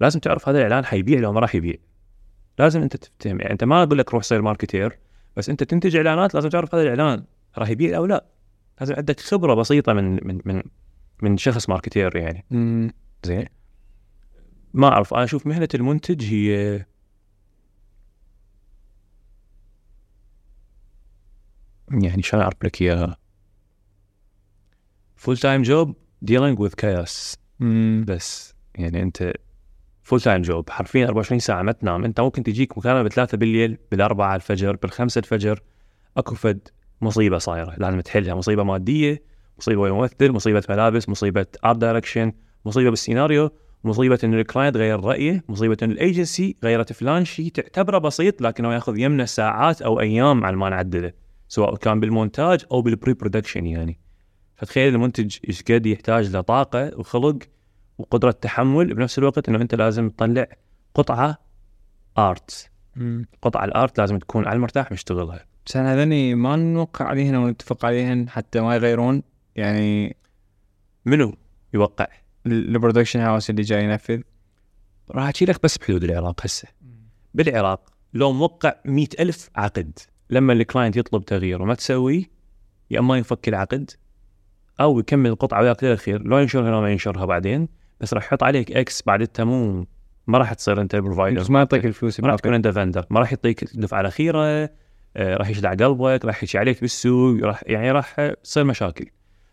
لازم 0.01 0.21
تعرف 0.21 0.49
هذا 0.49 0.59
الإعلان 0.59 0.85
حيبيع 0.85 1.21
لو 1.21 1.33
ما 1.33 1.41
راح 1.41 1.55
يبيع. 1.55 1.75
لازم 2.59 2.83
أنت 2.83 2.97
تفتهم. 2.97 3.41
يعني 3.41 3.53
أنت 3.53 3.65
ما 3.65 3.83
أقول 3.83 3.99
لك 3.99 4.15
روح 4.15 4.23
صير 4.23 4.43
ماركتير 4.43 4.99
بس 5.37 5.49
أنت 5.49 5.63
تنتج 5.65 5.97
إعلانات 5.97 6.35
لازم 6.35 6.49
تعرف 6.49 6.75
هذا 6.75 6.83
الإعلان 6.83 7.25
راح 7.59 7.69
يبيع 7.69 7.97
أو 7.97 8.07
لا. 8.07 8.25
لازم 8.81 8.95
عندك 8.95 9.21
خبرة 9.21 9.55
بسيطة 9.55 9.93
من 9.93 10.27
من 10.27 10.41
من 10.45 10.63
من 11.23 11.37
شخص 11.37 11.69
ماركتير 11.69 12.17
يعني. 12.17 12.45
زين. 13.25 13.45
ما 14.75 14.89
أعرف 14.89 15.15
أنا 15.15 15.25
أشوف 15.25 15.47
مهنة 15.47 15.69
المنتج 15.75 16.25
هي 16.25 16.85
يعني 21.91 22.23
شلون 22.23 22.43
اعرف 22.43 22.65
لك 22.65 22.83
اياها 22.83 23.17
full 25.17 25.37
time 25.37 25.63
job 25.63 25.97
dealing 26.23 26.61
with 26.61 26.75
مم. 27.61 28.05
بس 28.09 28.55
يعني 28.75 29.03
أنت 29.03 29.33
full 30.03 30.21
time 30.21 30.43
job 30.43 30.71
حرفيا 30.71 31.07
24 31.07 31.39
ساعة 31.39 31.63
ما 31.63 31.73
تنام. 31.73 32.05
أنت 32.05 32.21
ممكن 32.21 32.43
تجيك 32.43 32.79
مكالمة 32.79 33.03
بثلاثة 33.03 33.39
بالليل 33.39 33.79
بالأربعة 33.91 34.37
الفجر 34.37 34.77
بالخمسة 34.77 35.19
الفجر. 35.19 35.63
أكو 36.17 36.35
فد 36.35 36.69
مصيبة 37.01 37.39
صايرة. 37.39 37.75
لازم 37.79 38.01
تحلها. 38.01 38.35
مصيبة 38.35 38.63
مادية 38.63 39.23
مصيبة 39.59 39.95
ممثل 39.95 40.33
مصيبة 40.33 40.63
ملابس 40.69 41.09
مصيبة 41.09 41.47
art 41.65 41.79
direction 41.79 42.33
مصيبة 42.65 42.91
بالسيناريو 42.91 43.51
مصيبة 43.85 44.19
إن 44.25 44.35
ال 44.35 44.41
client 44.41 44.77
غير 44.77 45.01
رأيه 45.01 45.45
مصيبة 45.49 45.77
إن 45.83 45.91
الايجنسي 45.91 46.57
غيرت 46.65 46.93
فلان. 46.93 47.25
شيء 47.25 47.49
تعتبره 47.49 47.99
بسيط 47.99 48.43
لكنه 48.43 48.75
ياخذ 48.75 48.99
يمنا 48.99 49.25
ساعات 49.25 49.83
أو 49.83 50.01
أيام 50.01 50.45
على 50.45 50.57
ما 50.57 50.69
نعدله. 50.69 51.13
سواء 51.51 51.77
كان 51.77 52.01
بالمونتاج 52.01 52.65
أو 52.73 52.83
بال 52.83 53.15
pre-production 53.15 53.67
يعني. 53.67 54.01
فتخيل 54.57 54.95
المنتج 54.95 55.37
إيش 55.49 55.63
قد 55.63 55.87
يحتاج 55.87 56.37
لطاقه 56.37 56.91
وخلق 56.97 57.39
وقدرة 57.99 58.31
تحمل 58.31 58.95
بنفس 58.95 59.19
الوقت 59.19 59.49
إنه 59.49 59.59
أنت 59.63 59.75
لازم 59.75 60.11
تطلع 60.11 60.47
قطعة 60.95 61.39
art 62.19 62.71
مم. 62.97 63.27
قطعة 63.43 63.65
ال 63.65 63.74
art 63.74 64.01
لازم 64.01 64.19
تكون 64.19 64.47
على 64.47 64.57
المرتاح 64.57 64.93
مشتغلها. 64.93 65.45
بس 65.67 65.77
أنا 65.77 65.95
هذني 65.95 66.35
ما 66.35 66.57
نوقع 66.57 67.05
عليهن 67.05 67.35
أو 67.35 67.49
نتفق 67.49 67.85
عليهن 67.85 68.29
حتى 68.29 68.61
ما 68.61 68.75
يغيرون 68.75 69.23
يعني 69.57 70.17
منو 71.05 71.35
يوقع؟ 71.75 72.07
ال 72.47 72.53
production 72.53 73.21
house 73.21 73.51
اللي 73.51 73.63
جاي 73.63 73.85
ينفذ. 73.85 74.21
راح 75.11 75.25
احكي 75.25 75.45
لك 75.45 75.63
بس 75.63 75.79
بحدود 75.79 76.05
العراق 76.05 76.45
هسه. 76.45 76.69
بالعراق 77.35 77.91
لو 78.15 78.33
موقع 78.33 78.75
مئة 78.85 79.23
ألف 79.23 79.51
عقد. 79.57 79.99
لما 80.31 80.53
ال 80.53 80.59
client 80.59 80.97
يطلب 80.97 81.25
تغيير 81.25 81.63
وما 81.63 81.75
تسوي 81.75 82.31
يا 82.91 82.99
إما 82.99 83.19
يفك 83.19 83.49
العقد 83.49 83.91
أو 84.81 84.99
يكمل 84.99 85.31
القطعه 85.31 85.63
وياك 85.63 85.85
للخير 85.85 86.23
لو 86.23 86.39
ينشرها 86.39 86.71
لو 86.71 86.81
ما 86.81 86.91
ينشرها 86.91 87.25
بعدين 87.25 87.69
بس 88.01 88.15
راح 88.15 88.25
يحط 88.25 88.43
عليك 88.43 88.73
X 88.73 89.03
بعد 89.07 89.41
مو 89.41 89.87
ما 90.27 90.39
راح 90.39 90.53
تصير 90.53 90.81
أنت 90.81 90.95
ال 90.95 91.00
provider 91.00 91.41
بس 91.41 91.51
ما 91.51 91.59
يعطيك 91.59 91.87
الفلوس 91.87 92.21
ما 92.21 92.29
راح 92.29 92.37
تكون 92.37 92.55
أنت 92.55 92.69
vendor 92.69 93.07
ما 93.11 93.21
راح 93.21 93.33
يعطيك 93.33 93.63
الدفعه 93.63 94.01
الأخيرة 94.01 94.71
آه، 95.17 95.37
راح 95.37 95.49
يشلع 95.49 95.71
قلبك 95.71 96.25
راح 96.25 96.43
يحكي 96.43 96.59
عليك 96.59 96.81
بالسوق 96.81 97.41
راح 97.43 97.63
يعني 97.67 97.91
راح 97.91 98.33
تصير 98.43 98.65
مشاكل. 98.65 99.07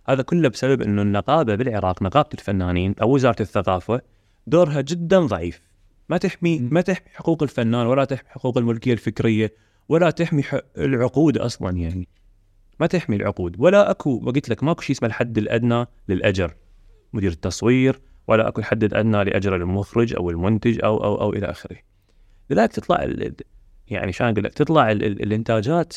هذا 0.10 0.22
كله 0.22 0.50
بسبب 0.50 0.82
إنه 0.82 1.02
النقابة 1.02 1.56
بالعراق 1.56 2.04
نقابة 2.04 2.30
الفنانين 2.34 2.96
أو 3.02 3.14
وزارة 3.14 3.42
الثقافة 3.42 4.02
دورها 4.48 4.82
جدا 4.82 5.20
ضعيف. 5.20 5.62
ما 6.10 6.18
تحمي. 6.18 6.60
ما 6.60 6.82
تحمي 6.82 7.10
حقوق 7.14 7.44
الفنان 7.44 7.88
ولا 7.88 8.06
تحمي 8.06 8.30
حقوق 8.30 8.58
الملكية 8.58 8.94
الفكرية. 8.94 9.54
ولا 9.90 10.10
تحمي 10.10 10.44
العقود 10.78 11.38
أصلا 11.38 11.78
يعني. 11.78 12.08
ما 12.80 12.88
تحمي 12.88 13.16
العقود. 13.16 13.56
ولا 13.60 13.92
أكو 13.92 14.20
قلت 14.20 14.50
لك 14.50 14.64
ماكو 14.64 14.82
شيء 14.82 14.96
اسمه 14.96 15.08
الحد 15.08 15.38
الأدنى 15.38 15.86
للأجر. 16.10 16.56
مدير 17.14 17.32
التصوير 17.32 18.00
ولا 18.28 18.48
أكو 18.48 18.62
الحد 18.62 18.84
الأدنى 18.84 19.24
لأجر 19.24 19.56
المخرج 19.56 20.16
أو 20.16 20.30
المنتج 20.30 20.80
أو 20.84 21.04
أو 21.04 21.22
أو 21.22 21.34
إلى 21.34 21.46
آخره. 21.46 21.78
لذلك 22.50 22.72
تطلع 22.72 23.08
يعني 23.88 24.12
شلون 24.12 24.32
أقول 24.32 24.44
لك 24.44 24.54
تطلع 24.54 24.92
ال 24.92 25.04
ال 25.04 25.24
الإنتاجات 25.24 25.96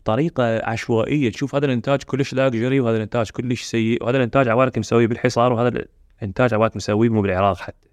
بطريقة 0.00 0.64
عشوائية. 0.64 1.30
تشوف 1.30 1.54
هذا 1.54 1.66
الإنتاج 1.66 2.02
كلش 2.02 2.34
لاكجري 2.34 2.80
وهذا 2.80 2.96
الإنتاج 2.96 3.30
كلش 3.30 3.62
سيء 3.62 4.04
وهذا 4.04 4.16
الإنتاج 4.16 4.48
عبالك 4.48 4.78
مسويه 4.78 5.06
بالحصار 5.06 5.52
وهذا 5.52 5.84
الإنتاج 6.22 6.54
عبالك 6.54 6.76
مسويه 6.76 7.08
مو 7.08 7.22
بالعراق 7.22 7.56
حتى. 7.56 7.88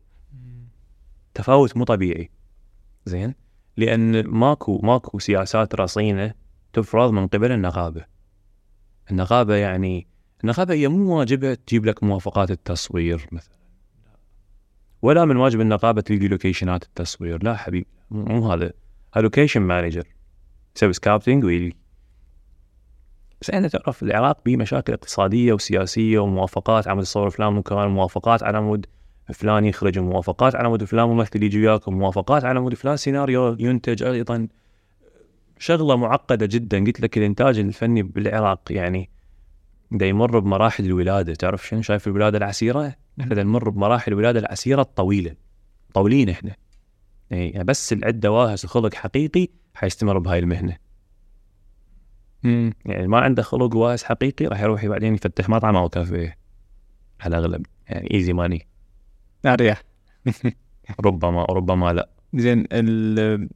تفاوت 1.33 1.77
مو 1.77 1.83
طبيعي. 1.83 2.29
زين؟ 3.05 3.33
لأن 3.81 4.27
ماكو 4.27 4.79
ماكو 4.83 5.19
سياسات 5.19 5.75
رصينة 5.75 6.33
تفرض 6.73 7.11
من 7.11 7.27
قبل 7.27 7.51
النقابه 7.51 8.05
النقابه 9.11 9.55
يعني 9.55 10.07
النقابه 10.43 10.73
هي 10.73 10.87
مو 10.87 11.19
واجبها 11.19 11.53
تجيب 11.53 11.85
لك 11.85 12.03
موافقات 12.03 12.51
التصوير 12.51 13.27
مثلا. 13.31 13.55
ولا 15.01 15.25
من 15.25 15.37
واجب 15.37 15.61
النقابة 15.61 16.01
تلقي 16.01 16.27
location 16.27 16.77
ات 16.77 16.83
التصوير. 16.83 17.43
لا 17.43 17.55
حبيبي 17.55 17.87
مو 18.11 18.51
هذا. 18.51 18.71
location 19.17 19.61
manager 19.61 20.07
يسوي 20.75 20.93
scouting 20.93 21.43
ويلي 21.43 21.73
بس 23.41 23.49
إحنا 23.49 23.67
تعرف 23.67 24.03
العراق 24.03 24.37
به 24.45 24.57
مشاكل 24.57 24.93
اقتصادية 24.93 25.53
وسياسية 25.53 26.19
وموافقات 26.19 26.87
على 26.87 26.95
مود 26.95 27.05
تصور 27.05 27.27
افلام 27.27 27.57
مكان 27.57 27.87
موافقات 27.87 28.43
على 28.43 28.61
مود 28.61 28.85
فلان 29.31 29.65
يخرج 29.65 29.99
موافقات 29.99 30.55
على 30.55 30.69
مود 30.69 30.83
فلان 30.83 31.07
ممثل 31.07 31.43
يجي 31.43 31.67
وياكم 31.67 31.93
موافقات 31.93 32.45
على 32.45 32.59
مود 32.59 32.73
فلان 32.73 32.97
سيناريو 32.97 33.55
ينتج 33.59 34.03
أيضا 34.03 34.47
شغلة 35.59 35.95
معقدة 35.95 36.45
جدا. 36.45 36.85
قلت 36.85 37.01
لك 37.01 37.17
الإنتاج 37.17 37.59
الفني 37.59 38.03
بالعراق 38.03 38.61
يعني 38.69 39.09
دا 39.91 40.05
يمر 40.05 40.39
بمراحل 40.39 40.85
الولادة. 40.85 41.33
تعرف 41.33 41.67
شنو 41.67 41.81
شايف 41.81 42.07
الولادة 42.07 42.37
العسيرة؟ 42.37 42.95
إحنا 43.21 43.35
دا 43.35 43.43
نمر 43.43 43.69
بمراحل 43.69 44.11
الولادة 44.11 44.39
العسيرة 44.39 44.81
الطويلة. 44.81 45.35
طويلين 45.93 46.29
إحنا. 46.29 46.55
اي 47.31 47.49
يعني 47.49 47.63
بس 47.63 47.93
اللي 47.93 48.05
عنده 48.05 48.31
واهس 48.31 48.65
وخلق 48.65 48.93
حقيقي 48.93 49.47
حيستمر 49.73 50.19
بهاي 50.19 50.39
المهنة. 50.39 50.77
مم. 52.43 52.73
يعني 52.85 53.07
ما 53.07 53.19
عنده 53.19 53.43
خلق 53.43 53.75
واهس 53.75 54.03
حقيقي 54.03 54.45
راح 54.45 54.61
يروح 54.61 54.85
بعدين 54.85 55.13
يفتح 55.13 55.49
مطعم 55.49 55.75
أو 55.75 55.89
كافيه. 55.89 56.37
على 57.21 57.37
الأغلب. 57.37 57.65
يعني 57.87 58.13
easy 58.13 58.33
money 58.33 58.67
اريح 59.45 59.83
ربما 61.05 61.45
ربما 61.45 61.93
لا. 61.93 62.09
زين 62.33 62.65
ال- 62.71 63.49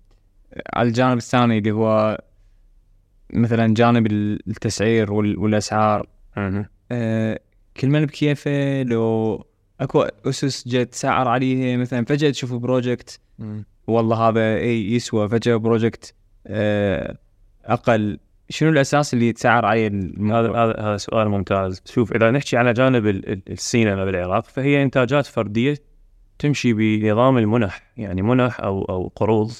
على 0.73 0.87
الجانب 0.87 1.17
الثاني 1.17 1.57
اللي 1.57 1.71
هو 1.71 2.21
مثلا 3.33 3.73
جانب 3.73 4.07
التسعير 4.07 5.13
وال- 5.13 5.37
والأسعار. 5.37 6.07
آه، 6.91 7.39
كل 7.77 7.87
من 7.87 8.05
بكيفه 8.05 8.83
لو 8.83 9.45
أكو 9.79 10.01
أسس 10.01 10.67
جت 10.67 10.91
تسعر 10.91 11.27
عليه 11.27 11.77
مثلا 11.77 12.05
فجأة 12.05 12.29
تشوف 12.31 12.53
project 12.53 13.19
والله 13.87 14.29
هذا 14.29 14.55
إي 14.57 14.93
يسوى 14.93 15.29
فجأة 15.29 15.55
project 15.55 16.13
آه، 16.47 17.17
أقل. 17.65 18.19
شنو 18.49 18.69
الأساس 18.69 19.13
اللي 19.13 19.27
يتسعر 19.27 19.65
عليه 19.65 19.87
هذا؟ 19.87 20.49
هذا 20.51 20.75
هذا 20.79 20.97
سؤال 20.97 21.29
ممتاز. 21.29 21.81
شوف 21.85 22.13
إذا 22.13 22.31
نحكي 22.31 22.57
على 22.57 22.73
جانب 22.73 23.07
ال- 23.07 23.29
ال- 23.31 23.41
السينما 23.51 24.05
بالعراق 24.05 24.45
فهي 24.45 24.83
إنتاجات 24.83 25.25
فردية 25.25 25.77
تمشي 26.39 26.73
بنظام 26.73 27.37
المنح 27.37 27.93
يعني 27.97 28.21
منح 28.21 28.59
أو 28.59 28.81
أو 28.85 29.11
قروض 29.15 29.51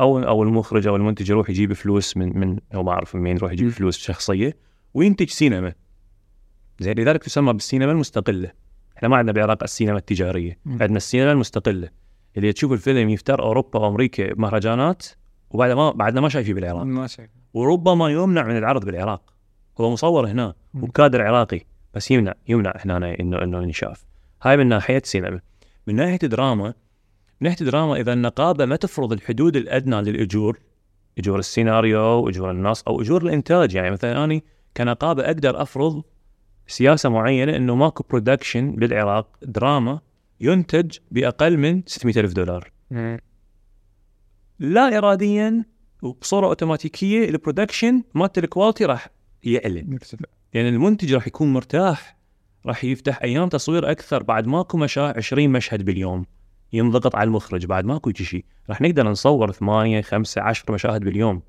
أو 0.00 0.18
أو 0.18 0.42
المخرج 0.42 0.86
أو 0.86 0.96
المنتج 0.96 1.30
يروح 1.30 1.50
يجيب 1.50 1.72
فلوس 1.72 2.16
من 2.16 2.38
من 2.38 2.58
هو 2.74 2.82
ما 2.82 2.92
أعرف 2.92 3.14
من 3.16 3.36
يروح 3.36 3.52
يجيب. 3.52 3.68
فلوس 3.68 3.98
شخصية 3.98 4.56
وينتج 4.94 5.28
سينما. 5.28 5.72
زين 6.80 6.98
لذلك 6.98 7.22
تسمى 7.24 7.52
بالسينما 7.52 7.92
المستقلة. 7.92 8.50
إحنا 8.96 9.08
ما 9.08 9.16
عندنا 9.16 9.32
بالعراق 9.32 9.62
السينما 9.62 9.98
التجارية. 9.98 10.58
عندنا 10.66 10.96
السينما 10.96 11.32
المستقلة. 11.32 11.88
اللي 12.36 12.52
تشوف 12.52 12.72
الفيلم 12.72 13.08
يفتر 13.08 13.42
أوروبا 13.42 13.78
وأمريكا 13.80 14.34
مهرجانات 14.34 15.06
وبعد 15.50 15.70
ما 15.70 15.90
بعدنا 15.90 16.20
ما 16.20 16.28
شايفه 16.28 16.52
بالعراق. 16.52 16.82
ما 16.82 17.06
شايف 17.06 17.30
وربما 17.54 18.10
يمنع 18.10 18.42
من 18.42 18.56
العرض 18.56 18.84
بالعراق. 18.84 19.34
هو 19.80 19.90
مصور 19.90 20.26
هنا. 20.26 20.54
وبكادر 20.74 21.22
عراقي 21.22 21.60
بس 21.94 22.10
يمنع 22.10 22.34
يمنع 22.48 22.72
هنا 22.76 23.20
إنه 23.20 23.42
إنه 23.42 23.62
ينشاف. 23.62 24.04
هاي 24.42 24.56
من 24.56 24.66
ناحية 24.66 25.02
سينما. 25.04 25.40
من 25.86 25.94
ناحية 25.94 26.16
دراما 26.16 26.66
من 27.40 27.48
ناحية 27.48 27.64
دراما 27.64 27.96
إذا 27.96 28.12
النقابة 28.12 28.64
ما 28.64 28.76
تفرض 28.76 29.12
الحدود 29.12 29.56
الأدنى 29.56 30.02
للأجور 30.02 30.58
أجور 31.18 31.38
السيناريو 31.38 32.00
واجور 32.00 32.50
النص 32.50 32.82
أو 32.82 33.00
أجور 33.00 33.22
الإنتاج. 33.22 33.74
يعني 33.74 33.90
مثلا 33.90 34.24
اني 34.24 34.44
كنقابة 34.76 35.24
أقدر 35.24 35.62
أفرض 35.62 36.02
سياسة 36.66 37.08
معينة 37.08 37.56
إنه 37.56 37.74
ماكو 37.74 38.04
production 38.10 38.72
بالعراق 38.72 39.28
دراما 39.42 40.00
ينتج 40.40 40.98
بأقل 41.10 41.58
من 41.58 41.82
600 41.86 42.20
ألف 42.20 42.32
دولار. 42.32 42.70
لا 44.58 44.98
اراديا 44.98 45.64
وبصورة 46.04 46.46
أوتوماتيكية 46.46 47.28
ال 47.28 47.35
production 47.35 48.02
مالت 48.14 48.38
ال 48.38 48.44
quality 48.44 48.84
راح 48.84 49.08
يعلى 49.42 49.82
مرتفع. 49.82 50.24
يعني 50.52 50.68
المنتج 50.68 51.14
راح 51.14 51.26
يكون 51.26 51.52
مرتاح 51.52 52.16
راح 52.66 52.84
يفتح 52.84 53.22
أيام 53.22 53.48
تصوير 53.48 53.90
أكثر 53.90 54.22
بعد 54.22 54.46
ماكو 54.46 54.78
مشاهد 54.78 55.16
20 55.16 55.50
مشهد 55.50 55.84
باليوم. 55.84 56.26
ينضغط 56.72 57.16
على 57.16 57.26
المخرج 57.26 57.66
بعد 57.66 57.84
ماكو 57.84 58.12
شيء 58.12 58.44
راح 58.68 58.80
نقدر 58.80 59.08
نصور 59.08 59.52
8 59.52 60.00
5 60.00 60.42
10 60.42 60.74
مشاهد 60.74 61.04
باليوم. 61.04 61.42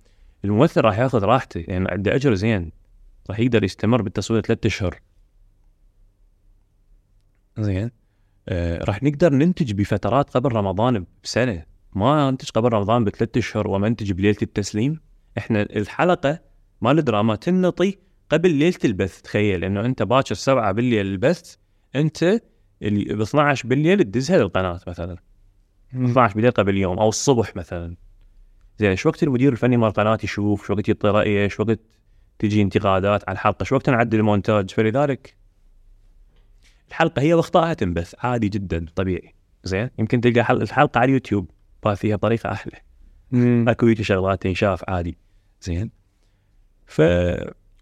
الممثل 0.45 0.81
راح 0.81 0.99
ياخذ 0.99 1.23
راحته 1.23 1.59
لأن 1.59 1.69
يعني 1.69 1.91
عنده 1.91 2.15
اجر 2.15 2.35
زين. 2.35 2.71
راح 3.29 3.39
يقدر 3.39 3.63
يستمر 3.63 4.01
بالتصوير 4.01 4.41
ثلاثة 4.41 4.67
أشهر. 4.67 4.99
زين. 7.59 7.91
آه 8.49 8.83
راح 8.83 9.03
نقدر 9.03 9.33
ننتج 9.33 9.73
بفترات 9.73 10.29
قبل 10.29 10.51
رمضان 10.51 11.05
بسنة. 11.23 11.74
ما 11.95 12.29
انتج 12.29 12.49
قبل 12.49 12.73
رمضان 12.73 13.03
بثلاث 13.03 13.37
أشهر 13.37 13.67
ومنتج 13.67 14.11
بليله 14.11 14.37
التسليم. 14.41 14.99
إحنا 15.37 15.61
الحلقة 15.61 16.39
مال 16.81 16.99
الدراما 16.99 17.35
تنطي 17.35 17.97
قبل 18.29 18.51
ليلة 18.51 18.79
البث 18.85 19.21
تخيل. 19.21 19.63
انه 19.63 19.85
أنت 19.85 20.03
باكر 20.03 20.35
سبعة 20.35 20.71
بالليل 20.71 21.05
البث 21.05 21.55
أنت 21.95 22.41
اللي 22.81 23.15
ب 23.15 23.21
12 23.21 23.67
بالليل 23.67 24.03
تدزها 24.03 24.37
للقناة 24.37 24.79
مثلا. 24.87 25.17
12 25.93 26.35
بالليل 26.35 26.51
قبل 26.51 26.77
يوم 26.77 26.99
أو 26.99 27.09
الصبح 27.09 27.55
مثلا. 27.55 27.95
زين 28.77 28.95
شو 28.95 29.09
وقت 29.09 29.23
المدير 29.23 29.51
الفني 29.51 29.77
مال 29.77 29.87
القناه 29.87 30.17
يشوف؟ 30.23 30.67
شو 30.67 30.73
وقت 30.73 30.87
يعطي 30.87 31.07
رأيه؟ 31.07 31.47
شو 31.47 31.63
وقت 31.63 31.79
تجي 32.39 32.61
انتقادات 32.61 33.29
على 33.29 33.35
الحلقة؟ 33.35 33.63
شو 33.63 33.75
وقت 33.75 33.89
نعدل 33.89 34.19
المونتاج؟ 34.19 34.71
فلذلك 34.71 35.35
الحلقة 36.89 37.21
هي 37.21 37.33
واخطائها 37.33 37.73
تنبث 37.73 38.15
عادي 38.19 38.49
جدا 38.49 38.85
طبيعي. 38.95 39.35
زين 39.63 39.89
يمكن 39.99 40.21
تلقى 40.21 40.43
حل... 40.43 40.61
الحلقة 40.61 40.99
على 40.99 41.09
اليوتيوب. 41.09 41.51
باثيها 41.85 42.15
بطريقه 42.15 42.51
أحلى. 42.51 42.81
اكو 43.71 43.87
يجي 43.87 44.03
شغلات 44.03 44.41
تنشاف 44.41 44.89
عادي. 44.89 45.17
زين. 45.61 45.91
ف 46.85 47.01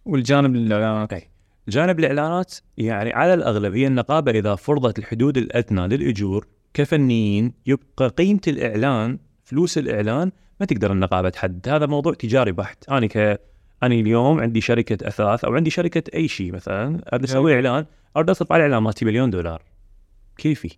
والجانب 0.05 0.55
الإعلانات؟ 0.55 1.13
okay. 1.13 1.27
جانب 1.67 1.99
الإعلانات 1.99 2.55
يعني 2.77 3.13
على 3.13 3.33
الاغلب 3.33 3.75
هي 3.75 3.87
النقابة 3.87 4.31
إذا 4.31 4.55
فرضت 4.55 4.99
الحدود 4.99 5.37
الأدنى 5.37 5.87
للإجور 5.87 6.47
كفنيين 6.73 7.53
يبقى 7.65 8.07
قيمة 8.07 8.41
الإعلان 8.47 9.19
فلوس 9.43 9.77
الإعلان 9.77 10.31
ما 10.59 10.65
تقدر 10.65 10.91
النقابة 10.91 11.29
تحدد. 11.29 11.69
هذا 11.69 11.85
موضوع 11.85 12.13
تجاري 12.13 12.51
بحت. 12.51 12.89
أنا 12.89 13.07
ك 13.07 13.17
أنا 13.83 13.95
اليوم 13.95 14.39
عندي 14.39 14.61
شركة 14.61 15.07
أثاث 15.07 15.45
أو 15.45 15.55
عندي 15.55 15.69
شركة 15.69 16.03
أي 16.15 16.27
شيء 16.27 16.51
مثلا 16.51 17.01
اريد 17.13 17.23
أسوي 17.23 17.55
إعلان 17.55 17.85
اريد 18.17 18.29
اصرف 18.29 18.51
على 18.51 18.65
الاعلان 18.65 18.83
مالتي 18.83 19.05
مليون 19.05 19.29
دولار. 19.29 19.61
كيفي؟ 20.37 20.77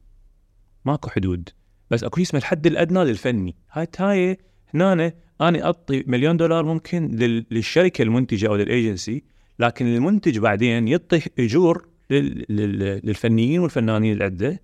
ماكو 0.86 1.10
حدود. 1.10 1.50
بس 1.92 2.04
أكو 2.04 2.22
اسمه 2.22 2.40
الحد 2.40 2.68
الأدنى 2.68 3.04
للفني 3.04 3.56
هاي 3.72 3.88
هاي 4.00 4.38
هنا 4.74 5.14
أنا 5.42 5.66
أعطي 5.66 6.04
مليون 6.08 6.38
دولار 6.38 6.66
ممكن 6.66 7.08
لل- 7.08 7.46
للشركة 7.52 8.02
المنتجة 8.02 8.48
أو 8.48 8.56
للإيجنسي 8.56 9.24
لكن 9.60 9.86
المنتج 9.86 10.38
بعدين 10.40 10.88
يعطي 10.88 11.22
أجور 11.40 11.88
لل- 12.10 12.46
لل- 12.50 13.02
للفنيين 13.04 13.60
والفنانين 13.60 14.14
اللي 14.14 14.24
عنده 14.24 14.62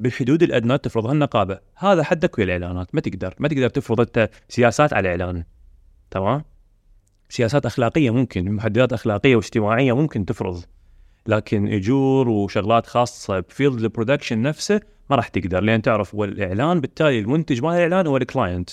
بالحدود 0.00 0.42
الأدنى 0.42 0.78
تفرضها 0.78 1.12
النقابة، 1.12 1.58
هذا 1.76 2.02
حدك 2.02 2.38
ويا 2.38 2.44
الاعلانات، 2.44 2.94
ما 2.94 3.00
تقدر، 3.00 3.34
ما 3.38 3.48
تقدر 3.48 3.68
تفرض 3.68 4.00
أنت 4.00 4.30
سياسات 4.48 4.92
على 4.92 5.14
الإعلان. 5.14 5.44
تمام؟ 6.10 6.44
سياسات 7.28 7.66
أخلاقية 7.66 8.10
ممكن، 8.10 8.52
محددات 8.52 8.92
أخلاقية 8.92 9.36
واجتماعية 9.36 9.96
ممكن 9.96 10.24
تفرض. 10.24 10.64
لكن 11.26 11.68
أجور 11.68 12.28
وشغلات 12.28 12.86
خاصة 12.86 13.40
ب 13.40 13.47
field 13.47 13.80
ال 13.82 13.88
production 13.88 14.42
نفسه 14.42 14.80
ما 15.10 15.16
راح 15.16 15.28
تقدر 15.28 15.60
لأن 15.62 15.82
تعرف 15.82 16.14
هو 16.14 16.24
الإعلان 16.24 16.80
بالتالي 16.80 17.18
المنتج 17.18 17.62
مال 17.62 17.72
الإعلان 17.74 18.06
هو 18.06 18.16
ال 18.16 18.23
client. 18.23 18.70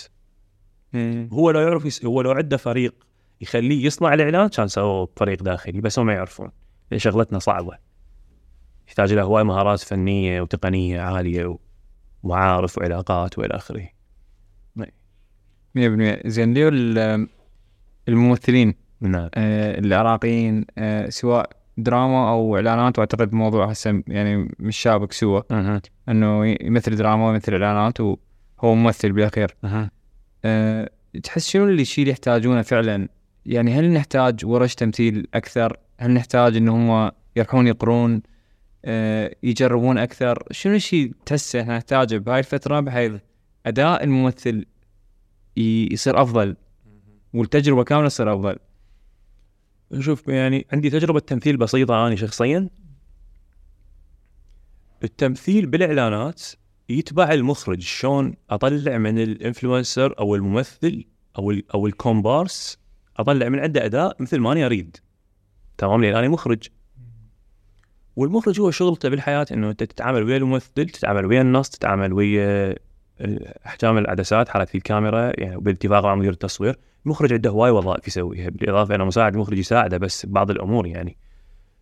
هو 1.33 1.51
لو 1.51 1.59
يعرف 1.59 1.85
يس... 1.85 2.05
هو 2.05 2.21
لو 2.21 2.31
عنده 2.31 2.57
فريق 2.57 2.95
يخليه 3.41 3.85
يصنع 3.85 4.13
الإعلان 4.13 4.47
كان 4.47 4.67
سووه 4.67 5.05
بفريق 5.15 5.43
داخلي 5.43 5.81
بس 5.81 5.99
هم 5.99 6.05
ما 6.05 6.13
يعرفون. 6.13 6.51
لأن 6.91 6.99
شغلتنا 6.99 7.39
صعبة. 7.39 7.77
يحتاج 8.87 9.13
لها 9.13 9.23
هواي 9.23 9.43
مهارات 9.43 9.79
فنية 9.79 10.41
وتقنية 10.41 11.01
عالية 11.01 11.57
ومعارف 12.23 12.77
وعلاقات 12.77 13.39
وإلى 13.39 13.55
آخره. 13.55 13.89
100% 14.79 16.27
زين 16.27 16.53
ليو 16.53 16.67
ال- 16.67 17.27
الممثلين 18.09 18.73
نعم. 19.01 19.29
آه، 19.35 19.79
العراقيين 19.79 20.65
آه، 20.77 21.09
سواء 21.09 21.49
دراما 21.77 22.29
أو 22.29 22.55
إعلانات 22.55 22.99
وأعتقد 22.99 23.33
موضوع 23.33 23.65
هسه 23.65 24.03
يعني 24.07 24.55
مش 24.59 24.77
شابك 24.77 25.11
سوا 25.11 25.41
إنه 26.09 26.45
يمثل 26.61 26.95
دراما 26.95 27.27
ويمثل 27.27 27.51
إعلانات 27.51 27.99
وهو 27.99 28.17
ممثل 28.75 29.11
بالأخير. 29.11 29.55
أها. 29.63 29.91
أه 30.45 30.89
تحس 31.23 31.49
شنو 31.49 31.63
اللي 31.63 31.81
الشيء 31.81 32.03
اللي 32.03 32.11
يحتاجونه 32.11 32.61
فعلا؟ 32.61 33.07
يعني 33.45 33.73
هل 33.73 33.93
نحتاج 33.93 34.45
ورش 34.45 34.75
تمثيل 34.75 35.27
أكثر؟ 35.33 35.77
هل 35.99 36.11
نحتاج 36.11 36.57
إن 36.57 36.69
هم 36.69 37.11
يروحون 37.35 37.67
يقرون 37.67 38.21
أه 38.85 39.35
يجربون 39.43 39.97
أكثر؟ 39.97 40.43
شنو 40.51 40.75
الشيء 40.75 41.11
تحسه 41.25 41.61
إحنا 41.61 41.77
نحتاجه 41.77 42.17
بهاي 42.17 42.39
الفترة 42.39 42.79
بحيث 42.79 43.11
أداء 43.65 44.03
الممثل 44.03 44.65
يصير 45.57 46.21
أفضل؟ 46.21 46.55
والتجربة 47.33 47.83
كاملة 47.83 48.07
تصير 48.07 48.33
أفضل؟ 48.33 48.55
شوف 49.99 50.27
يعني 50.27 50.67
عندي 50.73 50.89
تجربة 50.89 51.19
تمثيل 51.19 51.57
بسيطة 51.57 52.07
أنا 52.07 52.15
شخصيا. 52.15 52.69
التمثيل 55.03 55.65
بالإعلانات 55.65 56.43
يتبع 56.89 57.33
المخرج 57.33 57.81
شلون 57.81 58.33
أطلع 58.49 58.97
من 58.97 59.19
الإنفلونسر 59.19 60.19
أو 60.19 60.35
الممثل 60.35 61.05
أو 61.37 61.53
أو 61.73 61.87
الكومبارس 61.87 62.77
أطلع 63.17 63.49
من 63.49 63.59
عنده 63.59 63.85
أداء 63.85 64.15
مثل 64.19 64.39
ما 64.39 64.51
أنا 64.51 64.65
أريد. 64.65 64.97
تمام؟ 65.77 66.03
لأن 66.03 66.15
أنا 66.15 66.27
مخرج. 66.27 66.67
والمخرج 68.15 68.59
هو 68.59 68.71
شغلته 68.71 69.09
بالحياة 69.09 69.45
إنه 69.51 69.69
أنت 69.69 69.83
تتعامل 69.83 70.23
ويا 70.23 70.37
الممثل 70.37 70.85
تتعامل 70.85 71.25
ويا 71.25 71.41
النص 71.41 71.69
تتعامل 71.69 72.13
ويا 72.13 72.75
أحجام 73.65 73.97
العدسات 73.97 74.49
حركة 74.49 74.77
الكاميرا 74.77 75.31
يعني 75.37 75.57
بالاتفاق 75.57 76.03
مع 76.03 76.15
مدير 76.15 76.31
التصوير 76.31 76.75
المخرج 77.05 77.33
عنده 77.33 77.49
هواي 77.49 77.71
وظائف 77.71 78.07
يسويها 78.07 78.49
بالإضافة 78.49 78.95
إلى 78.95 79.05
مساعد 79.05 79.33
المخرج 79.33 79.57
يساعده 79.57 79.97
بس 79.97 80.25
ببعض 80.25 80.51
الأمور 80.51 80.87
يعني. 80.87 81.17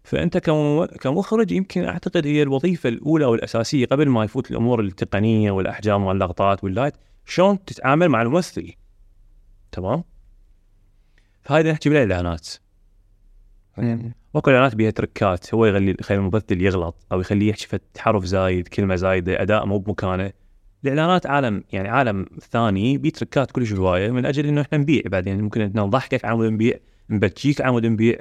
فأنت 0.04 0.38
كم- 0.38 0.86
كمخرج 0.86 1.52
يمكن 1.52 1.84
أعتقد 1.84 2.28
هي 2.28 2.42
الوظيفة 2.42 2.90
الأولى 2.90 3.26
والأساسية 3.26 3.86
قبل 3.86 4.10
ما 4.10 4.24
يفوت 4.24 4.52
الأمور 4.52 4.80
التقنية 4.80 5.52
والأحجام 5.52 6.04
واللقطات 6.04 6.64
وال 6.64 6.72
light 6.72 6.94
شلون 7.26 7.66
تتعامل 7.66 8.10
مع 8.10 8.22
الممثل؟ 8.22 8.74
تمام؟ 9.72 10.04
فهذه 11.42 11.72
نحكي 11.72 11.90
بالاعلانات 11.90 12.50
ماكو 14.36 14.50
إعلانات 14.52 14.76
بيها 14.76 14.92
trick 14.92 15.43
ات 15.43 15.54
هو 15.54 15.66
يخلي 15.66 15.96
يخلي 16.00 16.18
الممثل 16.18 16.62
يغلط 16.62 16.96
أو 17.12 17.20
يخليه 17.20 17.50
يحكي 17.50 17.80
حرف 17.98 18.26
زايد 18.26 18.68
كلمة 18.68 18.96
زايدة 18.96 19.42
أداء 19.42 19.66
مو 19.66 19.78
بمكانه. 19.78 20.32
الاعلانات 20.86 21.26
عالم 21.26 21.64
يعني 21.72 21.90
عالم 21.90 22.26
ثاني 22.52 22.98
بيه 22.98 23.10
trick 23.10 23.45
ات 23.45 23.52
كلش 23.52 23.74
هواية 23.74 24.12
من 24.12 24.26
أجل 24.26 24.46
إنه 24.46 24.62
إحنا 24.62 24.78
نبيع 24.78 25.02
بعدين. 25.06 25.42
ممكن 25.42 25.62
إحنا 25.62 25.82
نضحكك 25.82 26.26
على 26.26 26.36
مود 26.36 26.46
نبيع 26.48 26.78
نبكيك 27.10 27.62
على 27.62 27.72
مود 27.72 27.86
نبيع 27.86 28.18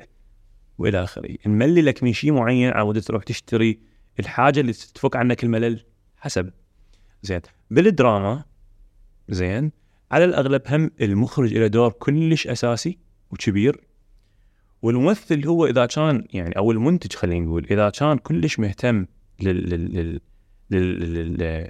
وإلى 0.79 1.03
آخره. 1.03 1.37
نمللك 1.47 2.03
من 2.03 2.13
شيء 2.13 2.33
معين 2.33 2.71
على 2.71 2.85
مود 2.85 3.01
تروح 3.01 3.23
تشتري 3.23 3.81
الحاجة 4.21 4.61
اللي 4.61 4.73
تفك 4.73 5.17
عنك 5.17 5.45
الملل 5.45 5.85
حسب. 6.17 6.51
زين. 7.23 7.41
بالدراما 7.71 8.45
زين. 9.29 9.73
على 10.11 10.25
الأغلب 10.25 10.63
هم 10.67 10.91
المخرج 11.01 11.55
له 11.55 11.67
دور 11.67 11.93
كلش 11.93 12.47
أساسي 12.47 12.99
وكبير. 13.31 13.81
والممثل 14.83 15.47
هو 15.47 15.67
إذا 15.67 15.87
كان 15.87 16.25
يعني 16.33 16.57
أو 16.57 16.73
المنتج 16.73 17.13
خلينا 17.13 17.47
نقول 17.47 17.67
إذا 17.71 17.91
كان 17.91 18.19
كلش 18.19 18.59
مهتم 18.59 19.07
لل 19.41 19.71
لل 19.71 20.21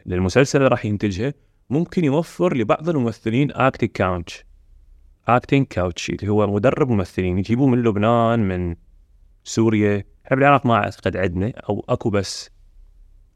للمسلسل 0.07 0.59
اللي 0.59 0.69
راح 0.69 0.85
ينتجه 0.85 1.35
ممكن 1.71 2.05
يوفر 2.05 2.57
لبعض 2.57 2.89
الممثلين 2.89 3.53
acting 3.53 3.91
coach 3.91 4.45
acting 5.29 5.67
coach 5.67 6.11
اللي 6.11 6.29
هو 6.29 6.47
مدرب 6.47 6.91
ممثلين 6.91 7.39
يجيبوه 7.39 7.67
من 7.67 7.83
لبنان 7.83 8.49
من 8.49 8.77
سوريا. 9.45 10.05
إحنا 10.27 10.37
بالعراق 10.37 10.67
ما 10.67 10.75
أعتقد 10.75 11.17
عندنا 11.17 11.53
أو 11.69 11.85
أكو 11.89 12.11
بس 12.11 12.51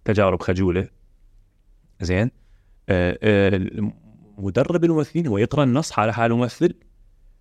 تجارب 0.04 0.42
خجولة. 0.42 0.88
زين. 2.00 2.30
آه 2.88 3.18
آه 3.22 3.60
مدرب 4.38 4.84
الممثلين 4.84 5.26
هو 5.26 5.38
يقرأ 5.38 5.64
النص 5.64 5.90
حال 5.90 6.10
حال 6.10 6.32
الممثل. 6.32 6.74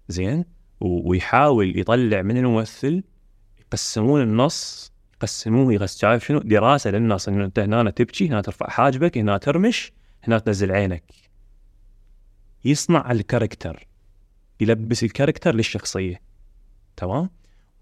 زين. 0.08 0.46
ويحاول 0.80 1.80
يطلع 1.80 2.22
من 2.22 2.38
الممثل 2.38 3.04
يقسمون 3.60 4.22
النص 4.22 4.94
يقسموه 5.16 5.74
يغس 5.74 5.98
شايف 5.98 6.26
شنو؟ 6.26 6.40
دراسة 6.40 6.92
للنص 6.92 7.28
إنه 7.28 7.46
أنت 7.46 7.60
هنا 7.60 7.92
تبكي 7.92 8.28
هنا 8.28 8.42
ترفع 8.42 8.70
حاجبك 8.70 9.18
هنا 9.18 9.38
ترمش 9.38 9.92
هنا 10.24 10.40
تنزل 10.40 10.72
عينك. 10.72 11.04
يصنع 12.66 13.12
الكاركتر 13.12 13.88
يلبس 14.62 15.04
ال 15.04 15.09
character 15.09 15.56
للشخصية. 15.56 16.22
تمام؟ 16.98 17.30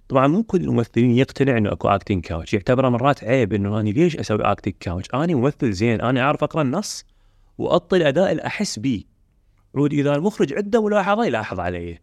طبعا 0.09 0.27
مو 0.27 0.43
كل 0.43 0.61
الممثلين 0.61 1.11
يقتنع 1.11 1.57
إنه 1.57 1.71
أكو 1.71 1.87
acting 1.87 2.23
coach 2.23 2.53
يعتبره 2.53 2.89
مرات 2.89 3.23
عيب 3.23 3.53
إنه 3.53 3.79
أنا 3.79 3.89
ليش 3.89 4.17
أسوي 4.17 4.41
acting 4.41 4.73
coach 4.79 5.09
أنا 5.13 5.35
ممثل 5.35 5.71
زين 5.71 6.01
أنا 6.01 6.21
أعرف 6.21 6.43
أقرأ 6.43 6.61
النص 6.61 7.05
واعطي 7.57 7.97
الاداء 7.97 8.31
اللي 8.31 8.45
احس 8.45 8.79
بيه. 8.79 9.03
ولو 9.75 9.93
إذا 9.93 10.15
المخرج 10.15 10.53
عنده 10.53 10.83
ملاحظة 10.85 11.25
يلاحظ 11.25 11.59
علي 11.59 11.99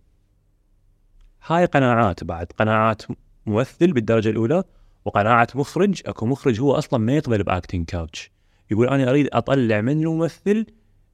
هاي 1.46 1.64
قناعات 1.64 2.24
بعد 2.24 2.46
قناعات 2.46 3.02
ممثل 3.46 3.92
بالدرجة 3.92 4.30
الأولى. 4.30 4.64
وقناعة 5.04 5.48
مخرج 5.54 6.02
أكو 6.06 6.26
مخرج 6.26 6.60
هو 6.60 6.72
أصلا 6.72 7.00
ما 7.00 7.16
يقبل 7.16 7.42
ب 7.42 7.48
acting 7.48 7.84
coach. 7.84 8.30
يقول 8.70 8.88
أنا 8.88 9.10
أريد 9.10 9.28
أطلع 9.32 9.80
من 9.80 10.00
الممثل 10.00 10.66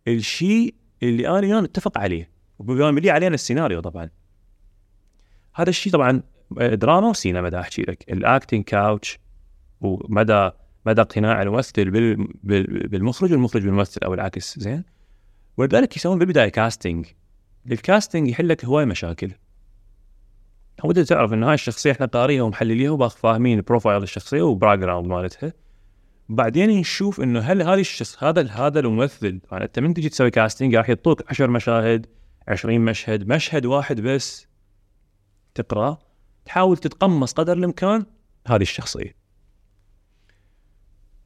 الشيء 0.08 0.74
اللي 1.02 1.28
أنا 1.28 1.40
وياه 1.40 1.60
نتفق 1.60 1.98
عليه 1.98 2.30
لي 2.60 3.10
علينا 3.10 3.34
السيناريو 3.34 3.80
طبعا. 3.80 4.10
هذا 5.54 5.70
الشيء 5.70 5.92
طبعا 5.92 6.22
دراما 6.50 7.08
وسينما 7.08 7.48
دا 7.48 7.60
أحكي 7.60 7.82
لك. 7.82 8.12
ال 8.12 8.20
acting 8.20 8.64
coach 8.64 9.18
ومدى 9.80 10.50
مدى 10.86 11.00
اقتناع 11.00 11.42
الممثل 11.42 11.90
بال... 11.90 12.28
بال... 12.42 12.88
بالمخرج 12.88 13.32
والمخرج 13.32 13.62
بالممثل 13.62 14.00
أو 14.04 14.14
العكس 14.14 14.58
زين؟ 14.58 14.84
ولذلك 15.56 15.96
يسوون 15.96 16.18
بالبداية 16.18 16.48
casting 16.48 17.06
ال 17.70 17.77
casting 17.78 18.28
يحل 18.28 18.48
لك 18.48 18.64
هواي 18.64 18.86
مشاكل. 18.86 19.30
بدك 20.84 21.08
تعرف 21.08 21.32
ان 21.32 21.44
هاي 21.44 21.54
الشخصية 21.54 21.92
إحنا 21.92 22.06
قاريها 22.06 22.42
ومحلليها 22.42 22.90
وفاهمين 22.90 23.60
profile 23.60 24.02
الشخصية 24.02 24.42
وبراك 24.42 24.78
جراوند 24.78 25.06
مالتها. 25.06 25.52
بعدين 26.28 26.70
نشوف 26.70 27.20
انه 27.20 27.40
هل 27.40 27.62
هذا 27.62 27.80
الشخص 27.80 28.24
هذا 28.24 28.50
هذا 28.50 28.80
الممثل 28.80 29.40
يعني 29.52 29.64
انت 29.64 29.78
من 29.78 29.94
تجي 29.94 30.08
تسوي 30.08 30.30
كاستنج 30.30 30.74
راح 30.74 30.88
يعطوك 30.88 31.22
10 31.30 31.46
مشاهد 31.46 32.06
20 32.48 32.80
مشهد 32.80 33.28
مشهد 33.28 33.66
واحد 33.66 34.00
بس 34.00 34.46
تقرا 35.54 35.98
تحاول 36.44 36.76
تتقمص 36.76 37.32
قدر 37.32 37.52
الإمكان 37.52 38.06
هذه 38.46 38.62
الشخصية. 38.62 39.16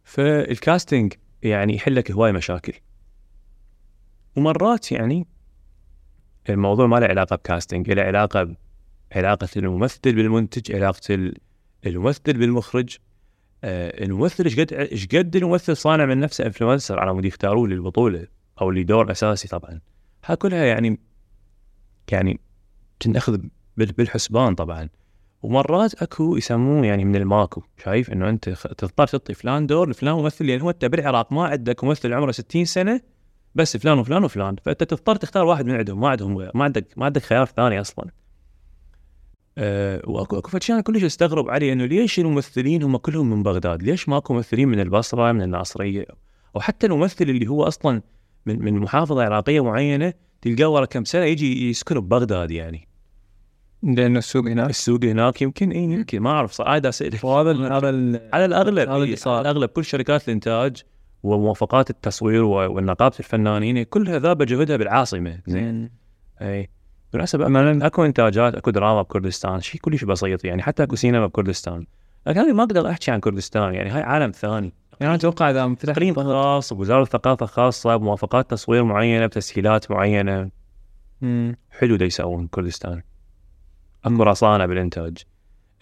فالكاستنج 0.05 1.15
يعني 1.43 1.75
يحل 1.75 1.95
لك 1.95 2.11
هواي 2.11 2.33
مشاكل. 2.33 2.73
ومرات 4.37 4.93
يعني 4.93 5.27
الموضوع 6.49 6.87
ما 6.87 7.01
له 7.01 7.07
علاقة 7.07 7.37
بكاستنج 7.37 7.91
له 7.91 8.03
علاقة 8.03 8.57
علاقة 9.13 9.49
الممثل 9.57 10.01
بالمنتج 10.13 10.73
علاقة 10.77 11.15
ال- 11.15 11.37
الممثل 11.87 12.33
بالمخرج. 12.33 12.97
آه 13.65 14.05
الممثل 14.05 14.45
إيش 14.45 14.61
قد 14.61 14.73
إيش 14.73 15.07
قد 15.07 15.37
الممثل 15.37 15.77
صانع 15.77 16.07
من 16.07 16.21
نفسه؟ 16.21 16.47
influencer 16.47 17.01
على 17.01 17.15
مود 17.15 17.25
يختاروه 17.25 17.69
للبطولة 17.69 18.27
أو 18.61 18.71
لدور 18.71 19.11
أساسي 19.11 19.49
طبعا. 19.49 19.81
ها 20.25 20.35
كلها 20.35 20.65
يعني 20.65 21.01
يعني 22.13 22.41
تنأخذ 23.01 23.39
بال- 23.77 23.93
بالحسبان 23.93 24.55
طبعا. 24.55 24.89
ومرات 25.43 26.03
أكو 26.03 26.37
يسموه 26.37 26.87
يعني 26.87 27.05
من 27.05 27.17
الماكو. 27.17 27.63
شايف 27.85 28.11
إنه 28.13 28.29
أنت 28.29 28.49
تضطر 28.51 29.07
تعطي 29.07 29.35
فلان 29.35 29.67
دور 29.67 29.91
لفلان 29.91 30.15
ممثل 30.15 30.47
لأن 30.47 30.61
هو 30.61 30.71
أنت 30.71 30.85
بالعراق 30.85 31.33
ما 31.33 31.45
عندك 31.45 31.85
ممثل 31.85 32.13
عمره 32.13 32.31
60 32.33 32.65
سنة 32.65 33.01
بس 33.55 33.77
فلان 33.77 33.99
وفلان 33.99 34.25
وفلان. 34.25 34.57
فأنت 34.65 34.85
تضطر 34.85 35.17
تختار 35.17 35.45
واحد 35.45 35.67
من 35.67 35.75
عندهم. 35.75 36.01
ما 36.01 36.09
عندهم 36.09 36.35
ما 36.55 36.65
عندك 36.65 36.87
ما 36.97 37.05
عندك 37.05 37.23
خيار 37.23 37.47
ثاني 37.47 37.81
أصلا. 37.81 38.11
أه 39.59 40.03
واكو 40.07 40.39
أكو 40.39 40.59
أنا 40.71 40.81
كلش 40.81 41.05
استغرب 41.05 41.51
عليه 41.51 41.73
إنه 41.73 41.85
ليش 41.85 42.19
الممثلين 42.19 42.83
هم 42.83 42.97
كلهم 42.97 43.31
من 43.31 43.43
بغداد؟ 43.43 43.83
ليش 43.83 44.09
ماكو 44.09 44.35
ممثلين 44.35 44.69
من 44.69 44.81
البصرة 44.81 45.33
من 45.33 45.43
الناصرية؟ 45.43 46.07
أو 46.57 46.61
حتى 46.61 46.87
الممثل 46.87 47.25
اللي 47.25 47.47
هو 47.47 47.63
أصلا 47.65 48.03
من 48.47 48.65
من 48.65 48.75
محافظة 48.79 49.23
عراقية 49.25 49.65
معينة 49.65 50.13
تلقاه 50.43 50.69
ورا 50.69 50.85
كم 50.85 51.05
سنة 51.05 51.25
يجي 51.25 51.71
يسكن 51.71 52.01
ببغداد 52.01 52.51
يعني. 52.51 52.89
لأنه 53.83 54.19
السوق 54.19 54.47
هناك. 54.47 54.71
السوق 54.71 55.05
هناك 55.05 55.43
يمكن 55.43 55.71
إي 55.71 55.83
يمكن. 55.83 56.21
ما 56.21 56.31
أعرف 56.31 56.53
صراحة 56.53 56.81
اسالك 56.89 57.25
هذا 57.25 57.51
ال- 57.91 58.31
على 58.33 58.45
الأغلب 58.45 58.89
هذا 58.89 58.97
اللي 59.05 59.17
صار. 59.17 59.33
على 59.39 59.51
الأغلب 59.51 59.69
كل 59.69 59.85
شركات 59.85 60.29
الإنتاج 60.29 60.83
وموافقات 61.23 61.91
التصوير 61.91 62.45
و- 62.45 62.75
والنقابة 62.75 63.15
الفنانين 63.19 63.83
كلها 63.83 64.19
ذابه 64.19 64.45
جهدها 64.45 64.77
بالعاصمة 64.77 65.41
زين. 65.47 65.91
إي. 66.43 66.69
بالمناسبه 67.13 67.49
مثلا 67.49 67.87
أكو 67.87 68.05
إنتاجات 68.05 68.55
أكو 68.55 68.71
دراما 68.71 69.03
بكردستان 69.03 69.61
شيء 69.61 69.81
كلش 69.81 70.05
بسيط 70.05 70.45
يعني 70.45 70.63
حتى 70.63 70.83
أكو 70.83 70.97
سينما 70.97 71.27
بكردستان. 71.27 71.87
لكن 72.27 72.41
أنا 72.41 72.53
ما 72.53 72.63
أقدر 72.63 72.91
أحكي 72.91 73.11
عن 73.11 73.21
كردستان 73.21 73.75
يعني 73.75 73.91
هاي 73.91 74.03
عالم 74.03 74.31
ثاني. 74.31 74.73
يعني 75.01 75.15
أتوقع 75.15 75.51
إذا 75.51 75.75
تقريم 75.75 76.15
خاص 76.15 76.73
بوزاره 76.73 77.03
الثقافة 77.03 77.47
خاصة 77.47 77.97
بموافقات 77.97 78.51
تصوير 78.51 78.85
معينة 78.85 79.27
بتسهيلات 79.27 79.91
معينة. 79.91 80.51
مم. 81.21 81.57
حلو 81.71 81.97
دا 81.97 82.05
يسوون 82.05 82.47
كردستان. 82.47 83.03
أكو 84.05 84.23
رصانة 84.23 84.67
بالإنتاج. 84.67 85.19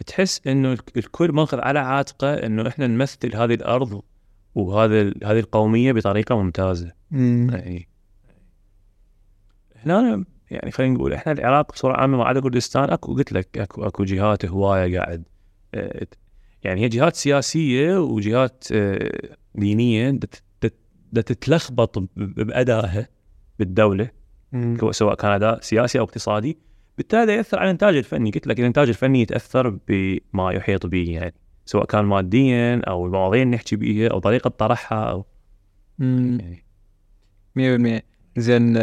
تحس 0.06 0.46
إنه 0.46 0.72
الك- 0.72 0.96
الكل 0.96 1.32
ماخذ 1.32 1.60
على 1.60 1.78
عاتقه 1.78 2.34
إنه 2.34 2.68
إحنا 2.68 2.86
نمثل 2.86 3.36
هذه 3.36 3.54
الأرض 3.54 4.02
وهذا 4.54 5.00
هذه 5.02 5.38
القومية 5.38 5.92
بطريقة 5.92 6.42
ممتازة. 6.42 6.92
مم. 7.10 7.50
اي 7.54 7.88
هنا 9.76 10.24
يعني 10.50 10.70
خلينا 10.70 10.94
نقول 10.94 11.12
إحنا 11.12 11.32
العراق 11.32 11.72
بصورة 11.72 11.92
عامة 11.96 12.16
ما 12.18 12.24
عدا 12.24 12.40
كردستان 12.40 12.90
اكو 12.90 13.14
قلت 13.14 13.32
لك 13.32 13.58
اكو 13.58 13.84
أكو 13.84 14.04
جهات 14.04 14.46
هواية 14.46 14.98
قاعد 14.98 15.24
آه، 15.74 16.06
يعني 16.62 16.80
هي 16.80 16.88
جهات 16.88 17.16
سياسية 17.16 17.98
وجهات 17.98 18.64
آه، 18.72 19.10
دينية 19.54 20.18
تتلخبط 21.14 21.98
بأدائها 22.16 23.08
بالدولة. 23.58 24.10
سواء 24.90 25.14
كان 25.14 25.30
أداء 25.30 25.60
سياسي 25.60 25.98
أو 25.98 26.04
اقتصادي 26.04 26.58
بالتالي 26.98 27.32
يأثر 27.32 27.58
على 27.58 27.66
الإنتاج 27.66 27.96
الفني 27.96 28.30
قلت 28.30 28.46
لك 28.46 28.60
الإنتاج 28.60 28.88
الفني 28.88 29.20
يتأثر 29.20 29.78
بما 29.88 30.52
يحيط 30.52 30.86
به 30.86 31.06
يعني 31.08 31.34
سواء 31.64 31.84
كان 31.84 32.04
ماديا 32.04 32.80
أو 32.88 33.06
المواضيع 33.06 33.42
اللي 33.42 33.54
نحكي 33.54 33.76
بيها 33.76 34.08
أو 34.10 34.18
طريقة 34.18 34.50
طرحها 34.50 35.04
أو. 35.04 35.26
يعني 37.58 38.00
100% 38.00 38.02
زين 38.36 38.76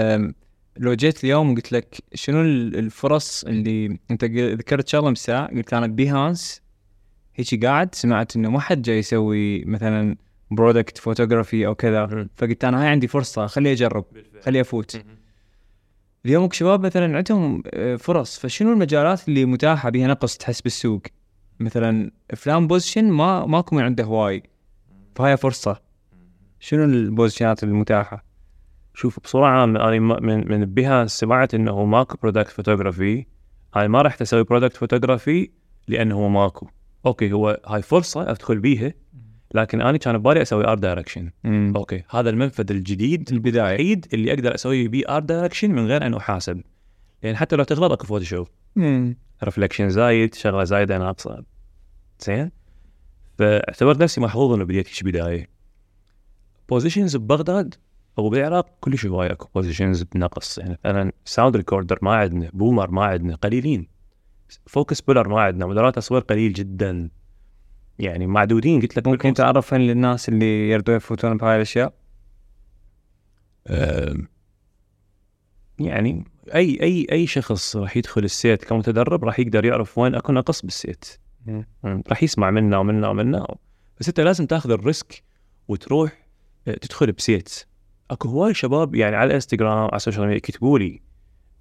لو 0.78 0.94
جيت 0.94 1.24
اليوم 1.24 1.52
وقلت 1.52 1.72
لك 1.72 1.96
شنو 2.14 2.42
ال- 2.42 2.76
الفرص 2.80 3.44
اللي 3.44 4.00
انت 4.12 4.26
ذكرت 4.36 4.88
شغلة 4.88 5.10
من 5.10 5.16
ساعه 5.16 5.48
قلت 5.48 5.74
أنا 5.74 5.88
بيهانس 5.88 6.62
هيك 7.36 7.66
قاعد 7.66 7.96
سمعت 7.96 8.36
إنه 8.36 8.50
ما 8.50 8.60
حد 8.60 8.82
جاي 8.82 8.98
يسوي 9.00 9.66
مثلا 9.66 10.16
product 10.52 10.98
photography 10.98 11.68
أو 11.68 11.76
كذا. 11.76 12.06
مم. 12.06 12.30
فقلت 12.36 12.66
أنا 12.66 12.82
هاي 12.82 12.88
عندي 12.88 13.08
فرصة 13.08 13.48
خلي 13.48 13.72
أجرب 13.72 14.06
خلي 14.42 14.62
أفوت. 14.62 15.02
اليوم 16.26 16.50
شباب 16.52 16.86
مثلا 16.86 17.18
عندهم 17.18 17.64
آه، 17.74 17.96
فرص. 17.96 18.40
فشنو 18.40 18.74
المجالات 18.74 19.28
اللي 19.28 19.46
متاحة 19.46 19.90
بها 19.90 20.08
نقص 20.08 20.38
تحس 20.38 20.62
بالسوق؟ 20.62 21.02
مثلا 21.60 22.12
فلان 22.36 22.68
position 22.68 23.10
ما 23.12 23.46
ماكو 23.46 23.76
من 23.76 23.84
عنده 23.84 24.04
هواي. 24.04 24.44
فهاي 25.16 25.38
فرصة. 25.38 25.82
شنو 26.60 26.84
ال 26.84 26.92
positionات 26.92 27.64
المتاحة؟ 27.64 28.26
شوف 28.96 29.20
بصوره 29.20 29.46
عامه 29.46 29.80
أنا 29.80 30.00
من 30.00 30.52
من 30.52 30.66
بها 30.66 31.06
سمعت 31.06 31.54
إنه 31.54 31.86
ماكو 31.86 32.18
product 32.22 32.50
photography 32.50 33.26
أنا 33.76 33.88
ما 33.88 34.02
رحت 34.02 34.22
أسوي 34.22 34.44
product 34.44 34.78
photography 34.78 35.50
لأنه 35.88 36.16
هو 36.16 36.30
ماكو. 36.30 36.68
أوكي 37.06 37.32
هو 37.32 37.62
هاي 37.68 37.82
فرصة 37.82 38.32
أدخل 38.32 38.60
بيها 38.60 38.94
لكن 39.54 39.82
أنا 39.82 39.98
كان 39.98 40.18
ببالي 40.18 40.42
أسوي 40.42 40.68
art 40.68 40.78
direction 40.78 41.32
أوكي 41.76 42.04
هذا 42.10 42.30
المنفذ 42.30 42.72
الجديد 42.72 43.32
البداية. 43.32 43.76
الوحيد 43.76 44.08
اللي 44.14 44.34
أقدر 44.34 44.56
أسوي 44.56 44.88
بيه 44.88 45.16
art 45.18 45.22
direction 45.22 45.72
من 45.72 45.86
غير 45.88 46.06
ان 46.06 46.14
احاسب 46.14 46.62
لأن 47.24 47.36
حتى 47.36 47.56
لو 47.56 47.64
تغلط 47.64 47.92
أكو 47.92 48.08
Photoshop 48.08 48.48
reflection 49.44 49.90
زايد 49.90 50.34
شغلة 50.36 50.64
زايدة 50.64 50.98
ناقصة. 50.98 51.44
زين؟ 52.20 52.52
فاعتبرت 53.38 54.02
نفسي 54.02 54.22
محظوظ 54.22 54.54
إنه 54.54 54.64
بديت 54.64 54.88
هيك 54.88 55.04
بداية. 55.04 55.50
positions 56.70 57.16
ببغداد 57.16 57.76
أو 58.18 58.30
بالعراق 58.30 58.70
كلش 58.82 59.06
هوايه 59.06 59.32
اكو 59.32 59.48
positions 59.56 60.04
بنقص. 60.04 60.58
يعني 60.58 60.80
مثلا 60.86 61.12
sound 61.26 61.56
recorder 61.56 62.00
ما 62.02 62.16
عندنا 62.16 62.50
boomer 62.54 62.92
ما 62.92 63.06
عندنا 63.06 63.36
قليلين. 63.36 63.88
focus 64.68 65.02
puller 65.02 65.28
ما 65.28 65.42
عندنا 65.42 65.66
مديرين 65.66 65.96
تصوير 65.96 66.22
قليل 66.22 66.54
جدا. 66.54 67.10
يعني 68.00 68.28
معدودين 68.28 68.82
قلت 68.82 68.98
لك 68.98 69.08
ممكن 69.08 69.34
تعرفين 69.34 69.82
للناس 69.82 70.30
اللي 70.30 70.70
يردون 70.70 70.96
يفوتون 70.96 71.38
بهاي 71.38 71.56
الأشياء؟ 71.56 71.94
يعني 75.80 76.24
أي 76.56 76.80
أي 76.82 77.08
أي 77.12 77.28
شخص 77.28 77.76
راح 77.76 77.98
يدخل 77.98 78.24
ال 78.24 78.34
set 78.34 78.64
كمتدرب 78.64 79.26
راح 79.26 79.40
يقدر 79.40 79.66
يعرف 79.66 79.98
وين 79.98 80.16
اكو 80.16 80.34
نقص 80.34 80.62
بال 80.62 80.76
set. 80.76 81.06
راح 81.86 82.24
يسمع 82.24 82.52
منا 82.52 82.78
ومنا 82.78 83.10
ومنا. 83.10 83.56
بس 84.00 84.08
أنت 84.08 84.20
لازم 84.20 84.46
تاخذ 84.46 84.72
ال 84.72 84.82
risk 84.82 85.24
وتروح 85.68 86.26
آه، 86.68 86.74
تدخل 86.74 87.12
ب 87.12 87.23
set. 87.23 87.66
أكو 88.12 88.30
هواي 88.30 88.54
شباب 88.54 88.96
يعني 88.96 89.16
على 89.16 89.28
الإنستغرام 89.28 89.78
على 89.78 89.96
ال 89.96 89.99
social 89.99 90.22
media 90.22 90.38
يكتبوا 90.38 90.80
لي 90.80 91.02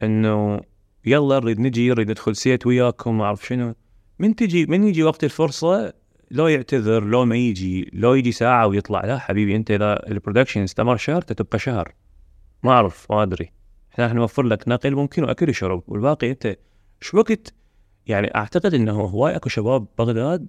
إنه 0.02 0.60
يلا 1.06 1.40
نريد 1.40 1.60
نجي 1.60 1.88
نريد 1.88 2.10
ندخل 2.10 2.36
set 2.36 2.66
وياكم 2.66 3.18
ما 3.18 3.24
أعرف 3.24 3.46
شنو. 3.46 3.74
من 4.18 4.34
تجي 4.34 4.66
من 4.66 4.84
يجي 4.84 5.02
وقت 5.02 5.24
الفرصة 5.24 5.92
لو 6.30 6.46
يعتذر 6.46 7.04
لو 7.04 7.24
ما 7.24 7.36
يجي 7.36 7.90
لو 7.92 8.14
يجي 8.14 8.32
ساعة 8.32 8.66
ويطلع 8.66 9.04
لا 9.04 9.18
حبيبي 9.18 9.56
أنت 9.56 9.70
إذا 9.70 10.06
ال 10.08 10.13
production 10.13 10.62
استمر 10.62 10.96
شهر 10.96 11.22
تبقى 11.22 11.58
شهر 11.58 11.94
ما 12.62 12.70
أعرف 12.70 13.06
ما 13.10 13.22
أدري. 13.22 13.52
إحنا 13.92 14.04
راح 14.04 14.14
نوفر 14.14 14.42
لك 14.42 14.68
نقل 14.68 14.94
ممكن 14.94 15.24
وأكل 15.24 15.48
وشرب. 15.48 15.82
والباقي 15.86 16.30
أنت 16.30 16.56
شو 17.00 17.18
وقت؟ 17.18 17.54
يعني 18.06 18.34
أعتقد 18.34 18.74
إنه 18.74 19.00
هواي 19.00 19.36
أكو 19.36 19.48
شباب 19.48 19.86
بغداد 19.98 20.46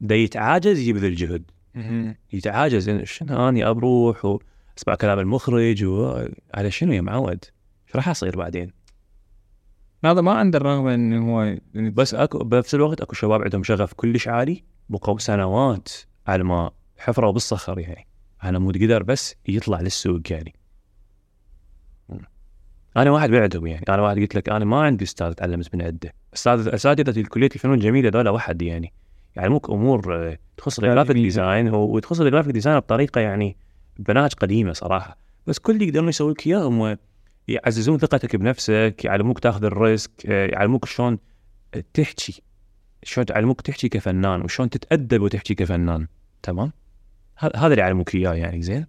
دا 0.00 0.14
يتعاجز 0.14 0.78
يبذل 0.78 1.14
جهد. 1.14 1.50
يتعاجز 2.32 3.02
شنو 3.02 3.48
اني 3.48 3.64
أروح 3.64 4.38
واسمع 4.76 4.94
كلام 4.94 5.18
المخرج 5.18 5.84
و... 5.84 6.26
على 6.54 6.70
شنو 6.70 6.92
يا 6.92 7.00
معود؟ 7.00 7.44
إيش 7.86 7.96
راح 7.96 8.08
اصير 8.08 8.36
بعدين؟ 8.36 8.72
هذا 10.04 10.20
ما 10.20 10.32
عنده 10.32 10.58
الرغبة 10.58 10.94
انه 10.94 11.32
هو 11.32 11.56
بس 11.74 12.14
اكو 12.14 12.38
بنفس 12.38 12.74
الوقت 12.74 13.00
أكو 13.00 13.14
شباب 13.14 13.42
عندهم 13.42 13.62
شغف 13.62 13.92
كلش 13.92 14.28
عالي 14.28 14.64
بقوا 14.88 15.18
سنوات 15.18 15.88
على 16.26 16.44
ما 16.44 16.70
حفروا 16.98 17.32
بالصخر 17.32 17.78
يعني 17.78 18.06
على 18.40 18.58
مود 18.58 18.82
قدر 18.82 19.02
بس 19.02 19.34
يطلع 19.48 19.80
للسوق 19.80 20.20
يعني 20.30 20.54
أنا 22.96 23.10
واحد 23.10 23.30
من 23.30 23.38
عندهم 23.38 23.66
يعني 23.66 23.84
أنا 23.88 24.02
واحد 24.02 24.18
قلت 24.18 24.34
لك 24.34 24.48
أنا 24.48 24.64
ما 24.64 24.82
عندي 24.82 25.04
أستاذ 25.04 25.32
تعلمت 25.32 25.74
من 25.74 25.82
عنده 25.82 26.14
أستاذ 26.34 26.68
اساتذه 26.68 27.22
كليه 27.22 27.48
الفنون 27.54 27.74
الجميله 27.74 28.08
ذولا 28.08 28.30
وحدي 28.30 28.66
يعني 28.66 28.92
يعلموك 29.36 29.70
أمور 29.70 30.14
آه، 30.16 30.38
تخص 30.56 30.78
ال 30.78 30.82
graphic. 30.82 31.16
design 31.16 31.74
وتخص 31.74 32.20
ال 32.20 32.24
graphic 32.24 32.52
design 32.52 32.78
بطريقة 32.78 33.20
يعني 33.20 33.56
بنهج 33.98 34.32
قديمة 34.32 34.72
صراحة. 34.72 35.16
بس 35.46 35.58
كل 35.58 35.72
اللي 35.72 35.86
يقدرون 35.86 36.08
يسوي 36.08 36.32
لك 36.32 36.46
اياه 36.46 36.68
هم 36.68 36.96
يعززون 37.48 37.98
ثقتك 37.98 38.36
بنفسك 38.36 38.94
يعلموك 39.04 39.38
تاخذ 39.38 39.64
ال 39.64 39.73
risk 39.73 40.10
آه، 40.26 40.46
يعلموك 40.46 40.84
شلون 40.84 41.18
تحكي. 41.94 42.42
شلون 43.02 43.26
تعلموك 43.26 43.60
تحكي 43.60 43.88
كفنان 43.88 44.42
وشلون 44.42 44.70
تتأدب 44.70 45.20
وتحكي 45.20 45.54
كفنان. 45.54 46.06
تمام؟ 46.42 46.72
هذا 47.38 47.66
اللي 47.66 47.80
يعلموك 47.80 48.14
إياه 48.14 48.34
يعني 48.34 48.62
زين؟ 48.62 48.86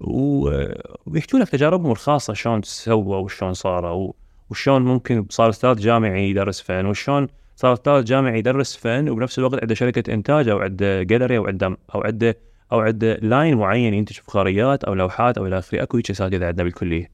ويحكوا 0.00 1.38
لك 1.38 1.48
تجاربهم 1.48 1.92
الخاصة 1.92 2.32
شلون 2.32 2.62
سووا 2.62 3.16
وشلون 3.16 3.54
صاروا 3.54 4.12
وشلون 4.50 4.82
ممكن 4.82 5.26
صار 5.30 5.50
أستاذ 5.50 5.76
جامعي 5.76 6.30
يدرس 6.30 6.60
فن 6.60 6.86
وشلون 6.86 7.26
صار 7.56 7.72
أستاذ 7.72 8.04
جامعي 8.04 8.38
يدرس 8.38 8.76
فن 8.76 9.08
وبنفس 9.08 9.38
الوقت 9.38 9.60
عنده 9.60 9.74
شركة 9.74 10.14
إنتاج 10.14 10.48
أو 10.48 10.58
عنده 10.58 11.02
جاليري 11.02 11.36
أو 11.36 11.46
عنده 11.46 11.76
أو 11.94 12.00
عنده 12.00 12.38
أو 12.72 12.80
عنده 12.80 13.14
لاين 13.14 13.56
معين 13.56 13.94
ينتج 13.94 14.16
فخاريات 14.16 14.84
أو 14.84 14.94
لوحات 14.94 15.38
أو 15.38 15.46
إلى 15.46 15.58
آخره. 15.58 15.82
أكو 15.82 15.96
هيك 15.96 16.10
اساتذه 16.10 16.46
عندنا 16.46 16.64
بالكلية. 16.64 17.10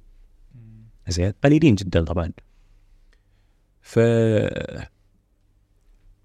زين 1.08 1.32
قليلين 1.44 1.74
جدا 1.74 2.04
طبعا. 2.04 2.32
ف 3.80 3.96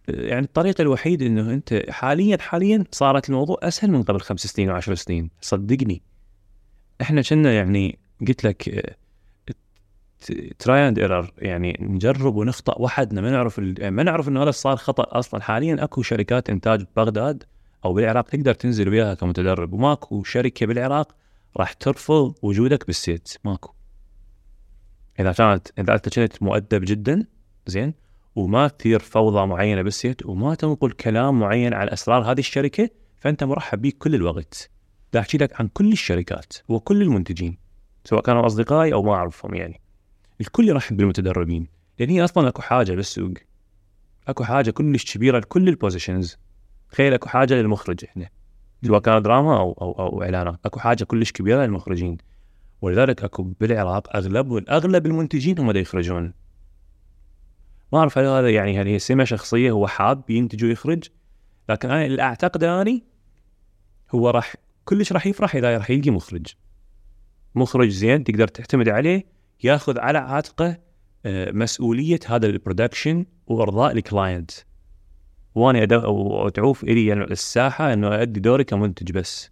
يعني 0.08 0.46
الطريقة 0.46 0.82
الوحيدة 0.82 1.26
إنه 1.26 1.54
أنت 1.54 1.86
حاليا 1.90 2.38
حاليا 2.38 2.84
صارت 2.92 3.30
الموضوع 3.30 3.58
أسهل 3.62 3.92
من 3.92 4.04
قبل 4.04 4.22
خمس 4.22 4.48
سنين 4.48 4.70
وعشر 4.70 4.96
سنين. 4.96 5.30
صدقني. 5.42 6.02
إحنا 7.02 7.22
كنا 7.22 7.54
يعني 7.54 8.00
قلت 8.28 8.44
لك 8.44 8.96
try 10.60 10.88
and 10.88 11.00
error 11.00 11.32
يعني 11.38 11.78
نجرب 11.80 12.36
ونخطأ. 12.36 12.82
وحدنا 12.82 13.22
ما 13.22 13.32
نعرف 13.32 13.60
ما 13.80 14.04
نعرف 14.04 14.28
إنه 14.28 14.44
هذا 14.44 14.52
صار 14.52 14.76
خطأ 14.76 15.20
أصلا. 15.20 15.42
حاليا 15.42 15.84
أكو 15.84 16.02
شركات 16.02 16.50
إنتاج 16.50 16.82
ببغداد 16.82 17.44
أو 17.86 17.94
بالعراق 17.94 18.30
تقدر 18.30 18.54
تنزل 18.54 18.90
وياها 18.90 19.14
كمتدرب. 19.14 19.74
وماكو 19.74 20.24
شركة 20.24 20.66
بالعراق 20.66 21.16
راح 21.58 21.74
ترفض 21.74 22.36
وجودك 22.42 22.88
بال 22.88 23.03
set. 23.03 23.34
ماكو. 23.46 23.74
إذا 25.20 25.32
كانت 25.32 25.68
إذا 25.80 25.94
أنت 25.94 26.20
كنت 26.20 26.44
مؤدب 26.44 26.82
جدا 26.86 27.26
زين 27.68 27.94
وما 28.36 28.68
تثير 28.68 29.00
فوضى 29.00 29.46
معينة 29.46 29.82
بال 29.82 29.99
set 29.99 30.26
وما 30.26 30.56
تنقل 30.56 30.92
كلام 30.92 31.40
معين 31.40 31.74
عن 31.74 31.90
أسرار 31.90 32.32
هذه 32.32 32.40
الشركة 32.40 32.90
فأنت 33.18 33.44
مرحب 33.44 33.82
بيك 33.82 33.98
كل 33.98 34.16
الوقت. 34.16 34.70
دا 35.14 35.20
أحكي 35.20 35.38
لك 35.38 35.62
عن 35.62 35.68
كل 35.68 35.92
الشركات 35.92 36.54
وكل 36.70 37.02
المنتجين 37.02 37.58
سواء 38.06 38.22
كانوا 38.22 38.46
أصدقائي 38.46 38.94
أو 38.94 39.04
ما 39.04 39.14
أعرفهم 39.14 39.54
يعني. 39.54 39.82
الكل 40.42 40.70
يرحب 40.70 40.98
بالمتدربين 40.98 41.68
لأن 42.00 42.10
هي 42.10 42.24
أصلا 42.24 42.48
أكو 42.48 42.62
حاجة 42.62 42.92
بالسوق. 42.92 43.34
أكو 44.28 44.44
حاجة 44.44 44.72
كلش 44.72 45.14
كبيرة 45.14 45.40
لكل 45.40 45.70
ال 45.70 45.77
positions 45.77 46.38
تخيل 46.94 47.14
اكو 47.14 47.30
حاجة 47.30 47.54
للمخرج 47.54 48.06
إحنا. 48.06 48.30
سواء 48.86 49.00
كان 49.02 49.22
دراما 49.22 49.58
أو 49.58 49.72
أو 49.72 49.92
أو 49.92 50.24
اعلانات. 50.24 50.60
اكو 50.66 50.80
حاجة 50.80 51.04
كلش 51.04 51.32
كبيرة 51.32 51.66
للمخرجين. 51.66 52.18
ولذلك 52.82 53.24
اكو 53.24 53.44
بالعراق 53.44 54.16
اغلب 54.16 54.70
اغلب 54.70 55.06
المنتجين 55.06 55.60
هم 55.60 55.72
دا 55.72 55.80
يخرجون. 55.80 56.34
ما 57.94 58.00
اعرف 58.00 58.18
هل 58.18 58.26
هذا 58.26 58.50
يعني 58.50 58.82
هل 58.82 58.88
هي 58.88 59.00
سمة 59.00 59.24
شخصية 59.24 59.72
هو 59.72 59.88
حاب 59.88 60.30
ينتج 60.30 60.66
ويخرج. 60.66 61.04
لكن 61.70 61.90
أنا 61.90 62.06
اللي 62.06 62.22
اعتقده 62.22 62.82
أني 62.82 63.04
هو 64.16 64.30
راح 64.30 64.56
كلش 64.86 65.14
راح 65.14 65.28
يفرح 65.28 65.56
إذا 65.56 65.78
راح 65.78 65.90
يلقي 65.90 66.12
مخرج. 66.12 66.48
مخرج 67.56 67.90
زين 67.90 68.24
تقدر 68.24 68.48
تعتمد 68.48 68.90
عليه 68.90 69.26
ياخذ 69.64 70.00
على 70.00 70.18
عاتقه 70.18 70.78
آه، 71.26 71.52
مسؤولية 71.52 72.20
هذا 72.28 72.48
ال 72.48 72.55
production 72.55 73.26
وإرضاء 73.48 73.92
ال 73.92 73.99
client. 73.99 74.52
وأنا 75.56 75.86
أد- 75.86 76.04
أو 76.04 76.50
تعوف 76.50 76.84
إلي 76.84 77.06
يعني 77.06 77.24
الساحة 77.24 77.94
إنه 77.94 78.22
أدي 78.22 78.40
دوري 78.40 78.64
كمنتج 78.64 79.12
بس. 79.12 79.52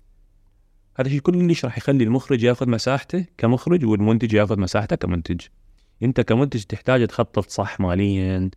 هذا 0.99 1.07
الشيء 1.07 1.19
كلش 1.21 1.65
راح 1.65 1.77
يخلي 1.77 2.03
المخرج 2.03 2.43
ياخذ 2.43 2.69
مساحته 2.69 3.25
كمخرج 3.37 3.85
والمنتج 3.85 4.33
ياخذ 4.33 4.59
مساحته 4.59 4.95
كمنتج. 4.95 5.39
أنت 6.03 6.21
كمنتج 6.21 6.63
تحتاج 6.63 7.07
تخطط 7.07 7.49
صح 7.49 7.79
ماليا 7.79 8.49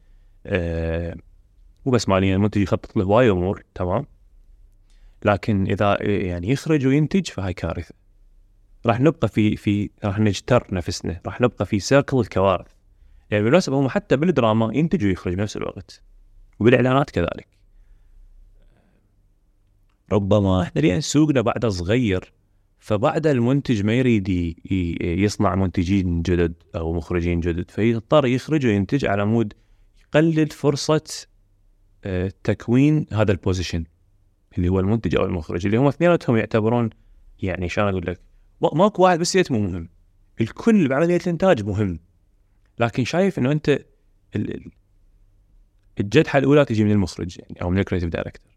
آه 0.47 1.17
مو 1.87 1.93
بس 1.93 2.09
ماليا 2.09 2.37
المنتج 2.37 2.61
يخطط 2.61 2.97
له 2.97 3.05
هواي 3.05 3.31
أمور 3.31 3.63
تمام؟ 3.75 4.07
لكن 5.25 5.67
إذا 5.67 5.97
يعني 6.03 6.51
يخرج 6.51 6.87
وينتج 6.87 7.27
فهاي 7.31 7.53
كارثة. 7.53 7.95
راح 8.87 9.01
نبقى 9.01 9.29
في 9.29 9.57
في 9.57 9.91
راح 10.05 10.19
نجتر 10.19 10.67
نفسنا 10.73 11.21
راح 11.27 11.41
نبقى 11.41 11.67
في 11.67 11.81
circle 11.81 12.21
الكوارث. 12.21 12.67
يعني 13.31 13.45
بالمناسبة 13.45 13.77
هم 13.81 13.89
حتى 13.89 14.17
بالدراما 14.17 14.71
ينتج 14.75 15.05
ويخرج 15.05 15.35
بنفس 15.35 15.57
الوقت. 15.57 16.03
وبالإعلانات 16.61 17.11
كذلك. 17.11 17.47
ربما 20.13 20.63
إحنا 20.63 20.81
لأن 20.81 21.01
سوقنا 21.01 21.41
بعده 21.41 21.69
صغير 21.69 22.33
فبعد 22.79 23.27
المنتج 23.27 23.83
ما 23.85 23.93
يريد 23.95 24.29
يصنع 25.01 25.55
منتجين 25.55 26.23
جدد 26.23 26.55
أو 26.77 26.93
مخرجين 26.93 27.41
جدد 27.41 27.71
فيضطر 27.71 28.27
يخرج 28.27 28.67
وينتج 28.67 29.05
على 29.07 29.25
مود 29.25 29.53
يقلل 30.03 30.49
فرصة 30.49 31.27
آه، 32.05 32.33
تكوين 32.45 33.07
هذا 33.13 33.33
ال 33.33 33.39
position 33.39 33.85
اللي 34.59 34.69
هو 34.69 34.81
المنتج 34.81 35.17
أو 35.17 35.25
المخرج 35.25 35.67
اللي 35.67 35.79
هم 35.79 35.87
اثنيناتهم 35.87 36.37
يعتبرون 36.37 36.91
يعني 37.43 37.69
شلون 37.69 37.89
أقول 37.89 38.07
لك 38.07 38.21
ما- 38.63 38.71
ماكو 38.75 39.03
واحد 39.03 39.19
بال 39.19 39.32
set 39.32 39.53
مو 39.53 39.59
مهم 39.61 39.89
الكل 40.41 40.89
بعمليه 40.89 41.17
الانتاج 41.17 41.65
مهم 41.65 41.99
لكن 42.79 43.05
شايف 43.05 43.39
إنه 43.39 43.53
أنت 43.53 43.79
الجدحة 46.01 46.39
الأولى 46.39 46.65
تجي 46.65 46.85
من 46.85 46.91
المخرج 46.91 47.39
يعني 47.39 47.63
أو 47.63 47.71
من 47.71 47.79
ال 47.79 47.82
creative 47.82 48.09
director 48.11 48.53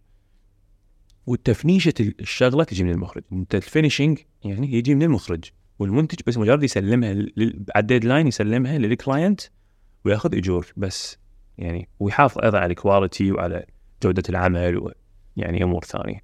والتفنيشة 1.27 1.93
الشغلة 1.99 2.63
تجي 2.63 2.83
من 2.83 2.91
المخرج. 2.91 3.23
أنت 3.31 3.55
ال 3.55 3.62
finishing 3.62 4.19
يعني 4.45 4.73
يجي 4.73 4.95
من 4.95 5.03
المخرج. 5.03 5.43
والمنتج 5.79 6.19
بس 6.27 6.37
مجرد 6.37 6.63
يسلمها 6.63 7.13
لل- 7.13 7.65
على 7.75 7.81
ال 7.81 7.86
deadline 7.86 8.27
يسلمها 8.27 8.77
لل 8.77 8.93
client 8.93 9.41
وياخذ 10.05 10.35
اجور 10.35 10.67
بس 10.77 11.17
يعني 11.57 11.89
ويحافظ 11.99 12.41
أيضا 12.43 12.59
على 12.59 12.71
ال 12.71 12.79
quality 12.79 13.31
وعلى 13.31 13.65
جودة 14.03 14.23
العمل 14.29 14.91
ويعني 15.37 15.63
أمور 15.63 15.83
ثانية. 15.83 16.19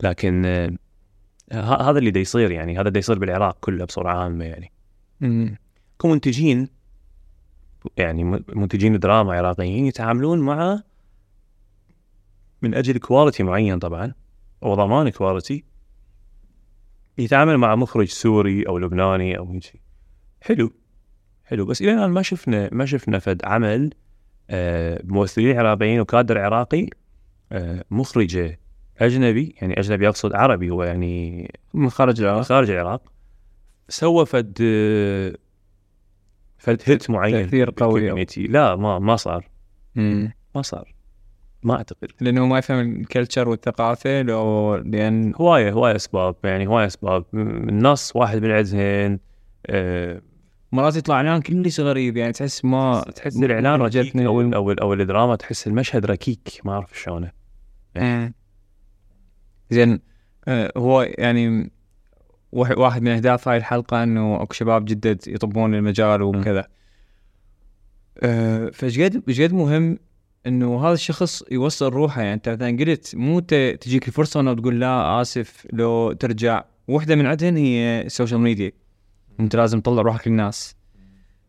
لكن 0.00 0.44
آه، 1.52 1.90
هذا 1.90 1.98
اللي 1.98 2.10
دا 2.10 2.20
يصير 2.20 2.50
يعني 2.50 2.80
هذا 2.80 2.88
دا 2.88 2.98
يصير 2.98 3.18
بالعراق 3.18 3.58
كله 3.60 3.84
بصورة 3.84 4.08
عامة 4.10 4.44
يعني. 4.44 4.72
كمنتجين 5.98 6.68
يعني 7.96 8.24
منتجين 8.48 8.98
دراما 8.98 9.32
عراقيين 9.34 9.86
يتعاملون 9.86 10.38
مع 10.38 10.82
من 12.62 12.74
أجل 12.74 12.98
quality 12.98 13.42
معين 13.42 13.78
طبعا 13.78 14.12
وضمان 14.62 15.08
quality 15.08 15.64
يتعامل 17.18 17.56
مع 17.56 17.74
مخرج 17.74 18.08
سوري 18.08 18.62
أو 18.62 18.78
لبناني 18.78 19.38
أو 19.38 19.52
هيك 19.52 19.62
شيء. 19.62 19.80
حلو 20.40 20.72
حلو. 21.44 21.64
بس 21.64 21.82
إلى 21.82 21.92
الآن 21.92 22.10
ما 22.10 22.22
شفنا 22.22 22.68
ما 22.72 22.86
شفنا 22.86 23.18
فد 23.18 23.44
عمل 23.44 23.90
آه، 24.50 25.02
بممثلين 25.02 25.58
عراقيين 25.58 26.00
وكادر 26.00 26.38
عراقي 26.38 26.86
آه، 27.52 27.84
مخرجه 27.90 28.60
أجنبي 28.98 29.54
يعني 29.60 29.80
أجنبي 29.80 30.08
اقصد 30.08 30.34
عربي 30.34 30.70
هو 30.70 30.82
يعني 30.82 31.50
من 31.74 31.90
خارج 31.90 32.20
العراق. 32.22 32.42
خارج 32.42 32.70
العراق. 32.70 33.12
سوى 33.88 34.26
فد 34.26 34.58
هيت 36.68 37.10
معين 37.10 37.44
تأثير 37.44 37.70
قوي. 37.70 38.26
لا 38.36 38.76
ما 38.76 38.98
ما 38.98 39.16
صار. 39.16 39.48
مم. 39.94 40.32
ما 40.54 40.62
صار. 40.62 40.94
ما 41.62 41.74
أعتقد. 41.74 42.08
لأنه 42.20 42.46
ما 42.46 42.58
يفهم 42.58 42.80
الكلتشر 42.80 43.48
والثقافة 43.48 44.22
لو 44.22 44.74
لأن 44.76 45.32
هواية 45.36 45.72
هواية 45.72 45.96
أسباب 45.96 46.36
يعني 46.44 46.66
هواية 46.66 46.86
أسباب. 46.86 47.24
النص 47.34 48.16
واحد 48.16 48.42
من 48.42 48.50
عندهن 48.50 49.18
آه، 49.66 50.22
مرات 50.72 50.96
يطلع 50.96 51.14
إعلان 51.14 51.40
كلش 51.40 51.80
غريب 51.80 52.16
يعني 52.16 52.32
تحس 52.32 52.64
ما 52.64 53.04
تحس 53.14 53.36
الإعلان 53.36 53.82
ركيك 53.82 54.06
جتني 54.06 54.26
أو 54.26 54.40
أو 54.40 54.72
أو 54.72 54.92
الدراما 54.92 55.36
تحس 55.36 55.66
المشهد 55.66 56.06
ركيك 56.06 56.60
ما 56.64 56.72
أعرف 56.72 57.00
شلونه. 57.00 57.32
مم. 57.96 58.34
زين 59.70 60.00
آه، 60.48 60.72
هو 60.76 61.02
يعني 61.02 61.70
واحد 62.54 63.02
من 63.02 63.08
أهداف 63.08 63.48
هاي 63.48 63.56
الحلقة 63.56 64.02
إنه 64.02 64.42
أكو 64.42 64.54
شباب 64.54 64.84
جدد 64.84 65.28
يطبون 65.28 65.74
المجال 65.74 66.22
وكذا. 66.22 66.66
آه، 68.22 68.70
فإيش 68.70 69.00
قد 69.00 69.22
إيش 69.28 69.40
قد 69.40 69.52
مهم 69.52 69.98
إنه 70.46 70.86
هذا 70.86 70.92
الشخص 70.94 71.42
يوصل 71.50 71.88
روحه؟ 71.88 72.22
يعني 72.22 72.34
أنت 72.34 72.48
مثلا 72.48 72.76
قلت 72.78 73.14
مو 73.16 73.40
تجيك 73.40 74.08
الفرصة 74.08 74.40
إنه 74.40 74.54
تقول 74.54 74.80
لا 74.80 75.20
آسف 75.20 75.66
لو 75.72 76.12
ترجع. 76.12 76.64
واحدة 76.88 77.16
من 77.16 77.26
عندهن 77.26 77.56
هي 77.56 78.02
ال 78.06 78.11
social 78.11 78.40
media 78.40 78.72
أنت 79.40 79.56
لازم 79.56 79.80
تطلع 79.80 80.02
روحك 80.02 80.28
للناس. 80.28 80.76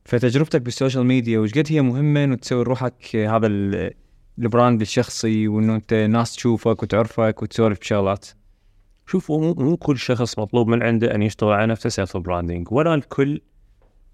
فتجربتك 0.06 0.62
بال 0.62 0.73
social 0.73 1.06
media 1.06 1.40
وش 1.40 1.52
قد 1.54 1.68
هي 1.70 1.82
مهمة 1.82 2.24
إنه 2.24 2.36
تسوي 2.36 2.64
روحك 2.64 3.16
هذا 3.16 3.48
ال- 3.48 3.94
ال 4.40 4.47
brand 4.47 4.82
الشخصي 4.82 5.48
وإنه 5.48 5.76
أنت 5.76 5.94
ناس 5.94 6.36
تشوفك 6.36 6.84
وتعرفك 6.84 7.42
وتسولف 7.42 7.80
بشغلات؟ 7.80 8.26
شوف 9.08 9.32
مو 9.32 9.54
مو 9.54 9.78
كل 9.78 9.98
شخص 9.98 10.40
مطلوب 10.40 10.68
من 10.68 10.84
عنده 10.84 11.16
أن 11.16 11.22
يشتغل 11.22 11.54
على 11.54 11.66
نفسه 11.66 11.90
self 11.90 12.18
branding 12.18 12.68
ولا 12.72 12.94
الكل 12.94 13.42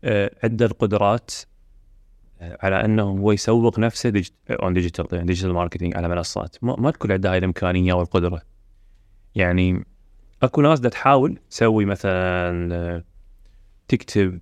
آه، 0.03 0.31
عنده 0.43 0.65
القدرات 0.65 1.31
آه، 2.41 2.57
على 2.61 2.85
انه 2.85 3.03
هو 3.03 3.31
يسوق 3.31 3.79
نفسه 3.79 4.23
on 4.49 4.73
digital 4.73 5.07
يعني 5.11 5.25
digital 5.25 5.53
marketing 5.53 5.97
على 5.97 6.07
منصات. 6.07 6.55
ما, 6.61 6.75
ما 6.75 6.89
الكل 6.89 7.11
عنده 7.11 7.31
هاي 7.31 7.37
الإمكانية 7.37 7.93
والقدرة. 7.93 8.41
يعني 9.35 9.85
أكو 10.43 10.61
ناس 10.61 10.79
دا 10.79 10.89
تحاول 10.89 11.39
تسوي 11.49 11.85
مثلا 11.85 12.75
آه، 12.75 13.03
تكتب 13.87 14.39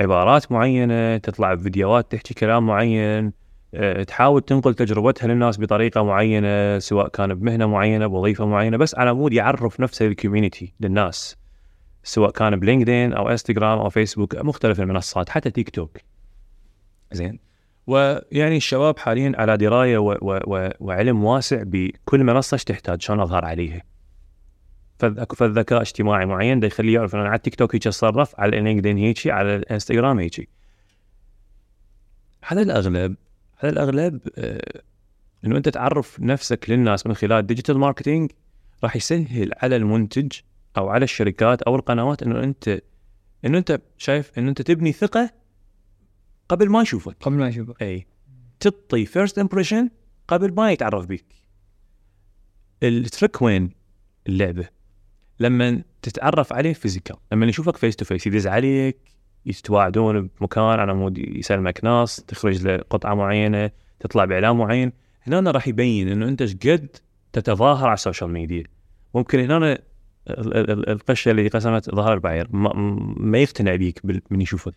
عبارات 0.00 0.52
معينة 0.52 1.16
تطلع 1.16 1.54
بفيديوهات 1.54 2.12
تحكي 2.12 2.34
كلام 2.34 2.66
معين 2.66 3.32
تحاول 4.06 4.42
تنقل 4.42 4.74
تجربتها 4.74 5.26
للناس 5.26 5.60
بطريقة 5.60 6.02
معينة 6.04 6.78
سواء 6.78 7.08
كان 7.08 7.34
بمهنة 7.34 7.66
معينة 7.66 8.06
بوظيفة 8.06 8.46
معينة 8.46 8.76
بس 8.76 8.94
على 8.94 9.14
مود 9.14 9.32
يعرف 9.32 9.80
نفسه 9.80 10.04
لل 10.06 10.18
community 10.18 10.72
للناس 10.80 11.36
سواء 12.04 12.30
كان 12.30 12.60
بلينكدين 12.60 13.12
أو 13.12 13.28
إنستغرام 13.28 13.78
أو 13.78 13.88
فيسبوك 13.88 14.36
مختلف 14.36 14.80
المنصات 14.80 15.28
حتى 15.28 15.50
تيك 15.50 15.70
توك. 15.70 15.98
زين. 17.12 17.38
ويعني 17.86 18.56
الشباب 18.56 18.98
حاليا 18.98 19.32
على 19.36 19.56
دراية 19.56 19.98
و 19.98 20.12
و 20.22 20.38
و 20.46 20.70
وعلم 20.80 21.24
واسع 21.24 21.62
بكل 21.66 22.24
منصة 22.24 22.54
إيش 22.54 22.64
تحتاج 22.64 23.02
شلون 23.02 23.20
أظهر 23.20 23.44
عليها. 23.44 23.82
فذ- 25.02 25.18
اكو 25.20 25.36
فذ 25.36 25.46
ذكاء 25.58 25.80
اجتماعي 25.80 26.26
معين 26.26 26.60
دا 26.60 26.66
يخليه 26.66 26.94
يعرف 26.94 27.14
إنه 27.14 27.24
على 27.24 27.34
التيك 27.34 27.54
توك 27.54 27.74
هيك 27.74 27.86
اتصرف 27.86 28.40
على 28.40 28.58
اللينكدين 28.58 28.96
هيك 28.98 29.26
على 29.26 29.56
الانستغرام 29.56 30.18
هيك. 30.18 30.48
على 32.42 32.62
الأغلب 32.62 33.16
على 33.62 33.72
الأغلب 33.72 34.20
آه 34.38 34.82
إنه 35.44 35.56
أنت 35.56 35.68
تعرف 35.68 36.20
نفسك 36.20 36.70
للناس 36.70 37.06
من 37.06 37.14
خلال 37.14 37.46
digital 37.46 37.78
marketing 37.78 38.30
راح 38.84 38.96
يسهل 38.96 39.50
على 39.56 39.76
المنتج 39.76 40.32
أو 40.76 40.88
على 40.88 41.04
الشركات 41.04 41.62
أو 41.62 41.76
القنوات 41.76 42.22
إنه 42.22 42.44
أنت 42.44 42.82
إنه 43.44 43.58
أنت 43.58 43.80
شايف 43.98 44.38
إنه 44.38 44.48
أنت 44.48 44.62
تبني 44.62 44.92
ثقة 44.92 45.30
قبل 46.48 46.70
ما 46.70 46.82
يشوفك. 46.82 47.16
قبل 47.20 47.34
ما 47.34 47.48
اشوفك 47.48 47.82
إي. 47.82 48.06
تعطي 48.60 49.06
first 49.06 49.38
impression 49.38 49.90
قبل 50.28 50.54
ما 50.54 50.72
يتعرف 50.72 51.06
بيك. 51.06 51.26
ال 52.82 52.92
trick 52.92 53.42
وين؟ 53.42 53.70
اللعبة. 54.26 54.68
لما 55.40 55.82
تتعرف 56.02 56.52
عليه 56.52 56.72
physical 56.72 57.16
لما 57.32 57.46
يشوفك 57.46 57.76
face 57.76 57.96
to 57.96 58.04
face 58.04 58.26
يدز 58.26 58.46
عليك 58.46 58.98
يتواعدون 59.46 60.30
بمكان 60.40 60.64
على 60.64 60.94
مود 60.94 61.18
يسلمك 61.18 61.84
ناس 61.84 62.16
تخرج 62.16 62.62
له 62.66 62.76
قطعه 62.76 63.14
معينة 63.14 63.70
تطلع 64.00 64.24
بإعلان 64.24 64.56
معين. 64.56 64.92
هنا 65.22 65.50
راح 65.50 65.68
يبين 65.68 66.08
إنه 66.08 66.28
أنت 66.28 66.42
إيش 66.42 66.56
قد 66.56 66.88
تتظاهر 67.32 67.86
على 67.86 67.94
ال 67.94 67.99
social 67.99 68.30
media. 68.30 68.64
ممكن 69.14 69.40
هنا 69.40 69.56
ال- 69.66 69.78
ال- 70.28 70.70
ال- 70.70 70.88
القشة 70.88 71.30
اللي 71.30 71.48
قسمت 71.48 71.94
ظهر 71.94 72.14
البعير 72.14 72.48
ما, 72.50 72.72
ما 73.16 73.38
يقتنع 73.38 73.76
بيك 73.76 74.00
من 74.30 74.40
يشوفك. 74.40 74.74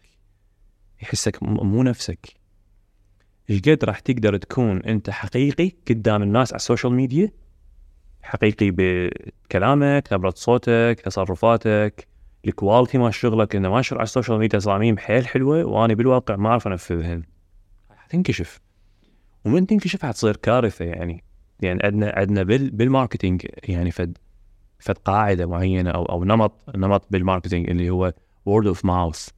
يحسك 1.01 1.43
مو 1.43 1.83
نفسك. 1.83 2.27
إيش 3.49 3.61
قد 3.61 3.83
راح 3.83 3.99
تقدر 3.99 4.37
تكون 4.37 4.81
أنت 4.81 5.09
حقيقي 5.09 5.71
قدام 5.89 6.23
الناس 6.23 6.53
على 6.53 6.59
ال 6.59 6.64
social 6.64 6.93
media. 6.93 7.31
حقيقي 8.21 8.71
بكلامك 8.71 10.07
نبرة 10.13 10.33
صوتك 10.35 11.01
تصرفاتك. 11.05 12.07
ال 12.45 12.52
quality 12.52 12.97
مال 12.97 13.13
شغلك 13.13 13.55
إنه 13.55 13.69
ما 13.69 13.81
شغل 13.81 13.99
على 13.99 14.03
ال 14.03 14.08
social 14.08 14.37
media 14.37 14.59
تصاميم 14.59 14.97
حيل 14.97 15.27
حلوة 15.27 15.63
وأنا 15.63 15.93
بالواقع 15.93 16.35
ما 16.35 16.49
أعرف 16.49 16.67
أنفذهن. 16.67 17.23
حتنكشف. 17.89 18.59
ومن 19.45 19.67
تنكشف 19.67 20.05
حتصير 20.05 20.35
كارثة 20.35 20.85
يعني. 20.85 21.23
يعني 21.61 21.79
عندنا 21.83 22.13
عندنا 22.15 22.43
بال 22.43 22.71
بال 22.71 22.85
marketing 22.85 23.45
يعني 23.63 23.91
فد 23.91 24.17
فد 24.79 24.97
قاعدة 24.97 25.45
معينة 25.45 25.89
أو 25.89 26.05
أو 26.05 26.23
نمط 26.23 26.75
نمط 26.75 27.07
بال 27.09 27.20
marketing 27.20 27.69
اللي 27.69 27.89
هو 27.89 28.13
word 28.45 28.67
of 28.67 28.85
mouth 28.85 29.29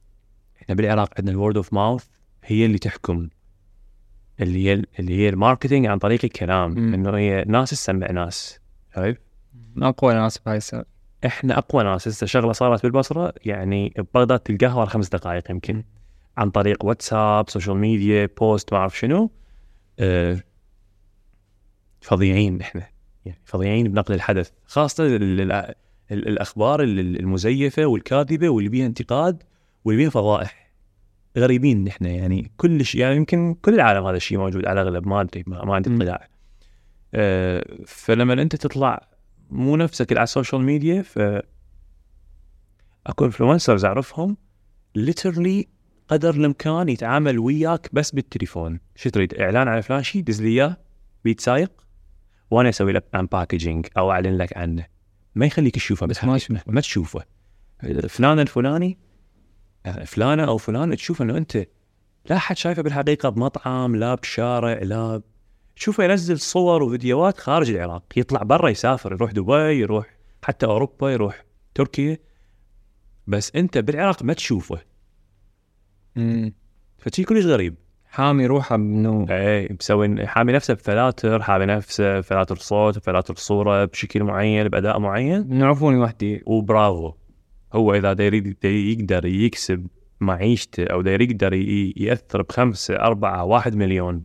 إحنا 0.62 0.74
بالعراق 0.74 1.10
عندنا 1.18 1.32
ال 1.32 1.37
word 1.37 1.56
of 1.56 1.72
mouth 1.72 2.04
هي 2.44 2.66
اللي 2.66 2.78
تحكم. 2.78 3.28
اللي 4.40 4.66
هي 4.66 4.72
اللي 4.98 5.16
هي 5.16 5.28
ال 5.28 5.34
marketing 5.34 5.86
عن 5.86 5.98
طريق 5.98 6.20
الكلام. 6.24 6.94
إنه 6.94 7.16
هي 7.16 7.44
ناس 7.48 7.70
تسمع 7.70 8.10
ناس. 8.10 8.60
عرفت؟ 8.96 9.20
اقوى 9.82 10.14
ناس 10.14 10.38
بهاي 10.38 10.56
السالفة. 10.56 10.97
إحنا 11.26 11.58
أقوى 11.58 11.84
ناس. 11.84 12.08
هسه 12.08 12.26
شغلة 12.26 12.52
صارت 12.52 12.82
بالبصرة 12.82 13.32
يعني 13.44 13.92
ببغداد 13.98 14.38
تلقاها 14.40 14.74
ورا 14.74 14.86
خمس 14.86 15.08
دقائق 15.08 15.50
يمكن. 15.50 15.84
عن 16.36 16.50
طريق 16.50 16.84
واتساب 16.84 17.50
social 17.50 17.76
media 17.76 18.28
post 18.38 18.72
ما 18.72 18.78
أعرف 18.78 18.98
شنو. 18.98 19.30
أه 19.98 20.38
فظيعين 22.00 22.60
إحنا. 22.60 22.86
يعني 23.24 23.38
فظيعين 23.44 23.88
بنقل 23.92 24.14
الحدث. 24.14 24.50
خاصة 24.66 25.06
ال- 25.06 25.40
ال- 25.40 25.52
ال- 25.52 26.28
الأخبار 26.28 26.82
ال- 26.82 27.20
المزيفة 27.20 27.86
والكاذبة 27.86 28.48
واللي 28.48 28.68
بيها 28.68 28.86
انتقاد 28.86 29.42
واللي 29.84 30.02
بيها 30.02 30.10
فضائح. 30.10 30.68
غريبين 31.38 31.84
نحن 31.84 32.04
يعني. 32.04 32.50
كل 32.56 32.84
شيء 32.84 33.00
يعني 33.00 33.16
يمكن 33.16 33.54
كل 33.54 33.74
العالم 33.74 34.06
هذا 34.06 34.16
الشيء 34.16 34.38
موجود 34.38 34.66
على 34.66 34.82
الأغلب. 34.82 35.06
ما 35.08 35.20
أدري 35.20 35.44
ما, 35.46 35.64
ما 35.64 35.74
عندي. 35.74 35.94
اطلاع. 35.94 36.28
أه 37.14 37.64
فلما 37.86 38.42
أنت 38.42 38.56
تطلع 38.56 39.07
مو 39.50 39.76
نفسك 39.76 40.08
اللي 40.08 40.20
على 40.20 40.24
ال 40.24 40.29
social 40.29 40.62
media 40.62 41.02
ف 41.02 41.18
أكو 43.06 43.24
influencers 43.24 43.84
أعرفهم 43.84 44.36
literally 44.94 45.68
قدر 46.08 46.34
الإمكان 46.34 46.88
يتعامل 46.88 47.38
وياك 47.38 47.88
بس 47.92 48.10
بالتليفون. 48.10 48.80
شو 48.96 49.10
تريد؟ 49.10 49.34
إعلان 49.34 49.68
على 49.68 49.82
فلان 49.82 50.02
شيء 50.02 50.22
دز 50.22 50.42
لي 50.42 50.48
إياه 50.48 50.76
بيد 51.24 51.40
سايق 51.40 51.72
وأنا 52.50 52.68
أسوي 52.68 52.92
لك 52.92 53.04
unpackaging 53.14 53.86
أو 53.98 54.12
أعلن 54.12 54.38
لك 54.38 54.56
عنه. 54.56 54.86
ما 55.34 55.46
يخليك 55.46 55.74
تشوفه 55.74 56.06
بس 56.06 56.24
ما. 56.24 56.40
ما 56.66 56.80
تشوفه. 56.80 57.24
فلان 58.08 58.40
الفلاني 58.40 58.98
فلانة 60.04 60.44
أو 60.44 60.56
فلان 60.56 60.96
تشوف 60.96 61.22
إنه 61.22 61.36
أنت 61.36 61.66
لا 62.30 62.38
حد 62.38 62.56
شايفه 62.56 62.82
بالحقيقة 62.82 63.28
بمطعم 63.28 63.96
لا 63.96 64.14
بشارع 64.14 64.78
لا 64.82 65.22
شوفه 65.80 66.04
ينزل 66.04 66.38
صور 66.38 66.82
وفيديوهات 66.82 67.38
خارج 67.38 67.70
العراق 67.70 68.04
يطلع 68.16 68.42
برا 68.42 68.68
يسافر 68.68 69.12
يروح 69.12 69.32
دبي 69.32 69.80
يروح 69.80 70.06
حتى 70.42 70.66
أوروبا 70.66 71.10
يروح 71.10 71.44
تركيا. 71.74 72.18
بس 73.26 73.56
أنت 73.56 73.78
بالعراق 73.78 74.22
ما 74.22 74.32
تشوفه. 74.32 74.78
مم. 76.16 76.54
فشي 76.98 77.24
كلش 77.24 77.46
غريب. 77.46 77.74
حامي 78.04 78.46
روحه 78.46 78.74
انه 78.76 79.26
اي 79.30 79.76
مسوي 79.80 80.26
حامي 80.26 80.52
نفسه 80.52 80.74
بفلاتر 80.74 81.42
حامي 81.42 81.66
نفسه 81.66 82.20
فلاتر 82.20 82.56
صوت 82.56 82.98
فلاتر 82.98 83.34
صورة 83.34 83.84
بشكل 83.84 84.24
معين 84.24 84.68
بأداء 84.68 84.98
معين. 84.98 85.58
نعرفوني 85.58 85.98
وحدي. 85.98 86.42
وبرافو. 86.46 87.12
هو 87.72 87.94
إذا 87.94 88.12
دا 88.12 88.24
يريد 88.24 88.56
دا 88.62 88.68
يقدر 88.68 89.26
يكسب 89.26 89.86
معيشته 90.20 90.84
أو 90.84 91.02
دا 91.02 91.10
يقدر 91.10 91.52
يأثر 91.96 92.42
بخمسة 92.42 92.96
أربعة 92.96 93.44
واحد 93.44 93.74
مليون 93.74 94.24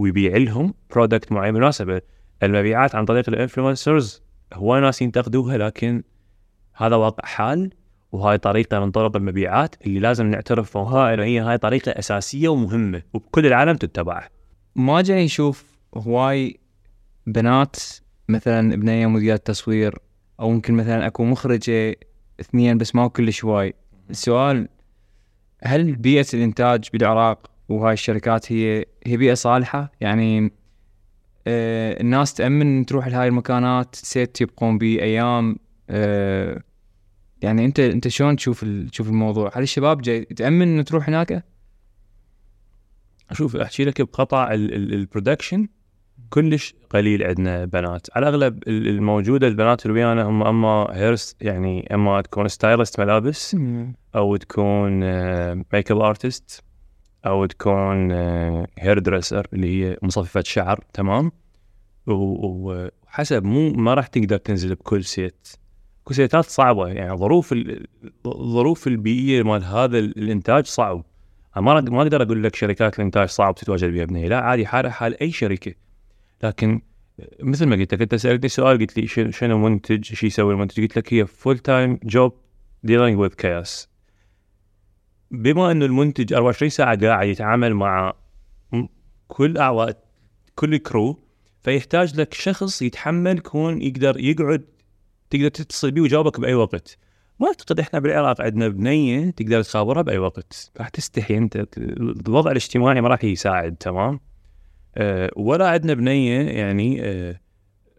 ويبيع 0.00 0.36
لهم 0.36 0.74
product 0.90 1.32
معين 1.32 1.52
بالمناسبه 1.52 2.00
المبيعات 2.42 2.94
عن 2.94 3.04
طريق 3.04 3.28
ال 3.28 3.36
influencers 3.36 4.22
هواي 4.54 4.80
ناس 4.80 5.02
ينتقدوها 5.02 5.58
لكن 5.58 6.02
هذا 6.74 6.96
واقع 6.96 7.28
حال 7.28 7.70
وهاي 8.12 8.38
طريقة 8.38 8.80
من 8.80 8.90
طرق 8.90 9.16
المبيعات 9.16 9.74
اللي 9.86 10.00
لازم 10.00 10.26
نعترف 10.26 10.70
فيها 10.70 11.14
إنه 11.14 11.22
هي 11.22 11.40
هاي 11.40 11.58
طريقة 11.58 11.90
أساسية 11.90 12.48
ومهمة 12.48 13.02
وبكل 13.14 13.46
العالم 13.46 13.76
تتبع 13.76 14.28
ما 14.76 15.02
جاي 15.02 15.24
يشوف 15.24 15.64
هواي 15.96 16.60
بنات 17.26 17.76
مثلا 18.28 18.76
بنيه 18.76 19.06
مديرة 19.06 19.36
تصوير 19.36 19.98
أو 20.40 20.50
ممكن 20.50 20.74
مثلا 20.74 21.06
أكو 21.06 21.24
مخرجة 21.24 21.96
اثنين 22.40 22.78
بس 22.78 22.94
ما 22.94 23.02
هو 23.02 23.10
كلش 23.10 23.44
هواي. 23.44 23.74
السؤال 24.10 24.68
هل 25.62 25.96
بيئة 25.96 26.26
الإنتاج 26.34 26.88
بالعراق 26.92 27.49
وهاي 27.70 27.92
الشركات 27.92 28.52
هي 28.52 28.84
هي 29.06 29.16
بيئة 29.16 29.34
صالحة. 29.34 29.92
يعني 30.00 30.52
آه 31.46 32.00
الناس 32.00 32.34
تأمن 32.34 32.86
تروح 32.86 33.06
لهاي 33.08 33.28
المكانات 33.28 33.94
ست 33.94 34.38
يبقون 34.40 34.78
بيه 34.78 35.02
أيام 35.02 35.56
آه 35.90 36.62
يعني 37.42 37.64
أنت 37.64 37.80
أنت 37.80 38.08
شلون 38.08 38.36
تشوف 38.36 38.64
تشوف 38.90 39.08
الموضوع؟ 39.08 39.50
هل 39.54 39.62
الشباب 39.62 40.02
جاي 40.02 40.24
تأمن 40.24 40.62
انه 40.62 40.82
تروح 40.82 41.08
هناك؟ 41.08 41.44
شوف 43.32 43.56
أحكي 43.56 43.84
لك 43.84 44.02
بقطع 44.02 44.52
ال- 44.54 44.74
ال- 44.74 44.94
ال 44.94 45.01
production 45.01 45.68
كلش 46.30 46.74
قليل 46.90 47.22
عندنا 47.22 47.64
بنات. 47.64 48.06
على 48.16 48.28
الأغلب 48.28 48.62
ال- 48.68 48.88
الموجودة 48.88 49.46
البنات 49.48 49.86
اللي 49.86 49.94
ويانا 49.94 50.22
هم 50.22 50.42
أما 50.42 50.86
hairs 50.92 51.36
يعني 51.40 51.94
أما 51.94 52.20
تكون 52.20 52.48
stylist 52.48 53.00
ملابس 53.00 53.56
أو 54.16 54.36
تكون 54.36 54.90
makeup 55.72 55.98
artist 55.98 56.64
أو 57.26 57.46
تكون 57.46 58.10
hair 58.78 58.98
dresser 58.98 59.46
اللي 59.52 59.84
هي 59.84 59.96
مصففة 60.02 60.42
شعر 60.46 60.84
تمام؟ 60.92 61.32
وحسب 62.06 63.44
مو 63.44 63.70
ما 63.72 63.94
راح 63.94 64.06
تقدر 64.06 64.36
تنزل 64.36 64.74
بكل 64.74 65.04
set. 65.04 65.48
كل 66.04 66.14
setات 66.14 66.44
صعبة 66.44 66.88
يعني 66.88 67.16
ظروف 67.16 67.52
ال- 67.52 67.86
الظروف 68.26 68.86
البيئية 68.86 69.42
مال 69.42 69.64
هذا 69.64 69.98
ال- 69.98 70.18
الإنتاج 70.18 70.66
صعب. 70.66 71.04
ما 71.56 71.80
ما 71.80 72.02
أقدر 72.02 72.22
أقول 72.22 72.42
لك 72.44 72.56
شركات 72.56 72.98
الإنتاج 72.98 73.28
صعب 73.28 73.54
تتواجد 73.54 73.88
بها 73.92 74.04
بنيه 74.04 74.28
لا 74.28 74.40
عادي 74.40 74.66
حالها 74.66 74.90
حال 74.90 75.20
أي 75.20 75.30
شركة. 75.30 75.74
لكن 76.42 76.80
مثل 77.40 77.66
ما 77.66 77.76
قلت 77.76 77.94
لك 77.94 78.02
أنت 78.02 78.14
سألتني 78.14 78.48
سؤال 78.48 78.78
قلت 78.78 78.98
لي 78.98 79.06
شنو 79.32 79.58
منتج 79.58 80.04
شو 80.04 80.26
يسوي 80.26 80.52
المنتج؟ 80.52 80.80
قلت 80.82 80.96
لك 80.96 81.14
هي 81.14 81.26
full 81.26 81.58
time 81.58 81.98
job 82.04 82.32
dealing 82.82 83.18
with 83.18 83.28
chaos 83.28 83.88
بما 85.30 85.70
انه 85.70 85.84
المنتج 85.84 86.32
24 86.32 86.70
ساعة 86.70 87.06
قاعد 87.06 87.28
يتعامل 87.28 87.74
مع 87.74 88.12
كل 89.28 89.58
أعضاء 89.58 90.04
كل 90.54 90.76
crew 90.76 91.18
فيحتاج 91.62 92.20
لك 92.20 92.34
شخص 92.34 92.82
يتحمل 92.82 93.38
يكون 93.38 93.82
يقدر 93.82 94.20
يقعد 94.20 94.64
تقدر 95.30 95.48
تتصل 95.48 95.90
بيه 95.90 96.00
ويجاوبك 96.00 96.40
بأي 96.40 96.54
وقت. 96.54 96.98
ما 97.40 97.46
أعتقد 97.46 97.80
إحنا 97.80 97.98
بالعراق 97.98 98.40
عندنا 98.40 98.68
بنية 98.68 99.30
تقدر 99.30 99.62
تخابرها 99.62 100.02
بأي 100.02 100.18
وقت. 100.18 100.72
راح 100.78 100.88
تستحي 100.88 101.36
أنت 101.38 101.66
الوضع 102.26 102.50
الاجتماعي 102.50 103.00
ما 103.00 103.08
راح 103.08 103.24
يساعد 103.24 103.76
تمام؟ 103.76 104.20
أه 104.96 105.30
ولا 105.36 105.68
عندنا 105.68 105.94
بنية 105.94 106.40
يعني 106.40 106.98
أه 107.02 107.40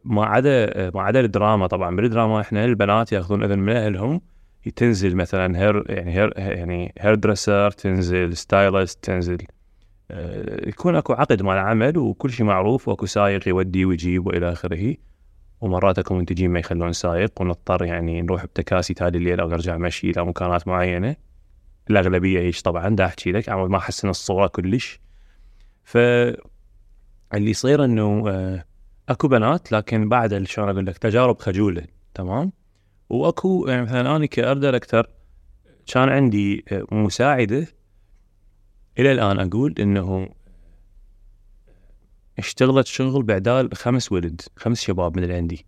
ما 0.04 0.26
عدا 0.26 0.88
أه 0.88 0.92
ما 0.96 1.02
عدا 1.02 1.20
الدراما 1.20 1.68
طبعا. 1.68 1.96
بالدراما 1.96 2.42
إحنا 2.42 2.66
البنات 2.66 3.12
يأخذون 3.12 3.44
إذن 3.44 3.60
من 3.60 3.76
أهلهم. 3.76 4.22
تنزل 4.70 5.16
مثلا 5.16 5.60
hair 5.60 5.84
يعني 5.90 6.14
hair 6.14 6.34
يعني 6.38 6.94
hair 7.00 7.16
dresser 7.16 7.72
تنزل 7.72 8.38
stylist 8.38 9.04
تنزل 9.04 9.38
أه 10.12 10.70
يكون 10.70 10.96
أكو 10.96 11.14
عقد 11.14 11.42
مال 11.42 11.58
عمل 11.58 11.98
وكل 11.98 12.32
شيء 12.32 12.46
معروف 12.46 12.88
وأكو 12.88 13.06
سايق 13.06 13.48
يودي 13.48 13.86
ويجيب 13.86 14.28
وإلى 14.28 14.52
آخره. 14.52 14.96
ومرات 15.62 16.00
أكو 16.00 16.16
منتجين 16.16 16.52
ما 16.52 16.60
يخلون 16.60 16.94
سايق 16.94 17.42
ونضطر 17.42 17.86
يعني 17.86 18.22
نروح 18.22 18.46
بتكاسي 18.46 18.94
تالي 18.94 19.18
الليل 19.18 19.40
أو 19.40 19.50
نرجع 19.50 19.78
مشي 19.78 20.10
إلى 20.10 20.26
مكانات 20.26 20.68
معينة. 20.68 21.16
الأغلبية 21.90 22.40
هيش 22.40 22.62
طبعا؟ 22.62 22.90
دا 22.90 23.06
أحكي 23.06 23.32
لك. 23.32 23.50
ما 23.50 23.78
أحسن 23.78 24.10
الصورة 24.10 24.48
كلش. 24.48 25.00
ف 25.84 25.98
اللي 27.34 27.50
يصير 27.52 27.86
إنه 27.86 28.30
آه، 28.30 28.66
أكو 29.10 29.28
بنات 29.28 29.72
لكن 29.72 30.10
بعد 30.10 30.44
شلون 30.44 30.70
أقول 30.70 30.86
لك؟ 30.86 30.98
تجارب 30.98 31.40
خجولة 31.40 31.84
تمام؟ 32.14 32.52
وأكو 33.12 33.66
يعني 33.68 33.82
مثلا 33.82 34.16
أنا 34.16 34.26
كارت 34.26 34.58
دايركتر 34.58 35.10
كان 35.94 36.10
عندي 36.10 36.66
مساعدة 36.92 37.68
إلى 39.00 39.12
الآن 39.12 39.40
أقول 39.40 39.76
إنه 39.80 40.30
اشتغلت 42.40 42.88
شغل 42.88 43.24
بعدال 43.24 43.76
خمس 43.76 44.12
ولد 44.12 44.42
خمس 44.56 44.82
شباب 44.82 45.18
من 45.18 45.24
اللي 45.24 45.36
عندي. 45.36 45.66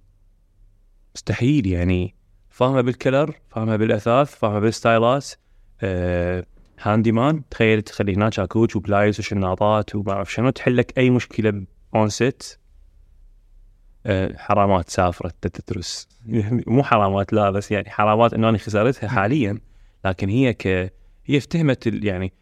مستحيل 1.15 1.68
يعني 1.68 2.15
فاهمة 2.49 2.82
بالكلر 2.82 3.40
فاهمة 3.49 3.76
بالأثاث 3.76 4.36
فاهمة 4.36 4.60
بالستايلات 4.60 5.32
آه 5.82 6.45
هاندي 6.82 7.11
مان 7.11 7.49
تخيل 7.49 7.82
تخلي 7.82 8.15
هناك 8.15 8.40
اكوش 8.40 8.76
وبلايز 8.76 9.20
وشناطات 9.20 9.95
وما 9.95 10.11
أعرف 10.11 10.34
شنو 10.34 10.49
تحل 10.49 10.78
لك 10.78 10.98
أي 10.98 11.10
مشكلة 11.10 11.65
اون 11.95 12.10
سيت 12.10 12.57
حرامات 14.38 14.89
سافرت 14.89 15.47
تترس 15.47 16.07
يعني 16.27 16.63
مو 16.67 16.84
حرامات 16.84 17.34
لا 17.34 17.49
بس 17.51 17.71
يعني 17.71 17.89
حرامات 17.89 18.34
إنه 18.34 18.49
أنا 18.49 18.57
خسرتها 18.57 19.07
حاليا. 19.07 19.57
لكن 20.05 20.30
هي 20.30 20.53
ك 20.53 20.67
هي 21.25 21.39
فهمت 21.39 21.88
ال- 21.88 22.05
يعني 22.05 22.34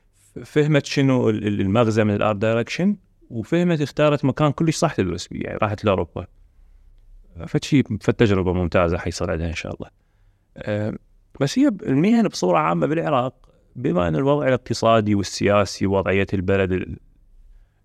فهمت 0.45 0.85
شنو 0.85 1.29
ال- 1.29 1.47
ال- 1.47 1.61
المغزى 1.61 2.03
من 2.03 2.15
الأرت 2.15 2.35
دايركشن 2.37 2.95
وفهمت 3.29 3.81
اختارت 3.81 4.25
مكان 4.25 4.51
كلش 4.51 4.75
صح 4.77 4.93
تدرس 4.95 5.27
فيه 5.27 5.41
يعني 5.43 5.57
راحت 5.61 5.85
لأوروبا. 5.85 6.25
فشي 7.47 7.83
فتجربه 7.83 8.53
ممتازة 8.53 8.97
حيصير 8.97 9.31
عندها 9.31 9.47
إن 9.47 9.53
شاء 9.55 9.75
الله. 9.75 9.89
أه 10.57 10.93
بس 11.41 11.59
هي 11.59 11.67
المهن 11.67 12.27
بصورة 12.27 12.57
عامة 12.57 12.87
بالعراق 12.87 13.49
بما 13.75 14.07
إن 14.07 14.15
الوضع 14.15 14.47
الاقتصادي 14.47 15.15
والسياسي 15.15 15.85
ووضعيه 15.87 16.27
البلد 16.33 16.71
ال- 16.71 16.99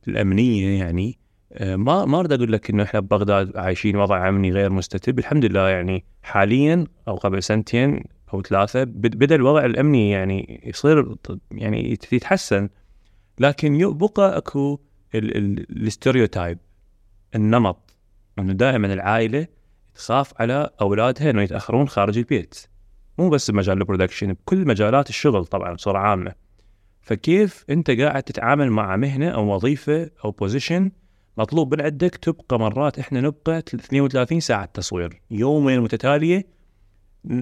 الأمنية 0.08 0.78
يعني 0.78 1.18
ما 1.60 2.04
ما 2.04 2.20
أريد 2.20 2.32
أقول 2.32 2.52
لك 2.52 2.70
إنه 2.70 2.82
إحنا 2.82 3.00
ببغداد 3.00 3.56
عايشين 3.56 3.96
وضع 3.96 4.28
أمني 4.28 4.52
غير 4.52 4.70
مستتب. 4.72 5.18
الحمد 5.18 5.44
لله 5.44 5.68
يعني 5.68 6.04
حاليا 6.22 6.84
أو 7.08 7.16
قبل 7.16 7.42
سنتين 7.42 8.04
أو 8.34 8.42
ثلاثة 8.42 8.84
بد- 8.84 9.16
بدأ 9.18 9.34
الوضع 9.34 9.64
الأمني 9.64 10.10
يعني 10.10 10.60
يصير 10.66 11.14
يعني 11.50 11.92
يت- 11.92 12.12
يتحسن. 12.12 12.68
لكن 13.38 13.74
يبقى 13.74 14.36
أكو 14.38 14.80
ال- 15.14 15.36
ال- 15.36 15.70
ال 15.76 15.84
stereotype 15.84 16.58
النمط 17.34 17.96
إنه 18.38 18.52
دائما 18.52 18.92
العائلة 18.92 19.46
تخاف 19.94 20.32
على 20.40 20.70
أولادها 20.80 21.30
إنه 21.30 21.42
يتأخرون 21.42 21.88
خارج 21.88 22.18
البيت. 22.18 22.66
مو 23.18 23.28
بس 23.28 23.50
بمجال 23.50 23.78
ال 23.78 23.83
production 23.83 24.32
بكل 24.32 24.66
مجالات 24.66 25.08
الشغل 25.08 25.46
طبعا 25.46 25.72
بصورة 25.74 25.98
عامة. 25.98 26.32
فكيف 27.00 27.64
أنت 27.70 27.90
قاعد 27.90 28.22
تتعامل 28.22 28.70
مع 28.70 28.96
مهنة 28.96 29.28
أو 29.28 29.54
وظيفة 29.54 30.10
أو 30.24 30.30
position 30.30 30.90
مطلوب 31.38 31.74
من 31.74 31.80
عندك 31.80 32.16
تبقى 32.16 32.58
مرات 32.58 32.98
إحنا 32.98 33.20
نبقى 33.20 33.58
32 33.58 34.40
ساعة 34.40 34.64
تصوير 34.74 35.20
يومين 35.30 35.80
متتالية 35.80 36.56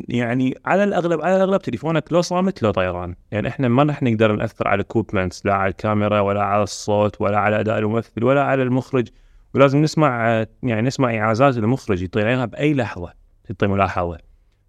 يعني 0.09 0.55
على 0.65 0.85
الأغلب 0.85 1.21
على 1.21 1.37
الأغلب 1.37 1.61
تليفونك 1.61 2.13
لو 2.13 2.21
صامت 2.21 2.63
لو 2.63 2.71
طيران. 2.71 3.15
يعني 3.31 3.49
إحنا 3.49 3.69
ما 3.69 3.83
راح 3.83 4.03
نقدر 4.03 4.33
نأثر 4.33 4.69
على 4.69 4.83
ال 4.83 4.89
equipments 4.89 5.47
لا 5.47 5.55
على 5.55 5.71
الكاميرا 5.71 6.21
ولا 6.21 6.43
على 6.43 6.63
الصوت 6.63 7.21
ولا 7.21 7.39
على 7.39 7.61
أداء 7.61 7.79
الممثل 7.79 8.25
ولا 8.25 8.43
على 8.43 8.63
المخرج. 8.63 9.09
ولازم 9.55 9.83
نسمع 9.83 10.45
يعني 10.63 10.83
نسمع 10.83 11.19
إيعازات 11.19 11.57
المخرج 11.57 12.03
يطيرينها 12.03 12.45
بأي 12.45 12.75
لحظة 12.75 13.13
تعطي 13.45 13.67
ملاحظة. 13.67 14.19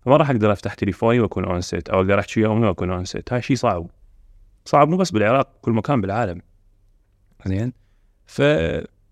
فما 0.02 0.18
راح 0.18 0.30
أقدر 0.30 0.52
أفتح 0.52 0.74
تليفوني 0.74 1.20
وأكون 1.20 1.46
on 1.46 1.62
set 1.62 1.90
أو 1.90 2.00
أقدر 2.00 2.20
أحكي 2.20 2.40
وياهم 2.42 2.64
وأكون 2.64 2.92
on 2.92 3.06
set 3.06 3.34
هاي 3.34 3.42
شيء 3.42 3.56
صعب. 3.56 3.88
صعب 4.66 4.90
مو 4.90 4.98
بس 4.98 5.12
بالعراق 5.12 5.50
كل 5.62 5.72
مكان 5.72 6.02
بالعالم. 6.02 6.42
زين؟ 7.46 7.74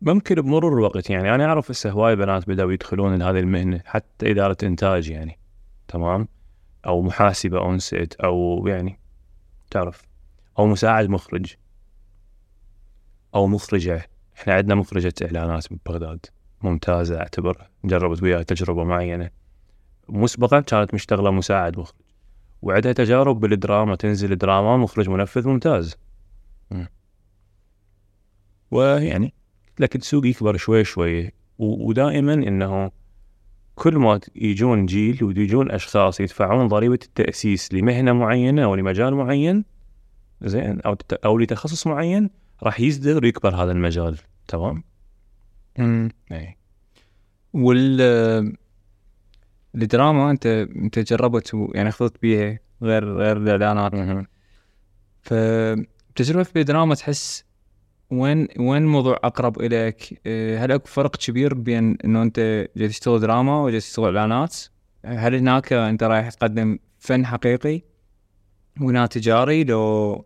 فممكن 0.05 0.35
بمرور 0.35 0.73
الوقت 0.73 1.09
يعني. 1.09 1.35
أنا 1.35 1.45
أعرف 1.45 1.71
هسه 1.71 1.91
هواي 1.91 2.15
بنات 2.15 2.49
بدأوا 2.49 2.73
يدخلون 2.73 3.15
لهذه 3.15 3.39
المهنة 3.39 3.81
حتى 3.85 4.31
إدارة 4.31 4.57
إنتاج 4.63 5.09
يعني 5.09 5.39
تمام؟ 5.87 6.27
أو 6.85 7.01
محاسبة 7.01 7.57
on 7.57 7.79
set 7.79 8.13
أو 8.13 8.67
يعني 8.67 8.99
تعرف؟ 9.71 10.01
أو 10.59 10.67
مساعد 10.67 11.09
مخرج. 11.09 11.55
أو 13.35 13.47
مخرجة. 13.47 14.09
إحنا 14.37 14.53
عندنا 14.53 14.75
مخرجة 14.75 15.13
إعلانات 15.23 15.73
ببغداد. 15.73 16.25
ممتازة 16.61 17.19
أعتبر. 17.19 17.69
جربت 17.85 18.23
وياها 18.23 18.43
تجربة 18.43 18.83
معينة. 18.83 19.29
مسبقا 20.09 20.59
كانت 20.59 20.93
مشتغلة 20.93 21.31
مساعد 21.31 21.79
مخرج. 21.79 22.01
وعندها 22.61 22.93
تجارب 22.93 23.39
بالدراما 23.39 23.95
تنزل 23.95 24.35
دراما 24.35 24.77
مخرج 24.77 25.09
منفذ 25.09 25.47
ممتاز. 25.47 25.97
ويعني 28.71 29.33
لكن 29.79 29.99
السوق 29.99 30.25
يكبر 30.25 30.57
شوي 30.57 30.83
شوي. 30.83 31.31
ودائما 31.59 32.33
إنه 32.33 32.91
كل 33.75 33.97
ما 33.97 34.19
يجون 34.35 34.85
جيل 34.85 35.23
ويجون 35.23 35.71
أشخاص 35.71 36.19
يدفعون 36.19 36.67
ضريبة 36.67 36.99
التأسيس 37.03 37.73
لمهنة 37.73 38.13
معينة 38.13 38.63
أو 38.63 38.75
لمجال 38.75 39.13
معين 39.13 39.65
زين 40.41 40.81
أو 40.81 40.97
أو 41.25 41.37
لتخصص 41.37 41.87
معين 41.87 42.29
راح 42.63 42.79
يزدهر 42.79 43.23
ويكبر 43.23 43.55
هذا 43.55 43.71
المجال. 43.71 44.17
تمام؟ 44.47 44.83
اي 46.31 46.57
وال 47.53 48.01
الدراما 49.75 50.31
انت 50.31 50.45
أنت 50.75 50.99
جربت 50.99 51.67
يعني 51.73 51.91
خذت 51.91 52.21
بيها 52.21 52.59
غير 52.81 53.17
غير 53.17 53.37
الإعلانات. 53.37 54.27
فتجربتك 55.21 56.53
بالدراما 56.53 56.95
تحس 56.95 57.45
وين 58.19 58.47
وين 58.59 58.81
الموضوع 58.83 59.19
أقرب 59.23 59.59
إليك؟ 59.61 60.21
إيه، 60.25 60.65
هل 60.65 60.71
أكو 60.71 60.87
فرق 60.87 61.15
كبير 61.15 61.53
بين 61.53 61.97
إنه 62.05 62.21
أنت 62.21 62.69
جاي 62.77 62.87
تشتغل 62.87 63.19
دراما 63.19 63.61
وجاي 63.61 63.79
تشتغل 63.79 64.17
إعلانات؟ 64.17 64.57
هل 65.05 65.35
هناك 65.35 65.73
أنت 65.73 66.03
رايح 66.03 66.29
تقدم 66.29 66.79
فن 66.99 67.25
حقيقي؟ 67.25 67.81
وهنا 68.81 69.05
تجاري 69.05 69.63
لو 69.63 70.25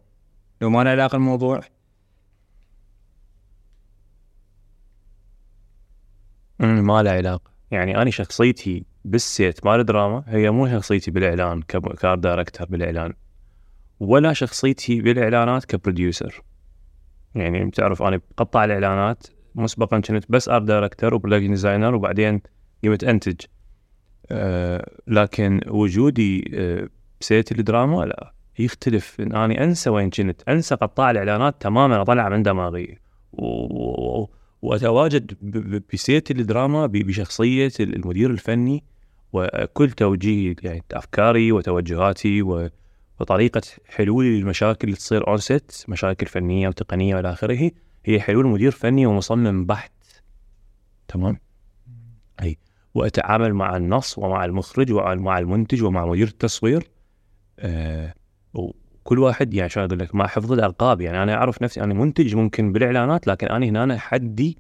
لو 0.61 0.69
ما 0.69 0.84
له 0.84 0.89
علاقة 0.89 1.15
الموضوع؟ 1.15 1.61
ما 6.59 7.03
له 7.03 7.11
علاقة 7.11 7.51
يعني 7.72 8.01
أنا 8.01 8.09
شخصيتي 8.09 8.85
بال 9.05 9.30
set 9.30 9.65
مال 9.65 9.80
الدراما 9.80 10.23
هي 10.27 10.51
مو 10.51 10.68
شخصيتي 10.68 11.11
بالإعلان 11.11 11.61
ك 11.61 11.76
art 11.76 12.19
director 12.19 12.65
بالإعلان 12.65 13.14
ولا 13.99 14.34
شخصيتي 14.34 15.01
بالإعلانات 15.01 15.65
ك 15.65 15.74
producer 15.74 16.43
يعني 17.35 17.65
بتعرف 17.65 18.01
أنا 18.01 18.21
بقطع 18.31 18.65
الإعلانات 18.65 19.27
مسبقا 19.55 19.99
كنت 19.99 20.31
بس 20.31 20.49
art 20.49 20.64
director 20.64 21.14
و 21.14 21.17
production 21.17 21.49
designer 21.49 21.95
وبعدين 21.95 22.41
قمت 22.83 23.03
أنتج. 23.03 23.35
أه 24.31 24.91
لكن 25.07 25.61
وجودي 25.67 26.51
أه 26.53 26.89
ب 27.22 27.29
set 27.29 27.51
الدراما 27.51 28.05
لا 28.05 28.33
يختلف. 28.59 29.21
إن 29.21 29.35
اني 29.35 29.63
أنسى 29.63 29.89
وين 29.89 30.09
كنت 30.09 30.41
أنسى 30.49 30.75
قطاع 30.75 31.11
الإعلانات 31.11 31.61
تماما 31.61 32.01
أطلع 32.01 32.29
من 32.29 32.43
دماغي. 32.43 32.97
وأتواجد 34.61 35.33
ب 35.93 36.03
set 36.03 36.31
الدراما 36.31 36.85
بشخصية 36.85 37.71
المدير 37.79 38.29
الفني. 38.31 38.83
وكل 39.33 39.91
توجيه 39.91 40.55
يعني 40.63 40.83
أفكاري 40.93 41.51
وتوجهاتي 41.51 42.41
و... 42.41 42.69
وطريقة 43.19 43.61
حلولي 43.88 44.39
للمشاكل 44.39 44.88
اللي 44.88 44.98
تصير 44.98 45.27
on 45.27 45.38
set 45.38 45.84
مشاكل 45.88 46.26
فنية 46.26 46.68
وتقنية 46.68 47.15
وإلى 47.15 47.31
آخره 47.31 47.72
هي 48.06 48.19
حلول 48.22 48.48
مدير 48.48 48.72
فني 48.72 49.06
ومصمم 49.06 49.65
بحت. 49.65 49.91
تمام؟ 51.07 51.39
أي. 52.41 52.57
وأتعامل 52.94 53.53
مع 53.53 53.77
النص 53.77 54.18
ومع 54.18 54.45
المخرج 54.45 54.91
ومع 54.91 55.39
المنتج 55.39 55.84
ومع 55.84 56.06
مدير 56.06 56.27
التصوير. 56.27 56.89
آه 57.60 58.14
وكل 58.53 59.19
واحد 59.19 59.53
يعني 59.53 59.69
شو 59.69 59.80
أقول 59.80 59.99
لك 59.99 60.15
مع 60.15 60.27
حفظ 60.27 60.52
الألقاب. 60.52 61.02
يعني 61.02 61.23
أنا 61.23 61.34
أعرف 61.34 61.61
نفسي 61.61 61.84
أنا 61.84 61.94
منتج 61.94 62.35
ممكن 62.35 62.72
بالإعلانات 62.72 63.27
لكن 63.27 63.48
أنا 63.48 63.65
هنا 63.65 63.84
أنا 63.84 63.98
حدي 63.98 64.57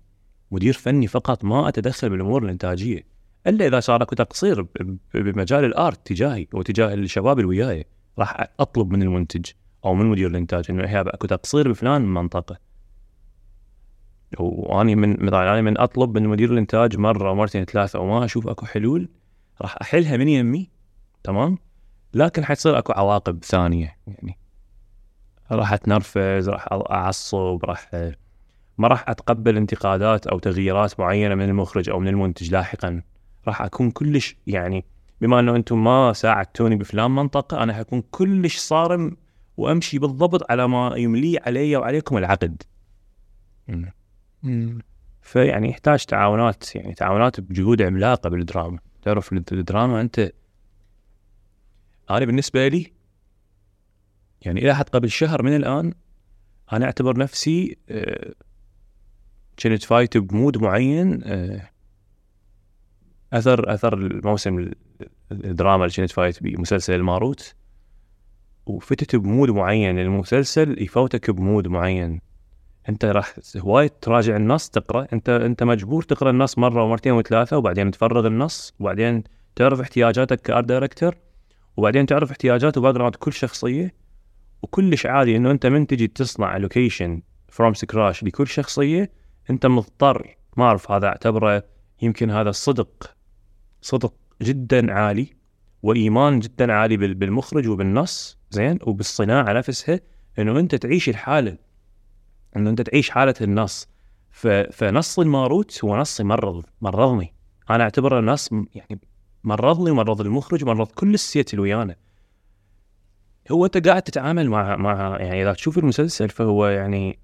مدير 0.51 0.73
فني 0.73 1.07
فقط 1.07 1.43
ما 1.43 1.67
أتدخل 1.67 2.09
بالأمور 2.09 2.43
الإنتاجية. 2.43 3.03
إلا 3.47 3.67
إذا 3.67 3.79
صار 3.79 4.03
أكو 4.03 4.15
تقصير 4.15 4.65
بمجال 5.13 5.65
الآرت 5.65 6.07
تجاهي 6.07 6.47
وتجاه 6.53 6.93
الشباب 6.93 7.39
اللي 7.39 7.49
وياي 7.49 7.85
راح 8.19 8.47
أطلب 8.59 8.91
من 8.91 9.01
المنتج 9.01 9.45
أو 9.85 9.93
من 9.93 10.05
مدير 10.05 10.27
الإنتاج 10.27 10.65
إنه 10.69 10.87
هي 10.87 11.01
أكو 11.01 11.27
تقصير 11.27 11.69
بفلان 11.69 12.01
منطقة. 12.01 12.57
وأني 14.39 14.95
من 14.95 15.25
مثلا 15.25 15.53
أنا 15.53 15.61
من 15.61 15.77
أطلب 15.79 16.17
من 16.17 16.27
مدير 16.27 16.51
الإنتاج 16.51 16.97
مرة 16.97 17.33
مرتين 17.33 17.65
ثلاثة 17.65 17.99
وما 17.99 18.25
أشوف 18.25 18.47
أكو 18.47 18.65
حلول 18.65 19.09
راح 19.61 19.77
أحلها 19.81 20.17
من 20.17 20.27
يمي 20.27 20.69
تمام؟ 21.23 21.57
لكن 22.13 22.45
حتصير 22.45 22.77
أكو 22.77 22.93
عواقب 22.93 23.43
ثانية 23.43 23.97
يعني 24.07 24.37
راح 25.51 25.73
أتنرفز 25.73 26.49
راح 26.49 26.67
أعصب 26.71 27.59
راح 27.63 27.89
ما 28.77 28.87
راح 28.87 29.09
أتقبل 29.09 29.57
انتقادات 29.57 30.27
أو 30.27 30.39
تغييرات 30.39 30.99
معينة 30.99 31.35
من 31.35 31.49
المخرج 31.49 31.89
أو 31.89 31.99
من 31.99 32.07
المنتج 32.07 32.51
لاحقا. 32.51 33.01
راح 33.47 33.61
أكون 33.61 33.91
كلش 33.91 34.35
يعني 34.47 34.85
بما 35.21 35.39
أنه 35.39 35.55
أنتم 35.55 35.83
ما 35.83 36.13
ساعدتوني 36.13 36.75
بفلان 36.75 37.11
منطقة 37.11 37.63
أنا 37.63 37.73
حكون 37.73 38.03
كلش 38.11 38.57
صارم 38.57 39.17
وأمشي 39.57 39.99
بالضبط 39.99 40.51
على 40.51 40.67
ما 40.67 40.93
يملي 40.97 41.39
علي 41.39 41.75
وعليكم 41.75 42.17
العقد. 42.17 42.63
فيعني 45.21 45.69
يحتاج 45.69 46.05
تعاونات 46.05 46.75
يعني 46.75 46.93
تعاونات 46.93 47.39
بجهود 47.39 47.81
عملاقة 47.81 48.29
بالدراما. 48.29 48.79
تعرف 49.01 49.33
الدراما 49.33 50.01
أنت 50.01 50.31
أنا 52.09 52.25
بالنسبة 52.25 52.67
لي 52.67 52.93
يعني 54.41 54.61
إلى 54.61 54.75
حد 54.75 54.89
قبل 54.89 55.09
شهر 55.09 55.43
من 55.43 55.55
الآن 55.55 55.93
أنا 56.73 56.85
أعتبر 56.85 57.17
نفسي 57.17 57.77
آه، 57.89 58.33
كنت 59.63 59.83
فايت 59.83 60.17
ب 60.17 60.25
mood 60.25 60.57
معين 60.57 61.21
آه، 61.23 61.69
أثر 63.33 63.73
أثر 63.73 63.93
الموسم 63.93 64.59
ال- 64.59 64.75
الدراما 65.31 65.85
اللي 65.85 65.95
كنت 65.95 66.11
فايت 66.11 66.43
بمسلسل 66.43 66.93
الماروت 66.93 67.55
وفتت 68.65 69.15
ب 69.15 69.22
mood 69.22 69.49
معين 69.49 69.99
المسلسل 69.99 70.81
يفوتك 70.83 71.31
ب 71.31 71.38
mood 71.38 71.67
معين. 71.67 72.21
أنت 72.89 73.05
راح 73.05 73.35
هواي 73.57 73.89
تراجع 73.89 74.35
النص 74.35 74.69
تقرأ. 74.69 75.07
أنت 75.13 75.29
أنت 75.29 75.63
مجبور 75.63 76.03
تقرأ 76.03 76.29
النص 76.29 76.57
مرة 76.57 76.83
ومرتين 76.83 77.11
وثلاثة 77.11 77.57
وبعدين 77.57 77.91
تفرغ 77.91 78.27
النص 78.27 78.73
وبعدين 78.79 79.23
تعرف 79.55 79.79
احتياجاتك 79.81 80.41
كـ 80.41 80.47
art 80.47 80.65
director 80.65 81.17
وبعدين 81.77 82.05
تعرف 82.05 82.31
احتياجات 82.31 82.77
و 82.77 82.93
background 82.93 83.15
كل 83.15 83.33
شخصية. 83.33 83.93
وكلش 84.61 85.05
عادي 85.05 85.35
إنه 85.35 85.51
أنت 85.51 85.65
من 85.65 85.87
تجي 85.87 86.07
تصنع 86.07 86.57
location 86.57 87.21
from 87.49 87.73
scratch 87.73 88.23
لكل 88.23 88.47
شخصية 88.47 89.11
أنت 89.49 89.65
مضطر. 89.65 90.37
ما 90.57 90.63
أعرف 90.63 90.91
هذا 90.91 91.07
أعتبره 91.07 91.63
يمكن 92.01 92.31
هذا 92.31 92.49
الصدق. 92.49 93.16
صدق 93.87 94.13
جدا 94.41 94.93
عالي 94.93 95.27
وإيمان 95.83 96.39
جدا 96.39 96.73
عالي 96.73 96.97
بال- 96.97 97.13
بالمخرج 97.13 97.67
وبالنص 97.67 98.37
زين؟ 98.49 98.79
وبالصناعة 98.83 99.53
نفسها 99.53 99.99
إنه 100.39 100.59
أنت 100.59 100.75
تعيش 100.75 101.09
الحالة 101.09 101.57
إنه 102.55 102.69
أنت 102.69 102.81
تعيش 102.81 103.09
حالة 103.09 103.33
النص. 103.41 103.87
فنص 104.71 105.19
الماروت 105.19 105.83
هو 105.85 105.97
نص 105.97 106.19
يمرض 106.19 106.65
مرضني. 106.81 107.33
أنا 107.69 107.83
أعتبره 107.83 108.19
نص 108.19 108.49
يعني 108.51 108.99
مرضني 109.43 109.91
ومرض 109.91 110.21
المخرج 110.21 110.63
ومرض 110.63 110.87
كل 110.87 111.13
ال 111.13 111.23
set 111.23 111.53
اللي 111.53 111.61
ويانا. 111.61 111.95
هو 113.51 113.65
أنت 113.65 113.87
قاعد 113.87 114.01
تتعامل 114.01 114.49
مع 114.49 114.75
مع 114.75 115.17
يعني 115.19 115.41
إذا 115.41 115.53
تشوف 115.53 115.77
المسلسل 115.77 116.29
فهو 116.29 116.67
يعني 116.67 117.19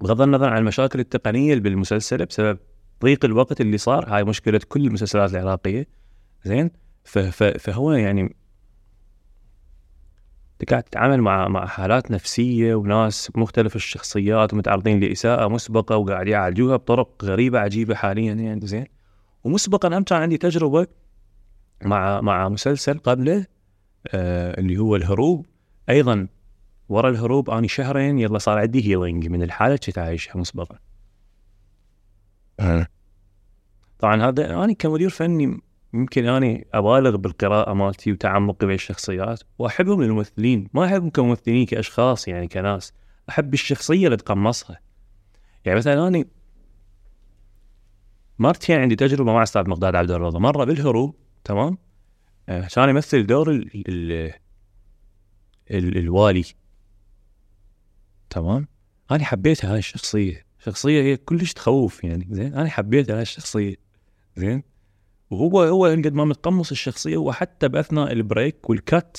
بغض 0.00 0.20
النظر 0.22 0.48
عن 0.48 0.58
المشاكل 0.58 1.00
التقنية 1.00 1.50
اللي 1.52 1.62
بالمسلسل 1.62 2.26
بسبب 2.26 2.58
ضيق 3.02 3.24
الوقت 3.24 3.60
اللي 3.60 3.78
صار 3.78 4.04
هاي 4.08 4.24
مشكلة 4.24 4.60
كل 4.68 4.86
المسلسلات 4.86 5.30
العراقية. 5.34 5.86
زين. 6.44 6.70
فهو 7.58 7.92
يعني 7.92 8.36
قاعد 10.70 10.82
تتعامل 10.82 11.20
مع 11.22 11.48
مع 11.48 11.66
حالات 11.66 12.10
نفسية 12.10 12.74
وناس 12.74 13.32
مختلف 13.34 13.76
الشخصيات 13.76 14.52
ومتعرضين 14.52 15.00
لإساءة 15.00 15.48
مسبقة 15.48 15.96
وقاعد 15.96 16.28
يعالجوها 16.28 16.76
بطرق 16.76 17.24
غريبة 17.24 17.58
عجيبة 17.58 17.94
حاليا 17.94 18.32
يعني 18.34 18.66
زين؟ 18.66 18.86
ومسبقا 19.44 19.98
هم 19.98 20.02
كان 20.02 20.22
عندي 20.22 20.38
تجربة 20.38 20.86
مع 21.82 22.20
مع 22.20 22.48
مسلسل 22.48 22.98
قبله 22.98 23.46
آه 24.08 24.60
اللي 24.60 24.78
هو 24.78 24.96
الهروب. 24.96 25.46
أيضا 25.88 26.28
ورا 26.88 27.10
الهروب 27.10 27.50
اني 27.50 27.68
شهرين 27.68 28.18
يلا 28.18 28.38
صار 28.38 28.58
عندي 28.58 28.88
هيلينج 28.88 29.28
من 29.28 29.42
الحالة 29.42 29.74
اللي 29.74 29.86
كنت 29.86 29.98
عايشها 29.98 30.36
مسبقا. 30.36 30.78
طبعا 33.98 34.28
هذا 34.28 34.64
أنا 34.64 34.72
كمدير 34.72 35.10
فني 35.10 35.60
يمكن 35.94 36.26
أني 36.26 36.66
أبالغ 36.74 37.16
بالقراءة 37.16 37.72
مالتي 37.72 38.12
وتعمقي 38.12 38.66
بالشخصيات 38.66 39.42
وأحبهم 39.58 40.02
للممثلين. 40.02 40.68
ما 40.74 40.84
أحبهم 40.84 41.10
كممثلين 41.10 41.66
كأشخاص 41.66 42.28
يعني 42.28 42.48
كناس. 42.48 42.92
أحب 43.28 43.54
الشخصية 43.54 44.06
اللي 44.06 44.16
تقمصها. 44.16 44.80
يعني 45.64 45.78
مثلا 45.78 46.08
أني 46.08 46.28
مرتين 48.38 48.80
عندي 48.80 48.96
تجربة 48.96 49.32
مع 49.32 49.42
أستاذ 49.42 49.68
مقداد 49.68 49.94
عبد 49.94 50.10
الرضا. 50.10 50.38
مرة 50.38 50.64
بالهروب 50.64 51.16
تمام؟ 51.44 51.78
آه، 52.48 52.68
كان 52.74 52.88
يمثل 52.88 53.26
دور 53.26 53.50
ال 53.50 54.32
ال 55.70 55.96
الوالي. 55.96 56.44
تمام؟ 58.30 58.68
أنا 59.10 59.24
حبيت 59.24 59.64
هاي 59.64 59.78
الشخصية. 59.78 60.51
شخصية 60.64 61.02
هي 61.02 61.16
كلش 61.16 61.52
تخوف 61.52 62.04
يعني 62.04 62.28
زين؟ 62.30 62.54
أنا 62.54 62.68
حبيت 62.68 63.10
هاي 63.10 63.22
الشخصيه 63.22 63.74
زين؟ 64.36 64.62
وهو 65.30 65.62
هو 65.62 65.86
قد 65.86 66.12
ما 66.12 66.24
متقمص 66.24 66.70
الشخصية 66.70 67.16
هو 67.16 67.32
حتى 67.32 67.68
بأثناء 67.68 68.12
البريك 68.12 68.70
والكات 68.70 69.16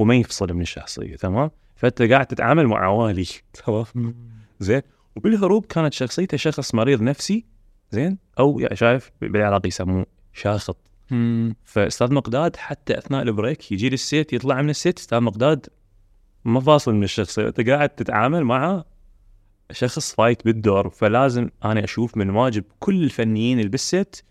هو 0.00 0.04
ما 0.04 0.14
يفصل 0.14 0.52
من 0.52 0.60
الشخصية 0.60 1.16
تمام؟ 1.16 1.50
فأنت 1.76 2.02
قاعد 2.02 2.26
تتعامل 2.26 2.66
مع 2.66 2.84
عوالي 2.84 3.26
تمام؟ 3.66 4.14
زين؟ 4.60 4.82
وبالهروب 5.16 5.66
كانت 5.66 5.92
شخصيته 5.92 6.36
شخص 6.36 6.74
مريض 6.74 7.02
نفسي 7.02 7.44
زين؟ 7.90 8.18
أو 8.38 8.60
يعني 8.60 8.76
شايف 8.76 9.10
بالعراق 9.20 9.66
يسموه 9.66 10.06
شاخط. 10.32 10.76
فأستاذ 11.64 12.14
مقداد 12.14 12.56
حتى 12.56 12.98
أثناء 12.98 13.22
ال 13.22 13.30
break 13.30 13.72
يجي 13.72 13.88
لل 13.90 14.07
set 14.07 14.32
يطلع 14.32 14.62
من 14.62 14.70
ال 14.70 14.77
set 14.77 14.98
أستاذ 14.98 15.20
مقداد 15.20 15.66
ما 16.44 16.60
فاصل 16.60 16.94
من 16.94 17.02
الشخصية 17.02 17.48
أنت 17.48 17.60
قاعد 17.60 17.88
تتعامل 17.88 18.44
مع 18.44 18.84
شخص 19.72 20.14
فايت 20.14 20.44
بالدور 20.44 20.90
فلازم 20.90 21.50
أنا 21.64 21.84
أشوف 21.84 22.16
من 22.16 22.30
واجب 22.30 22.64
كل 22.78 23.04
الفنيين 23.04 23.58
اللي 23.58 23.70
بال 23.70 23.92
set 23.92 24.24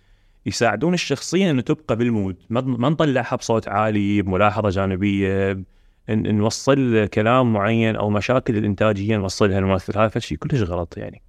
يساعدون 0.46 0.94
الشخصية 0.94 1.52
إنه 1.52 1.62
تبقى 1.62 1.96
بال 1.95 2.08
mood. 2.08 2.38
ما 2.50 2.90
نطلعها 2.90 3.36
بصوت 3.36 3.68
عالي 3.68 4.22
بملاحظة 4.22 4.70
جانبية 4.70 5.64
نوصل 6.10 7.06
كلام 7.14 7.54
معين 7.54 7.96
أو 7.96 8.10
مشاكل 8.10 8.58
الانتاجيه 8.58 9.18
نوصلها 9.18 9.60
للممثل. 9.60 9.98
هذا 10.00 10.20
شيء 10.20 10.38
كلش 10.38 10.62
غلط 10.62 10.98
يعني. 10.98 11.22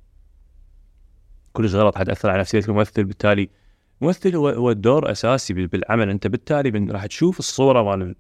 كلش 1.53 1.75
غلط 1.75 1.99
حتاثر 1.99 2.31
على 2.31 2.41
نفسية 2.41 2.63
الممثل. 2.69 3.05
بالتالي 3.05 3.49
الممثل 4.03 4.37
هو 4.37 4.49
هو 4.49 4.71
الدور 4.71 5.11
أساسي 5.11 5.55
بال- 5.55 5.67
بالعمل. 5.67 6.11
أنت 6.11 6.27
بالتالي 6.27 6.93
راح 6.93 7.07
تشوف 7.07 7.39
الصورة 7.39 7.83
مال 7.83 8.15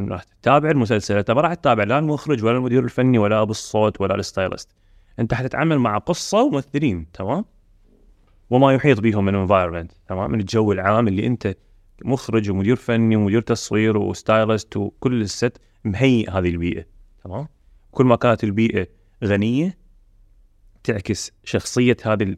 ال- 0.00 0.10
راح 0.10 0.22
تتابع 0.22 0.70
المسلسل. 0.70 1.16
انت 1.16 1.30
ما 1.30 1.40
راح 1.40 1.54
تتابع 1.54 1.84
لا 1.84 1.98
المخرج 1.98 2.44
ولا 2.44 2.56
المدير 2.56 2.84
الفني 2.84 3.18
ولا 3.18 3.42
أبو 3.42 3.50
الصوت 3.50 4.00
ولا 4.00 4.14
ال 4.14 4.21
stylist. 4.21 4.79
أنت 5.18 5.34
حتتعامل 5.34 5.78
مع 5.78 5.98
قصة 5.98 6.42
وممثلين 6.42 7.06
تمام؟ 7.12 7.44
وما 8.50 8.72
يحيط 8.72 9.00
بهم 9.00 9.24
من 9.24 9.34
environment 9.34 9.92
تمام؟ 10.08 10.30
من 10.30 10.40
الجو 10.40 10.72
العام 10.72 11.08
اللي 11.08 11.26
أنت 11.26 11.56
مخرج 12.04 12.50
ومدير 12.50 12.76
فني 12.76 13.16
ومدير 13.16 13.40
تصوير 13.40 13.96
و 13.96 14.06
stylist 14.06 14.76
وكل 14.76 15.20
ال 15.20 15.30
set 15.30 15.60
مهيئ 15.84 16.30
هذه 16.30 16.48
البيئة 16.48 16.84
تمام؟ 17.24 17.48
كل 17.90 18.04
ما 18.04 18.16
كانت 18.16 18.44
البيئة 18.44 18.86
غنية 19.24 19.78
تعكس 20.84 21.32
شخصية 21.44 21.96
هذه 22.04 22.36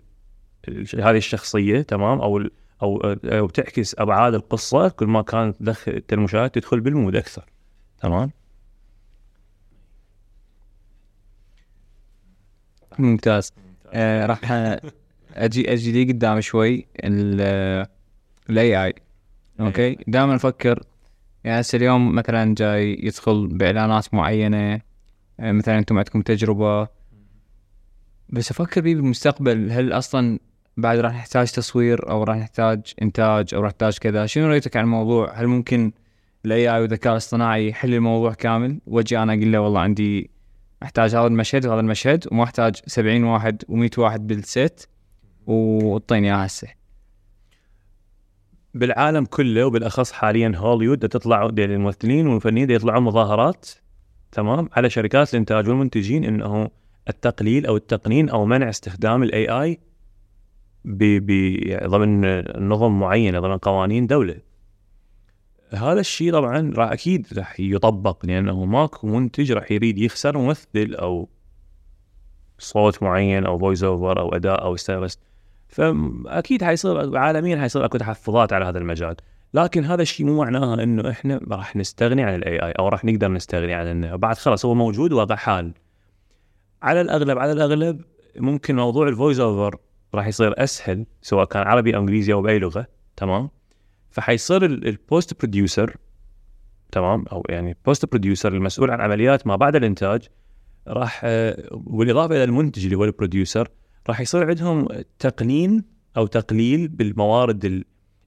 هذه 0.94 1.16
الشخصية 1.16 1.82
تمام؟ 1.82 2.20
أو 2.20 2.43
أو 2.82 2.97
أو 3.24 3.49
تعكس 3.49 3.94
أبعاد 3.99 4.35
القصة 4.35 4.89
كل 4.89 5.07
ما 5.07 5.23
كانت 5.23 6.12
المشاهد 6.12 6.51
تدخل 6.51 6.81
بال 6.81 6.93
mood 6.93 7.16
أكثر 7.16 7.44
تمام؟ 7.99 8.31
ممتاز. 13.01 13.52
آه 13.93 14.27
راح 14.27 14.40
أجي 15.35 15.73
أجي 15.73 15.93
لي 15.93 16.12
قدام 16.12 16.40
شوي 16.40 16.86
ال 18.51 18.85
AI 18.85 18.94
okay؟ 19.60 19.98
دائما 20.06 20.35
أفكر 20.35 20.82
يعني 21.44 21.60
هسه 21.60 21.77
اليوم 21.77 22.14
مثلا 22.14 22.55
جاي 22.55 23.01
يدخل 23.02 23.47
بإعلانات 23.47 24.14
معينة 24.14 24.81
آه، 25.40 25.52
مثلا 25.52 25.78
أنتم 25.78 25.98
عندكم 25.98 26.23
تجربة. 26.23 26.89
بس 28.28 28.51
أفكر 28.51 28.81
بيه 28.81 28.94
بالمستقبل 28.94 29.73
هل 29.73 29.93
أصلا 29.93 30.39
بعد 30.77 30.98
راح 30.98 31.14
نحتاج 31.14 31.52
تصوير 31.52 32.10
أو 32.10 32.23
راح 32.24 32.36
نحتاج 32.36 32.81
إنتاج 33.02 33.55
أو 33.55 33.60
راح 33.60 33.70
نحتاج 33.70 33.98
كذا؟ 33.98 34.27
شنو 34.27 34.47
رايك 34.47 34.77
عن 34.77 34.85
الموضوع؟ 34.85 35.32
هل 35.35 35.47
ممكن 35.47 35.93
ال 36.44 36.74
AI 36.74 36.81
والذكاء 36.81 37.12
الاصطناعي 37.12 37.69
يحل 37.69 37.94
الموضوع 37.94 38.32
كامل؟ 38.35 38.81
واجي 38.86 39.19
أنا 39.19 39.32
أقول 39.32 39.52
له 39.52 39.60
والله 39.60 39.81
عندي 39.81 40.31
احتاج 40.82 41.14
هذا 41.14 41.26
المشهد 41.26 41.66
وهذا 41.66 41.80
المشهد 41.80 42.28
وما 42.32 42.44
أحتاج 42.44 42.76
70 42.86 43.24
واحد 43.24 43.62
و100 43.68 43.98
واحد 43.98 44.26
بال 44.27 44.51
set 44.51 44.89
وطيني 45.46 46.26
اياها 46.26 46.46
هسه 46.46 46.68
بالعالم 48.74 49.24
كله 49.24 49.66
وبالأخص 49.66 50.12
حاليا 50.12 50.52
هوليوود 50.56 51.09
تطلع 51.09 51.46
الممثلين 51.46 52.26
والفنيين 52.26 52.66
دا 52.66 52.74
يطلعون 52.74 53.02
مظاهرات 53.02 53.70
تمام 54.32 54.68
على 54.72 54.90
شركات 54.90 55.34
الإنتاج 55.34 55.68
والمنتجين 55.68 56.24
إنه 56.24 56.70
التقليل 57.09 57.66
أو 57.66 57.76
التقنين 57.76 58.28
أو 58.28 58.44
منع 58.44 58.68
استخدام 58.68 59.22
ال 59.23 59.48
AI 59.48 59.81
ضمن 61.86 62.40
نظم 62.68 63.00
معينة 63.00 63.40
ضمن 63.40 63.59
قوانين 63.59 64.06
دولة. 64.06 64.36
هذا 65.74 66.01
الشيء 66.01 66.32
طبعا 66.32 66.73
راح 66.77 66.93
أكيد 66.93 67.27
راح 67.36 67.61
يطبق 67.61 68.27
لأنه 68.27 68.65
ماكو 68.65 69.07
منتج 69.07 69.53
راح 69.53 69.73
يريد 69.73 69.99
يخسر 69.99 70.39
ممثل 70.39 70.94
أو 70.94 71.28
صوت 72.59 73.03
معين 73.03 73.47
أو 73.47 73.59
voice 73.59 73.85
over 73.85 74.20
أو 74.20 74.35
أداء 74.35 74.65
أو 74.65 74.77
stylist 74.77 75.20
فاكيد 75.69 76.65
حيصير 76.65 77.16
عالميا 77.19 77.61
حيصير 77.61 77.85
أكو 77.85 77.99
تحفظات 77.99 78.53
على 78.53 78.65
هذا 78.65 78.78
المجال. 78.78 79.16
لكن 79.55 79.85
هذا 79.85 80.03
الشيء 80.03 80.27
مو 80.27 80.39
معناه 80.39 80.82
إنه 80.82 81.11
إحنا 81.11 81.40
راح 81.49 81.77
نستغني 81.77 82.23
عن 82.23 82.35
ال 82.35 82.62
AI 82.66 82.73
أو 82.73 82.89
راح 82.89 83.05
نقدر 83.05 83.28
نستغني 83.28 83.74
عنه 83.74 84.16
بعد 84.16 84.36
خلاص 84.36 84.65
هو 84.65 84.74
موجود 84.74 85.12
واقع 85.12 85.35
حال. 85.35 85.73
على 86.82 87.01
الأغلب 87.01 87.39
على 87.39 87.53
الأغلب 87.53 88.01
ممكن 88.36 88.77
موضوع 88.77 89.09
ال 89.09 89.14
voice 89.14 89.40
over 89.40 89.77
راح 90.15 90.27
يصير 90.27 90.62
أسهل 90.62 91.07
سواء 91.23 91.44
كان 91.44 91.62
عربي 91.62 91.97
أو 91.97 92.01
إنجليزي 92.01 92.32
أو 92.32 92.43
باي 92.43 92.59
لغة 92.59 92.86
تمام؟ 93.16 93.51
فحيصير 94.12 94.64
ال 94.64 94.80
post 94.80 95.40
producer 95.40 95.97
تمام؟ 96.93 97.24
أو 97.32 97.43
يعني 97.48 97.76
post 97.86 98.06
producer 98.06 98.52
المسؤول 98.52 98.90
عن 98.90 99.01
عمليات 99.01 99.47
ما 99.47 99.56
بعد 99.56 99.76
الإنتاج 99.76 100.28
راح 100.89 101.20
آه، 101.24 101.68
بالإضافة 101.72 102.34
إلى 102.34 102.44
المنتج 102.44 102.84
اللي 102.84 102.97
هو 102.97 103.05
ال 103.05 103.12
producer 103.12 103.69
راح 104.09 104.20
يصير 104.20 104.48
عندهم 104.48 104.89
تقنين 105.18 105.84
أو 106.16 106.26
تقليل 106.26 106.89
بالموارد 106.89 107.64
ال- 107.64 107.84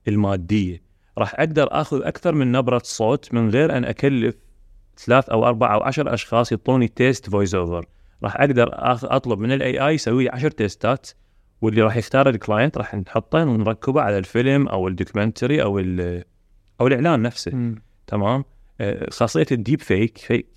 المادية. 0.07 0.82
راح 1.18 1.34
أقدر 1.40 1.68
آخذ 1.72 2.02
أكثر 2.03 2.36
من 2.36 2.52
نبرة 2.52 2.82
صوت 2.84 3.34
من 3.34 3.49
غير 3.49 3.78
أن 3.78 3.86
أكلف 3.86 4.36
ثلاث 4.98 5.30
أو 5.30 5.45
أربع 5.48 5.74
أو 5.74 5.84
عشر 5.84 6.14
أشخاص 6.14 6.52
يعطوني 6.52 6.88
test 6.88 7.30
voice 7.30 7.56
over 7.56 7.86
راح 8.24 8.36
أقدر 8.41 8.70
أطلب 9.03 9.40
من 9.40 9.52
ال 9.52 9.88
AI 9.88 9.94
يسوي 9.94 10.24
لي 10.24 10.30
10 10.30 10.49
test 10.50 10.98
ات 10.98 11.10
واللي 11.66 11.82
راح 11.82 11.98
يختار 11.98 12.30
ال 12.30 12.36
client 12.36 12.78
راح 12.78 12.96
نحطه 12.96 13.46
ونركبه 13.46 14.02
على 14.02 14.18
الفيلم 14.18 14.68
أو 14.68 14.88
ال 14.88 14.94
documentary 14.94 15.64
أو 15.64 15.80
أو 16.82 16.88
الإعلان 16.88 17.22
نفسه. 17.22 17.76
تمام؟ 18.08 18.44
آه، 18.82 19.10
خاصية 19.10 19.46
ال 19.52 19.58
deep 19.58 19.82
fake 19.82 20.18
fake. 20.18 20.48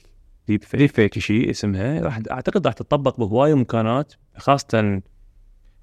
deep 0.48 0.62
fake, 0.62 0.80
deep 0.80 0.90
fake 0.90 1.18
شيء 1.18 1.50
اسمها. 1.50 2.00
راح 2.00 2.20
أعتقد 2.30 2.66
راح 2.66 2.74
تطبق 2.74 3.20
بهواي 3.20 3.54
مكانات 3.54 4.12
خاصة 4.36 5.02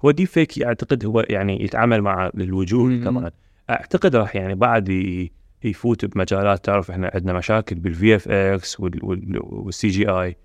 هو 0.04 0.10
deep 0.10 0.26
fake 0.26 0.62
أعتقد 0.62 1.04
هو 1.04 1.20
يعني 1.20 1.64
يتعامل 1.64 2.02
مع 2.02 2.30
الوجوه. 2.34 3.04
كمان. 3.04 3.30
أعتقد 3.70 4.16
راح 4.16 4.36
يعني 4.36 4.54
بعد 4.54 4.88
يفوت 5.64 6.04
بمجالات 6.04 6.64
تعرف 6.64 6.90
إحنا 6.90 7.10
عندنا 7.14 7.32
مشاكل 7.32 7.76
بالفي 7.76 8.16
اف 8.16 8.28
إكس 8.28 8.80
والسي 8.80 9.88
جي 9.88 10.08
آي. 10.08 10.36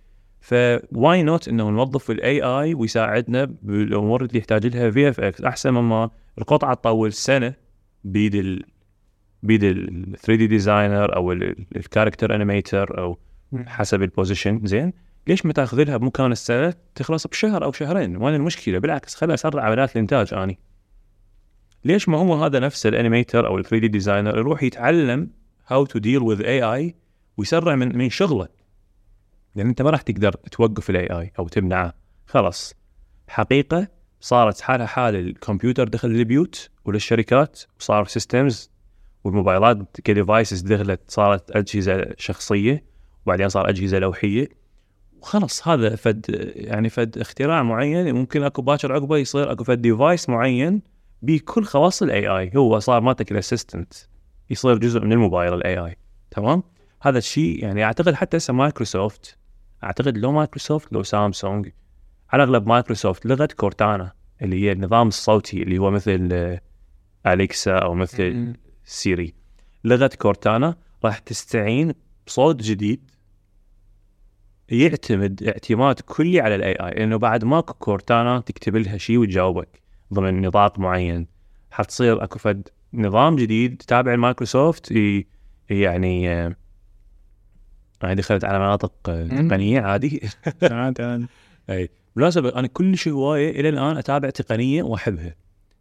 ف 0.41 1.23
why 1.23 1.35
not 1.35 1.47
إنه 1.47 1.69
نوظف 1.69 2.11
ال 2.11 2.41
AI 2.41 2.73
ويساعدنا 2.73 3.45
بالأمور 3.61 4.25
اللي 4.25 4.39
يحتاج 4.39 4.67
لها 4.67 4.91
VFX 4.91 5.41
أحسن 5.41 5.71
مما 5.71 6.09
القطعة 6.37 6.73
تطول 6.73 7.13
سنة 7.13 7.53
بيد 8.03 8.35
ال 8.35 8.63
بيد 9.43 9.63
ال 9.63 10.15
3D 10.17 10.47
designer 10.47 11.15
أو 11.15 11.31
ال 11.31 11.41
character 11.41 12.35
animator 12.35 12.97
أو 12.97 13.17
حسب 13.65 14.01
ال 14.01 14.08
position 14.08 14.61
زين. 14.63 14.93
ليش 15.27 15.45
ما 15.45 15.53
تاخذ 15.53 15.83
لها 15.83 15.97
بمكان 15.97 16.31
السنة؟ 16.31 16.73
تخلص 16.95 17.27
بشهر 17.27 17.63
أو 17.63 17.71
شهرين. 17.71 18.17
وين 18.17 18.35
المشكلة؟ 18.35 18.79
بالعكس 18.79 19.15
خلها 19.15 19.33
اسرع 19.33 19.63
عمليات 19.63 19.95
الإنتاج 19.95 20.33
اني 20.33 20.59
ليش 21.85 22.09
ما 22.09 22.17
هو 22.17 22.43
هذا 22.43 22.59
نفس 22.59 22.87
ال 22.87 22.94
animator 22.94 23.47
أو 23.47 23.57
ال 23.57 23.63
3D 23.65 23.87
designer 23.87 24.37
يروح 24.37 24.63
يتعلم 24.63 25.29
how 25.67 25.85
to 25.85 25.99
deal 25.99 26.21
with 26.21 26.41
AI 26.41 26.95
ويسرع 27.37 27.75
من 27.75 27.97
من 27.97 28.09
شغله؟ 28.09 28.47
لأن 29.55 29.67
أنت 29.67 29.81
ما 29.81 29.89
راح 29.89 30.01
تقدر 30.01 30.31
توقف 30.31 30.89
ال 30.89 31.05
AI 31.05 31.31
أو 31.39 31.47
تمنعه. 31.47 31.93
خلاص. 32.25 32.73
حقيقة 33.27 33.87
صارت 34.19 34.61
حالها 34.61 34.85
حال 34.85 35.15
الكمبيوتر 35.15 35.87
دخل 35.87 36.09
للبيوت 36.09 36.69
وللشركات 36.85 37.61
وصار 37.79 38.05
systems 38.05 38.71
والموبايلات 39.23 40.01
ك 40.01 40.09
devices 40.09 40.61
دخلت 40.61 41.01
صارت 41.07 41.51
أجهزة 41.51 42.05
شخصية 42.17 42.83
وبعدين 43.25 43.49
صار 43.49 43.69
أجهزة 43.69 43.99
لوحية. 43.99 44.49
وخلص 45.21 45.67
هذا 45.67 45.95
فد 45.95 46.25
يعني 46.55 46.89
فد 46.89 47.17
اختراع 47.17 47.63
معين. 47.63 48.15
ممكن 48.15 48.43
أكو 48.43 48.61
باكر 48.61 48.93
عقبه 48.93 49.17
يصير 49.17 49.51
أكو 49.51 49.63
فد 49.63 49.81
device 49.81 50.29
معين 50.29 50.81
بكل 51.21 51.63
خواص 51.63 52.03
ال 52.03 52.27
AI 52.27 52.51
هو 52.55 52.79
صار 52.79 53.01
مالتك 53.01 53.31
ال 53.31 53.37
assistant 53.37 53.93
يصير 54.49 54.77
جزء 54.77 54.99
من 54.99 55.11
الموبايل 55.11 55.53
ال 55.53 55.77
AI 55.77 55.97
تمام؟ 56.31 56.63
هذا 57.01 57.17
الشيء 57.17 57.63
يعني 57.63 57.83
أعتقد 57.83 58.13
حتى 58.13 58.37
هسه 58.37 58.53
مايكروسوفت 58.53 59.37
أعتقد 59.83 60.17
لو 60.17 60.31
مايكروسوفت 60.31 60.93
لو 60.93 61.03
سامسونج. 61.03 61.69
على 62.29 62.43
اغلب 62.43 62.67
مايكروسوفت 62.67 63.25
لغت 63.25 63.51
كورتانا 63.51 64.11
اللي 64.41 64.63
هي 64.63 64.71
النظام 64.71 65.07
الصوتي 65.07 65.63
اللي 65.63 65.77
هو 65.77 65.91
مثل 65.91 66.29
آه، 66.33 66.61
أليكسا 67.27 67.77
أو 67.77 67.93
مثل 67.93 68.53
سيري. 68.85 69.33
لغة 69.83 70.09
كورتانا 70.19 70.75
راح 71.05 71.19
تستعين 71.19 71.93
بصوت 72.27 72.55
جديد 72.55 73.11
يعتمد 74.69 75.43
اعتماد 75.43 75.99
كلي 75.99 76.39
على 76.41 76.55
ال 76.55 76.71
AI 76.71 76.91
لأنه 76.91 77.17
بعد 77.17 77.45
ماكو 77.45 77.73
كورتانا 77.73 78.39
تكتب 78.39 78.75
لها 78.75 78.97
شيء 78.97 79.17
وتجاوبك 79.17 79.81
ضمن 80.13 80.41
نطاق 80.41 80.79
معين. 80.79 81.27
حتصير 81.71 82.23
أكو 82.23 82.39
فد 82.39 82.67
نظام 82.93 83.35
جديد 83.35 83.77
تابع 83.77 84.13
لمايكروسوفت 84.13 84.91
ي- 84.91 85.27
يعني 88.03 88.15
دخلت 88.15 88.45
على 88.45 88.59
مناطق 88.59 88.91
آه،. 89.09 89.27
تقنية 89.27 89.81
عادي. 89.81 90.29
تعال 90.61 90.93
تعال 90.93 91.27
أي 91.69 91.89
بالمناسبة 92.15 92.49
أنا 92.55 92.67
كلش 92.67 93.07
هواية 93.07 93.59
إلى 93.59 93.69
الآن 93.69 93.97
أتابع 93.97 94.29
تقنية 94.29 94.83
وأحبها. 94.83 95.35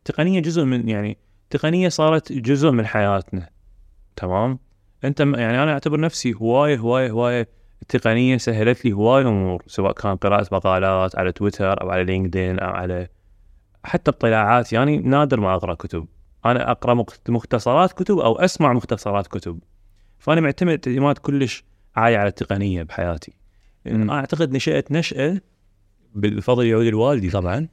تقنية 0.04 0.40
جزء 0.40 0.64
من 0.64 0.88
يعني 0.88 1.18
تقنية 1.50 1.88
صارت 1.88 2.32
جزء 2.32 2.70
من 2.70 2.86
حياتنا. 2.86 3.48
تمام؟ 4.16 4.58
أنت 5.04 5.20
يعني 5.20 5.62
أنا 5.62 5.72
أعتبر 5.72 6.00
نفسي 6.00 6.34
هواية 6.34 6.76
هواية 6.78 7.10
هواية 7.10 7.48
التقنيه 7.82 8.36
سهلت 8.36 8.84
لي 8.84 8.92
هواية 8.92 9.28
امور 9.28 9.62
سواء 9.66 9.92
كان 9.92 10.16
قراءة 10.16 10.46
مقالات 10.52 11.16
على 11.18 11.32
تويتر 11.32 11.80
أو 11.82 11.90
على 11.90 12.04
لينكدين 12.04 12.58
أو 12.58 12.70
على 12.70 13.08
حتى 13.84 14.10
اطلاعات 14.10 14.72
يعني 14.72 14.98
نادر 14.98 15.40
ما 15.40 15.54
أقرأ 15.54 15.74
كتب. 15.74 16.06
أنا 16.46 16.70
أقرأ 16.70 16.94
مخت- 16.94 17.30
مختصرات 17.30 17.92
كتب 17.92 18.18
أو 18.18 18.36
أسمع 18.38 18.72
مختصرات 18.72 19.26
كتب. 19.26 19.58
فأنا 20.18 20.40
معتمد 20.40 20.88
اعتماد 20.88 21.18
كلش 21.18 21.64
عالي 21.96 22.16
على 22.16 22.28
التقنية 22.28 22.82
بحياتي. 22.82 23.32
أنا 23.86 24.12
أعتقد 24.14 24.52
نشأت 24.52 24.92
نشأة 24.92 25.40
بالفضل 26.14 26.66
يعود 26.66 26.86
لوالدي 26.86 27.30
طبعا 27.30 27.68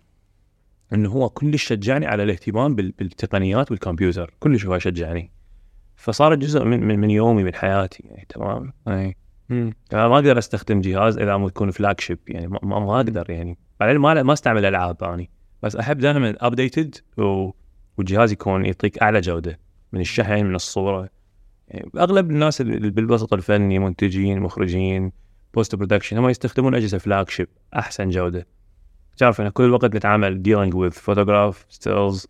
إنه 0.94 1.10
هو 1.10 1.30
كلش 1.30 1.64
شجعني 1.64 2.06
على 2.06 2.23
الاهتمام 2.23 2.76
بال- 2.76 2.91
بالتقنيات 2.91 3.72
والكمبيوتر. 3.72 4.34
كلش 4.39 4.65
هو 4.65 4.80
شجعني. 4.80 5.31
فصارت 5.95 6.38
جزء 6.38 6.64
من 6.64 6.84
من, 6.88 6.99
من 6.99 7.10
يومي 7.11 7.44
من 7.44 7.53
حياتي 7.53 8.03
يعني 8.06 8.26
تمام؟ 8.30 8.73
اي. 8.88 9.15
أنا 9.94 10.07
ما 10.07 10.15
أقدر 10.15 10.38
أستخدم 10.38 10.81
جهاز 10.81 11.18
إذا 11.18 11.38
مو 11.38 11.48
يكون 11.48 11.72
flagship 11.72 12.20
يعني 12.27 12.48
ما, 12.48 12.60
ما 12.64 12.80
ما 12.80 12.95
أقدر 12.95 13.30
يعني. 13.30 13.57
بعدين 13.80 13.98
ما 13.98 14.23
ما 14.23 14.34
أستعمل 14.34 14.65
ألعاب 14.65 15.03
اني 15.03 15.30
بس 15.64 15.76
أحب 15.76 15.98
دائما 15.98 16.35
updated 16.40 16.95
والجهاز 17.98 18.31
يكون 18.31 18.65
يعطيك 18.65 19.02
أعلى 19.03 19.22
جودة 19.22 19.60
من 19.91 20.02
الشحن 20.02 20.45
من 20.45 20.56
الصورة. 20.56 20.98
يعني 20.99 21.11
أغلب 21.98 22.31
الناس 22.31 22.61
اللي 22.61 22.89
بالوسط 22.89 23.34
الفني 23.34 23.80
منتجين 23.80 24.39
مخرجين 24.39 25.11
post 25.54 25.76
production 25.76 26.18
هم 26.18 26.30
يستخدمون 26.30 26.76
أجهزة 26.76 26.98
flagship 26.98 27.48
أحسن 27.76 28.10
جودة. 28.10 28.48
تعرف 29.18 29.39
إحنا 29.39 29.49
كل 29.49 29.64
الوقت 29.64 29.95
نتعامل 29.95 30.44
dealing 30.48 30.73
with 30.73 30.98
photograph 30.98 31.76
stills 31.77 32.26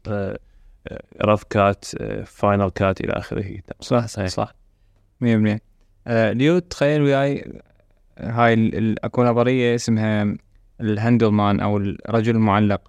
rough 1.25 1.43
cut 1.43 1.85
final 2.25 2.69
cut 2.69 3.01
إلى 3.01 3.13
آخره. 3.13 3.57
صح 3.79 4.05
صح. 4.05 4.25
صح. 4.25 4.53
100% 5.23 5.59
آه 6.07 6.31
ليو 6.31 6.59
تخيل 6.59 7.01
وياي 7.01 7.61
هاي 8.19 8.71
أكو 9.03 9.23
نظرية 9.23 9.75
اسمها 9.75 10.35
الهندل 10.81 11.31
مان 11.31 11.59
أو 11.59 11.77
الرجل 11.77 12.35
المعلق. 12.35 12.81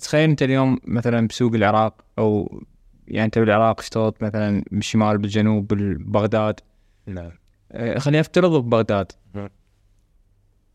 تخيل 0.00 0.30
أنت 0.30 0.42
اليوم 0.42 0.78
مثلا 0.84 1.26
بسوق 1.26 1.54
العراق 1.54 2.04
أو 2.18 2.62
يعني 3.08 3.24
أنت 3.24 3.38
بالعراق 3.38 3.80
اشتغلت 3.80 4.22
مثلا 4.22 4.64
بالشمال 4.70 5.18
بالجنوب 5.18 5.74
ببغداد 5.74 6.60
نعم. 7.06 7.30
آه، 7.72 7.98
خلينا 7.98 8.20
نفترض 8.20 8.64
ببغداد. 8.64 9.12
نعم. 9.34 9.48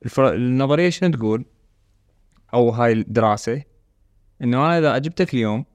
الفر... 0.05 0.33
النظرية 0.33 0.89
شنو 0.89 1.11
تقول؟ 1.11 1.45
أو 2.53 2.69
هاي 2.69 2.91
الدراسة؟ 2.91 3.63
إنه 4.41 4.65
أنا 4.65 4.79
إذا 4.79 4.95
أجبتك 4.95 5.33
اليوم 5.33 5.65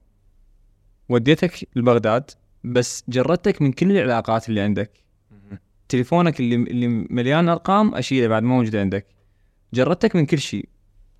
وديتك 1.08 1.68
لبغداد 1.76 2.30
بس 2.64 3.04
جردتك 3.08 3.62
من 3.62 3.72
كل 3.72 3.92
العلاقات 3.92 4.48
اللي 4.48 4.60
عندك. 4.60 4.90
تليفونك 5.88 6.40
اللي 6.40 6.54
اللي 6.54 6.88
مليان 6.88 7.48
أرقام 7.48 7.94
أشيله 7.94 8.28
بعد 8.28 8.42
ما 8.42 8.48
موجود 8.48 8.76
عندك. 8.76 9.06
جردتك 9.74 10.16
من 10.16 10.26
كل 10.26 10.38
شيء. 10.38 10.68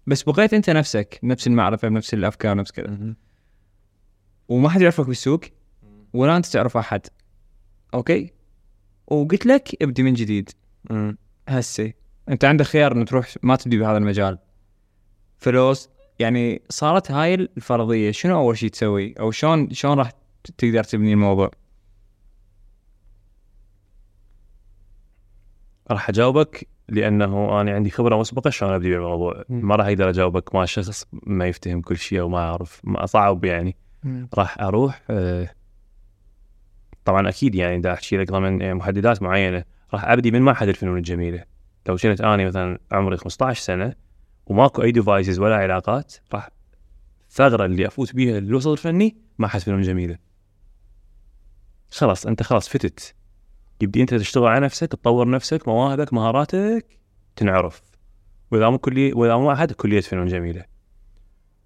بس 0.06 0.23
بقيت 0.23 0.55
أنت 0.55 0.70
نفسك 0.70 1.20
نفس 1.23 1.47
المعرفة 1.47 1.89
بنفس 1.89 2.15
الأفكار 2.15 2.56
نفس 2.56 2.73
كذا. 2.73 3.15
وما 4.49 4.69
حد 4.69 4.81
يعرفك 4.81 5.07
بالسوق 5.07 5.41
ولا 6.12 6.37
أنت 6.37 6.47
تعرف 6.47 6.77
أحد. 6.77 7.07
أوكي؟ 7.95 8.33
وقلت 9.07 9.47
لك 9.47 9.83
ابدي 9.83 10.03
من 10.03 10.15
جديد. 10.15 10.51
هسه 11.49 11.93
أنت 12.29 12.45
عندك 12.45 12.65
خيار 12.65 12.93
انه 12.93 13.05
تروح 13.05 13.35
ما 13.43 13.57
تبدي 13.57 13.79
بهذا 13.79 13.97
المجال. 13.97 14.39
فلوس 15.39 15.89
يعني 16.19 16.62
صارت 16.69 17.11
هاي 17.11 17.35
الفرضية 17.35 18.11
شنو 18.11 18.39
أول 18.39 18.59
شيء 18.59 18.70
تسوي؟ 18.70 19.15
أو 19.20 19.31
شلون 19.31 19.70
شلون 19.70 19.99
راح 19.99 20.12
تقدر 20.59 20.85
تبني 20.85 21.12
الموضوع؟ 21.12 21.51
راح 25.91 26.09
أجاوبك 26.09 26.69
لأنه 26.89 27.61
أنا 27.61 27.75
عندي 27.75 27.91
خبرة 27.91 28.16
مسبقة 28.16 28.51
شلون 28.51 28.73
أبدي 28.73 28.91
بالموضوع. 28.91 29.45
ما 29.49 29.77
راح 29.77 29.87
أقدر 29.87 30.09
أجاوبك 30.09 30.55
مع 30.55 30.65
شخص 30.65 31.07
ما 31.12 31.47
يفتهم 31.47 31.81
كل 31.81 31.97
شيء 31.97 32.20
أو 32.20 32.29
ما 32.29 32.41
يعرف. 32.41 32.81
ما 32.85 33.07
صعب 33.07 33.45
يعني. 33.45 33.77
راح 34.35 34.61
أروح 34.61 35.03
آه، 35.11 35.49
طبعا 37.05 37.29
أكيد 37.29 37.55
يعني 37.55 37.81
دا 37.81 37.93
أحكي 37.93 38.16
لك 38.16 38.31
ضمن 38.31 38.62
آه، 38.62 38.73
محددات 38.73 39.23
معينة 39.23 39.65
راح 39.95 40.05
أبدي 40.05 40.31
من 40.31 40.43
معهد 40.43 40.69
الفنون 40.69 40.99
الجميلة. 40.99 41.45
لو 41.89 41.97
كنت 41.97 42.20
أني 42.20 42.47
مثلا 42.47 42.79
عمري 42.93 43.16
15 43.16 43.61
سنة 43.61 43.95
وماكو 44.47 44.83
أي 44.83 44.93
ديفايسز 44.93 45.39
ولا 45.39 45.57
علاقات 45.57 46.15
راح 46.35 46.49
الثغره 47.29 47.65
اللي 47.65 47.87
أفوت 47.87 48.15
بيها 48.15 48.41
للوسط 48.41 48.69
الفني 48.69 49.16
معهد 49.39 49.61
فنون 49.61 49.83
جميلة. 49.83 50.19
خلاص 51.91 52.27
أنت 52.27 52.43
خلاص 52.43 52.69
فتت. 52.69 53.15
يبدي 53.81 54.03
أنت 54.03 54.15
تشتغل 54.15 54.47
على 54.47 54.65
نفسك 54.65 54.89
تطور 54.89 55.31
نفسك 55.31 55.69
مواهبك 55.69 56.12
مهاراتك 56.12 56.99
تنعرف. 57.37 57.83
وإذا 58.51 58.70
مو 58.70 58.79
كليه 58.79 59.15
وإذا 59.15 59.37
مو 59.37 59.47
معهد 59.47 59.73
كلية 59.73 60.01
فنون 60.01 60.27
جميلة. 60.27 60.65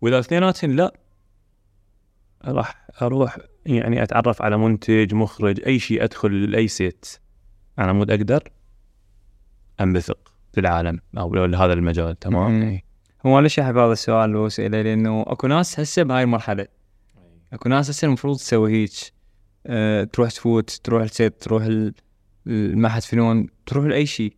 وإذا 0.00 0.18
اثنيناتهم 0.18 0.76
لا 0.76 0.92
راح 2.44 2.88
أروح 3.02 3.38
يعني 3.66 4.02
أتعرف 4.02 4.42
على 4.42 4.58
منتج 4.58 5.14
مخرج 5.14 5.60
أي 5.66 5.78
شيء 5.78 6.04
أدخل 6.04 6.50
لأي 6.50 6.68
set 6.68 7.06
أنا 7.78 7.92
مود 7.92 8.10
أقدر 8.10 8.42
أنبثق 9.80 10.32
للعالم 10.56 11.00
أو 11.18 11.34
لهذا 11.46 11.72
المجال 11.72 12.18
تمام؟ 12.18 12.50
مم. 12.50 12.62
إي. 12.62 12.84
هو 13.26 13.40
ليش 13.40 13.58
احب 13.58 13.76
هذا 13.76 13.92
السؤال 13.92 14.36
واسئله 14.36 14.82
لأنه 14.82 15.22
أكو 15.26 15.46
ناس 15.46 15.80
هسه 15.80 16.02
بهاي 16.02 16.22
المرحلة. 16.22 16.66
أكو 17.52 17.68
ناس 17.68 17.90
هسه 17.90 18.06
المفروض 18.06 18.36
تسوي 18.36 18.72
هيك 18.72 18.90
أه 19.66 20.04
تروح 20.04 20.30
تفوت 20.30 20.70
تروح 20.70 21.02
السيت 21.02 21.42
تروح 21.42 21.62
ال- 21.64 21.94
المعهد 22.46 23.02
فنون 23.02 23.48
تروح 23.66 23.84
لأي 23.84 24.06
شيء. 24.06 24.36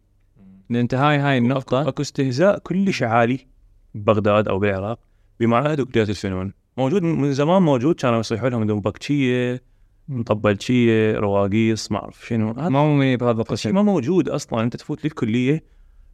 لأن 0.71 0.81
أنت 0.81 0.95
هاي 0.95 1.19
هاي 1.19 1.39
النقطة. 1.39 1.89
أكو 1.89 2.03
استهزاء 2.03 2.59
كلش 2.59 3.03
عالي. 3.03 3.47
ببغداد 3.95 4.49
أو 4.49 4.59
بالعراق 4.59 4.99
بمعاهد 5.41 5.81
وكليات 5.81 6.11
الفنون. 6.11 6.53
موجود 6.77 7.03
من 7.03 7.33
زمان 7.33 7.63
موجود 7.63 7.95
كانوا 7.95 8.21
يصيحوا 8.21 8.49
لهم 8.49 8.67
دنبكشيه 8.67 9.63
مطبلشيه 10.09 11.17
رواقيص 11.19 11.93
ما 11.93 11.99
أعرف 11.99 12.27
شنو. 12.27 12.53
ما 12.53 12.69
مؤمنين 12.69 13.17
بهذا 13.17 13.41
القسم. 13.41 13.75
ما 13.75 13.83
موجود 13.83 14.29
أصلا. 14.29 14.63
أنت 14.63 14.77
تفوت 14.77 15.05
للكلية 15.05 15.65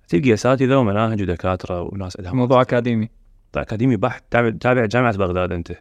تلقى 0.08 0.34
اساتذه 0.34 0.76
ومناهج 0.76 1.22
ودكاترة 1.22 1.82
وناس 1.82 2.20
لها 2.20 2.32
موضوع 2.32 2.62
أكاديمي. 2.62 3.08
أكاديمي 3.54 3.96
بحت. 3.96 4.24
تابع 4.30 4.50
تابع 4.60 4.84
جامعة 4.84 5.16
بغداد 5.16 5.52
أنت. 5.52 5.72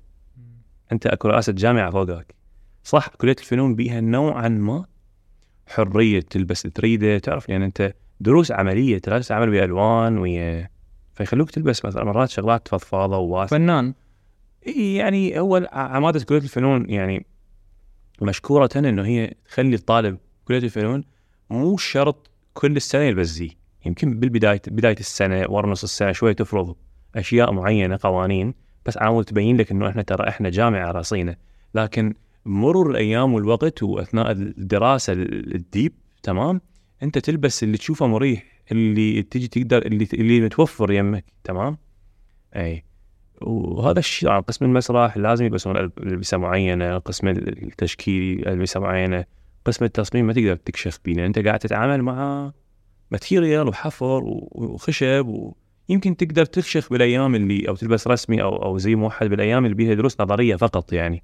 أنت 0.92 1.08
أكو 1.08 1.28
رئاسه 1.28 1.54
جامعه 1.54 1.92
فوقك. 1.92 2.36
صح 2.84 3.08
كلية 3.08 3.36
الفنون 3.40 3.76
بيها 3.76 4.02
نوعا 4.02 4.48
ما 4.50 4.86
حرية 5.68 6.20
تلبس 6.20 6.62
تريده. 6.62 7.18
تعرف 7.18 7.50
يعني 7.50 7.66
أنت 7.66 7.94
دروس 8.20 8.52
عملية 8.52 8.98
تدرس 8.98 9.28
تعمل 9.28 9.52
بالوان 9.52 10.18
ويا 10.18 10.70
فيخلوك 11.14 11.52
تلبس 11.52 11.86
مثلا 11.86 12.04
مرات 12.04 12.30
شغلات 12.30 12.68
فضفاضة 12.68 13.18
وواسعه 13.18 13.60
فنان. 13.60 13.94
يعني 14.66 15.40
هو 15.40 15.70
عماده 15.72 16.26
كليه 16.26 16.38
الفنون 16.40 16.90
يعني 16.90 17.26
مشكورة 18.22 18.70
إنه 18.76 19.06
هي 19.06 19.34
تخلي 19.50 19.76
الطالب 19.76 20.18
كليه 20.46 20.58
الفنون 20.58 21.04
مو 21.50 21.78
شرط 21.78 22.30
كل 22.54 22.76
السنة 22.76 23.02
يلبس 23.02 23.28
زي 23.28 23.52
يمكن 23.86 24.20
بالبدايه 24.20 24.62
بداية 24.68 25.00
السنة 25.00 25.46
ورا 25.50 25.68
نص 25.70 25.84
السنة 25.84 26.12
شوي 26.12 26.34
تفرض 26.34 26.76
أشياء 27.16 27.52
معينة 27.52 28.00
قوانين 28.04 28.54
بس 28.86 28.98
مود 29.02 29.26
تبين 29.26 29.58
لك 29.58 29.72
إنه 29.72 29.90
إحنا 29.90 30.02
ترى 30.02 30.28
إحنا 30.30 30.50
جامعة 30.50 30.92
رصينه 30.92 31.36
لكن 31.76 32.14
مرور 32.46 32.92
الأيام 32.92 33.34
والوقت 33.34 33.84
وأثناء 33.84 34.32
الدراسة 34.32 35.14
ال- 35.14 35.56
ال 35.56 35.63
deep 35.63 35.94
تمام؟ 36.24 36.62
أنت 37.04 37.18
تلبس 37.18 37.64
اللي 37.64 37.78
تشوفه 37.78 38.08
مريح 38.08 38.44
اللي 38.72 39.24
تجي 39.24 39.48
تقدر 39.48 39.78
اللي 39.86 40.08
اللي 40.14 40.42
متوفر 40.42 40.92
يمك 40.92 41.26
تمام؟ 41.44 41.78
اي 42.56 42.84
وهذا 43.42 44.00
الشيء 44.00 44.30
يعني 44.30 44.42
قسم 44.42 44.66
المسرح 44.66 45.18
لازم 45.18 45.46
يلبسون 45.46 45.78
ألبسة 45.78 46.38
معينة 46.38 46.98
قسم 46.98 47.28
التشكيلي 47.28 48.54
ألبسة 48.54 48.80
معينة 48.80 49.26
قسم 49.66 49.86
التصميم 49.86 50.28
ما 50.28 50.34
تقدر 50.34 50.56
تكشخ 50.56 51.00
بيه 51.06 51.14
لأن 51.14 51.26
أنت 51.26 51.40
قاعد 51.40 51.60
تتعامل 51.60 52.02
مع 52.02 52.52
material 53.12 53.68
وحفر 53.68 54.22
وخشب 54.52 55.54
ويمكن 55.90 56.18
تقدر 56.18 56.46
تكشخ 56.46 56.90
بالأيام 56.90 57.36
اللي 57.36 57.70
أو 57.70 57.76
تلبس 57.76 58.08
رسمي 58.08 58.42
أو 58.42 58.64
أو 58.64 58.78
زي 58.78 58.96
موحد 58.96 59.30
بالأيام 59.30 59.66
اللي 59.66 59.76
بيها 59.76 59.94
دروس 59.94 60.22
نظرية 60.22 60.56
فقط 60.56 60.94
يعني. 60.94 61.24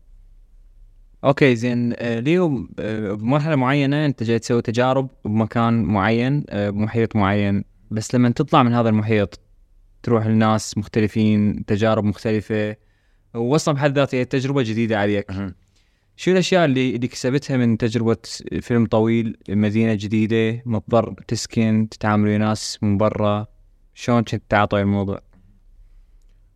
أوكي 1.23 1.55
زين. 1.55 1.93
آه، 1.97 2.19
ليو 2.19 2.67
آه، 2.79 3.13
بمرحلة 3.13 3.55
معينة 3.55 4.05
أنت 4.05 4.23
جاي 4.23 4.39
تسوي 4.39 4.61
تجارب 4.61 5.09
بمكان 5.25 5.83
معين 5.83 6.43
آه، 6.49 6.69
بمحيط 6.69 7.15
معين. 7.15 7.63
بس 7.91 8.15
لما 8.15 8.29
تطلع 8.29 8.63
من 8.63 8.73
هذا 8.73 8.89
المحيط 8.89 9.39
تروح 10.05 10.27
لناس 10.27 10.77
مختلفين 10.77 11.65
تجارب 11.65 12.03
مختلفة. 12.03 12.75
واصلا 13.33 13.73
بحد 13.73 13.97
ذاتها 13.97 14.17
هي 14.17 14.25
تجربة 14.25 14.61
جديدة 14.61 14.99
عليك. 14.99 15.31
شو 16.17 16.31
الأشياء 16.31 16.65
اللي 16.65 16.95
اللي 16.95 17.07
كسبتها 17.07 17.57
من 17.57 17.77
تجربة 17.77 18.17
فيلم 18.61 18.85
طويل 18.85 19.37
مدينة 19.49 19.93
جديدة 19.93 20.63
مضطر 20.65 21.13
تسكن 21.27 21.87
تتعامل 21.91 22.27
ويا 22.27 22.37
ناس 22.37 22.83
من 22.83 22.97
برا؟ 22.97 23.47
شلون 23.93 24.23
كنت 24.23 24.43
تعاطي 24.49 24.81
الموضوع؟ 24.81 25.19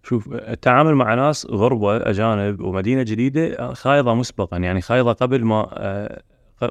شوف 0.03 0.33
التعامل 0.33 0.95
مع 0.95 1.13
ناس 1.13 1.45
غربة 1.45 1.97
أجانب 1.97 2.61
ومدينة 2.61 3.03
جديدة 3.03 3.73
خايضة 3.73 4.13
مسبقا. 4.13 4.57
يعني 4.57 4.81
خايضة 4.81 5.13
قبل 5.13 5.43
ما 5.43 5.69
آه، 5.71 6.21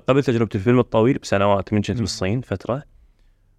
قبل 0.09 0.23
تجربة 0.23 0.51
الفيلم 0.55 0.79
الطويل 0.79 1.19
بسنوات. 1.19 1.73
من 1.73 1.83
كنت 1.83 1.99
بالصين 1.99 2.41
فترة. 2.41 2.98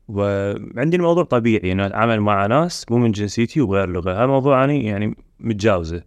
وعندي 0.10 0.98
الموضوع 0.98 1.24
طبيعي 1.24 1.72
إنه 1.72 1.86
أتعامل 1.86 2.22
مع 2.22 2.46
ناس 2.46 2.86
مو 2.92 2.98
من 2.98 3.12
جنسيتي 3.12 3.62
وغير 3.62 3.90
لغة. 3.90 4.12
هذا 4.12 4.24
الموضوع 4.24 4.64
أنا 4.64 4.74
يعني 4.74 5.16
متجاوزه. 5.40 6.04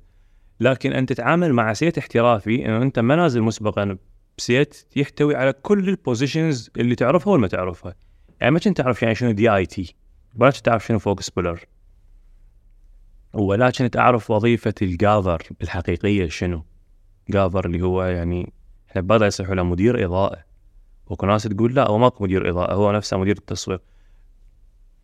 لكن 0.60 0.92
أنت 0.92 1.12
تتعامل 1.12 1.52
مع 1.52 1.72
set 1.72 1.98
احترافي 1.98 2.66
إنه 2.66 2.82
أنت 2.82 2.98
ما 2.98 3.16
نازل 3.16 3.42
مسبقا 3.42 3.98
ب 4.38 4.50
set 4.50 4.86
يحتوي 4.96 5.36
على 5.36 5.52
كل 5.52 5.88
ال 5.88 5.97
positions 5.97 6.70
اللي 6.76 6.94
تعرفها 6.94 7.32
ولا 7.32 7.40
ما 7.40 7.48
تعرفها. 7.48 7.94
يعني 8.40 8.52
ما 8.52 8.58
كنت 8.58 8.76
تعرف 8.76 9.02
يعني 9.02 9.14
شنو 9.14 9.30
DIT 9.30 9.94
ولا 10.36 10.50
كنت 10.50 10.64
تعرف 10.64 10.86
شنو 10.86 10.98
focus 10.98 11.30
puller 11.30 11.64
ولا 13.34 13.70
كنت 13.70 13.96
أعرف 13.96 14.30
وظيفة 14.30 14.74
الجاذر 14.82 15.42
الحقيقية 15.62 16.28
شنو. 16.28 16.64
جاذر 17.30 17.66
اللي 17.66 17.82
هو 17.82 18.04
يعني 18.04 18.52
إحنا 18.90 19.02
ببالنا 19.02 19.26
يصيحوا 19.26 19.54
له 19.54 19.62
مدير 19.62 20.04
إضاءة. 20.04 20.44
وأكو 21.06 21.26
ناس 21.26 21.42
تقول 21.42 21.74
لا 21.74 21.88
هو 21.88 21.98
ماكو 21.98 22.24
مدير 22.24 22.50
إضاءة 22.50 22.74
هو 22.74 22.92
نفسه 22.92 23.16
مدير 23.16 23.36
التصوير 23.36 23.80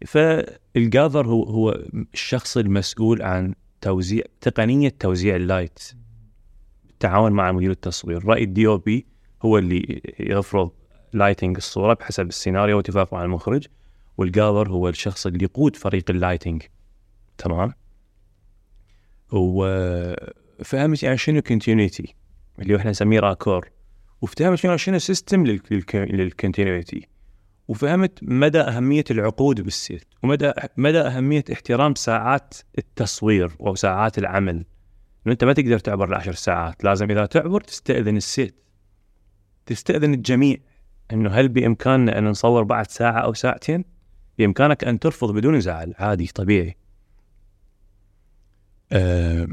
فالجاذر 0.07 1.27
هو 1.27 1.43
هو 1.43 1.85
الشخص 2.15 2.57
المسؤول 2.57 3.23
عن 3.23 3.55
توزيع 3.81 4.25
تقنية 4.41 4.95
توزيع 4.99 5.37
ال 5.37 5.45
light. 5.45 5.93
بالتعاون 6.87 7.33
مع 7.33 7.53
مدير 7.53 7.71
التصوير. 7.71 8.25
رأي 8.25 8.43
ال 8.43 8.67
DOP 8.67 9.07
هو 9.43 9.59
اللي 9.59 10.03
يفرض 10.21 10.71
lighting 11.13 11.57
الصورة 11.57 11.95
بحسب 11.95 12.29
السيناريو 12.29 12.77
واتفاق 12.77 13.15
مع 13.15 13.25
المخرج 13.25 13.67
والجاذر 14.19 14.69
هو 14.69 14.89
الشخص 14.89 15.27
اللي 15.27 15.45
يقود 15.45 15.77
فريق 15.77 16.11
ال 16.11 16.16
lighting 16.16 16.63
تمام؟ 17.39 17.73
وفهمت 19.33 21.03
يعني 21.03 21.17
شنو 21.17 21.43
continuity 21.43 22.15
اللي 22.59 22.77
إحنا 22.77 22.91
نسميه 22.91 23.21
raccord. 23.21 23.71
وفهمت 24.21 24.59
شنو 24.59 24.77
شنو 24.77 24.99
system 24.99 25.47
لل 25.95 26.14
continuity 26.14 27.09
وفهمت 27.69 28.19
مدى 28.23 28.61
أهمية 28.61 29.05
العقود 29.11 29.61
بالسيت 29.61 30.05
ومدى 30.23 30.53
مدى 30.77 31.01
أهمية 31.01 31.45
احترام 31.53 31.95
ساعات 31.95 32.55
التصوير 32.79 33.57
أو 33.61 33.75
ساعات 33.75 34.19
العمل. 34.19 34.65
أنت 35.27 35.45
ما 35.45 35.53
تقدر 35.53 35.79
تعبر 35.79 36.09
العشر 36.09 36.33
ساعات 36.33 36.85
لازم 36.85 37.11
إذا 37.11 37.27
تعبر 37.27 37.61
تستأذن 37.61 38.17
السيت 38.17 38.55
تستأذن 39.67 40.15
الجميع. 40.15 40.57
إنه 41.13 41.31
هل 41.31 41.49
بإمكاننا 41.49 42.19
أن 42.19 42.25
نصور 42.25 42.63
بعد 42.63 42.91
ساعة 42.91 43.21
أو 43.21 43.35
ساعتين؟ 43.35 43.85
بإمكانك 44.39 44.85
أن 44.85 44.99
ترفض 44.99 45.35
بدون 45.35 45.61
زعل. 45.61 45.95
عادي 45.99 46.27
طبيعي. 46.27 46.77
أه 48.93 49.49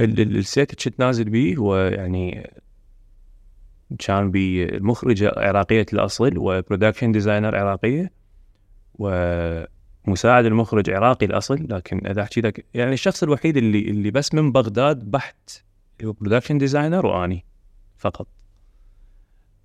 ال 0.00 0.22
set 0.22 0.86
اللي 0.86 0.96
نازل 0.98 1.24
بيه 1.24 1.56
هو 1.56 1.76
يعني 1.76 2.50
كان 3.98 4.30
بالمخرجة 4.30 5.32
عراقية 5.36 5.86
الأصل 5.92 6.38
و 6.38 6.45
production 6.45 7.12
designer 7.12 7.56
عراقية 7.56 8.12
ومساعد 8.94 10.44
المخرج 10.44 10.90
عراقي 10.90 11.26
الأصل 11.26 11.66
لكن 11.70 12.06
إذا 12.06 12.22
أحكي 12.22 12.40
لك 12.40 12.66
يعني 12.74 12.92
الشخص 12.92 13.22
الوحيد 13.22 13.56
اللي 13.56 13.78
اللي 13.90 14.10
بس 14.10 14.34
من 14.34 14.52
بغداد 14.52 15.10
بحت 15.10 15.50
هو 16.04 16.12
production 16.12 16.58
designer 16.58 17.06
وأني 17.06 17.44
فقط. 17.98 18.26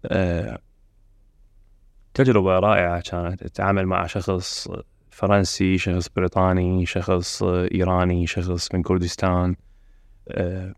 أه 0.05 0.59
تجربة 2.13 2.59
رائعة 2.59 3.01
كانت 3.01 3.43
أتعامل 3.43 3.85
مع 3.85 4.07
شخص 4.07 4.69
فرنسي 5.11 5.77
شخص 5.77 6.09
بريطاني 6.15 6.85
شخص 6.85 7.43
إيراني 7.43 8.27
شخص 8.27 8.73
من 8.73 8.83
كردستان. 8.83 9.55
أه 10.29 10.73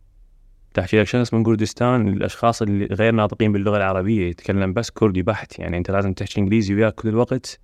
تحكي 0.77 0.99
لك 1.01 1.07
شخص 1.07 1.33
من 1.33 1.43
كردستان 1.43 2.07
الاشخاص 2.07 2.61
اللي 2.61 2.85
غير 2.85 3.13
ناطقين 3.13 3.51
باللغة 3.51 3.77
العربية 3.77 4.29
يتكلم 4.29 4.73
بس 4.73 4.89
كردي 4.89 5.21
بحت 5.21 5.59
يعني 5.59 5.77
أنت 5.77 5.91
لازم 5.91 6.13
تحكي 6.13 6.39
إنجليزي 6.39 6.75
وياه 6.75 6.89
كل 6.89 7.09
الوقت 7.09 7.59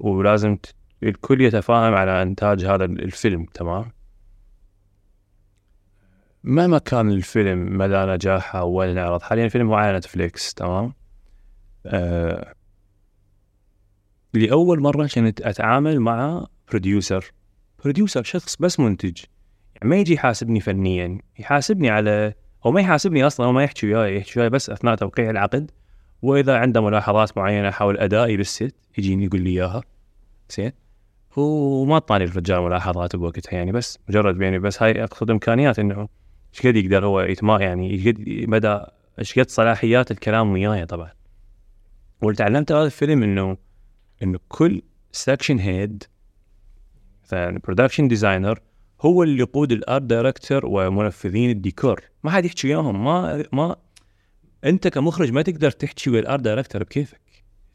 ولازم 0.00 0.56
ت... 0.56 0.74
الكل 1.02 1.40
يتفاهم 1.40 1.94
على 1.94 2.22
إنتاج 2.22 2.64
هذا 2.64 2.84
الفيلم 2.84 3.44
تمام؟ 3.44 3.92
مهما 6.44 6.78
كان 6.78 7.10
الفيلم 7.10 7.78
مدى 7.78 8.12
نجاحه 8.12 8.64
وين 8.64 8.94
نعرض 8.94 9.22
حاليا 9.22 9.44
الفيلم 9.44 9.68
هو 9.68 9.74
على 9.74 9.96
نتفليكس 9.96 10.54
تمام؟ 10.54 10.92
آه 11.86 12.54
لأول 14.34 14.80
مرة 14.80 15.08
كنت 15.14 15.40
أتعامل 15.40 16.00
مع 16.00 16.46
بروديوسر 16.70 17.32
بروديوسر 17.84 18.22
شخص 18.22 18.56
بس 18.56 18.80
منتج 18.80 19.16
ما 19.84 19.96
يجي 19.96 20.14
يحاسبني 20.14 20.60
فنيا 20.60 21.18
يحاسبني 21.38 21.90
على 21.90 22.34
هو 22.66 22.70
ما 22.70 22.80
يحاسبني 22.80 23.26
أصلا 23.26 23.46
هو 23.46 23.52
ما 23.52 23.64
يحكي 23.64 23.86
وياي 23.86 24.16
يحكي 24.16 24.38
وياي 24.38 24.50
بس 24.50 24.70
أثناء 24.70 24.94
توقيع 24.94 25.30
العقد. 25.30 25.70
وإذا 26.22 26.56
عنده 26.56 26.80
ملاحظات 26.80 27.38
معينة 27.38 27.70
حول 27.70 27.98
أدائي 27.98 28.36
بالست 28.36 28.74
يجيني 28.98 29.24
يقول 29.24 29.40
لي 29.40 29.50
إياها. 29.50 29.82
زين. 30.50 30.72
وما 31.36 31.98
طاني 31.98 32.24
الرجال 32.24 32.60
ملاحظات 32.60 33.16
بوقتها 33.16 33.54
يعني 33.56 33.72
بس 33.72 33.98
مجرد 34.08 34.42
يعني 34.42 34.58
بس 34.58 34.82
هاي 34.82 35.04
أقصد 35.04 35.30
إمكانيات 35.30 35.78
إنه 35.78 36.08
إيش 36.54 36.66
قد 36.66 36.76
يقدر 36.76 37.06
هو 37.06 37.20
يتما 37.20 37.60
يعني 37.60 37.90
إيش 37.90 38.08
قد 38.08 38.24
مدى 38.28 38.80
إيش 39.18 39.38
قد 39.38 39.50
صلاحيات 39.50 40.10
الكلام 40.10 40.52
وياي 40.52 40.86
طبعا. 40.86 41.10
واللي 42.22 42.36
تعلمت 42.36 42.72
هذا 42.72 42.84
الفيلم 42.84 43.22
إنه 43.22 43.56
إنه 44.22 44.38
كل 44.48 44.82
section 45.12 45.58
head 45.58 46.04
production 47.32 48.08
designer 48.08 48.60
هو 49.00 49.22
اللي 49.22 49.38
يقود 49.38 49.72
ال 49.72 49.80
art 49.80 50.02
director 50.02 50.66
ومنفذين 50.66 51.50
الديكور. 51.50 52.00
ما 52.24 52.30
حد 52.30 52.44
يحكي 52.44 52.68
وياهم. 52.68 53.04
ما 53.04 53.44
ما 53.52 53.76
انت 54.64 54.88
كمخرج 54.88 55.32
ما 55.32 55.42
تقدر 55.42 55.70
تحكي 55.70 56.10
ويا 56.10 56.20
ال 56.20 56.25
art 56.25 56.42
director 56.42 56.82
بكيفك. 56.82 57.20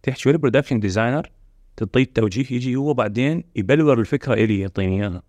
تحكي 0.03 0.29
ويا 0.29 0.35
ال 0.35 0.39
production 0.39 0.79
designer 0.79 1.31
تعطيه 1.77 2.03
التوجيه 2.03 2.55
يجي 2.55 2.75
هو 2.75 2.93
بعدين 2.93 3.43
يبلور 3.55 3.99
الفكرة 3.99 4.33
إلي 4.33 4.59
يعطيني 4.59 5.01
إياها. 5.01 5.23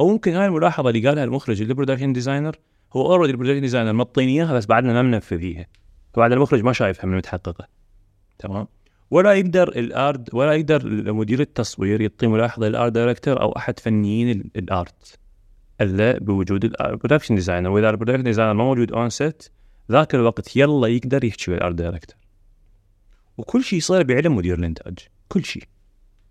أو 0.00 0.08
ممكن 0.08 0.32
هاي 0.32 0.46
الملاحظة 0.46 0.88
اللي 0.88 1.08
قالها 1.08 1.24
المخرج 1.24 1.62
ال 1.62 1.66
production 1.66 2.12
designer 2.12 2.56
هو 2.92 3.12
already 3.12 3.32
ال 3.32 3.34
production 3.34 3.60
designer 3.60 3.92
معطيني 3.92 4.32
إياها 4.32 4.52
بس 4.52 4.66
بعدنا 4.66 4.92
ما 4.92 5.02
منفذيها. 5.02 5.66
فبعد 6.14 6.32
المخرج 6.32 6.62
ما 6.62 6.72
شايفها 6.72 7.06
من 7.06 7.16
متحققة. 7.16 7.68
تمام؟ 8.38 8.66
ولا 9.10 9.32
يقدر 9.32 9.68
ال 9.68 9.84
art 9.84 10.34
ولا 10.34 10.52
يقدر 10.52 11.12
مدير 11.12 11.40
التصوير 11.40 12.00
يعطي 12.00 12.26
ملاحظة 12.26 12.68
لل 12.68 12.78
art 12.78 12.92
director 12.92 13.40
أو 13.40 13.52
أحد 13.56 13.78
فنيين 13.78 14.50
ال 14.56 14.73
art 14.73 15.23
إلا 15.80 16.18
بوجود 16.18 16.64
ال 16.64 16.70
production 16.70 17.34
designer 17.34 17.70
وإذا 17.70 17.90
ال 17.90 17.93
production 17.93 18.22
designer 18.22 18.52
ما 18.52 18.64
موجود 18.64 18.92
on 18.92 19.10
set 19.10 19.48
ذاك 19.92 20.14
الوقت 20.14 20.56
يلا 20.56 20.88
يقدر 20.88 21.24
يحكي 21.24 21.50
ويا 21.50 21.58
ال 21.58 21.62
art 21.62 21.74
director 21.74 22.16
وكل 23.38 23.64
شيء 23.64 23.78
يصير 23.78 24.02
بعلم 24.02 24.36
مدير 24.36 24.58
الإنتاج. 24.58 24.98
كل 25.28 25.44
شيء 25.44 25.62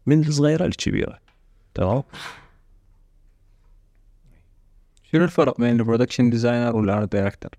من 0.05 0.19
الصغيرة 0.19 0.65
للكبيرة. 0.65 1.19
تمام؟ 1.73 2.03
شنو 5.03 5.23
الفرق 5.23 5.61
بين 5.61 5.79
ال 5.79 5.84
production 5.84 6.29
designer 6.29 6.75
وال 6.75 6.90
art 6.90 7.11
director؟ 7.11 7.51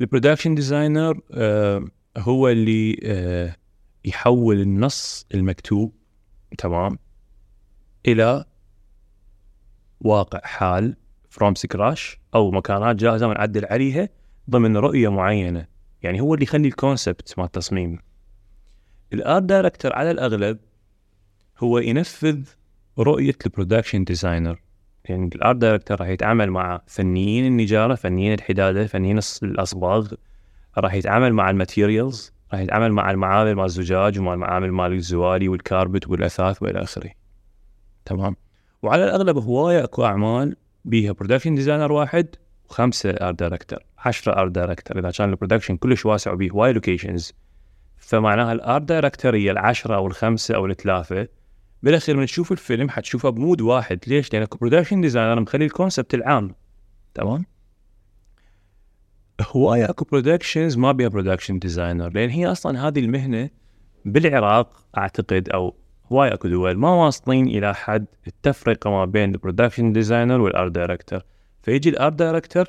ال 0.00 0.05
production 0.05 0.54
designer 0.54 1.20
آه 1.32 1.84
هو 2.18 2.48
اللي 2.48 3.00
آه 3.04 3.56
يحول 4.04 4.60
النص 4.60 5.26
المكتوب. 5.34 5.92
تمام؟ 6.58 6.98
إلى 8.06 8.44
واقع 10.00 10.40
حال 10.44 10.96
from 11.28 11.54
scratch 11.54 12.20
أو 12.34 12.50
مكانات 12.50 12.96
جاهزة 12.96 13.28
ونعدل 13.28 13.64
عليها 13.64 14.08
ضمن 14.50 14.76
رؤية 14.76 15.08
معينة. 15.08 15.66
يعني 16.02 16.20
هو 16.20 16.34
اللي 16.34 16.44
يخلي 16.44 16.68
ال 16.68 16.76
concept 16.76 17.34
مال 17.38 17.46
التصميم. 17.46 17.98
ال 19.12 19.19
art 19.19 19.42
director 19.42 19.92
على 19.92 20.10
الأغلب 20.10 20.58
هو 21.58 21.78
ينفذ 21.78 22.48
رؤية 22.98 23.34
ال 23.46 23.51
production 23.51 24.04
designer 24.04 24.60
يعني 25.04 25.30
ال 25.34 25.40
art 25.40 25.56
director 25.56 26.00
راح 26.00 26.08
يتعامل 26.08 26.50
مع 26.50 26.80
فنيين 26.86 27.46
النجارة 27.46 27.94
فنيين 27.94 28.32
الحدادة 28.32 28.86
فنيين 28.86 29.20
الأصباغ. 29.42 30.12
راح 30.78 30.94
يتعامل 30.94 31.32
مع 31.32 31.50
ال 31.50 31.58
materials 31.58 32.32
راح 32.52 32.60
يتعامل 32.60 32.92
مع 32.92 33.10
المعامل 33.10 33.54
مال 33.54 33.64
الزجاج 33.64 34.18
ومع 34.18 34.34
المعامل 34.34 34.72
مال 34.72 34.92
الزوالي 34.92 35.48
وال 35.48 35.63
carpet 35.63 36.08
والأثاث 36.08 36.62
وإلى 36.62 36.82
آخره. 36.82 37.10
تمام. 38.04 38.36
وعلى 38.82 39.04
الأغلب 39.04 39.38
هواية 39.38 39.84
اكو 39.84 40.04
أعمال 40.04 40.56
بيها 40.84 41.12
production 41.12 41.54
designer 41.54 41.92
واحد 41.92 42.26
وخمسة 42.70 43.10
art 43.10 43.38
director 43.38 43.78
10 43.98 44.32
art 44.32 44.52
director 44.52 44.98
إذا 44.98 45.10
كان 45.10 45.30
ال 45.30 45.34
production 45.34 45.76
كلش 45.76 46.06
واسع 46.06 46.32
وبيه 46.32 46.50
هواي 46.50 46.72
locations 46.72 47.32
فمعناها 47.96 48.52
ال 48.52 48.60
art 48.60 48.82
director 48.82 49.36
هي 49.36 49.50
العشرة 49.50 49.94
أو 49.94 50.06
الخمسة 50.06 50.54
أو 50.54 50.66
الثلاثة. 50.66 51.28
بالأخير 51.82 52.16
من 52.16 52.26
تشوف 52.26 52.52
الفيلم 52.52 52.90
حتشوفه 52.90 53.30
ب 53.30 53.36
mood 53.36 53.60
واحد. 53.60 54.00
ليش؟ 54.06 54.32
لأن 54.32 54.46
production 54.60 55.00
designer 55.00 55.40
مخلي 55.40 55.64
ال 55.64 55.70
concept 55.70 56.14
العام. 56.14 56.54
تمام؟ 57.14 57.44
هواي 59.42 59.84
اكو 59.84 60.04
productions 60.04 60.76
ما 60.76 60.92
بيها 60.92 61.08
production 61.08 61.58
designer 61.58 62.08
لأن 62.08 62.30
هي 62.30 62.46
أصلا 62.46 62.88
هذه 62.88 62.98
المهنة 62.98 63.50
بالعراق 64.04 64.84
أعتقد 64.98 65.48
أو 65.48 65.74
هواي 66.12 66.34
أكو 66.34 66.48
دول 66.48 66.76
ما 66.76 66.90
واصلين 66.90 67.46
إلى 67.46 67.74
حد 67.74 68.06
التفرقة 68.26 68.90
ما 68.90 69.04
بين 69.04 69.34
ال 69.34 69.39
production 69.39 69.92
designer 69.92 70.40
وال 70.40 70.53
art 70.53 70.72
director 70.72 71.20
فيجي 71.62 71.88
ال 71.88 71.94
art 71.94 72.14
director 72.14 72.66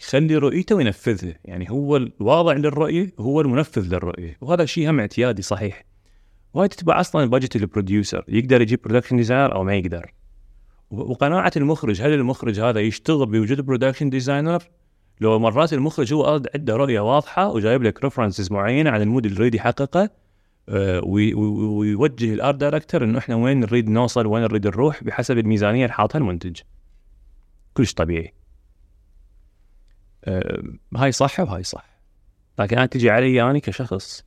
يخلي 0.00 0.36
رؤيته 0.36 0.76
وينفذها 0.76 1.34
يعني 1.44 1.70
هو 1.70 1.96
الواضع 1.96 2.52
للرؤية 2.52 3.12
هو 3.20 3.40
المنفذ 3.40 3.94
للرؤية. 3.94 4.36
وهذا 4.40 4.64
شيء 4.64 4.90
هم 4.90 5.00
اعتيادي 5.00 5.42
صحيح. 5.42 5.84
وهاي 6.54 6.68
تتبع 6.68 7.00
أصلا 7.00 7.24
budget 7.24 7.56
ال 7.56 7.64
producer 7.64 8.24
يقدر 8.28 8.60
يجيب 8.60 8.82
production 8.82 9.16
designer 9.16 9.54
أو 9.54 9.64
ما 9.64 9.74
يقدر. 9.74 10.14
وقناعة 10.90 11.52
المخرج 11.56 12.02
هل 12.02 12.12
المخرج 12.12 12.60
هذا 12.60 12.80
يشتغل 12.80 13.26
بوجود 13.26 13.60
production 13.60 14.10
designer 14.10 14.62
لو 15.20 15.38
مرات 15.38 15.72
المخرج 15.72 16.12
هو 16.12 16.40
عنده 16.54 16.76
رؤية 16.76 17.00
واضحة 17.00 17.48
وجايب 17.48 17.82
لك 17.82 18.04
references 18.04 18.52
معينة 18.52 18.90
عن 18.90 19.02
ال 19.02 19.07
mood 19.07 19.26
اللي 19.26 19.40
يريد 19.40 19.54
يحققه 19.54 20.10
ويوجه 20.68 22.34
ال 22.34 22.39
art 22.39 22.56
director 22.56 23.04
إنه 23.04 23.18
إحنا 23.18 23.34
وين 23.36 23.60
نريد 23.60 23.88
نوصل 23.88 24.26
وين 24.26 24.42
نريد 24.42 24.66
نروح 24.66 25.04
بحسب 25.04 25.38
الميزانية 25.38 25.84
اللي 25.84 25.94
حاطها 25.94 26.18
المنتج. 26.18 26.60
كلش 27.74 27.94
طبيعي. 27.94 28.34
أه 30.24 30.62
هاي 30.96 31.12
صح 31.12 31.40
وهاي 31.40 31.62
صح. 31.62 32.00
لكن 32.58 32.76
أنا 32.76 32.86
تجي 32.86 33.10
علي 33.10 33.34
يعني 33.34 33.60
كشخص. 33.60 34.24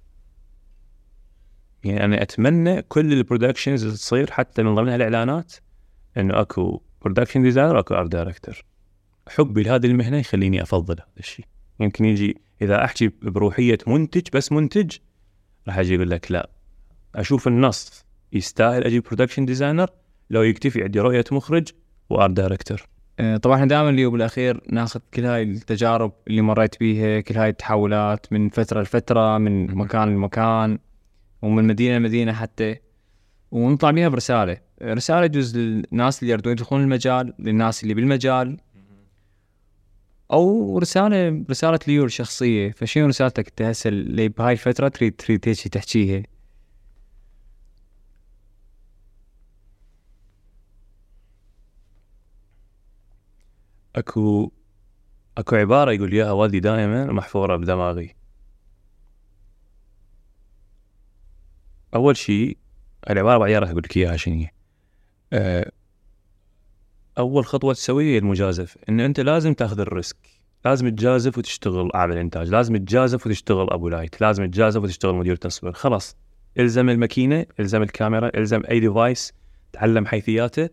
يعني 1.83 2.05
أنا 2.05 2.21
أتمنى 2.21 2.81
كل 2.81 3.13
ال 3.13 3.19
productions 3.19 3.83
اللي 3.83 3.95
تصير 3.95 4.31
حتى 4.31 4.63
من 4.63 4.75
ضمنها 4.75 4.95
الإعلانات 4.95 5.53
إنه 6.17 6.41
أكو 6.41 6.81
production 7.01 7.43
designer 7.43 7.79
اكو 7.79 7.93
art 7.93 8.11
director 8.11 8.65
حبي 9.27 9.63
لهذه 9.63 9.85
المهنة 9.85 10.17
يخليني 10.17 10.61
أفضل 10.61 10.93
هذا 10.93 11.19
الشيء. 11.19 11.45
يمكن 11.79 12.05
يجي 12.05 12.41
إذا 12.61 12.85
أحكي 12.85 13.11
بروحية 13.21 13.77
منتج 13.87 14.27
بس 14.33 14.51
منتج 14.51 14.97
راح 15.67 15.77
أجي 15.77 15.95
أقول 15.95 16.09
لك 16.09 16.31
لا. 16.31 16.49
أشوف 17.15 17.47
النص. 17.47 18.05
يستاهل 18.33 18.83
أجيب 18.83 19.03
production 19.03 19.45
designer 19.45 19.89
لو 20.29 20.41
يكتفي 20.41 20.83
عندي 20.83 20.99
رؤية 20.99 21.23
مخرج 21.31 21.67
و 22.09 22.15
art 22.15 22.31
director 22.31 22.81
آه، 23.19 23.37
طبعا 23.37 23.55
إحنا 23.55 23.67
دائما 23.67 23.89
اليوم 23.89 24.13
بالاخير 24.13 24.61
ناخذ 24.69 24.99
كل 25.13 25.25
هاي 25.25 25.43
التجارب 25.43 26.13
اللي 26.27 26.41
مريت 26.41 26.79
بيها 26.79 27.19
كل 27.19 27.37
هاي 27.37 27.49
التحولات 27.49 28.33
من 28.33 28.49
فترة 28.49 28.81
لفترة 28.81 29.37
من 29.37 29.75
مكان 29.75 30.09
لمكان 30.15 30.79
ومن 31.41 31.67
مدينة 31.67 31.97
لمدينة 31.97 32.33
حتى. 32.33 32.75
ونطلع 33.51 33.91
بيها 33.91 34.09
برسالة. 34.09 34.57
رسالة 34.81 35.25
يجوز 35.25 35.57
للناس 35.57 36.21
اللي 36.21 36.31
يريدون 36.31 36.53
يدخلون 36.53 36.81
المجال 36.81 37.33
للناس 37.39 37.83
اللي 37.83 37.93
بالمجال. 37.93 38.57
أو 40.33 40.77
رسالة 40.79 41.45
رسالة 41.49 41.79
ليول 41.87 42.11
شخصيه 42.11 42.71
فشنو 42.71 43.07
رسالتك؟ 43.07 43.47
انت 43.49 43.61
هسه 43.61 43.87
اللي 43.87 44.29
بهاي 44.29 44.53
الفترة 44.53 44.87
تريد 44.87 45.15
تريد 45.15 45.49
هيك 45.49 45.57
تحكيها 45.67 46.23
أكو 53.95 54.51
أكو 55.37 55.55
عبارة 55.55 55.91
يقول 55.91 56.11
اياها 56.11 56.31
والدي 56.31 56.59
دائما 56.59 57.05
محفورة 57.05 57.55
بدماغي. 57.55 58.15
أول 61.95 62.17
شيء 62.17 62.57
العبارة 63.09 63.37
بعدين 63.37 63.57
راح 63.57 63.69
أقول 63.69 63.83
لك 63.83 63.97
إياها 63.97 64.17
شنو 64.17 64.45
أول 67.17 67.45
خطوة 67.45 67.73
تسويها 67.73 68.13
هي 68.13 68.17
المجازفة 68.17 68.79
إن 68.89 68.99
أنت 68.99 69.19
لازم 69.19 69.53
تأخذ 69.53 69.79
ال 69.79 69.86
risk. 69.86 70.17
لازم 70.65 70.89
تجازف 70.89 71.37
وتشتغل 71.37 71.91
أعمل 71.95 72.17
إنتاج 72.17 72.49
لازم 72.49 72.77
تجازف 72.77 73.27
وتشتغل 73.27 73.69
أبو 73.69 73.89
light 73.89 74.21
لازم 74.21 74.45
تجازف 74.45 74.83
وتشتغل 74.83 75.15
مدير 75.15 75.35
تصوير 75.35 75.73
خلاص 75.73 76.15
إلزم 76.59 76.89
الماكينة 76.89 77.45
إلزم 77.59 77.81
الكاميرا 77.81 78.31
إلزم 78.35 78.61
أي 78.69 78.79
device 78.79 79.33
تعلم 79.73 80.05
حيثياته 80.05 80.69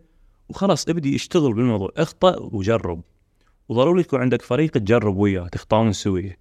وخلاص 0.49 0.89
ابدي 0.89 1.17
اشتغل 1.17 1.53
بالموضوع 1.53 1.91
اخطأ 1.97 2.37
وجرب. 2.41 3.03
وضروري 3.69 4.01
يكون 4.01 4.21
عندك 4.21 4.43
فريق 4.43 4.71
تجرب 4.71 5.17
وياه 5.17 5.49
تخطون 5.49 5.93
سويه 5.93 6.39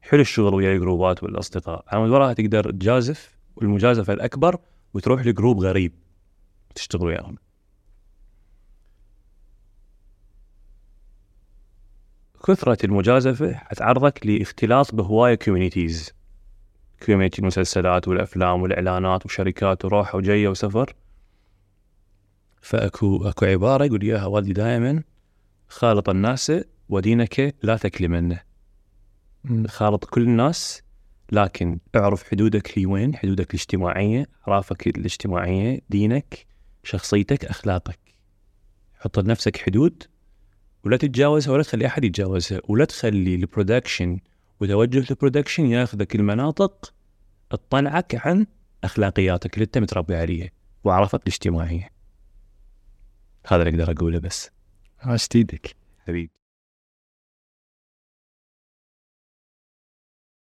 حلو 0.00 0.20
الشغل 0.20 0.54
ويا 0.54 0.72
الجروبات 0.72 1.22
والأصدقاء 1.22 1.84
على 1.88 2.10
وراها 2.10 2.32
تقدر 2.32 2.70
تجازف 2.70 3.36
والمجازفة 3.56 4.12
الأكبر 4.12 4.58
وتروح 4.94 5.26
ل 5.26 5.32
group 5.32 5.60
غريب 5.60 5.92
تشتغل 6.74 7.06
وياهم. 7.06 7.45
كثرة 12.46 12.86
المجازفة 12.86 13.54
حتعرضك 13.54 14.26
لاختلاط 14.26 14.94
بهواية 14.94 15.34
communities 15.34 16.12
community 17.06 17.38
المسلسلات 17.38 18.08
والأفلام 18.08 18.62
والإعلانات 18.62 19.26
وشركات 19.26 19.84
وروحة 19.84 20.18
وجاية 20.18 20.48
وسفر. 20.48 20.94
فأكو 22.60 23.28
أكو 23.28 23.46
عبارة 23.46 23.84
يقول 23.84 24.02
إياها 24.02 24.26
والدي 24.26 24.52
دائما 24.52 25.02
خالط 25.68 26.08
الناس 26.08 26.52
ودينك 26.88 27.54
لا 27.62 27.76
تكلمنه 27.76 28.40
خالط 29.66 30.04
كل 30.04 30.22
الناس 30.22 30.82
لكن 31.32 31.78
اعرف 31.96 32.30
حدودك 32.30 32.78
لوين 32.78 33.14
حدودك 33.16 33.50
الاجتماعية 33.50 34.26
أعرافك 34.48 34.86
الاجتماعية 34.86 35.80
دينك 35.90 36.46
شخصيتك 36.82 37.44
أخلاقك. 37.44 37.98
حط 38.94 39.18
لنفسك 39.18 39.56
حدود 39.56 40.02
ولا 40.86 40.96
تتجاوزها 40.96 41.52
ولا 41.52 41.62
تخلي 41.62 41.86
أحد 41.86 42.04
يتجاوزها 42.04 42.60
ولا 42.68 42.84
تخلي 42.84 43.34
ال 43.34 43.42
production 43.42 44.18
وتوجه 44.60 45.04
البرودكشن 45.10 45.66
ياخذك 45.66 46.14
المناطق 46.14 46.94
تطلعك 47.50 48.26
عن 48.26 48.46
أخلاقياتك 48.84 49.54
اللي 49.54 49.64
أنت 49.64 49.78
متربي 49.78 50.16
عليها 50.16 50.50
وعرفك 50.84 51.22
الاجتماعية. 51.22 51.90
هذا 53.46 53.62
اللي 53.62 53.82
أقدر 53.82 53.92
أقوله 53.92 54.18
بس. 54.18 54.50
إيدك 55.34 55.76
حبيبي. 56.06 56.30